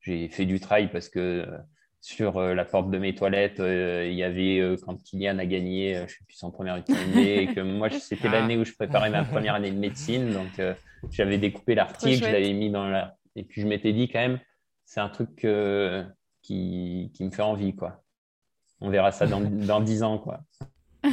j'ai 0.00 0.28
fait 0.28 0.46
du 0.46 0.60
trail 0.60 0.90
parce 0.90 1.08
que 1.08 1.46
sur 2.00 2.38
la 2.40 2.64
porte 2.64 2.90
de 2.90 2.98
mes 2.98 3.14
toilettes, 3.16 3.58
il 3.58 4.12
y 4.14 4.22
avait, 4.22 4.76
quand 4.82 4.94
Kylian 5.02 5.38
a 5.40 5.46
gagné, 5.46 5.94
je 5.96 6.02
ne 6.02 6.06
sais 6.06 6.24
plus, 6.24 6.36
son 6.36 6.52
premier 6.52 6.78
UTMB, 6.78 7.16
et 7.16 7.46
que 7.54 7.60
moi, 7.60 7.90
c'était 7.90 8.28
Ah. 8.28 8.32
l'année 8.32 8.56
où 8.56 8.64
je 8.64 8.72
préparais 8.74 9.10
ma 9.10 9.24
première 9.24 9.54
année 9.56 9.72
de 9.72 9.78
médecine. 9.78 10.32
Donc, 10.32 10.60
j'avais 11.10 11.38
découpé 11.38 11.74
l'article, 11.74 12.24
je 12.26 12.30
l'avais 12.30 12.52
mis 12.52 12.70
dans 12.70 12.86
la... 12.88 13.16
Et 13.34 13.42
puis, 13.42 13.60
je 13.62 13.66
m'étais 13.66 13.92
dit 13.92 14.06
quand 14.08 14.20
même, 14.20 14.38
c'est 14.84 15.00
un 15.00 15.08
truc 15.08 15.44
euh, 15.44 16.04
qui, 16.46 17.10
qui 17.14 17.24
me 17.24 17.30
fait 17.30 17.42
envie, 17.42 17.74
quoi. 17.74 18.02
On 18.80 18.90
verra 18.90 19.10
ça 19.12 19.26
dans, 19.26 19.40
dans 19.70 19.80
10 19.80 20.02
ans, 20.02 20.18
quoi. 20.18 20.40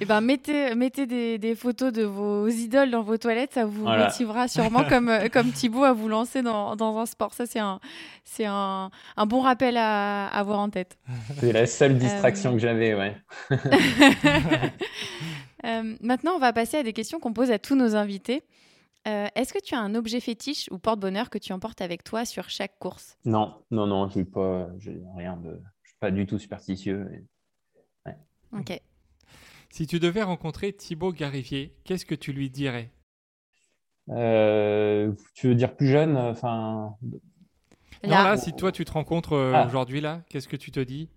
Eh 0.00 0.04
ben, 0.06 0.20
mettez, 0.20 0.74
mettez 0.74 1.06
des, 1.06 1.38
des 1.38 1.54
photos 1.54 1.92
de 1.92 2.02
vos 2.02 2.48
idoles 2.48 2.90
dans 2.90 3.02
vos 3.02 3.16
toilettes, 3.16 3.52
ça 3.54 3.64
vous 3.64 3.82
Voilà. 3.82 4.06
motivera 4.06 4.48
sûrement 4.48 4.84
comme, 4.88 5.08
euh, 5.08 5.28
comme 5.28 5.52
Thibaut 5.52 5.84
à 5.84 5.92
vous 5.92 6.08
lancer 6.08 6.42
dans, 6.42 6.74
dans 6.76 6.98
un 6.98 7.06
sport. 7.06 7.32
Ça, 7.32 7.46
c'est 7.46 7.60
un, 7.60 7.80
c'est 8.24 8.44
un, 8.46 8.90
un 9.16 9.26
bon 9.26 9.40
rappel 9.40 9.76
à 9.76 10.26
à 10.26 10.38
avoir 10.40 10.58
en 10.58 10.68
tête. 10.68 10.98
C'est 11.38 11.52
la 11.52 11.66
seule 11.66 11.96
distraction 11.96 12.50
Euh, 12.50 12.54
que 12.54 12.58
j'avais, 12.58 12.94
ouais. 12.94 13.14
Euh, 15.64 15.94
maintenant, 16.02 16.32
on 16.34 16.38
va 16.38 16.52
passer 16.52 16.76
à 16.78 16.82
des 16.82 16.92
questions 16.92 17.18
qu'on 17.20 17.32
pose 17.32 17.50
à 17.50 17.58
tous 17.58 17.74
nos 17.76 17.96
invités. 17.96 18.42
Euh, 19.06 19.26
Est-ce 19.34 19.52
que 19.52 19.58
tu 19.62 19.74
as 19.74 19.80
un 19.80 19.94
objet 19.94 20.20
fétiche 20.20 20.68
ou 20.70 20.78
porte-bonheur 20.78 21.28
que 21.30 21.38
tu 21.38 21.52
emportes 21.52 21.80
avec 21.82 22.04
toi 22.04 22.24
sur 22.24 22.48
chaque 22.48 22.78
course? 22.78 23.18
Non, 23.24 23.62
non, 23.70 23.86
non, 23.86 24.08
j'ai 24.08 24.24
pas, 24.24 24.68
j'ai 24.78 25.00
rien 25.16 25.36
de, 25.36 25.60
je 25.82 25.90
suis 25.90 25.98
pas 26.00 26.10
du 26.10 26.26
tout 26.26 26.38
superstitieux. 26.38 27.08
et- 27.12 27.24
Ok. 28.52 28.80
Si 29.70 29.88
tu 29.88 29.98
devais 29.98 30.22
rencontrer 30.22 30.72
Thibaut 30.72 31.12
Garivier, 31.12 31.74
qu'est-ce 31.82 32.06
que 32.06 32.14
tu 32.14 32.32
lui 32.32 32.48
dirais? 32.48 32.92
Euh, 34.10 35.12
tu 35.34 35.48
veux 35.48 35.54
dire 35.56 35.74
plus 35.74 35.88
jeune, 35.88 36.16
enfin, 36.16 36.96
Non, 37.02 37.18
Là, 38.10 38.22
là, 38.22 38.36
si 38.36 38.52
toi 38.52 38.70
tu 38.70 38.84
te 38.84 38.92
rencontres 38.92 39.32
euh, 39.32 39.52
Ah. 39.56 39.66
aujourd'hui, 39.66 40.00
là, 40.00 40.22
qu'est-ce 40.28 40.46
que 40.46 40.56
tu 40.56 40.70
te 40.70 40.78
dis? 40.80 41.08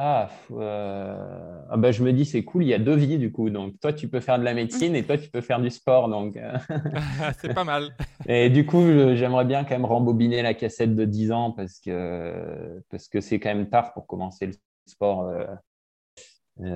Ah, 0.00 0.30
euh, 0.52 1.60
ah 1.70 1.76
bah, 1.76 1.90
je 1.90 2.04
me 2.04 2.12
dis 2.12 2.24
c'est 2.24 2.44
cool, 2.44 2.62
il 2.62 2.68
y 2.68 2.74
a 2.74 2.78
deux 2.78 2.94
vies 2.94 3.18
du 3.18 3.32
coup. 3.32 3.50
Donc 3.50 3.80
toi 3.80 3.92
tu 3.92 4.08
peux 4.08 4.20
faire 4.20 4.38
de 4.38 4.44
la 4.44 4.54
médecine 4.54 4.94
et 4.94 5.02
toi 5.02 5.18
tu 5.18 5.28
peux 5.28 5.40
faire 5.40 5.60
du 5.60 5.70
sport. 5.70 6.08
Donc 6.08 6.36
euh, 6.36 6.56
C'est 7.40 7.52
pas 7.52 7.64
mal. 7.64 7.96
et 8.28 8.48
du 8.48 8.64
coup 8.64 8.80
j'aimerais 9.16 9.44
bien 9.44 9.64
quand 9.64 9.72
même 9.72 9.84
rembobiner 9.84 10.40
la 10.42 10.54
cassette 10.54 10.94
de 10.94 11.04
10 11.04 11.32
ans 11.32 11.50
parce 11.50 11.80
que 11.80 12.80
parce 12.90 13.08
que 13.08 13.20
c'est 13.20 13.40
quand 13.40 13.52
même 13.52 13.68
tard 13.68 13.92
pour 13.92 14.06
commencer 14.06 14.46
le 14.46 14.52
sport. 14.86 15.24
euh, 15.24 15.46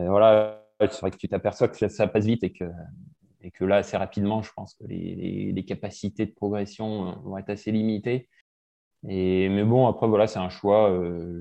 voilà, 0.08 0.60
c'est 0.80 1.00
vrai 1.00 1.12
que 1.12 1.16
tu 1.16 1.28
t'aperçois 1.28 1.68
que 1.68 1.88
ça 1.88 2.06
passe 2.08 2.26
vite 2.26 2.42
et 2.42 2.52
que, 2.52 2.64
et 3.40 3.52
que 3.52 3.64
là, 3.64 3.76
assez 3.76 3.96
rapidement, 3.96 4.42
je 4.42 4.52
pense 4.52 4.74
que 4.74 4.84
les, 4.84 5.52
les, 5.52 5.64
capacités 5.64 6.26
de 6.26 6.32
progression 6.32 7.20
vont 7.22 7.38
être 7.38 7.50
assez 7.50 7.70
limitées. 7.70 8.28
Mais 9.04 9.64
bon, 9.64 9.88
après, 9.88 10.06
voilà, 10.06 10.26
c'est 10.26 10.38
un 10.38 10.48
choix. 10.48 10.90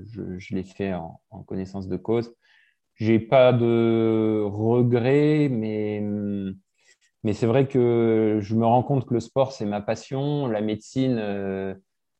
je, 0.06 0.38
je 0.38 0.54
l'ai 0.54 0.64
fait 0.64 0.94
en, 0.94 1.20
connaissance 1.46 1.88
de 1.88 1.96
cause. 1.96 2.34
J'ai 2.96 3.18
pas 3.18 3.52
de 3.52 4.42
regrets, 4.44 5.48
mais 5.48 6.00
mais 7.24 7.34
c'est 7.34 7.46
vrai 7.46 7.68
que 7.68 8.38
je 8.40 8.54
me 8.54 8.66
rends 8.66 8.82
compte 8.82 9.06
que 9.06 9.14
le 9.14 9.20
sport, 9.20 9.52
c'est 9.52 9.64
ma 9.64 9.80
passion. 9.80 10.46
La 10.46 10.60
médecine, 10.60 11.16
euh, 11.18 11.74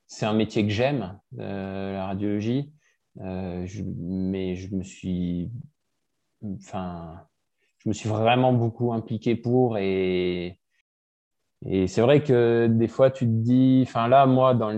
c'est 0.06 0.26
un 0.26 0.32
métier 0.32 0.62
que 0.64 0.70
j'aime, 0.70 1.18
euh, 1.40 1.92
la 1.92 2.06
radiologie. 2.06 2.72
Euh, 3.20 3.66
mais 3.98 4.54
je 4.54 4.74
me 4.74 4.82
suis, 4.84 5.50
enfin, 6.44 7.20
je 7.78 7.88
me 7.88 7.94
suis 7.94 8.08
vraiment 8.08 8.52
beaucoup 8.52 8.92
impliqué 8.92 9.34
pour 9.36 9.76
et, 9.76 10.58
et 11.66 11.86
c'est 11.88 12.00
vrai 12.00 12.22
que 12.22 12.68
des 12.68 12.88
fois, 12.88 13.10
tu 13.10 13.26
te 13.26 13.30
dis, 13.30 13.84
enfin 13.86 14.08
là, 14.08 14.26
moi, 14.26 14.54
dans 14.54 14.70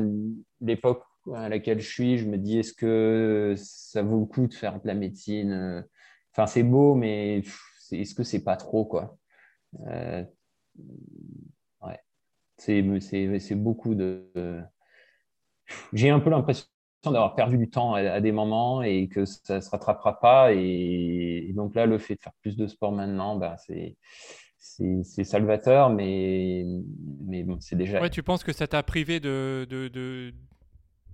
l'époque 0.66 1.02
à 1.34 1.48
laquelle 1.48 1.80
je 1.80 1.88
suis, 1.88 2.18
je 2.18 2.26
me 2.26 2.36
dis, 2.36 2.58
est-ce 2.58 2.74
que 2.74 3.54
ça 3.56 4.02
vaut 4.02 4.20
le 4.20 4.26
coup 4.26 4.46
de 4.46 4.54
faire 4.54 4.80
de 4.80 4.86
la 4.86 4.94
médecine 4.94 5.84
Enfin, 6.32 6.46
c'est 6.46 6.64
beau, 6.64 6.96
mais 6.96 7.42
est-ce 7.92 8.14
que 8.14 8.24
c'est 8.24 8.42
pas 8.42 8.56
trop, 8.56 8.84
quoi? 8.84 9.16
Euh, 9.86 10.24
ouais. 11.82 11.98
C'est 12.56 13.54
beaucoup 13.54 13.94
de. 13.94 14.28
J'ai 15.92 16.10
un 16.10 16.18
peu 16.18 16.30
l'impression 16.30 16.66
d'avoir 17.04 17.36
perdu 17.36 17.56
du 17.56 17.70
temps 17.70 17.94
à, 17.94 18.20
des 18.20 18.32
moments 18.32 18.82
et 18.82 19.08
que 19.08 19.24
ça 19.24 19.60
se 19.60 19.70
rattrapera 19.70 20.18
pas. 20.18 20.52
Et, 20.52 21.52
donc 21.54 21.76
là, 21.76 21.86
le 21.86 21.98
fait 21.98 22.16
de 22.16 22.20
faire 22.20 22.34
plus 22.40 22.56
de 22.56 22.66
sport 22.66 22.90
maintenant, 22.90 23.36
bah, 23.36 23.56
c'est 23.58 23.96
c'est 24.58 25.24
salvateur, 25.24 25.90
mais, 25.90 26.64
mais 27.26 27.44
bon, 27.44 27.58
c'est 27.60 27.76
déjà. 27.76 28.00
Ouais, 28.00 28.10
tu 28.10 28.24
penses 28.24 28.42
que 28.42 28.52
ça 28.52 28.66
t'a 28.66 28.82
privé 28.82 29.20
de, 29.20 30.32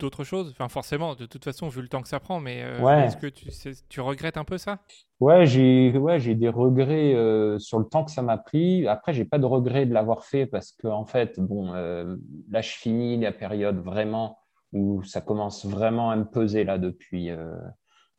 d'autres 0.01 0.25
choses 0.25 0.51
Enfin, 0.51 0.69
forcément, 0.69 1.15
de 1.15 1.27
toute 1.27 1.45
façon, 1.45 1.69
vu 1.69 1.83
le 1.83 1.89
temps 1.89 2.03
que 2.03 2.09
ça 2.09 2.21
prend, 2.21 2.41
mais 2.41 2.63
euh, 2.63 3.05
est-ce 3.05 3.17
que 3.17 3.27
tu, 3.27 3.49
tu, 3.89 4.01
regrettes 4.01 4.37
un 4.37 4.45
peu 4.45 4.59
ça? 4.59 4.81
Ouais, 5.21 5.47
j'ai 5.47 5.97
ouais, 5.97 6.19
des 6.35 6.49
regrets 6.49 7.15
euh, 7.15 7.59
sur 7.59 7.79
le 7.79 7.85
temps 7.85 8.05
que 8.05 8.11
ça 8.11 8.23
m'a 8.23 8.39
pris. 8.39 8.87
Après, 8.89 9.13
j'ai 9.13 9.25
pas 9.25 9.39
de 9.39 9.47
regrets 9.47 9.87
de 9.87 9.95
l'avoir 9.95 10.25
fait 10.25 10.47
parce 10.47 10.73
que 10.73 10.89
en 10.89 11.05
fait, 11.05 11.39
bon, 11.39 11.73
euh, 11.75 12.17
là, 12.51 12.61
je 12.61 12.71
finis 12.71 13.19
la 13.19 13.33
période 13.33 13.79
vraiment 13.79 14.39
où 14.73 15.03
ça 15.03 15.21
commence 15.21 15.67
vraiment 15.67 16.11
à 16.11 16.17
me 16.17 16.25
peser 16.25 16.65
là 16.65 16.79
depuis. 16.79 17.31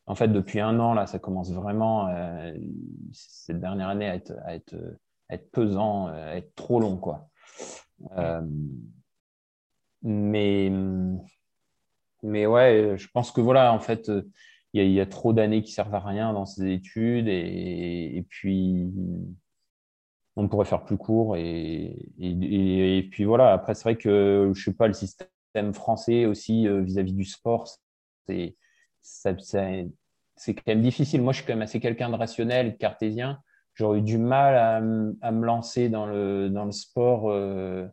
en 0.05 0.15
fait, 0.15 0.27
depuis 0.27 0.59
un 0.59 0.79
an 0.79 0.93
là, 0.93 1.07
ça 1.07 1.17
commence 1.17 1.51
vraiment 1.51 2.09
cette 3.13 3.61
dernière 3.61 3.87
année 3.87 4.09
à 4.09 4.15
être, 4.15 4.33
à 4.43 4.55
être, 4.55 4.75
à 5.29 5.35
être 5.35 5.49
pesant, 5.51 6.07
à 6.07 6.35
être 6.35 6.53
trop 6.55 6.81
long 6.81 6.97
quoi. 6.97 7.29
mais 10.01 10.69
mais 12.23 12.45
ouais, 12.45 12.95
je 12.97 13.07
pense 13.13 13.31
que 13.31 13.41
voilà, 13.41 13.73
en 13.73 13.79
fait, 13.79 14.09
euh, 14.09 14.29
il 14.73 14.89
y, 14.91 15.01
a 15.01 15.05
trop 15.05 15.33
d'années 15.33 15.63
qui 15.63 15.73
servent 15.73 15.93
à 15.95 15.99
rien 15.99 16.33
dans 16.33 16.45
ces 16.45 16.71
études 16.71 17.27
et, 17.27 18.25
puis 18.29 18.89
on 20.37 20.47
pourrait 20.47 20.65
faire 20.65 20.85
plus 20.85 20.97
court 20.97 21.35
et, 21.35 22.09
et 22.19 23.07
puis 23.11 23.25
voilà. 23.25 23.51
Après, 23.51 23.75
c'est 23.75 23.83
vrai 23.83 23.97
que 23.97 24.51
je 24.55 24.63
sais 24.63 24.73
pas 24.73 24.87
le 24.87 24.93
système 24.93 25.73
français 25.73 26.25
aussi 26.25 26.67
euh, 26.67 26.81
vis-à-vis 26.81 27.13
du 27.13 27.25
sport, 27.25 27.67
c'est 28.27 28.55
c'est 29.01 30.55
quand 30.55 30.67
même 30.67 30.81
difficile. 30.81 31.21
Moi, 31.21 31.33
je 31.33 31.37
suis 31.37 31.45
quand 31.45 31.53
même 31.53 31.61
assez 31.61 31.79
quelqu'un 31.79 32.09
de 32.09 32.15
rationnel, 32.15 32.73
de 32.73 32.77
cartésien. 32.77 33.39
J'aurais 33.73 33.99
eu 33.99 34.01
du 34.01 34.17
mal 34.17 34.55
à, 34.55 34.81
me 35.31 35.45
lancer 35.45 35.89
dans 35.89 36.05
le, 36.05 36.49
dans 36.49 36.65
le 36.65 36.71
sport. 36.71 37.29
Euh, 37.31 37.87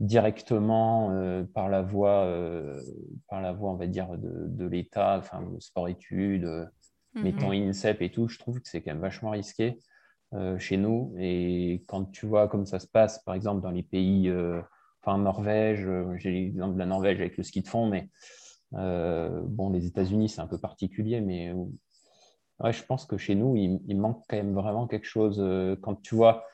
directement 0.00 1.10
euh, 1.10 1.44
par 1.44 1.68
la 1.68 1.82
voie, 1.82 2.24
euh, 2.24 2.80
par 3.28 3.40
la 3.40 3.52
voie, 3.52 3.70
on 3.70 3.76
va 3.76 3.86
dire, 3.86 4.08
de, 4.18 4.46
de 4.48 4.66
l'État, 4.66 5.16
enfin, 5.18 5.42
sport-études, 5.58 6.44
euh, 6.44 6.66
mhm. 7.14 7.22
mettons 7.22 7.52
INSEP 7.52 8.02
et 8.02 8.10
tout, 8.10 8.28
je 8.28 8.38
trouve 8.38 8.60
que 8.60 8.68
c'est 8.68 8.82
quand 8.82 8.92
même 8.92 9.00
vachement 9.00 9.30
risqué 9.30 9.78
chez 10.58 10.76
nous. 10.76 11.14
Et 11.18 11.82
quand 11.86 12.12
tu 12.12 12.26
vois 12.26 12.46
comme 12.46 12.66
ça 12.66 12.78
se 12.78 12.86
passe, 12.86 13.22
par 13.22 13.34
exemple, 13.34 13.62
dans 13.62 13.70
les 13.70 13.84
pays, 13.84 14.30
enfin, 15.00 15.16
Norvège, 15.16 15.88
j'ai 16.16 16.30
l'exemple 16.30 16.74
de 16.74 16.78
la 16.78 16.84
Norvège 16.84 17.20
avec 17.20 17.38
le 17.38 17.42
ski 17.42 17.62
de 17.62 17.68
fond, 17.68 17.88
mais 17.88 18.10
bon, 18.72 19.70
les 19.70 19.86
États-Unis, 19.86 20.28
c'est 20.28 20.42
un 20.42 20.46
peu 20.46 20.58
particulier, 20.58 21.22
mais 21.22 21.54
ouais, 22.58 22.72
je 22.72 22.82
pense 22.84 23.06
que 23.06 23.16
chez 23.16 23.34
nous, 23.34 23.56
il, 23.56 23.80
il 23.86 23.98
manque 23.98 24.24
quand 24.28 24.36
même 24.36 24.52
vraiment 24.52 24.86
quelque 24.86 25.06
chose. 25.06 25.42
quand 25.80 26.02
tu 26.02 26.16
vois 26.16 26.44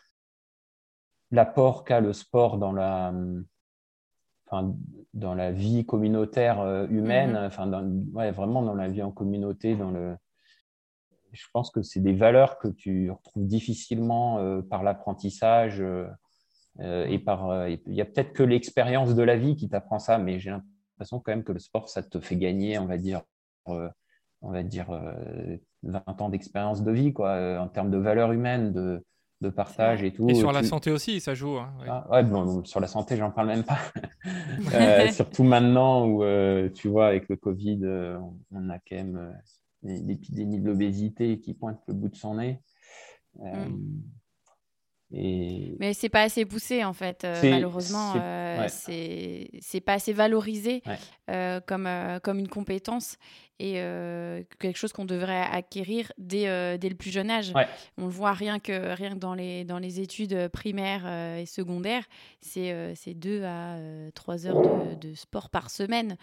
l'apport 1.33 1.85
qu'a 1.85 2.01
le 2.01 2.13
sport 2.13 2.59
dans 2.59 2.73
la, 2.73 3.13
enfin, 4.47 4.75
dans 5.15 5.35
la 5.35 5.51
vie 5.51 5.85
communautaire 5.85 6.61
euh, 6.61 6.87
humaine, 6.89 7.33
mm-hmm. 7.33 7.47
enfin, 7.47 7.91
ouais, 8.13 8.31
vraiment 8.31 8.63
dans 8.63 8.75
la 8.75 8.89
vie 8.89 9.03
en 9.03 9.11
communauté, 9.11 9.75
dans 9.75 9.91
le... 9.91 10.17
Je 11.33 11.47
pense 11.55 11.71
que 11.71 11.81
c'est 11.81 12.01
des 12.01 12.13
valeurs 12.13 12.59
que 12.59 12.69
tu 12.69 13.11
retrouves 13.11 13.47
difficilement 13.47 14.39
euh, 14.39 14.61
par 14.61 14.83
l'apprentissage 14.83 15.81
euh, 15.81 16.07
et 16.79 17.19
par. 17.19 17.67
Il 17.69 17.95
y 17.95 18.03
a 18.03 18.05
peut-être 18.05 18.35
que 18.35 18.43
l'expérience 18.43 19.15
de 19.15 19.23
la 19.23 19.37
vie 19.37 19.57
qui 19.57 19.71
t'apprend 19.71 19.99
ça, 19.99 20.19
mais 20.19 20.39
j'ai 20.39 20.51
l'impression 20.51 21.21
quand 21.21 21.33
même 21.33 21.45
que 21.45 21.53
le 21.53 21.59
sport, 21.59 21.89
ça 21.89 22.03
te 22.03 22.21
fait 22.21 22.37
gagner, 22.37 22.79
on 22.79 22.85
va 22.85 22.99
dire, 22.99 23.23
on 23.65 24.51
va 24.51 24.63
dire 24.63 24.89
20 25.83 26.21
ans 26.21 26.29
d'expérience 26.29 26.83
de 26.83 26.91
vie, 26.93 27.15
quoi, 27.15 27.59
en 27.61 27.69
termes 27.69 27.91
de 27.91 27.99
valeurs 27.99 28.33
humaines, 28.33 28.73
de, 28.73 29.03
de 29.43 29.51
partage 29.51 30.03
et 30.03 30.13
tout. 30.13 30.29
Et 30.31 30.35
sur 30.35 30.53
la 30.53 30.63
santé 30.63 30.91
aussi, 30.91 31.21
ça 31.21 31.35
joue. 31.35 31.59
Hein, 31.59 31.73
ah, 31.87 32.07
ouais, 32.11 32.23
bon, 32.23 32.65
sur 32.65 32.81
la 32.81 32.87
santé, 32.87 33.17
j'en 33.17 33.31
parle 33.31 33.49
même 33.49 33.65
pas. 33.65 33.79
Euh, 34.75 35.11
surtout 35.11 35.43
maintenant 35.43 36.07
où, 36.07 36.23
euh, 36.23 36.69
tu 36.71 36.89
vois, 36.89 37.09
avec 37.09 37.29
le 37.29 37.37
Covid, 37.37 37.81
euh, 37.83 38.19
on 38.53 38.71
a 38.71 38.79
quand 38.79 38.97
même 38.97 39.35
l'épidémie 39.83 40.61
de 40.61 40.67
l'obésité 40.67 41.41
qui 41.41 41.55
pointe 41.55 41.81
le 41.89 41.95
bout 41.95 42.09
de 42.09 42.15
son 42.15 42.37
nez. 42.37 42.61
Mm. 43.39 44.01
Et... 45.15 45.77
Mais 45.81 45.93
c'est 45.93 46.09
pas 46.09 46.23
assez 46.23 46.47
poussé 46.47 46.85
en 46.85 46.93
fait, 46.93 47.27
malheureusement. 47.43 48.15
C'est 48.69 49.51
c'est 49.61 49.81
pas 49.81 49.95
assez 49.95 50.13
valorisé 50.13 50.83
comme, 51.67 51.89
comme 52.23 52.39
une 52.39 52.49
compétence 52.49 53.19
et 53.63 53.75
euh, 53.77 54.43
quelque 54.59 54.77
chose 54.77 54.93
qu'on 54.93 55.05
devrait 55.05 55.41
acquérir 55.41 56.11
dès, 56.19 56.49
euh, 56.49 56.77
dès, 56.79 56.89
le 56.89 56.97
plus 56.97 57.13
jeune 57.13 57.31
âge. 57.31 57.53
On 57.97 58.07
le 58.07 58.11
voit 58.11 58.33
rien 58.33 58.59
que, 58.59 58.93
rien 58.93 59.11
que 59.11 59.21
dans, 59.21 59.35
les, 59.35 59.63
dans 59.63 59.79
les 59.79 60.01
études 60.01 60.49
primaires 60.49 61.05
euh, 61.05 61.39
et 61.39 61.47
secondaires, 61.47 62.03
c'est 62.41 63.15
deux 63.15 63.45
à 63.45 63.77
trois 64.17 64.49
heures 64.49 64.61
de, 64.61 65.11
de, 65.11 65.15
sport 65.15 65.49
par 65.49 65.71
semaine. 65.71 66.17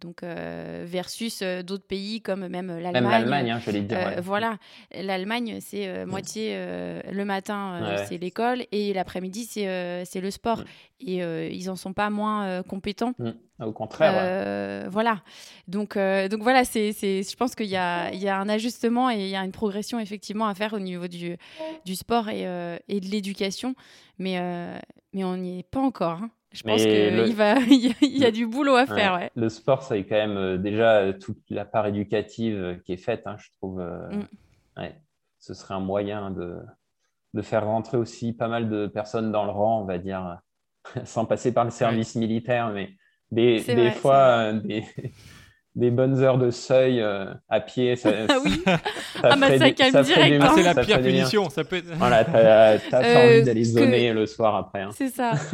Donc, 0.00 0.22
versus 0.22 1.42
d'autres 1.42 1.86
pays 1.86 2.22
comme 2.22 2.48
même 2.48 2.68
l'Allemagne. 2.68 2.92
Même 2.94 3.10
l'Allemagne, 3.10 3.50
hein, 3.50 3.60
je 3.62 3.70
l'ai 3.70 3.82
dire. 3.82 4.22
Voilà, 4.22 4.56
l'Allemagne, 4.94 5.58
c'est 5.60 6.06
moitié 6.06 6.54
le 6.56 7.24
matin, 7.24 7.96
c'est 8.06 8.16
l'école 8.16 8.64
et 8.72 8.94
l'après-midi, 8.94 9.44
c'est 9.44 10.20
le 10.20 10.30
sport. 10.30 10.64
Et 11.00 11.16
ils 11.54 11.68
en 11.68 11.76
sont 11.76 11.92
pas 11.92 12.08
moins 12.08 12.62
compétents. 12.62 13.12
Au 13.60 13.72
contraire. 13.72 14.88
Voilà. 14.90 15.22
Donc, 15.68 15.96
donc 15.96 16.42
voilà, 16.42 16.64
c'est 16.64 16.92
je 16.92 17.36
pense 17.36 17.54
qu'il 17.54 17.66
y 17.66 17.70
y 17.70 17.76
a 18.28 18.38
un 18.38 18.48
ajustement 18.48 19.10
et 19.10 19.16
il 19.16 19.28
y 19.28 19.36
a 19.36 19.44
une 19.44 19.52
progression 19.52 19.98
effectivement 19.98 20.46
à 20.46 20.54
faire 20.54 20.72
au 20.72 20.78
niveau 20.78 21.08
du, 21.08 21.36
du 21.84 21.94
sport 21.94 22.28
et, 22.28 22.46
euh, 22.46 22.76
et 22.88 23.00
de 23.00 23.06
l'éducation, 23.06 23.74
mais, 24.18 24.38
euh, 24.38 24.78
mais 25.12 25.24
on 25.24 25.36
n'y 25.36 25.60
est 25.60 25.70
pas 25.70 25.80
encore. 25.80 26.22
Hein. 26.22 26.30
Je 26.52 26.62
pense 26.62 26.82
qu'il 26.82 27.34
va, 27.34 27.58
il 27.70 28.18
y, 28.18 28.24
a, 28.24 28.30
du 28.30 28.46
boulot 28.46 28.76
à 28.76 28.86
faire. 28.86 29.14
Ouais. 29.14 29.30
Le 29.34 29.48
sport, 29.48 29.82
c'est 29.82 30.04
quand 30.04 30.14
même 30.14 30.36
euh, 30.36 30.56
déjà 30.56 31.12
toute 31.12 31.42
la 31.50 31.64
part 31.64 31.86
éducative 31.86 32.80
qui 32.84 32.92
est 32.92 32.98
faite, 32.98 33.22
hein, 33.26 33.36
je 33.38 33.48
trouve. 33.58 33.80
Mm. 33.80 34.80
ouais, 34.80 34.94
ce 35.38 35.54
serait 35.54 35.74
un 35.74 35.80
moyen 35.80 36.30
de, 36.30 36.56
de 37.34 37.42
faire 37.42 37.66
rentrer 37.66 37.96
aussi 37.96 38.32
pas 38.32 38.48
mal 38.48 38.70
de 38.70 38.86
personnes 38.86 39.32
dans 39.32 39.44
le 39.44 39.50
rang, 39.50 39.82
on 39.82 39.84
va 39.84 39.98
dire, 39.98 40.38
sans 41.04 41.26
passer 41.26 41.52
par 41.52 41.64
le 41.64 41.70
service 41.70 42.14
militaire, 42.14 42.70
mais 42.70 42.90
des, 43.30 43.60
des 43.60 43.90
fois, 43.90 44.52
des, 44.52 44.84
des 45.76 45.90
bonnes 45.90 46.22
heures 46.22 46.38
de 46.38 46.50
seuil 46.50 47.00
euh, 47.00 47.26
à 47.48 47.60
pied. 47.60 47.96
Ça, 47.96 48.10
ah 48.28 48.38
oui, 48.42 48.62
ça, 48.64 48.80
ah 49.22 49.36
bah 49.36 49.58
ça 49.58 49.70
calme 49.72 50.02
direct. 50.02 50.42
Ah, 50.42 50.52
c'est 50.56 50.62
la 50.62 50.74
pire 50.74 51.02
punition. 51.02 51.50
Ça 51.50 51.64
peut 51.64 51.82
Voilà, 51.96 52.24
t'as 52.24 52.78
pas 52.78 53.04
euh, 53.04 53.26
envie 53.26 53.42
d'aller 53.42 53.64
zoner 53.64 54.12
le 54.12 54.26
soir 54.26 54.56
après. 54.56 54.82
Hein. 54.82 54.90
C'est 54.94 55.10
ça. 55.10 55.32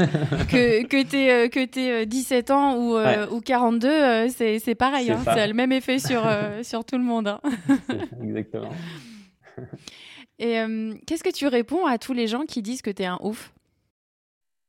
que 0.49 0.85
que 0.87 1.03
t'aies 1.03 1.47
euh, 1.47 1.49
que 1.49 2.05
17 2.05 2.51
ans 2.53 2.77
ou, 2.77 2.99
ou 3.35 3.41
42, 3.41 4.29
c'est 4.29 4.75
pareil. 4.77 5.11
Hein. 5.11 5.21
Ça 5.25 5.33
a 5.33 5.47
le 5.47 5.55
même 5.55 5.73
effet 5.73 5.99
sur, 5.99 6.23
sur 6.63 6.85
tout 6.85 6.97
le 6.97 7.05
monde. 7.05 7.27
Hein. 7.27 7.41
Exactement. 8.23 8.71
Et 10.39 10.59
qu'est-ce 11.07 11.25
que 11.25 11.33
tu 11.33 11.49
réponds 11.49 11.85
à 11.85 11.99
tous 11.99 12.13
les 12.13 12.29
gens 12.29 12.43
qui 12.43 12.63
disent 12.63 12.83
que 12.83 12.91
tu 12.91 13.03
es 13.03 13.07
un 13.07 13.19
ouf? 13.23 13.53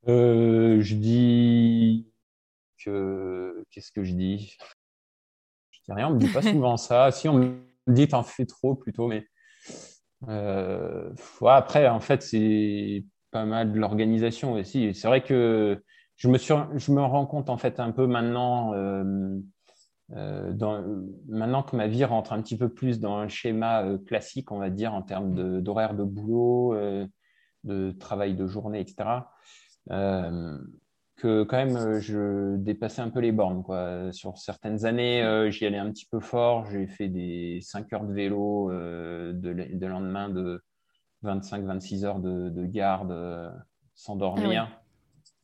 Je 0.06 0.94
dis 0.94 2.06
que... 2.84 3.64
Qu'est-ce 3.70 3.92
que 3.92 4.04
je 4.04 4.14
dis? 4.14 4.56
Rien, 5.88 6.08
on 6.08 6.14
me 6.14 6.18
dit 6.18 6.28
pas 6.28 6.42
souvent 6.42 6.76
ça. 6.76 7.10
Si, 7.12 7.28
on 7.28 7.34
me 7.34 7.56
dit 7.86 8.08
t'en 8.08 8.22
fais 8.22 8.46
trop 8.46 8.74
plutôt, 8.74 9.06
mais 9.06 9.26
après, 10.26 11.88
en 11.88 12.00
fait, 12.00 12.22
c'est 12.22 13.04
pas 13.30 13.44
mal 13.44 13.72
de 13.72 13.78
l'organisation 13.78 14.52
aussi. 14.52 14.94
C'est 14.94 15.08
vrai 15.08 15.22
que 15.22 15.82
je 16.16 16.28
me, 16.28 16.38
suis, 16.38 16.54
je 16.76 16.92
me 16.92 17.02
rends 17.02 17.26
compte 17.26 17.50
en 17.50 17.58
fait 17.58 17.80
un 17.80 17.90
peu 17.90 18.06
maintenant, 18.06 18.72
dans, 20.10 20.84
maintenant 21.28 21.62
que 21.62 21.76
ma 21.76 21.88
vie 21.88 22.04
rentre 22.04 22.32
un 22.32 22.40
petit 22.40 22.56
peu 22.56 22.68
plus 22.70 23.00
dans 23.00 23.16
un 23.16 23.28
schéma 23.28 23.84
classique, 24.06 24.50
on 24.52 24.58
va 24.58 24.70
dire, 24.70 24.94
en 24.94 25.02
termes 25.02 25.60
d'horaire 25.60 25.94
de, 25.94 26.04
boulot, 26.04 26.74
de 27.64 27.90
travail 27.92 28.34
de 28.34 28.46
journée, 28.46 28.80
etc 28.80 29.20
que 31.16 31.44
quand 31.44 31.56
même, 31.56 31.76
euh, 31.76 32.00
je 32.00 32.56
dépassais 32.56 33.02
un 33.02 33.10
peu 33.10 33.20
les 33.20 33.32
bornes. 33.32 33.62
Quoi. 33.62 34.12
Sur 34.12 34.38
certaines 34.38 34.84
années, 34.84 35.22
euh, 35.22 35.50
j'y 35.50 35.66
allais 35.66 35.78
un 35.78 35.90
petit 35.90 36.06
peu 36.06 36.20
fort. 36.20 36.66
J'ai 36.66 36.86
fait 36.86 37.08
des 37.08 37.60
5 37.62 37.92
heures 37.92 38.04
de 38.04 38.12
vélo 38.12 38.70
euh, 38.70 39.32
de, 39.32 39.86
lendemain 39.86 40.28
de 40.28 40.62
25-26 41.24 42.04
heures 42.04 42.18
de, 42.18 42.66
garde 42.66 43.14
sans 43.94 44.16
dormir. 44.16 44.68
Ah 44.70 44.80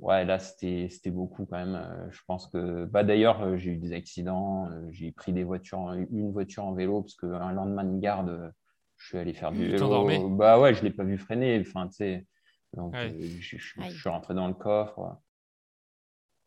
ouais. 0.00 0.24
là, 0.24 0.38
c'était 0.38 1.10
beaucoup 1.10 1.46
quand 1.46 1.58
même. 1.58 2.08
je 2.10 2.20
pense 2.26 2.48
que. 2.48 2.84
Bah, 2.86 3.04
D'ailleurs, 3.04 3.56
j'ai 3.56 3.72
eu 3.72 3.76
des 3.76 3.92
accidents. 3.92 4.68
j'ai 4.90 5.12
pris 5.12 5.32
des 5.32 5.44
voitures, 5.44 5.94
une 6.10 6.32
voiture 6.32 6.64
en 6.64 6.74
vélo 6.74 7.02
parce 7.02 7.14
qu'un 7.14 7.52
lendemain 7.52 7.84
de 7.84 7.98
garde, 8.00 8.52
je 8.96 9.08
suis 9.08 9.18
allé 9.18 9.32
faire 9.32 9.52
du 9.52 9.68
vélo. 9.68 10.28
Bah 10.30 10.58
ouais, 10.58 10.74
je 10.74 10.80
ne 10.80 10.88
l'ai 10.88 10.94
pas 10.94 11.04
vu 11.04 11.16
freiner. 11.16 11.60
Enfin, 11.60 11.86
tu 11.86 11.94
sais. 11.94 12.26
Donc, 12.74 12.94
je, 12.94 13.56
je, 13.56 13.90
suis 13.90 14.08
rentré 14.08 14.34
dans 14.34 14.46
le 14.46 14.54
coffre. 14.54 15.16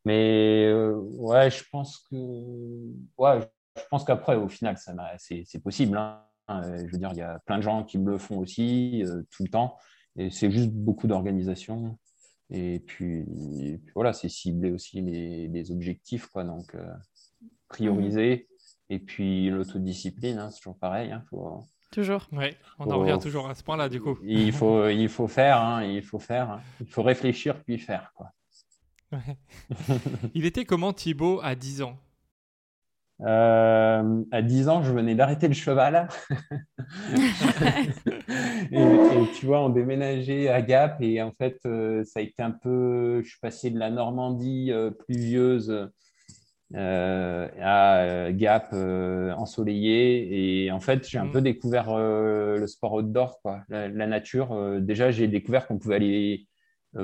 Mais 0.05 0.65
euh, 0.65 0.93
ouais, 1.17 1.49
je 1.49 1.63
pense 1.71 1.99
que 2.09 2.15
ouais, 3.17 3.39
je 3.77 3.84
pense 3.89 4.03
qu'après, 4.03 4.35
au 4.35 4.47
final, 4.47 4.77
ça 4.77 4.93
c'est 5.17 5.63
possible. 5.63 5.97
Hein. 5.97 6.21
Euh, 6.49 6.77
je 6.85 6.91
veux 6.91 6.97
dire, 6.97 7.11
il 7.13 7.19
y 7.19 7.21
a 7.21 7.39
plein 7.45 7.57
de 7.57 7.63
gens 7.63 7.84
qui 7.84 7.97
me 7.97 8.11
le 8.11 8.17
font 8.17 8.39
aussi 8.39 9.03
euh, 9.05 9.23
tout 9.31 9.43
le 9.43 9.49
temps. 9.49 9.77
Et 10.15 10.30
c'est 10.30 10.51
juste 10.51 10.71
beaucoup 10.71 11.07
d'organisation. 11.07 11.97
Et 12.49 12.80
puis, 12.80 13.25
voilà, 13.95 14.13
c'est 14.13 14.30
cibler 14.30 14.71
aussi 14.71 15.01
les, 15.01 15.47
les, 15.47 15.71
objectifs, 15.71 16.27
quoi. 16.27 16.43
Donc, 16.43 16.75
prioriser. 17.67 18.47
Et 18.89 18.99
puis 18.99 19.49
l'autodiscipline, 19.49 20.38
hein, 20.38 20.51
c'est 20.51 20.57
toujours 20.57 20.77
pareil. 20.77 21.11
Hein, 21.11 21.23
faut, 21.30 21.65
toujours. 21.89 22.27
Oui, 22.31 22.55
on 22.77 22.91
en 22.91 22.99
revient 22.99 23.17
toujours 23.19 23.49
à 23.49 23.55
ce 23.55 23.63
point-là, 23.63 23.89
du 23.89 24.01
coup. 24.01 24.19
Il 24.23 24.51
faut, 24.51 24.88
il 24.89 25.09
faut 25.09 25.27
faire, 25.27 25.81
il 25.84 26.03
faut 26.03 26.19
faire. 26.19 26.59
Il 26.81 26.88
faut 26.88 27.01
réfléchir 27.01 27.63
puis 27.63 27.80
faire, 27.80 28.11
quoi. 28.15 28.30
Il 30.34 30.45
était 30.45 30.65
comment 30.65 30.94
Thibaut 30.94 31.40
à 31.44 31.56
10 31.56 31.81
ans? 31.84 31.98
Euh, 33.22 34.23
à 34.31 34.41
10 34.41 34.69
ans, 34.69 34.84
je 34.84 34.91
venais 34.91 35.15
d'arrêter 35.15 35.48
le 35.48 35.53
cheval. 35.53 36.10
et, 38.72 38.85
tu 39.35 39.45
vois, 39.45 39.61
on 39.61 39.69
déménageait 39.69 40.49
à 40.49 40.61
Gap 40.61 41.02
et 41.02 41.22
en 41.22 41.31
fait, 41.31 41.57
euh, 41.65 42.03
ça 42.03 42.19
a 42.19 42.23
été 42.23 42.41
un 42.41 42.52
peu. 42.52 43.22
Je 43.23 43.30
suis 43.30 43.40
passé 43.40 43.69
de 43.69 43.80
la 43.80 43.91
Normandie 43.91 44.72
euh, 44.72 44.91
pluvieuse 44.91 45.90
à 46.76 48.31
Gap 48.31 48.73
ensoleillé 48.73 50.65
et 50.65 50.72
en 50.72 50.80
fait, 50.80 51.07
j'ai 51.07 51.19
un 51.19 51.27
peu 51.27 51.40
mm. 51.40 51.44
découvert 51.44 51.95
le 51.95 52.65
sport 52.65 52.94
outdoor, 52.94 53.40
quoi, 53.41 53.61
la, 53.69 53.88
la 53.88 54.07
nature. 54.07 54.81
déjà, 54.81 55.11
j'ai 55.11 55.27
découvert 55.27 55.68
qu'on 55.68 55.77
pouvait 55.77 55.98
aller 55.98 56.48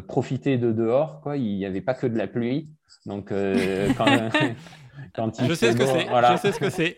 profiter 0.08 0.58
de 0.58 0.72
dehors. 0.72 1.22
Quoi. 1.22 1.38
Il 1.38 1.58
n'y 1.58 1.66
avait 1.66 1.82
pas 1.82 1.94
que 1.94 2.08
de 2.08 2.18
la 2.18 2.28
pluie. 2.28 2.70
Donc, 3.06 3.32
euh, 3.32 3.90
quand, 3.98 4.06
quand 5.16 5.40
il 5.40 5.48
je, 5.48 5.54
sais 5.54 5.72
ce 5.72 5.78
que 5.78 5.86
c'est. 5.86 6.08
je 6.08 6.38
sais 6.38 6.52
ce 6.52 6.60
que 6.60 6.70
c'est. 6.70 6.98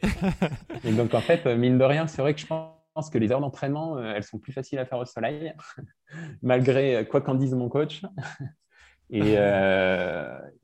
Et 0.84 0.92
donc, 0.92 1.14
en 1.14 1.22
fait, 1.22 1.46
mine 1.46 1.78
de 1.78 1.84
rien, 1.84 2.08
c'est 2.08 2.22
vrai 2.22 2.34
que 2.34 2.40
je 2.40 2.48
pense 2.48 3.10
que 3.10 3.18
les 3.18 3.32
heures 3.32 3.42
d'entraînement, 3.42 3.98
euh, 3.98 4.14
elles 4.16 4.24
sont 4.24 4.40
plus 4.40 4.54
faciles 4.54 4.80
à 4.80 4.86
faire 4.86 5.00
au 5.00 5.06
soleil, 5.06 5.54
malgré 6.42 7.08
quoi 7.10 7.22
qu'en 7.22 7.36
dise 7.36 7.54
mon 7.54 7.70
coach. 7.70 8.02
Et, 9.14 9.36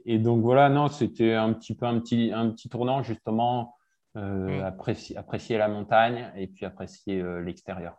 et, 0.05 0.19
donc 0.19 0.41
voilà, 0.41 0.69
non, 0.69 0.87
c'était 0.87 1.33
un 1.33 1.51
petit 1.51 1.75
peu 1.75 1.85
un 1.85 1.99
petit, 1.99 2.31
un 2.33 2.49
petit 2.51 2.69
tournant 2.69 3.03
justement, 3.03 3.75
mm. 4.15 4.61
apprécier, 4.61 5.17
apprécier, 5.17 5.57
la 5.57 5.67
montagne 5.67 6.31
et 6.37 6.47
puis 6.47 6.65
apprécier 6.65 7.21
l'extérieur. 7.43 7.97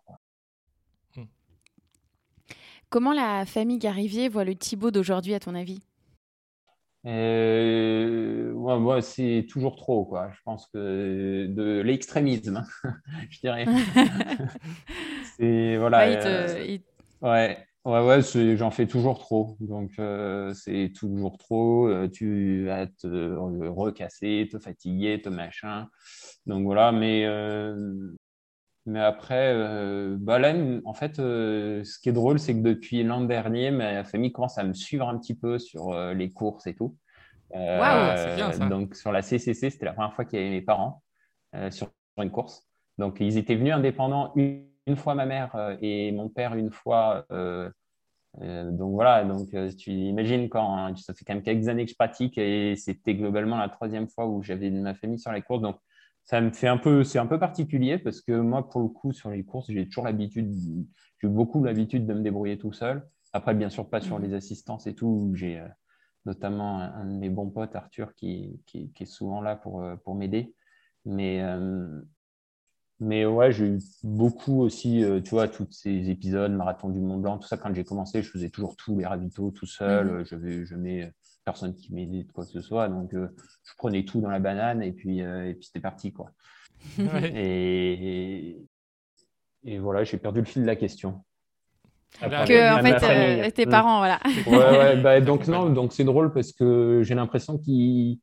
Comment 2.90 3.12
la 3.12 3.44
famille 3.44 3.78
Garivier 3.78 4.31
voit 4.31 4.44
le 4.44 4.55
Thibaut 4.55 4.90
d'aujourd'hui, 4.90 5.35
à 5.35 5.40
ton 5.40 5.55
avis? 5.55 5.82
Euh, 7.05 9.01
c'est 9.02 9.47
toujours 9.48 9.77
trop, 9.77 10.06
quoi. 10.06 10.31
Je 10.35 10.40
pense 10.43 10.66
que 10.73 11.47
de 11.47 11.81
l'extrémisme, 11.82 12.65
je 13.31 13.40
dirais. 13.40 13.66
c'est 15.36 15.77
voilà. 15.77 16.09
Euh, 16.09 16.78
ouais, 17.20 17.59
ouais, 17.85 18.06
ouais, 18.06 18.56
j'en 18.56 18.70
fais 18.70 18.86
toujours 18.86 19.19
trop. 19.19 19.59
Donc 19.60 19.90
euh, 19.98 20.55
c'est 20.55 20.90
toujours 20.94 21.36
trop. 21.36 21.90
tu 22.09 22.65
vas 22.65 22.86
te 22.86 23.36
recasser, 23.69 24.48
te 24.51 24.59
fatiguer, 24.59 25.20
te 25.20 25.28
machin. 25.28 25.89
Donc 26.47 26.65
voilà, 26.65 26.90
mais 26.93 27.27
mais 28.89 29.01
après, 29.01 29.52
euh, 29.55 30.16
bah 30.19 30.39
là, 30.39 30.55
en 30.86 30.94
fait, 30.94 31.19
euh, 31.19 31.85
ce 31.85 31.98
qui 31.98 32.09
est 32.09 32.12
drôle, 32.12 32.39
c'est 32.39 32.55
que 32.55 32.62
depuis 32.62 33.02
l'an 33.02 33.20
dernier, 33.20 33.70
ma 33.70 34.02
famille 34.02 34.32
commence 34.32 34.56
à 34.56 34.65
me 34.65 34.73
suivre 34.73 35.06
un 35.06 35.19
petit 35.19 35.35
peu 35.35 35.59
sur 35.59 35.93
euh, 35.93 36.15
les 36.15 36.32
courses 36.32 36.66
et 36.66 36.74
tout. 36.74 36.97
c'est 37.52 38.36
bien 38.36 38.51
ça. 38.51 38.66
Donc 38.66 38.94
sur 38.94 39.12
la 39.12 39.20
CCC, 39.20 39.69
c'était 39.69 39.85
la 39.85 39.93
première 39.93 40.15
fois 40.15 40.24
qu'il 40.24 40.39
y 40.39 40.43
avait 40.43 40.51
mes 40.51 40.62
parents 40.62 41.02
sur 41.70 41.90
une 42.16 42.31
course. 42.31 42.66
Donc 42.97 43.19
ils 43.20 43.36
étaient 43.36 43.56
venus 43.56 43.74
indépendants 43.74 44.32
une, 44.36 44.65
fois 44.97 45.15
ma 45.15 45.27
mère 45.27 45.77
et 45.82 46.10
mon 46.12 46.31
père 46.31 46.55
une 46.55 46.70
fois. 46.70 47.27
donc 48.40 48.93
voilà, 48.94 49.24
donc 49.24 49.48
tu 49.77 49.90
imagines 49.93 50.48
quand 50.48 50.77
hein, 50.78 50.97
ça 50.97 51.12
fait 51.12 51.27
quand 51.27 51.35
même 51.35 51.43
quelques 51.43 51.69
années 51.69 51.85
que 51.85 51.90
je 51.90 51.97
pratique 51.97 52.39
et 52.39 52.74
c'était 52.77 53.15
globalement 53.15 53.59
la 53.59 53.69
troisième 53.69 54.09
fois 54.09 54.27
où 54.27 54.43
j'avais 54.43 54.70
ma 54.70 54.94
famille 54.94 55.19
sur 55.19 55.32
les 55.32 55.43
courses. 55.43 55.62
Donc 55.62 55.78
ça 56.29 56.43
me 56.43 56.51
fait 56.51 56.69
un 56.69 56.77
peu, 56.77 57.05
c'est 57.05 57.19
un 57.19 57.27
peu 57.27 57.39
particulier 57.39 57.97
parce 57.97 58.21
que 58.21 58.33
moi, 58.33 58.69
pour 58.69 58.83
le 58.83 58.89
coup, 58.89 59.13
sur 59.13 59.31
les 59.31 59.45
courses, 59.45 59.71
j'ai 59.71 59.87
toujours 59.87 60.05
l'habitude, 60.05 60.55
j'ai 61.23 61.29
beaucoup 61.29 61.65
l'habitude 61.65 62.07
de 62.07 62.13
me 62.13 62.21
débrouiller 62.21 62.59
tout 62.59 62.75
seul. 62.75 63.09
Après, 63.33 63.55
bien 63.55 63.71
sûr, 63.71 63.89
pas 63.89 64.03
sur 64.03 64.19
mmh. 64.19 64.25
les 64.25 64.35
assistances 64.35 64.87
et 64.87 64.95
tout. 64.95 65.33
J'ai 65.35 65.59
euh, 65.59 65.67
notamment 66.27 66.81
un, 66.81 67.07
de 67.07 67.19
mes 67.19 67.31
bons 67.31 67.49
potes, 67.49 67.75
Arthur, 67.75 68.15
qui, 68.15 68.61
qui, 68.67 68.93
est 69.01 69.07
souvent 69.07 69.41
là 69.41 69.57
pour, 69.57 69.81
euh, 69.81 69.97
pour 69.97 70.15
m'aider. 70.15 70.55
Mais, 71.07 71.41
euh, 71.43 71.99
mais 73.01 73.25
ouais, 73.25 73.51
j'ai 73.51 73.65
eu 73.65 73.81
beaucoup 74.03 74.61
aussi, 74.61 75.03
tu 75.25 75.31
vois, 75.31 75.49
tous 75.49 75.69
ces 75.71 76.11
épisodes, 76.11 76.53
Marathon 76.53 76.91
du 76.91 77.01
Mont 77.01 77.17
Blanc, 77.17 77.39
tout 77.39 77.49
ça. 77.49 77.57
Quand 77.57 77.73
j'ai 77.73 77.85
commencé, 77.85 78.21
je 78.21 78.31
faisais 78.31 78.51
toujours 78.51 78.77
tous 78.77 78.99
les 78.99 79.07
ravitaux 79.07 79.51
tout 79.51 79.65
seul. 79.65 80.21
Mmh. 80.21 80.25
Je, 80.27 80.37
vais, 80.37 80.67
je 80.67 80.75
mets 80.75 81.11
personne 81.49 81.75
qui 81.75 81.95
m'aidait 81.95 82.25
de 82.25 82.33
quoi 82.33 82.45
que 82.45 82.51
ce 82.51 82.61
soit. 82.61 82.89
Donc, 82.89 83.15
euh, 83.15 83.35
je 83.65 83.73
prenais 83.79 84.05
tout 84.05 84.20
dans 84.20 84.29
la 84.29 84.39
banane 84.39 84.83
et 84.83 84.93
puis, 84.93 85.23
euh, 85.23 85.49
et 85.49 85.55
puis 85.55 85.65
c'était 85.65 85.81
parti. 85.81 86.12
Quoi. 86.12 86.31
et, 87.25 88.59
et, 89.65 89.79
voilà, 89.79 90.05
j'ai 90.05 90.19
perdu 90.19 90.41
le 90.41 90.45
fil 90.45 90.61
de 90.61 90.66
la 90.66 90.77
question. 90.77 91.25
que, 92.20 92.79
en 92.79 92.83
fait, 92.83 93.47
euh, 93.47 93.51
tes 93.51 93.65
parents, 93.65 94.01
voilà. 94.01 94.20
ouais, 94.47 95.01
bah, 95.01 95.20
donc, 95.23 95.47
non, 95.49 95.70
donc 95.70 95.95
c'est 95.95 96.05
drôle 96.05 96.35
parce 96.35 96.53
que 96.53 97.01
j'ai 97.03 97.15
l'impression 97.15 97.57
qu'ils 97.57 98.19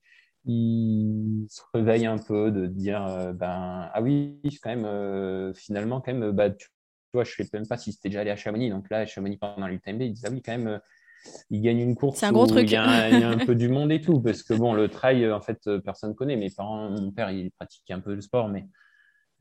se 0.45 1.61
réveillent 1.73 2.06
un 2.06 2.19
peu 2.19 2.52
de 2.52 2.68
dire 2.68 3.34
ben, 3.34 3.89
Ah 3.91 4.02
oui, 4.03 4.39
quand 4.61 4.76
même, 4.76 5.52
finalement, 5.56 5.99
quand 5.99 6.14
même, 6.14 6.30
bah, 6.30 6.52
tu 6.52 6.68
vois, 7.11 7.23
je 7.23 7.34
ne 7.39 7.43
sais 7.43 7.57
même 7.57 7.68
pas 7.68 7.77
si 7.77 7.91
c'était 7.91 8.10
déjà 8.10 8.22
allé 8.22 8.30
à 8.30 8.35
Chamonix. 8.35 8.69
Donc 8.69 8.88
là, 8.91 8.99
à 8.99 9.06
Chamonix 9.07 9.38
pendant 9.38 9.65
l'UTMB, 9.65 10.02
ils 10.03 10.14
disent 10.14 10.26
Ah 10.27 10.31
oui, 10.31 10.43
quand 10.43 10.56
même 10.56 10.80
il 11.49 11.61
gagne 11.61 11.80
une 11.80 11.95
course. 11.95 12.19
C'est 12.19 12.26
un 12.26 12.31
gros 12.31 12.47
truc. 12.47 12.69
Il 12.69 12.73
y, 12.73 12.76
a 12.76 13.30
un, 13.30 13.38
peu 13.38 13.56
du 13.56 13.69
monde 13.69 13.91
et 13.91 14.02
tout, 14.02 14.22
parce 14.22 14.43
que 14.43 14.53
bon, 14.53 14.73
le 14.73 14.88
trail, 14.89 15.31
en 15.31 15.41
fait, 15.41 15.69
personne 15.84 16.11
ne 16.11 16.15
connaît. 16.15 16.35
Mes 16.35 16.49
parents, 16.49 16.89
mon 16.89 17.11
père, 17.11 17.31
il 17.31 17.52
pratique 17.52 17.89
un 17.91 17.99
peu 17.99 18.15
le 18.15 18.22
sport, 18.22 18.49
mais 18.49 18.68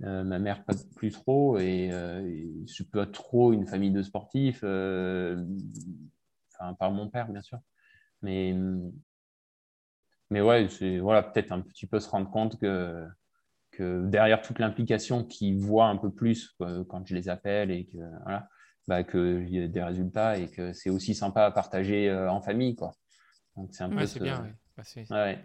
euh, 0.02 0.24
ma 0.24 0.38
mère 0.38 0.64
pas 0.64 0.74
plus 0.96 1.12
trop, 1.12 1.58
et, 1.58 1.90
euh, 1.92 2.20
je 2.66 2.72
suis 2.72 2.84
pas 2.84 3.06
trop 3.06 3.52
une 3.52 3.66
famille 3.66 3.92
de 3.92 4.02
sportifs. 4.02 4.60
Euh, 4.64 5.44
enfin, 6.52 6.74
par 6.74 6.90
mon 6.90 7.08
père, 7.08 7.28
bien 7.28 7.42
sûr. 7.42 7.60
Mais, 8.22 8.56
mais 10.30 10.40
ouais, 10.40 10.66
voilà, 11.00 11.22
peut-être 11.22 11.52
un 11.52 11.60
petit 11.60 11.86
peu 11.86 12.00
se 12.00 12.08
rendre 12.08 12.30
compte 12.30 12.58
que, 12.58 13.06
que 13.70 14.06
derrière 14.06 14.42
toute 14.42 14.58
l'implication 14.58 15.24
qu'ils 15.24 15.58
voient 15.58 15.88
un 15.88 15.96
peu 15.96 16.10
plus 16.10 16.56
quand 16.88 17.06
je 17.06 17.14
les 17.14 17.28
appelle 17.28 17.70
et 17.70 17.86
que 17.86 17.98
voilà 18.22 18.48
bah, 18.86 19.02
qu'il 19.02 19.48
y 19.48 19.62
a 19.62 19.68
des 19.68 19.82
résultats 19.82 20.38
et 20.38 20.48
que 20.48 20.72
c'est 20.72 20.90
aussi 20.90 21.14
sympa 21.14 21.44
à 21.46 21.50
partager 21.50 22.08
euh, 22.10 22.30
en 22.30 22.40
famille. 22.40 22.74
Quoi. 22.74 22.92
Donc, 23.56 23.70
c'est 23.72 23.84
un 23.84 23.88
peu. 23.88 24.04
c'est 24.06 24.20
bien, 24.20 24.54
ouais. 25.10 25.42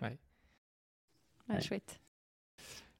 ouais. 1.50 1.62
chouette. 1.62 2.02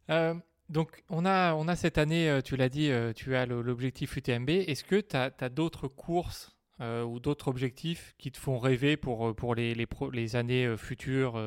Euh, 0.10 0.34
donc, 0.70 1.04
on 1.10 1.26
a, 1.26 1.54
on 1.56 1.68
a 1.68 1.76
cette 1.76 1.98
année, 1.98 2.30
euh, 2.30 2.42
tu 2.42 2.56
l'as 2.56 2.70
dit, 2.70 2.90
tu 3.16 3.36
as 3.36 3.46
l'objectif 3.46 4.16
UTMB. 4.16 4.50
Est-ce 4.50 4.84
que 4.84 5.02
tu 5.02 5.16
as, 5.16 5.50
d'autres 5.50 5.88
courses 5.88 6.56
ou 6.82 7.20
d'autres 7.20 7.50
objectifs 7.50 8.16
qui 8.18 8.32
te 8.32 8.38
font 8.38 8.58
rêver 8.58 8.96
pour, 8.96 9.36
pour 9.36 9.54
les, 9.54 9.76
les, 9.76 9.86
les 10.14 10.36
années 10.38 10.78
futures 10.78 11.38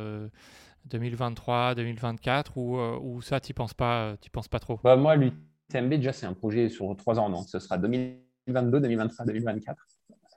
2023, 0.85 1.75
2024 1.77 2.59
ou, 2.59 2.79
ou 2.79 3.23
ça, 3.23 3.41
tu 3.41 3.55
penses 3.55 3.73
pas, 3.73 4.17
penses 4.31 4.49
pas 4.49 4.59
trop? 4.59 4.79
Bah, 4.85 4.97
Moi, 4.97 5.17
l'UTMB, 5.17 5.95
déjà, 5.95 6.13
c'est 6.13 6.27
un 6.27 6.35
projet 6.35 6.69
sur 6.69 6.95
trois 6.99 7.19
ans. 7.19 7.31
Donc, 7.31 7.49
ce 7.49 7.59
sera 7.59 7.79
2022, 8.47 8.81
2023, 8.81 9.27
2024. 9.27 9.77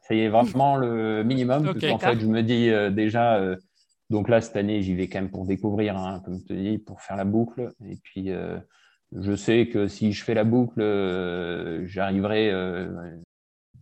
C'est 0.08 0.28
vraiment 0.28 0.76
le 0.76 1.24
minimum. 1.24 1.68
En 1.68 1.98
fait, 1.98 2.20
je 2.20 2.28
me 2.28 2.42
dis 2.42 2.70
euh, 2.70 2.92
déjà, 2.92 3.38
euh, 3.38 3.56
donc 4.12 4.30
là, 4.30 4.40
cette 4.40 4.56
année, 4.56 4.84
j'y 4.84 4.94
vais 4.94 5.08
quand 5.08 5.20
même 5.20 5.32
pour 5.32 5.46
découvrir, 5.46 5.98
hein, 5.98 6.22
comme 6.24 6.38
je 6.38 6.46
te 6.46 6.54
dis, 6.54 6.78
pour 6.78 7.02
faire 7.02 7.18
la 7.18 7.26
boucle. 7.26 7.74
Et 7.90 7.98
puis, 8.04 8.32
euh, 8.32 8.60
je 9.18 9.36
sais 9.36 9.68
que 9.68 9.88
si 9.88 10.12
je 10.12 10.24
fais 10.24 10.36
la 10.36 10.44
boucle, 10.44 10.80
j'arriverai. 11.86 12.52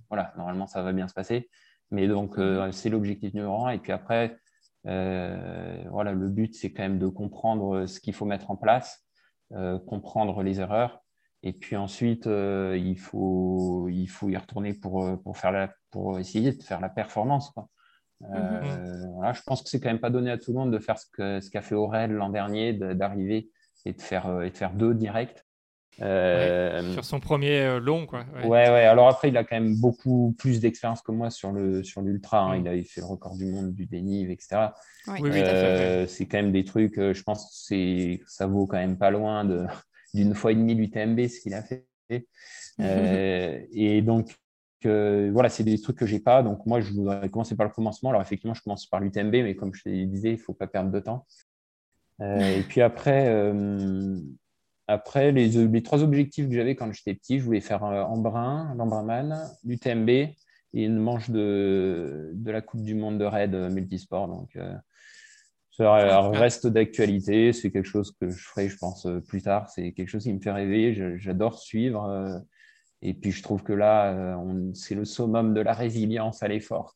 voilà, 0.09 0.33
normalement, 0.37 0.67
ça 0.67 0.81
va 0.81 0.93
bien 0.93 1.07
se 1.07 1.13
passer. 1.13 1.49
Mais 1.91 2.07
donc, 2.07 2.37
c'est 2.71 2.89
l'objectif 2.89 3.33
numéro 3.33 3.65
un. 3.65 3.71
Et 3.71 3.79
puis 3.79 3.91
après, 3.91 4.37
voilà, 4.83 6.13
le 6.13 6.29
but, 6.29 6.55
c'est 6.55 6.71
quand 6.71 6.83
même 6.83 6.99
de 6.99 7.07
comprendre 7.07 7.85
ce 7.85 7.99
qu'il 7.99 8.13
faut 8.13 8.25
mettre 8.25 8.51
en 8.51 8.55
place, 8.55 9.05
comprendre 9.87 10.43
les 10.43 10.59
erreurs. 10.61 11.02
Et 11.45 11.51
puis 11.51 11.75
ensuite, 11.75 12.25
euh, 12.27 12.77
il, 12.81 12.97
faut, 12.97 13.89
il 13.89 14.07
faut 14.07 14.29
y 14.29 14.37
retourner 14.37 14.73
pour, 14.73 15.03
euh, 15.05 15.17
pour, 15.17 15.37
faire 15.37 15.51
la, 15.51 15.73
pour 15.91 16.17
essayer 16.17 16.53
de 16.53 16.63
faire 16.63 16.79
la 16.79 16.87
performance. 16.89 17.49
Quoi. 17.51 17.67
Euh, 18.33 19.05
voilà, 19.15 19.33
je 19.33 19.41
pense 19.45 19.61
que 19.61 19.69
c'est 19.69 19.81
quand 19.81 19.89
même 19.89 19.99
pas 19.99 20.09
donné 20.09 20.31
à 20.31 20.37
tout 20.37 20.53
le 20.53 20.59
monde 20.59 20.71
de 20.71 20.79
faire 20.79 20.97
ce 20.97 21.05
qu'a 21.13 21.41
ce 21.41 21.49
qu'a 21.49 21.61
fait 21.61 21.75
Aurel 21.75 22.11
l'an 22.13 22.29
dernier, 22.29 22.71
de- 22.71 22.93
d'arriver 22.93 23.49
et, 23.85 23.91
de 23.91 24.01
faire, 24.01 24.41
et 24.41 24.51
de 24.51 24.55
faire 24.57 24.71
deux 24.71 24.93
directs. 24.93 25.43
Euh, 26.01 26.93
Sur 26.93 27.03
son 27.03 27.19
premier 27.19 27.77
long, 27.81 28.05
quoi. 28.07 28.23
Ouais. 28.35 28.45
Ouais, 28.45 28.69
ouais. 28.69 28.85
Alors 28.85 29.09
après, 29.09 29.27
il 29.27 29.35
a 29.37 29.43
quand 29.43 29.57
même 29.59 29.75
beaucoup 29.79 30.33
plus 30.39 30.61
d'expérience 30.61 31.01
que 31.01 31.11
moi 31.11 31.29
sur 31.29 31.51
le 31.51 31.83
sur 31.83 32.01
l'ultra. 32.01 32.39
hein. 32.39 32.57
Mm. 32.57 32.61
Il 32.61 32.67
avait 32.69 32.83
fait 32.83 33.01
le 33.01 33.07
record 33.07 33.35
du 33.37 33.45
monde 33.45 33.73
du 33.73 33.85
dénive, 33.85 34.31
etc. 34.31 34.69
Oui, 35.07 35.19
oui. 35.21 35.29
Euh, 35.33 36.07
c'est 36.07 36.25
quand 36.25 36.37
même 36.37 36.53
des 36.53 36.63
trucs. 36.63 36.95
je 36.95 37.21
pense 37.23 37.45
que 37.45 37.51
c'est 37.53 38.21
ça 38.27 38.47
vaut 38.47 38.65
quand 38.65 38.77
même 38.77 38.97
pas 38.97 39.11
loin 39.11 39.43
de 39.43 39.65
d'une 40.13 40.33
fois 40.35 40.51
et 40.51 40.55
demie 40.55 40.75
l'UTMB 40.75 41.27
ce 41.27 41.39
qu'il 41.39 41.53
a 41.53 41.63
fait. 41.63 41.87
Euh, 42.79 43.59
et 43.71 44.01
donc 44.01 44.35
euh, 44.85 45.29
voilà, 45.31 45.49
c'est 45.49 45.63
des 45.63 45.79
trucs 45.79 45.97
que 45.97 46.05
j'ai 46.05 46.19
pas. 46.19 46.43
Donc 46.43 46.65
moi, 46.65 46.81
je 46.81 46.91
voudrais 46.91 47.29
commencer 47.29 47.55
par 47.55 47.67
le 47.67 47.71
commencement. 47.71 48.09
Alors 48.09 48.21
effectivement, 48.21 48.53
je 48.53 48.61
commence 48.61 48.85
par 48.85 48.99
l'UTMB, 48.99 49.31
mais 49.31 49.55
comme 49.55 49.73
je 49.73 49.83
te 49.83 49.89
disais, 49.89 50.31
il 50.31 50.37
faut 50.37 50.53
pas 50.53 50.67
perdre 50.67 50.91
de 50.91 50.99
temps. 50.99 51.25
Euh, 52.21 52.57
et 52.57 52.61
puis 52.61 52.81
après, 52.81 53.53
après 54.87 55.31
les, 55.31 55.83
trois 55.83 56.03
objectifs 56.03 56.47
que 56.47 56.53
j'avais 56.53 56.75
quand 56.75 56.91
j'étais 56.91 57.15
petit, 57.15 57.39
je 57.39 57.43
voulais 57.43 57.61
faire 57.61 57.83
Embrun, 57.83 58.75
l'Embrunman, 58.75 59.49
l'UTMB 59.63 60.09
et 60.09 60.85
une 60.85 60.97
manche 60.97 61.29
de, 61.29 62.31
de 62.33 62.51
la 62.51 62.61
Coupe 62.61 62.81
du 62.81 62.95
Monde 62.95 63.17
de 63.17 63.25
raid 63.25 63.53
multisport. 63.71 64.27
Donc 64.27 64.57
ça 65.77 65.93
Ah, 65.95 66.29
reste 66.29 66.67
d'actualité. 66.67 67.51
C'est 67.53 67.71
quelque 67.71 67.87
chose 67.87 68.11
que 68.19 68.29
je 68.29 68.37
ferai, 68.43 68.69
je 68.69 68.77
pense, 68.77 69.05
euh, 69.05 69.19
plus 69.19 69.41
tard. 69.41 69.69
C'est 69.69 69.91
quelque 69.91 70.07
chose 70.09 70.23
qui 70.23 70.33
me 70.33 70.39
fait 70.39 70.51
rêver. 70.51 71.17
J'adore 71.17 71.57
suivre. 71.59 72.05
euh, 72.05 72.37
et 73.01 73.13
puis 73.13 73.31
je 73.31 73.43
trouve 73.43 73.63
que 73.63 73.73
là, 73.73 74.13
euh, 74.13 74.35
on- 74.35 74.73
c'est 74.73 74.95
le 74.95 75.03
summum 75.03 75.53
de 75.53 75.59
la 75.61 75.73
résilience 75.73 76.41
à 76.41 76.47
l'effort. 76.47 76.93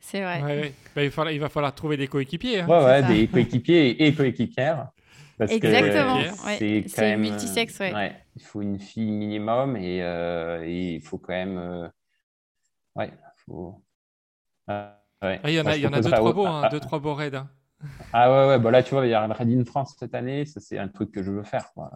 C'est 0.00 0.20
vrai. 0.22 0.42
Ouais, 0.42 0.60
ouais. 0.60 0.72
Bah, 0.94 1.02
il, 1.02 1.06
va 1.08 1.10
falloir, 1.10 1.32
il 1.34 1.40
va 1.40 1.48
falloir 1.48 1.74
trouver 1.74 1.96
des 1.96 2.08
coéquipiers. 2.08 2.60
hein. 2.60 2.68
Ouais, 2.68 2.84
ouais, 2.84 3.00
ça. 3.00 3.08
des 3.08 3.26
coéquipiers 3.28 4.04
et 4.06 4.14
coéquipières. 4.14 4.90
Parce 5.38 5.52
Exactement. 5.52 6.16
Ouais. 6.16 6.82
quand 6.82 6.88
C'est 6.88 7.00
même, 7.00 7.20
multisexe, 7.20 7.78
ouais. 7.80 8.14
il 8.36 8.42
faut 8.42 8.60
une 8.62 8.78
fille 8.78 9.10
minimum 9.10 9.76
et, 9.76 10.02
euh, 10.02 10.62
et 10.64 10.94
il 10.96 11.00
faut 11.02 11.18
quand 11.18 11.32
même. 11.34 11.58
euh, 11.58 11.88
ouais, 12.96 13.10
faut. 13.46 13.82
Ah, 14.66 14.98
ouais. 15.22 15.40
Ah, 15.42 15.50
il 15.50 15.54
y 15.54 15.60
en 15.60 15.66
a, 15.66 15.72
je 15.72 15.76
il 15.78 15.82
y 15.82 15.86
en 15.86 15.92
a 15.92 16.00
deux, 16.00 16.10
trois 16.10 16.30
au- 16.30 16.34
beaux, 16.34 16.46
hein, 16.46 16.62
ah, 16.64 16.68
deux, 16.68 16.80
trois 16.80 16.98
beaux 16.98 17.14
raids. 17.14 17.34
hein. 17.34 17.48
Ah 18.12 18.30
ouais, 18.30 18.48
ouais, 18.48 18.58
bah 18.58 18.70
là, 18.70 18.82
tu 18.82 18.94
vois, 18.94 19.06
il 19.06 19.10
y 19.10 19.14
a 19.14 19.26
le 19.26 19.32
Raid 19.32 19.48
in 19.50 19.64
France 19.64 19.94
cette 19.98 20.14
année, 20.14 20.44
ça 20.46 20.60
c'est 20.60 20.78
un 20.78 20.88
truc 20.88 21.12
que 21.12 21.22
je 21.22 21.30
veux 21.30 21.42
faire. 21.44 21.72
Quoi. 21.74 21.90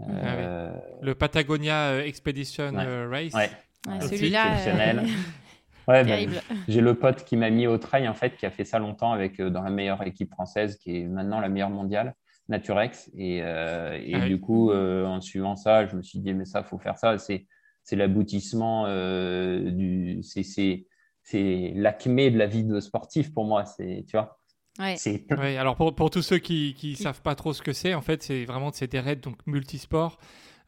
Euh, 0.00 0.72
Le 1.02 1.14
Patagonia 1.14 1.90
euh, 1.92 2.02
Expedition 2.04 2.74
Ouais. 2.74 2.84
euh, 2.86 3.08
Race. 3.10 3.34
ouais. 3.34 3.50
Ouais, 3.88 3.96
Aussi, 4.04 4.16
Celui-là, 4.18 4.56
euh. 4.68 5.02
Ouais, 5.88 6.04
bah, 6.04 6.10
terrible. 6.10 6.34
j'ai 6.68 6.80
le 6.80 6.94
pote 6.94 7.24
qui 7.24 7.36
m'a 7.36 7.50
mis 7.50 7.66
au 7.66 7.76
trail, 7.76 8.06
en 8.08 8.14
fait, 8.14 8.36
qui 8.36 8.46
a 8.46 8.50
fait 8.50 8.64
ça 8.64 8.78
longtemps 8.78 9.10
avec, 9.12 9.40
euh, 9.40 9.50
dans 9.50 9.62
la 9.62 9.70
meilleure 9.70 10.02
équipe 10.06 10.30
française, 10.32 10.76
qui 10.76 10.96
est 10.98 11.04
maintenant 11.08 11.40
la 11.40 11.48
meilleure 11.48 11.70
mondiale, 11.70 12.14
Naturex. 12.48 13.10
Et, 13.16 13.40
euh, 13.42 13.98
et 14.00 14.14
Ah 14.14 14.18
oui. 14.22 14.28
du 14.28 14.40
coup, 14.40 14.70
euh, 14.70 15.04
en 15.06 15.20
suivant 15.20 15.56
ça, 15.56 15.86
je 15.86 15.96
me 15.96 16.02
suis 16.02 16.20
dit, 16.20 16.32
mais 16.34 16.44
ça, 16.44 16.62
faut 16.62 16.78
faire 16.78 16.98
ça. 16.98 17.18
C'est, 17.18 17.46
c'est 17.82 17.96
l'aboutissement 17.96 18.84
euh, 18.86 19.70
du. 19.72 20.22
C'est, 20.22 20.44
c'est, 20.44 20.86
c'est 21.24 21.72
l'acmé 21.74 22.30
de 22.30 22.38
la 22.38 22.46
vie 22.46 22.62
de 22.64 22.78
sportif 22.78 23.34
pour 23.34 23.44
moi. 23.44 23.64
C'est, 23.64 24.04
tu 24.06 24.16
vois, 24.16 24.38
Ouais. 24.78 25.56
alors 25.58 25.76
pour, 25.76 25.94
pour 25.94 26.10
tous 26.10 26.22
ceux 26.22 26.38
qui 26.38 26.74
ne 26.82 26.94
savent 26.96 27.20
pas 27.22 27.34
trop 27.34 27.52
ce 27.52 27.62
que 27.62 27.72
c'est, 27.72 27.94
en 27.94 28.00
fait, 28.00 28.22
c'est 28.22 28.44
vraiment 28.44 28.70
c'est 28.72 28.90
des 28.90 29.00
raids 29.00 29.16
donc 29.16 29.36
multisports 29.46 30.18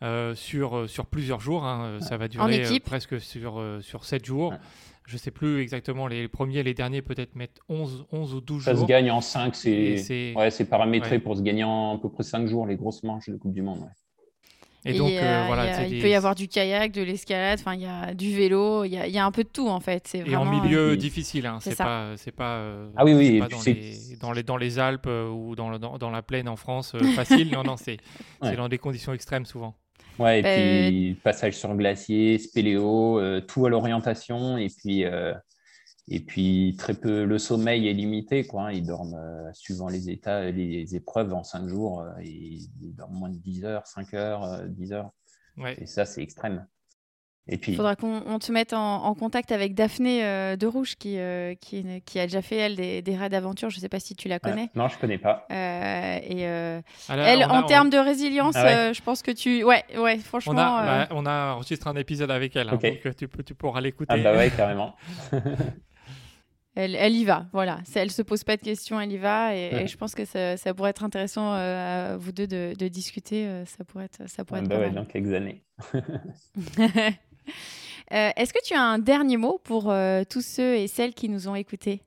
euh, 0.03 0.35
sur, 0.35 0.77
euh, 0.77 0.87
sur 0.87 1.07
plusieurs 1.07 1.41
jours. 1.41 1.65
hein. 1.65 1.85
Euh, 1.85 2.01
Ça 2.01 2.17
va 2.19 2.29
durer 2.29 2.65
euh, 2.67 2.79
presque 2.85 3.21
sur, 3.21 3.59
euh, 3.59 3.81
sur 3.81 4.05
7 4.05 4.25
jours. 4.25 4.51
Ouais. 4.53 4.59
Je 5.07 5.17
sais 5.19 5.31
plus 5.31 5.61
exactement, 5.61 6.07
les 6.07 6.29
premiers, 6.29 6.63
les 6.63 6.73
derniers 6.75 7.03
peut-être 7.03 7.37
mettent 7.37 7.61
11, 7.69 8.07
11 8.11 8.35
ou 8.35 8.41
12 8.41 8.65
Ça 8.65 8.73
se 8.73 8.79
jours. 8.79 8.87
gagne 8.87 9.11
en 9.11 9.21
5, 9.21 9.55
Et 9.67 9.99
c'est, 9.99 10.35
ouais, 10.35 10.51
c'est 10.51 10.65
paramétré 10.65 11.13
ouais. 11.13 11.19
pour 11.19 11.37
se 11.37 11.43
gagner 11.43 11.65
en 11.65 11.97
à 11.97 11.99
peu 11.99 12.09
près 12.11 12.23
5 12.23 12.47
jours, 12.47 12.67
les 12.67 12.77
grosses 12.77 13.03
manches 13.03 13.29
de 13.29 13.37
Coupe 13.37 13.53
du 13.53 13.61
Monde. 13.63 13.87
Et 14.87 14.93
donc, 14.93 15.11
euh, 15.13 15.21
euh, 15.23 15.45
voilà, 15.47 15.65
il 15.65 15.69
y 15.69 15.71
a- 15.71 15.75
c'est 15.77 15.85
il 15.87 15.91
des- 15.97 16.01
peut 16.03 16.09
y 16.11 16.15
avoir 16.15 16.35
du 16.35 16.47
kayak, 16.47 16.93
de 16.93 17.03
l'escalade, 17.03 17.59
enfin 17.59 17.75
il 17.75 17.81
y 17.83 17.87
a 17.87 18.13
du 18.13 18.35
vélo, 18.37 18.85
il 18.85 18.91
y 18.93 18.99
a, 18.99 19.07
il 19.07 19.13
y 19.15 19.19
a 19.19 19.25
un 19.25 19.31
peu 19.31 19.43
de 19.45 19.49
tout 19.49 19.69
en 19.69 19.81
fait. 19.81 20.07
C'est 20.07 20.19
Et 20.19 20.37
en 20.37 20.45
vraiment. 20.45 20.63
milieu 20.63 20.91
euh, 20.93 20.97
difficile, 20.97 21.47
hein. 21.47 21.59
c'est 21.61 21.77
pas, 21.77 22.13
c'est 22.17 22.33
pas, 22.33 22.57
euh, 22.57 22.89
Ah 22.97 23.05
oui, 23.05 23.15
oui, 23.15 23.39
pas 23.39 23.49
dans, 23.49 23.59
c'est- 23.59 23.73
les, 23.73 24.17
dans, 24.21 24.33
les, 24.33 24.43
dans 24.43 24.57
les 24.59 24.79
Alpes 24.79 25.07
euh, 25.07 25.29
ou 25.31 25.57
dans, 25.57 25.71
le- 25.71 25.79
dans, 25.79 25.97
dans 25.97 26.11
la 26.11 26.21
plaine 26.23 26.49
en 26.49 26.57
France 26.57 26.95
euh, 26.95 26.99
facile. 27.15 27.51
non, 27.51 27.63
non, 27.63 27.77
c'est 27.79 27.97
Ouais. 28.43 28.51
c'est 28.51 28.57
dans 28.57 28.69
des 28.69 28.79
conditions 28.79 29.13
extrêmes 29.15 29.47
souvent. 29.47 29.75
Ouais, 30.19 30.41
et 30.41 30.43
Ben, 30.43 30.91
puis 30.91 31.15
passage 31.15 31.55
sur 31.55 31.75
glacier, 31.75 32.39
spéléo, 32.39 33.19
euh, 33.19 33.41
tout 33.41 33.67
à 33.67 33.71
l'orientation, 33.71 34.59
et 34.59 34.69
puis 34.69 35.05
euh, 35.05 35.33
et 36.09 36.21
puis 36.21 36.75
très 36.79 36.95
peu 36.95 37.25
le 37.25 37.39
sommeil 37.39 37.89
est 37.89 37.93
limité, 37.95 38.47
quoi. 38.47 38.65
hein. 38.65 38.73
Ils 38.73 38.87
dorment 38.87 39.15
euh, 39.15 39.51
suivant 39.55 39.89
les 39.89 40.11
états, 40.11 40.51
les 40.51 40.95
épreuves 40.97 41.33
en 41.33 41.45
5 41.45 41.67
jours, 41.69 42.01
euh, 42.03 42.11
et 42.23 42.29
ils 42.31 42.95
dorment 42.95 43.15
moins 43.19 43.31
de 43.31 43.39
10 43.39 43.65
heures, 43.65 43.87
5 43.87 44.13
heures, 44.15 44.45
euh, 44.45 44.67
10 44.67 44.93
heures, 44.93 45.11
Ouais. 45.57 45.77
et 45.81 45.87
ça 45.87 46.05
c'est 46.05 46.23
extrême. 46.23 46.67
Et 47.47 47.59
puis 47.59 47.73
Il 47.73 47.77
faudra 47.77 47.95
qu'on 47.95 48.23
on 48.27 48.39
te 48.39 48.51
mette 48.53 48.73
en, 48.73 49.05
en 49.05 49.15
contact 49.15 49.53
avec 49.53 49.75
Daphné 49.75 50.25
euh, 50.25 50.57
de 50.57 50.67
Rouge 50.67 50.97
qui, 50.97 51.19
euh, 51.19 51.55
qui, 51.55 51.85
a 52.19 52.23
déjà 52.25 52.41
fait 52.41 52.57
elle 52.57 52.75
des, 52.77 53.03
des 53.03 53.17
raids 53.17 53.29
d'aventure. 53.29 53.69
Je 53.69 53.77
ne 53.77 53.81
sais 53.83 53.91
pas 53.91 54.01
si 54.01 54.17
tu 54.17 54.29
la 54.29 54.37
ouais. 54.37 54.41
connais. 54.41 54.71
non, 54.75 54.89
je 54.89 54.97
connais 54.99 55.19
pas. 55.19 55.47
Euh, 55.51 56.19
et 56.23 56.49
euh, 56.49 56.81
Alors, 57.11 57.27
elle, 57.27 57.43
a- 57.43 57.53
en 57.53 57.63
on- 57.63 57.67
termes 57.67 57.91
de 57.91 57.99
résilience, 57.99 58.55
Ah 58.57 58.65
ouais 58.65 58.75
euh, 58.75 58.93
je 58.95 59.03
pense 59.03 59.21
que 59.23 59.31
tu. 59.31 59.63
Ouais, 59.63 59.85
ouais, 59.99 60.17
franchement. 60.21 60.55
On 60.55 60.57
a, 60.57 60.83
euh, 60.83 61.05
bah, 61.07 61.09
on 61.11 61.27
a 61.27 61.53
enregistré 61.57 61.91
un 61.91 61.97
épisode 61.97 62.31
avec 62.31 62.57
elle, 62.57 62.71
hein, 62.71 62.79
donc 62.83 63.05
euh, 63.05 63.13
tu, 63.13 63.29
peux- 63.29 63.43
tu 63.43 63.55
pourras 63.55 63.83
l'écouter. 63.83 64.15
Ah 64.15 64.17
bah 64.23 64.35
ouais, 64.39 64.51
carrément. 64.57 64.95
Elle, 66.77 66.97
elle 66.97 67.15
y 67.15 67.25
va, 67.25 67.47
voilà. 67.53 67.79
Elle 67.95 68.11
se 68.11 68.21
pose 68.23 68.43
pas 68.43 68.57
de 68.57 68.63
questions, 68.63 69.01
elle 69.01 69.13
y 69.13 69.17
va. 69.17 69.55
Et, 69.55 69.73
Ouais. 69.73 69.85
et 69.85 69.87
je 69.87 69.97
pense 69.97 70.15
que 70.15 70.25
ça, 70.25 70.57
ça 70.57 70.75
pourrait 70.75 70.91
être 70.91 71.05
intéressant 71.05 71.55
euh, 71.55 72.15
à 72.15 72.17
vous 72.17 72.33
deux 72.33 72.47
de, 72.49 72.75
de 72.77 72.89
discuter. 72.89 73.47
euh, 73.47 73.65
Ça 73.65 73.85
pourrait 73.85 74.07
être, 74.07 74.29
ça 74.29 74.45
pourrait 74.45 74.61
Ah 74.61 74.63
être 74.65 74.69
bah 74.69 74.75
pas 74.77 74.81
ouais, 74.81 74.87
mal. 74.91 74.95
dans 74.97 75.05
quelques 75.05 75.33
années. 75.33 75.63
Euh, 78.13 78.31
Est-ce 78.37 78.53
que 78.53 78.59
tu 78.65 78.75
as 78.75 78.83
un 78.83 78.99
dernier 78.99 79.39
mot 79.39 79.59
pour 79.65 79.85
tous 80.29 80.45
ceux 80.45 80.77
et 80.77 80.89
celles 80.89 81.15
qui 81.15 81.29
nous 81.31 81.49
ont 81.49 81.55
écoutés? 81.55 82.03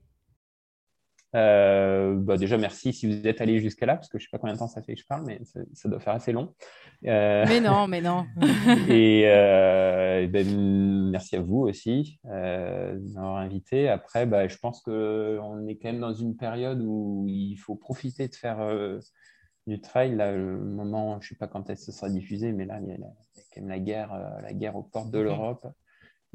Euh, 1.34 2.14
bah 2.16 2.38
déjà, 2.38 2.56
merci 2.56 2.92
si 2.94 3.06
vous 3.06 3.26
êtes 3.26 3.40
allé 3.42 3.60
jusqu'à 3.60 3.84
là, 3.86 3.96
parce 3.96 4.08
que 4.08 4.18
je 4.18 4.24
sais 4.24 4.28
pas 4.32 4.38
combien 4.38 4.54
de 4.54 4.58
temps 4.58 4.66
ça 4.68 4.80
fait 4.82 4.94
que 4.94 5.00
je 5.00 5.06
parle, 5.06 5.24
mais 5.26 5.38
ça, 5.44 5.60
ça 5.74 5.88
doit 5.88 6.00
faire 6.00 6.14
assez 6.14 6.32
long. 6.32 6.54
Euh, 7.06 7.44
Mais 7.46 7.60
non, 7.60 7.86
mais 7.86 8.00
non. 8.00 8.24
Et, 8.88 9.24
euh, 9.26 10.22
et 10.22 10.26
ben, 10.26 11.10
merci 11.10 11.36
à 11.36 11.42
vous 11.42 11.60
aussi 11.60 12.18
de 12.24 13.12
m'avoir 13.14 13.36
invité. 13.36 13.88
Après, 13.88 14.24
bah, 14.26 14.48
je 14.48 14.56
pense 14.56 14.80
qu'on 14.80 15.66
est 15.66 15.76
quand 15.76 15.88
même 15.92 16.00
dans 16.00 16.14
une 16.14 16.36
période 16.36 16.80
où 16.82 17.26
il 17.28 17.56
faut 17.56 17.76
profiter 17.76 18.26
de 18.28 18.34
faire 18.34 18.58
du 19.66 19.80
trail. 19.82 20.16
Là, 20.16 20.32
le 20.32 20.58
moment, 20.58 21.20
je 21.20 21.26
ne 21.26 21.28
sais 21.28 21.36
pas 21.38 21.46
quand 21.46 21.68
est-ce 21.68 21.86
que 21.86 21.92
ce 21.92 21.98
sera 21.98 22.08
diffusé, 22.10 22.52
mais 22.52 22.64
là, 22.64 22.80
il 22.82 22.88
y 22.88 22.92
a, 22.92 22.96
la- 22.96 23.06
il 23.36 23.38
y 23.38 23.40
a 23.40 23.44
quand 23.54 23.60
même 23.60 23.68
la 23.68 23.78
guerre, 23.78 24.38
la 24.42 24.52
guerre 24.54 24.76
aux 24.76 24.82
portes 24.82 25.10
de 25.10 25.18
Mhm. 25.18 25.24
l'Europe. 25.24 25.66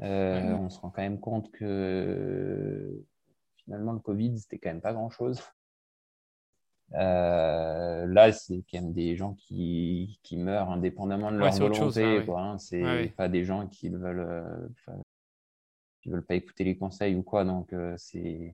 Ouais. 0.00 0.42
On 0.58 0.70
se 0.70 0.78
rend 0.80 0.90
quand 0.90 1.02
même 1.02 1.18
compte 1.20 1.50
que 1.52 3.02
finalement, 3.64 3.92
le 3.92 3.98
Covid, 4.00 4.38
c'était 4.38 4.58
quand 4.58 4.70
même 4.70 4.80
pas 4.80 4.92
grand-chose. 4.92 5.40
Euh, 6.94 8.06
là, 8.06 8.30
c'est 8.32 8.62
quand 8.70 8.80
même 8.80 8.92
des 8.92 9.16
gens 9.16 9.34
qui, 9.34 10.20
qui 10.22 10.36
meurent 10.36 10.70
indépendamment 10.70 11.32
de 11.32 11.36
Ouais, 11.38 11.44
leur 11.44 11.52
chose, 11.74 11.96
volonté. 11.96 12.02
là, 12.02 12.18
ouais. 12.18 12.24
quoi, 12.26 12.40
hein. 12.42 12.58
C'est 12.58 12.82
Ouais, 12.82 12.88
ouais. 13.02 13.08
pas 13.08 13.28
des 13.28 13.44
gens 13.44 13.66
qui 13.66 13.88
veulent, 13.88 14.20
euh, 14.20 14.68
qui 16.02 16.10
veulent 16.10 16.24
pas 16.24 16.34
écouter 16.34 16.64
les 16.64 16.76
conseils 16.76 17.14
ou 17.16 17.22
quoi. 17.22 17.44
Donc, 17.44 17.72
euh, 17.72 17.94
c'est 17.96 18.54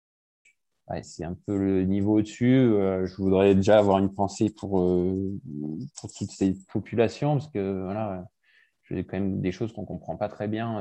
ouais, 0.90 1.02
c'est 1.02 1.24
un 1.24 1.34
peu 1.46 1.56
le 1.56 1.84
niveau 1.84 2.18
au-dessus. 2.18 2.68
Je 3.04 3.14
voudrais 3.16 3.54
déjà 3.54 3.78
avoir 3.78 3.98
une 3.98 4.12
pensée 4.12 4.50
pour, 4.50 4.70
pour 6.00 6.12
toutes 6.12 6.30
ces 6.30 6.56
populations 6.72 7.34
parce 7.34 7.48
que 7.48 7.82
voilà, 7.84 8.26
j'ai 8.84 9.04
quand 9.04 9.16
même 9.18 9.40
des 9.40 9.52
choses 9.52 9.72
qu'on 9.72 9.84
comprend 9.86 10.16
pas 10.16 10.28
très 10.28 10.48
bien. 10.48 10.74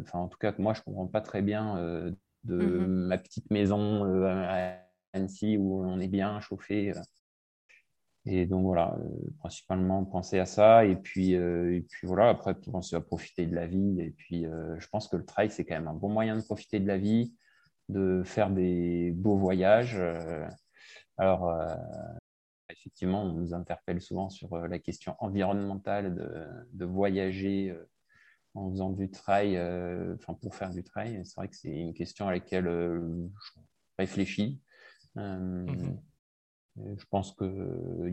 Enfin, 0.00 0.20
en 0.20 0.28
tout 0.28 0.38
cas, 0.38 0.52
que 0.52 0.62
moi, 0.62 0.74
je 0.74 0.82
comprends 0.82 1.06
pas 1.06 1.20
très 1.22 1.42
bien 1.42 2.14
de 2.44 2.56
Mhm. 2.56 2.86
ma 2.86 3.18
petite 3.18 3.50
maison 3.50 4.04
euh, 4.04 4.24
à 4.26 4.78
Annecy 5.12 5.56
où 5.58 5.84
on 5.84 5.98
est 6.00 6.08
bien 6.08 6.40
chauffé. 6.40 6.90
euh. 6.96 7.00
Et 8.26 8.44
donc 8.46 8.64
voilà, 8.64 8.96
principalement 9.38 10.04
penser 10.04 10.38
à 10.38 10.44
ça. 10.46 10.84
Et 10.84 10.94
puis, 10.96 11.32
et 11.32 11.86
puis 11.88 12.06
voilà, 12.06 12.28
après, 12.28 12.54
penser 12.54 12.94
à 12.94 13.00
profiter 13.00 13.46
de 13.46 13.54
la 13.54 13.66
vie. 13.66 13.98
Et 13.98 14.10
puis, 14.10 14.44
je 14.78 14.86
pense 14.88 15.08
que 15.08 15.16
le 15.16 15.24
trail, 15.24 15.50
c'est 15.50 15.64
quand 15.64 15.74
même 15.74 15.88
un 15.88 15.94
bon 15.94 16.10
moyen 16.10 16.36
de 16.36 16.42
profiter 16.42 16.80
de 16.80 16.86
la 16.86 16.98
vie, 16.98 17.34
de 17.88 18.22
faire 18.22 18.50
des 18.50 19.12
beaux 19.12 19.38
voyages. 19.38 19.98
alors, 21.16 21.50
effectivement, 22.68 23.22
on 23.22 23.32
nous 23.32 23.54
interpelle 23.54 24.02
souvent 24.02 24.28
sur 24.28 24.54
la 24.68 24.78
question 24.78 25.16
environnementale 25.20 26.14
de, 26.14 26.46
de 26.74 26.84
voyager 26.84 27.74
en 28.54 28.70
faisant 28.70 28.90
du 28.90 29.10
trail, 29.10 29.56
euh, 29.56 30.14
enfin 30.16 30.34
pour 30.34 30.54
faire 30.54 30.70
du 30.70 30.82
trail. 30.82 31.20
C'est 31.24 31.36
vrai 31.36 31.48
que 31.48 31.56
c'est 31.56 31.68
une 31.68 31.94
question 31.94 32.28
à 32.28 32.32
laquelle 32.32 32.66
euh, 32.66 33.28
je 33.44 33.60
réfléchis. 33.98 34.60
Euh, 35.16 35.64
mhm. 35.66 36.00
Je 36.76 37.04
pense 37.10 37.32
que 37.32 38.08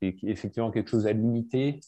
c'est 0.00 0.16
effectivement 0.22 0.70
quelque 0.70 0.90
chose 0.90 1.06
à 1.06 1.12
limiter. 1.12 1.80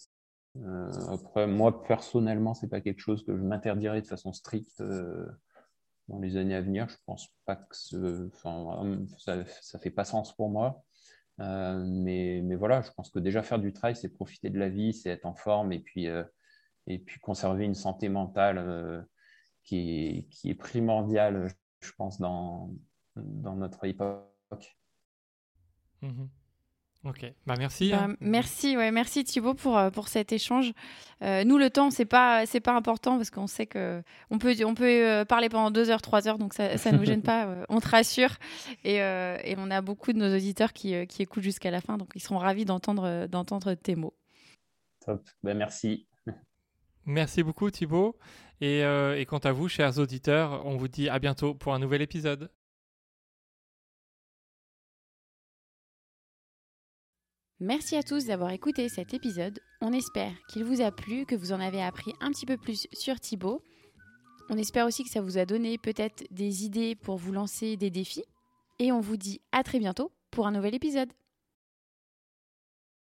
après, 1.08 1.46
moi 1.46 1.82
personnellement, 1.82 2.54
c'est 2.54 2.68
pas 2.68 2.80
quelque 2.80 3.00
chose 3.00 3.24
que 3.24 3.36
je 3.36 3.42
m'interdirais 3.42 4.00
de 4.00 4.06
façon 4.06 4.32
stricte 4.32 4.80
dans 6.08 6.20
les 6.20 6.36
années 6.36 6.54
à 6.54 6.60
venir. 6.60 6.88
Je 6.88 6.96
pense 7.04 7.28
pas 7.46 7.56
que 7.56 7.74
ce, 7.74 8.28
ça, 9.18 9.44
ça 9.46 9.78
fait 9.78 9.90
pas 9.90 10.04
sens 10.04 10.36
pour 10.36 10.50
moi. 10.50 10.84
mais, 11.38 12.42
mais, 12.44 12.54
voilà, 12.54 12.82
je 12.82 12.90
pense 12.92 13.10
que 13.10 13.18
déjà 13.18 13.42
faire 13.42 13.58
du 13.58 13.72
trail, 13.72 13.96
c'est 13.96 14.10
profiter 14.10 14.50
de 14.50 14.58
la 14.58 14.68
vie, 14.68 14.92
c'est 14.92 15.10
être 15.10 15.26
en 15.26 15.34
forme 15.34 15.72
et 15.72 15.80
puis 15.80 16.06
et 16.86 16.98
puis 16.98 17.20
conserver 17.20 17.64
une 17.64 17.74
santé 17.74 18.08
mentale 18.08 18.58
euh, 18.58 19.02
qui, 19.62 19.78
est, 19.78 20.28
qui 20.30 20.50
est 20.50 20.54
primordiale, 20.54 21.48
je 21.80 21.92
pense, 21.96 22.20
dans, 22.20 22.70
dans 23.16 23.56
notre 23.56 23.84
époque. 23.84 24.76
Mhm. 26.02 26.28
Ok, 27.04 27.24
bah 27.46 27.54
merci. 27.56 27.90
Bah, 27.90 28.06
hein. 28.08 28.16
Merci, 28.18 28.76
ouais, 28.76 28.90
merci 28.90 29.22
Thibaut 29.22 29.54
pour, 29.54 29.78
euh, 29.78 29.90
pour 29.90 30.08
cet 30.08 30.32
échange. 30.32 30.72
Euh, 31.22 31.44
nous, 31.44 31.56
le 31.56 31.70
temps, 31.70 31.92
c'est 31.92 32.04
pas 32.04 32.46
c'est 32.46 32.58
pas 32.58 32.74
important 32.74 33.16
parce 33.16 33.30
qu'on 33.30 33.46
sait 33.46 33.66
que 33.66 34.02
on 34.30 34.38
peut 34.38 34.56
on 34.64 34.74
peut 34.74 35.24
parler 35.28 35.48
pendant 35.48 35.70
deux 35.70 35.88
heures, 35.90 36.02
trois 36.02 36.26
heures, 36.26 36.38
donc 36.38 36.52
ça 36.52 36.78
ça 36.78 36.90
nous 36.90 37.04
gêne 37.04 37.22
pas. 37.22 37.64
on 37.68 37.78
te 37.78 37.88
rassure 37.88 38.36
et, 38.82 38.96
et, 38.96 39.54
on 39.56 39.70
a 39.70 39.82
beaucoup 39.82 40.12
de 40.12 40.18
nos 40.18 40.34
auditeurs 40.34 40.72
qui, 40.72 41.06
qui 41.06 41.22
écoutent 41.22 41.44
jusqu'à 41.44 41.70
la 41.70 41.80
fin, 41.80 41.96
donc 41.96 42.10
ils 42.16 42.22
seront 42.22 42.38
ravis 42.38 42.64
d'entendre 42.64 43.26
d'entendre 43.28 43.74
tes 43.74 43.94
mots. 43.94 44.16
Top, 45.04 45.22
ben, 45.44 45.56
merci. 45.56 46.08
Merci 47.06 47.44
beaucoup 47.44 47.70
Thibaut. 47.70 48.16
Euh, 48.62 49.14
et, 49.16 49.26
quant 49.26 49.38
à 49.38 49.52
vous, 49.52 49.68
chers 49.68 49.98
auditeurs, 49.98 50.66
on 50.66 50.76
vous 50.76 50.88
dit 50.88 51.08
à 51.08 51.18
bientôt 51.18 51.54
pour 51.54 51.72
un 51.72 51.78
nouvel 51.78 52.02
épisode. 52.02 52.50
Merci 57.60 57.96
à 57.96 58.02
tous 58.02 58.26
d'avoir 58.26 58.50
écouté 58.50 58.88
cet 58.88 59.14
épisode. 59.14 59.60
On 59.80 59.92
espère 59.92 60.32
qu'il 60.48 60.64
vous 60.64 60.82
a 60.82 60.90
plu, 60.90 61.24
que 61.24 61.34
vous 61.34 61.52
en 61.52 61.60
avez 61.60 61.82
appris 61.82 62.12
un 62.20 62.30
petit 62.30 62.44
peu 62.44 62.56
plus 62.56 62.86
sur 62.92 63.18
Thibaut. 63.18 63.62
On 64.50 64.58
espère 64.58 64.86
aussi 64.86 65.04
que 65.04 65.10
ça 65.10 65.20
vous 65.20 65.38
a 65.38 65.46
donné 65.46 65.78
peut-être 65.78 66.24
des 66.30 66.64
idées 66.64 66.94
pour 66.96 67.16
vous 67.16 67.32
lancer 67.32 67.76
des 67.76 67.90
défis. 67.90 68.24
Et 68.78 68.92
on 68.92 69.00
vous 69.00 69.16
dit 69.16 69.40
à 69.52 69.62
très 69.62 69.78
bientôt 69.78 70.12
pour 70.30 70.46
un 70.46 70.52
nouvel 70.52 70.74
épisode. 70.74 71.10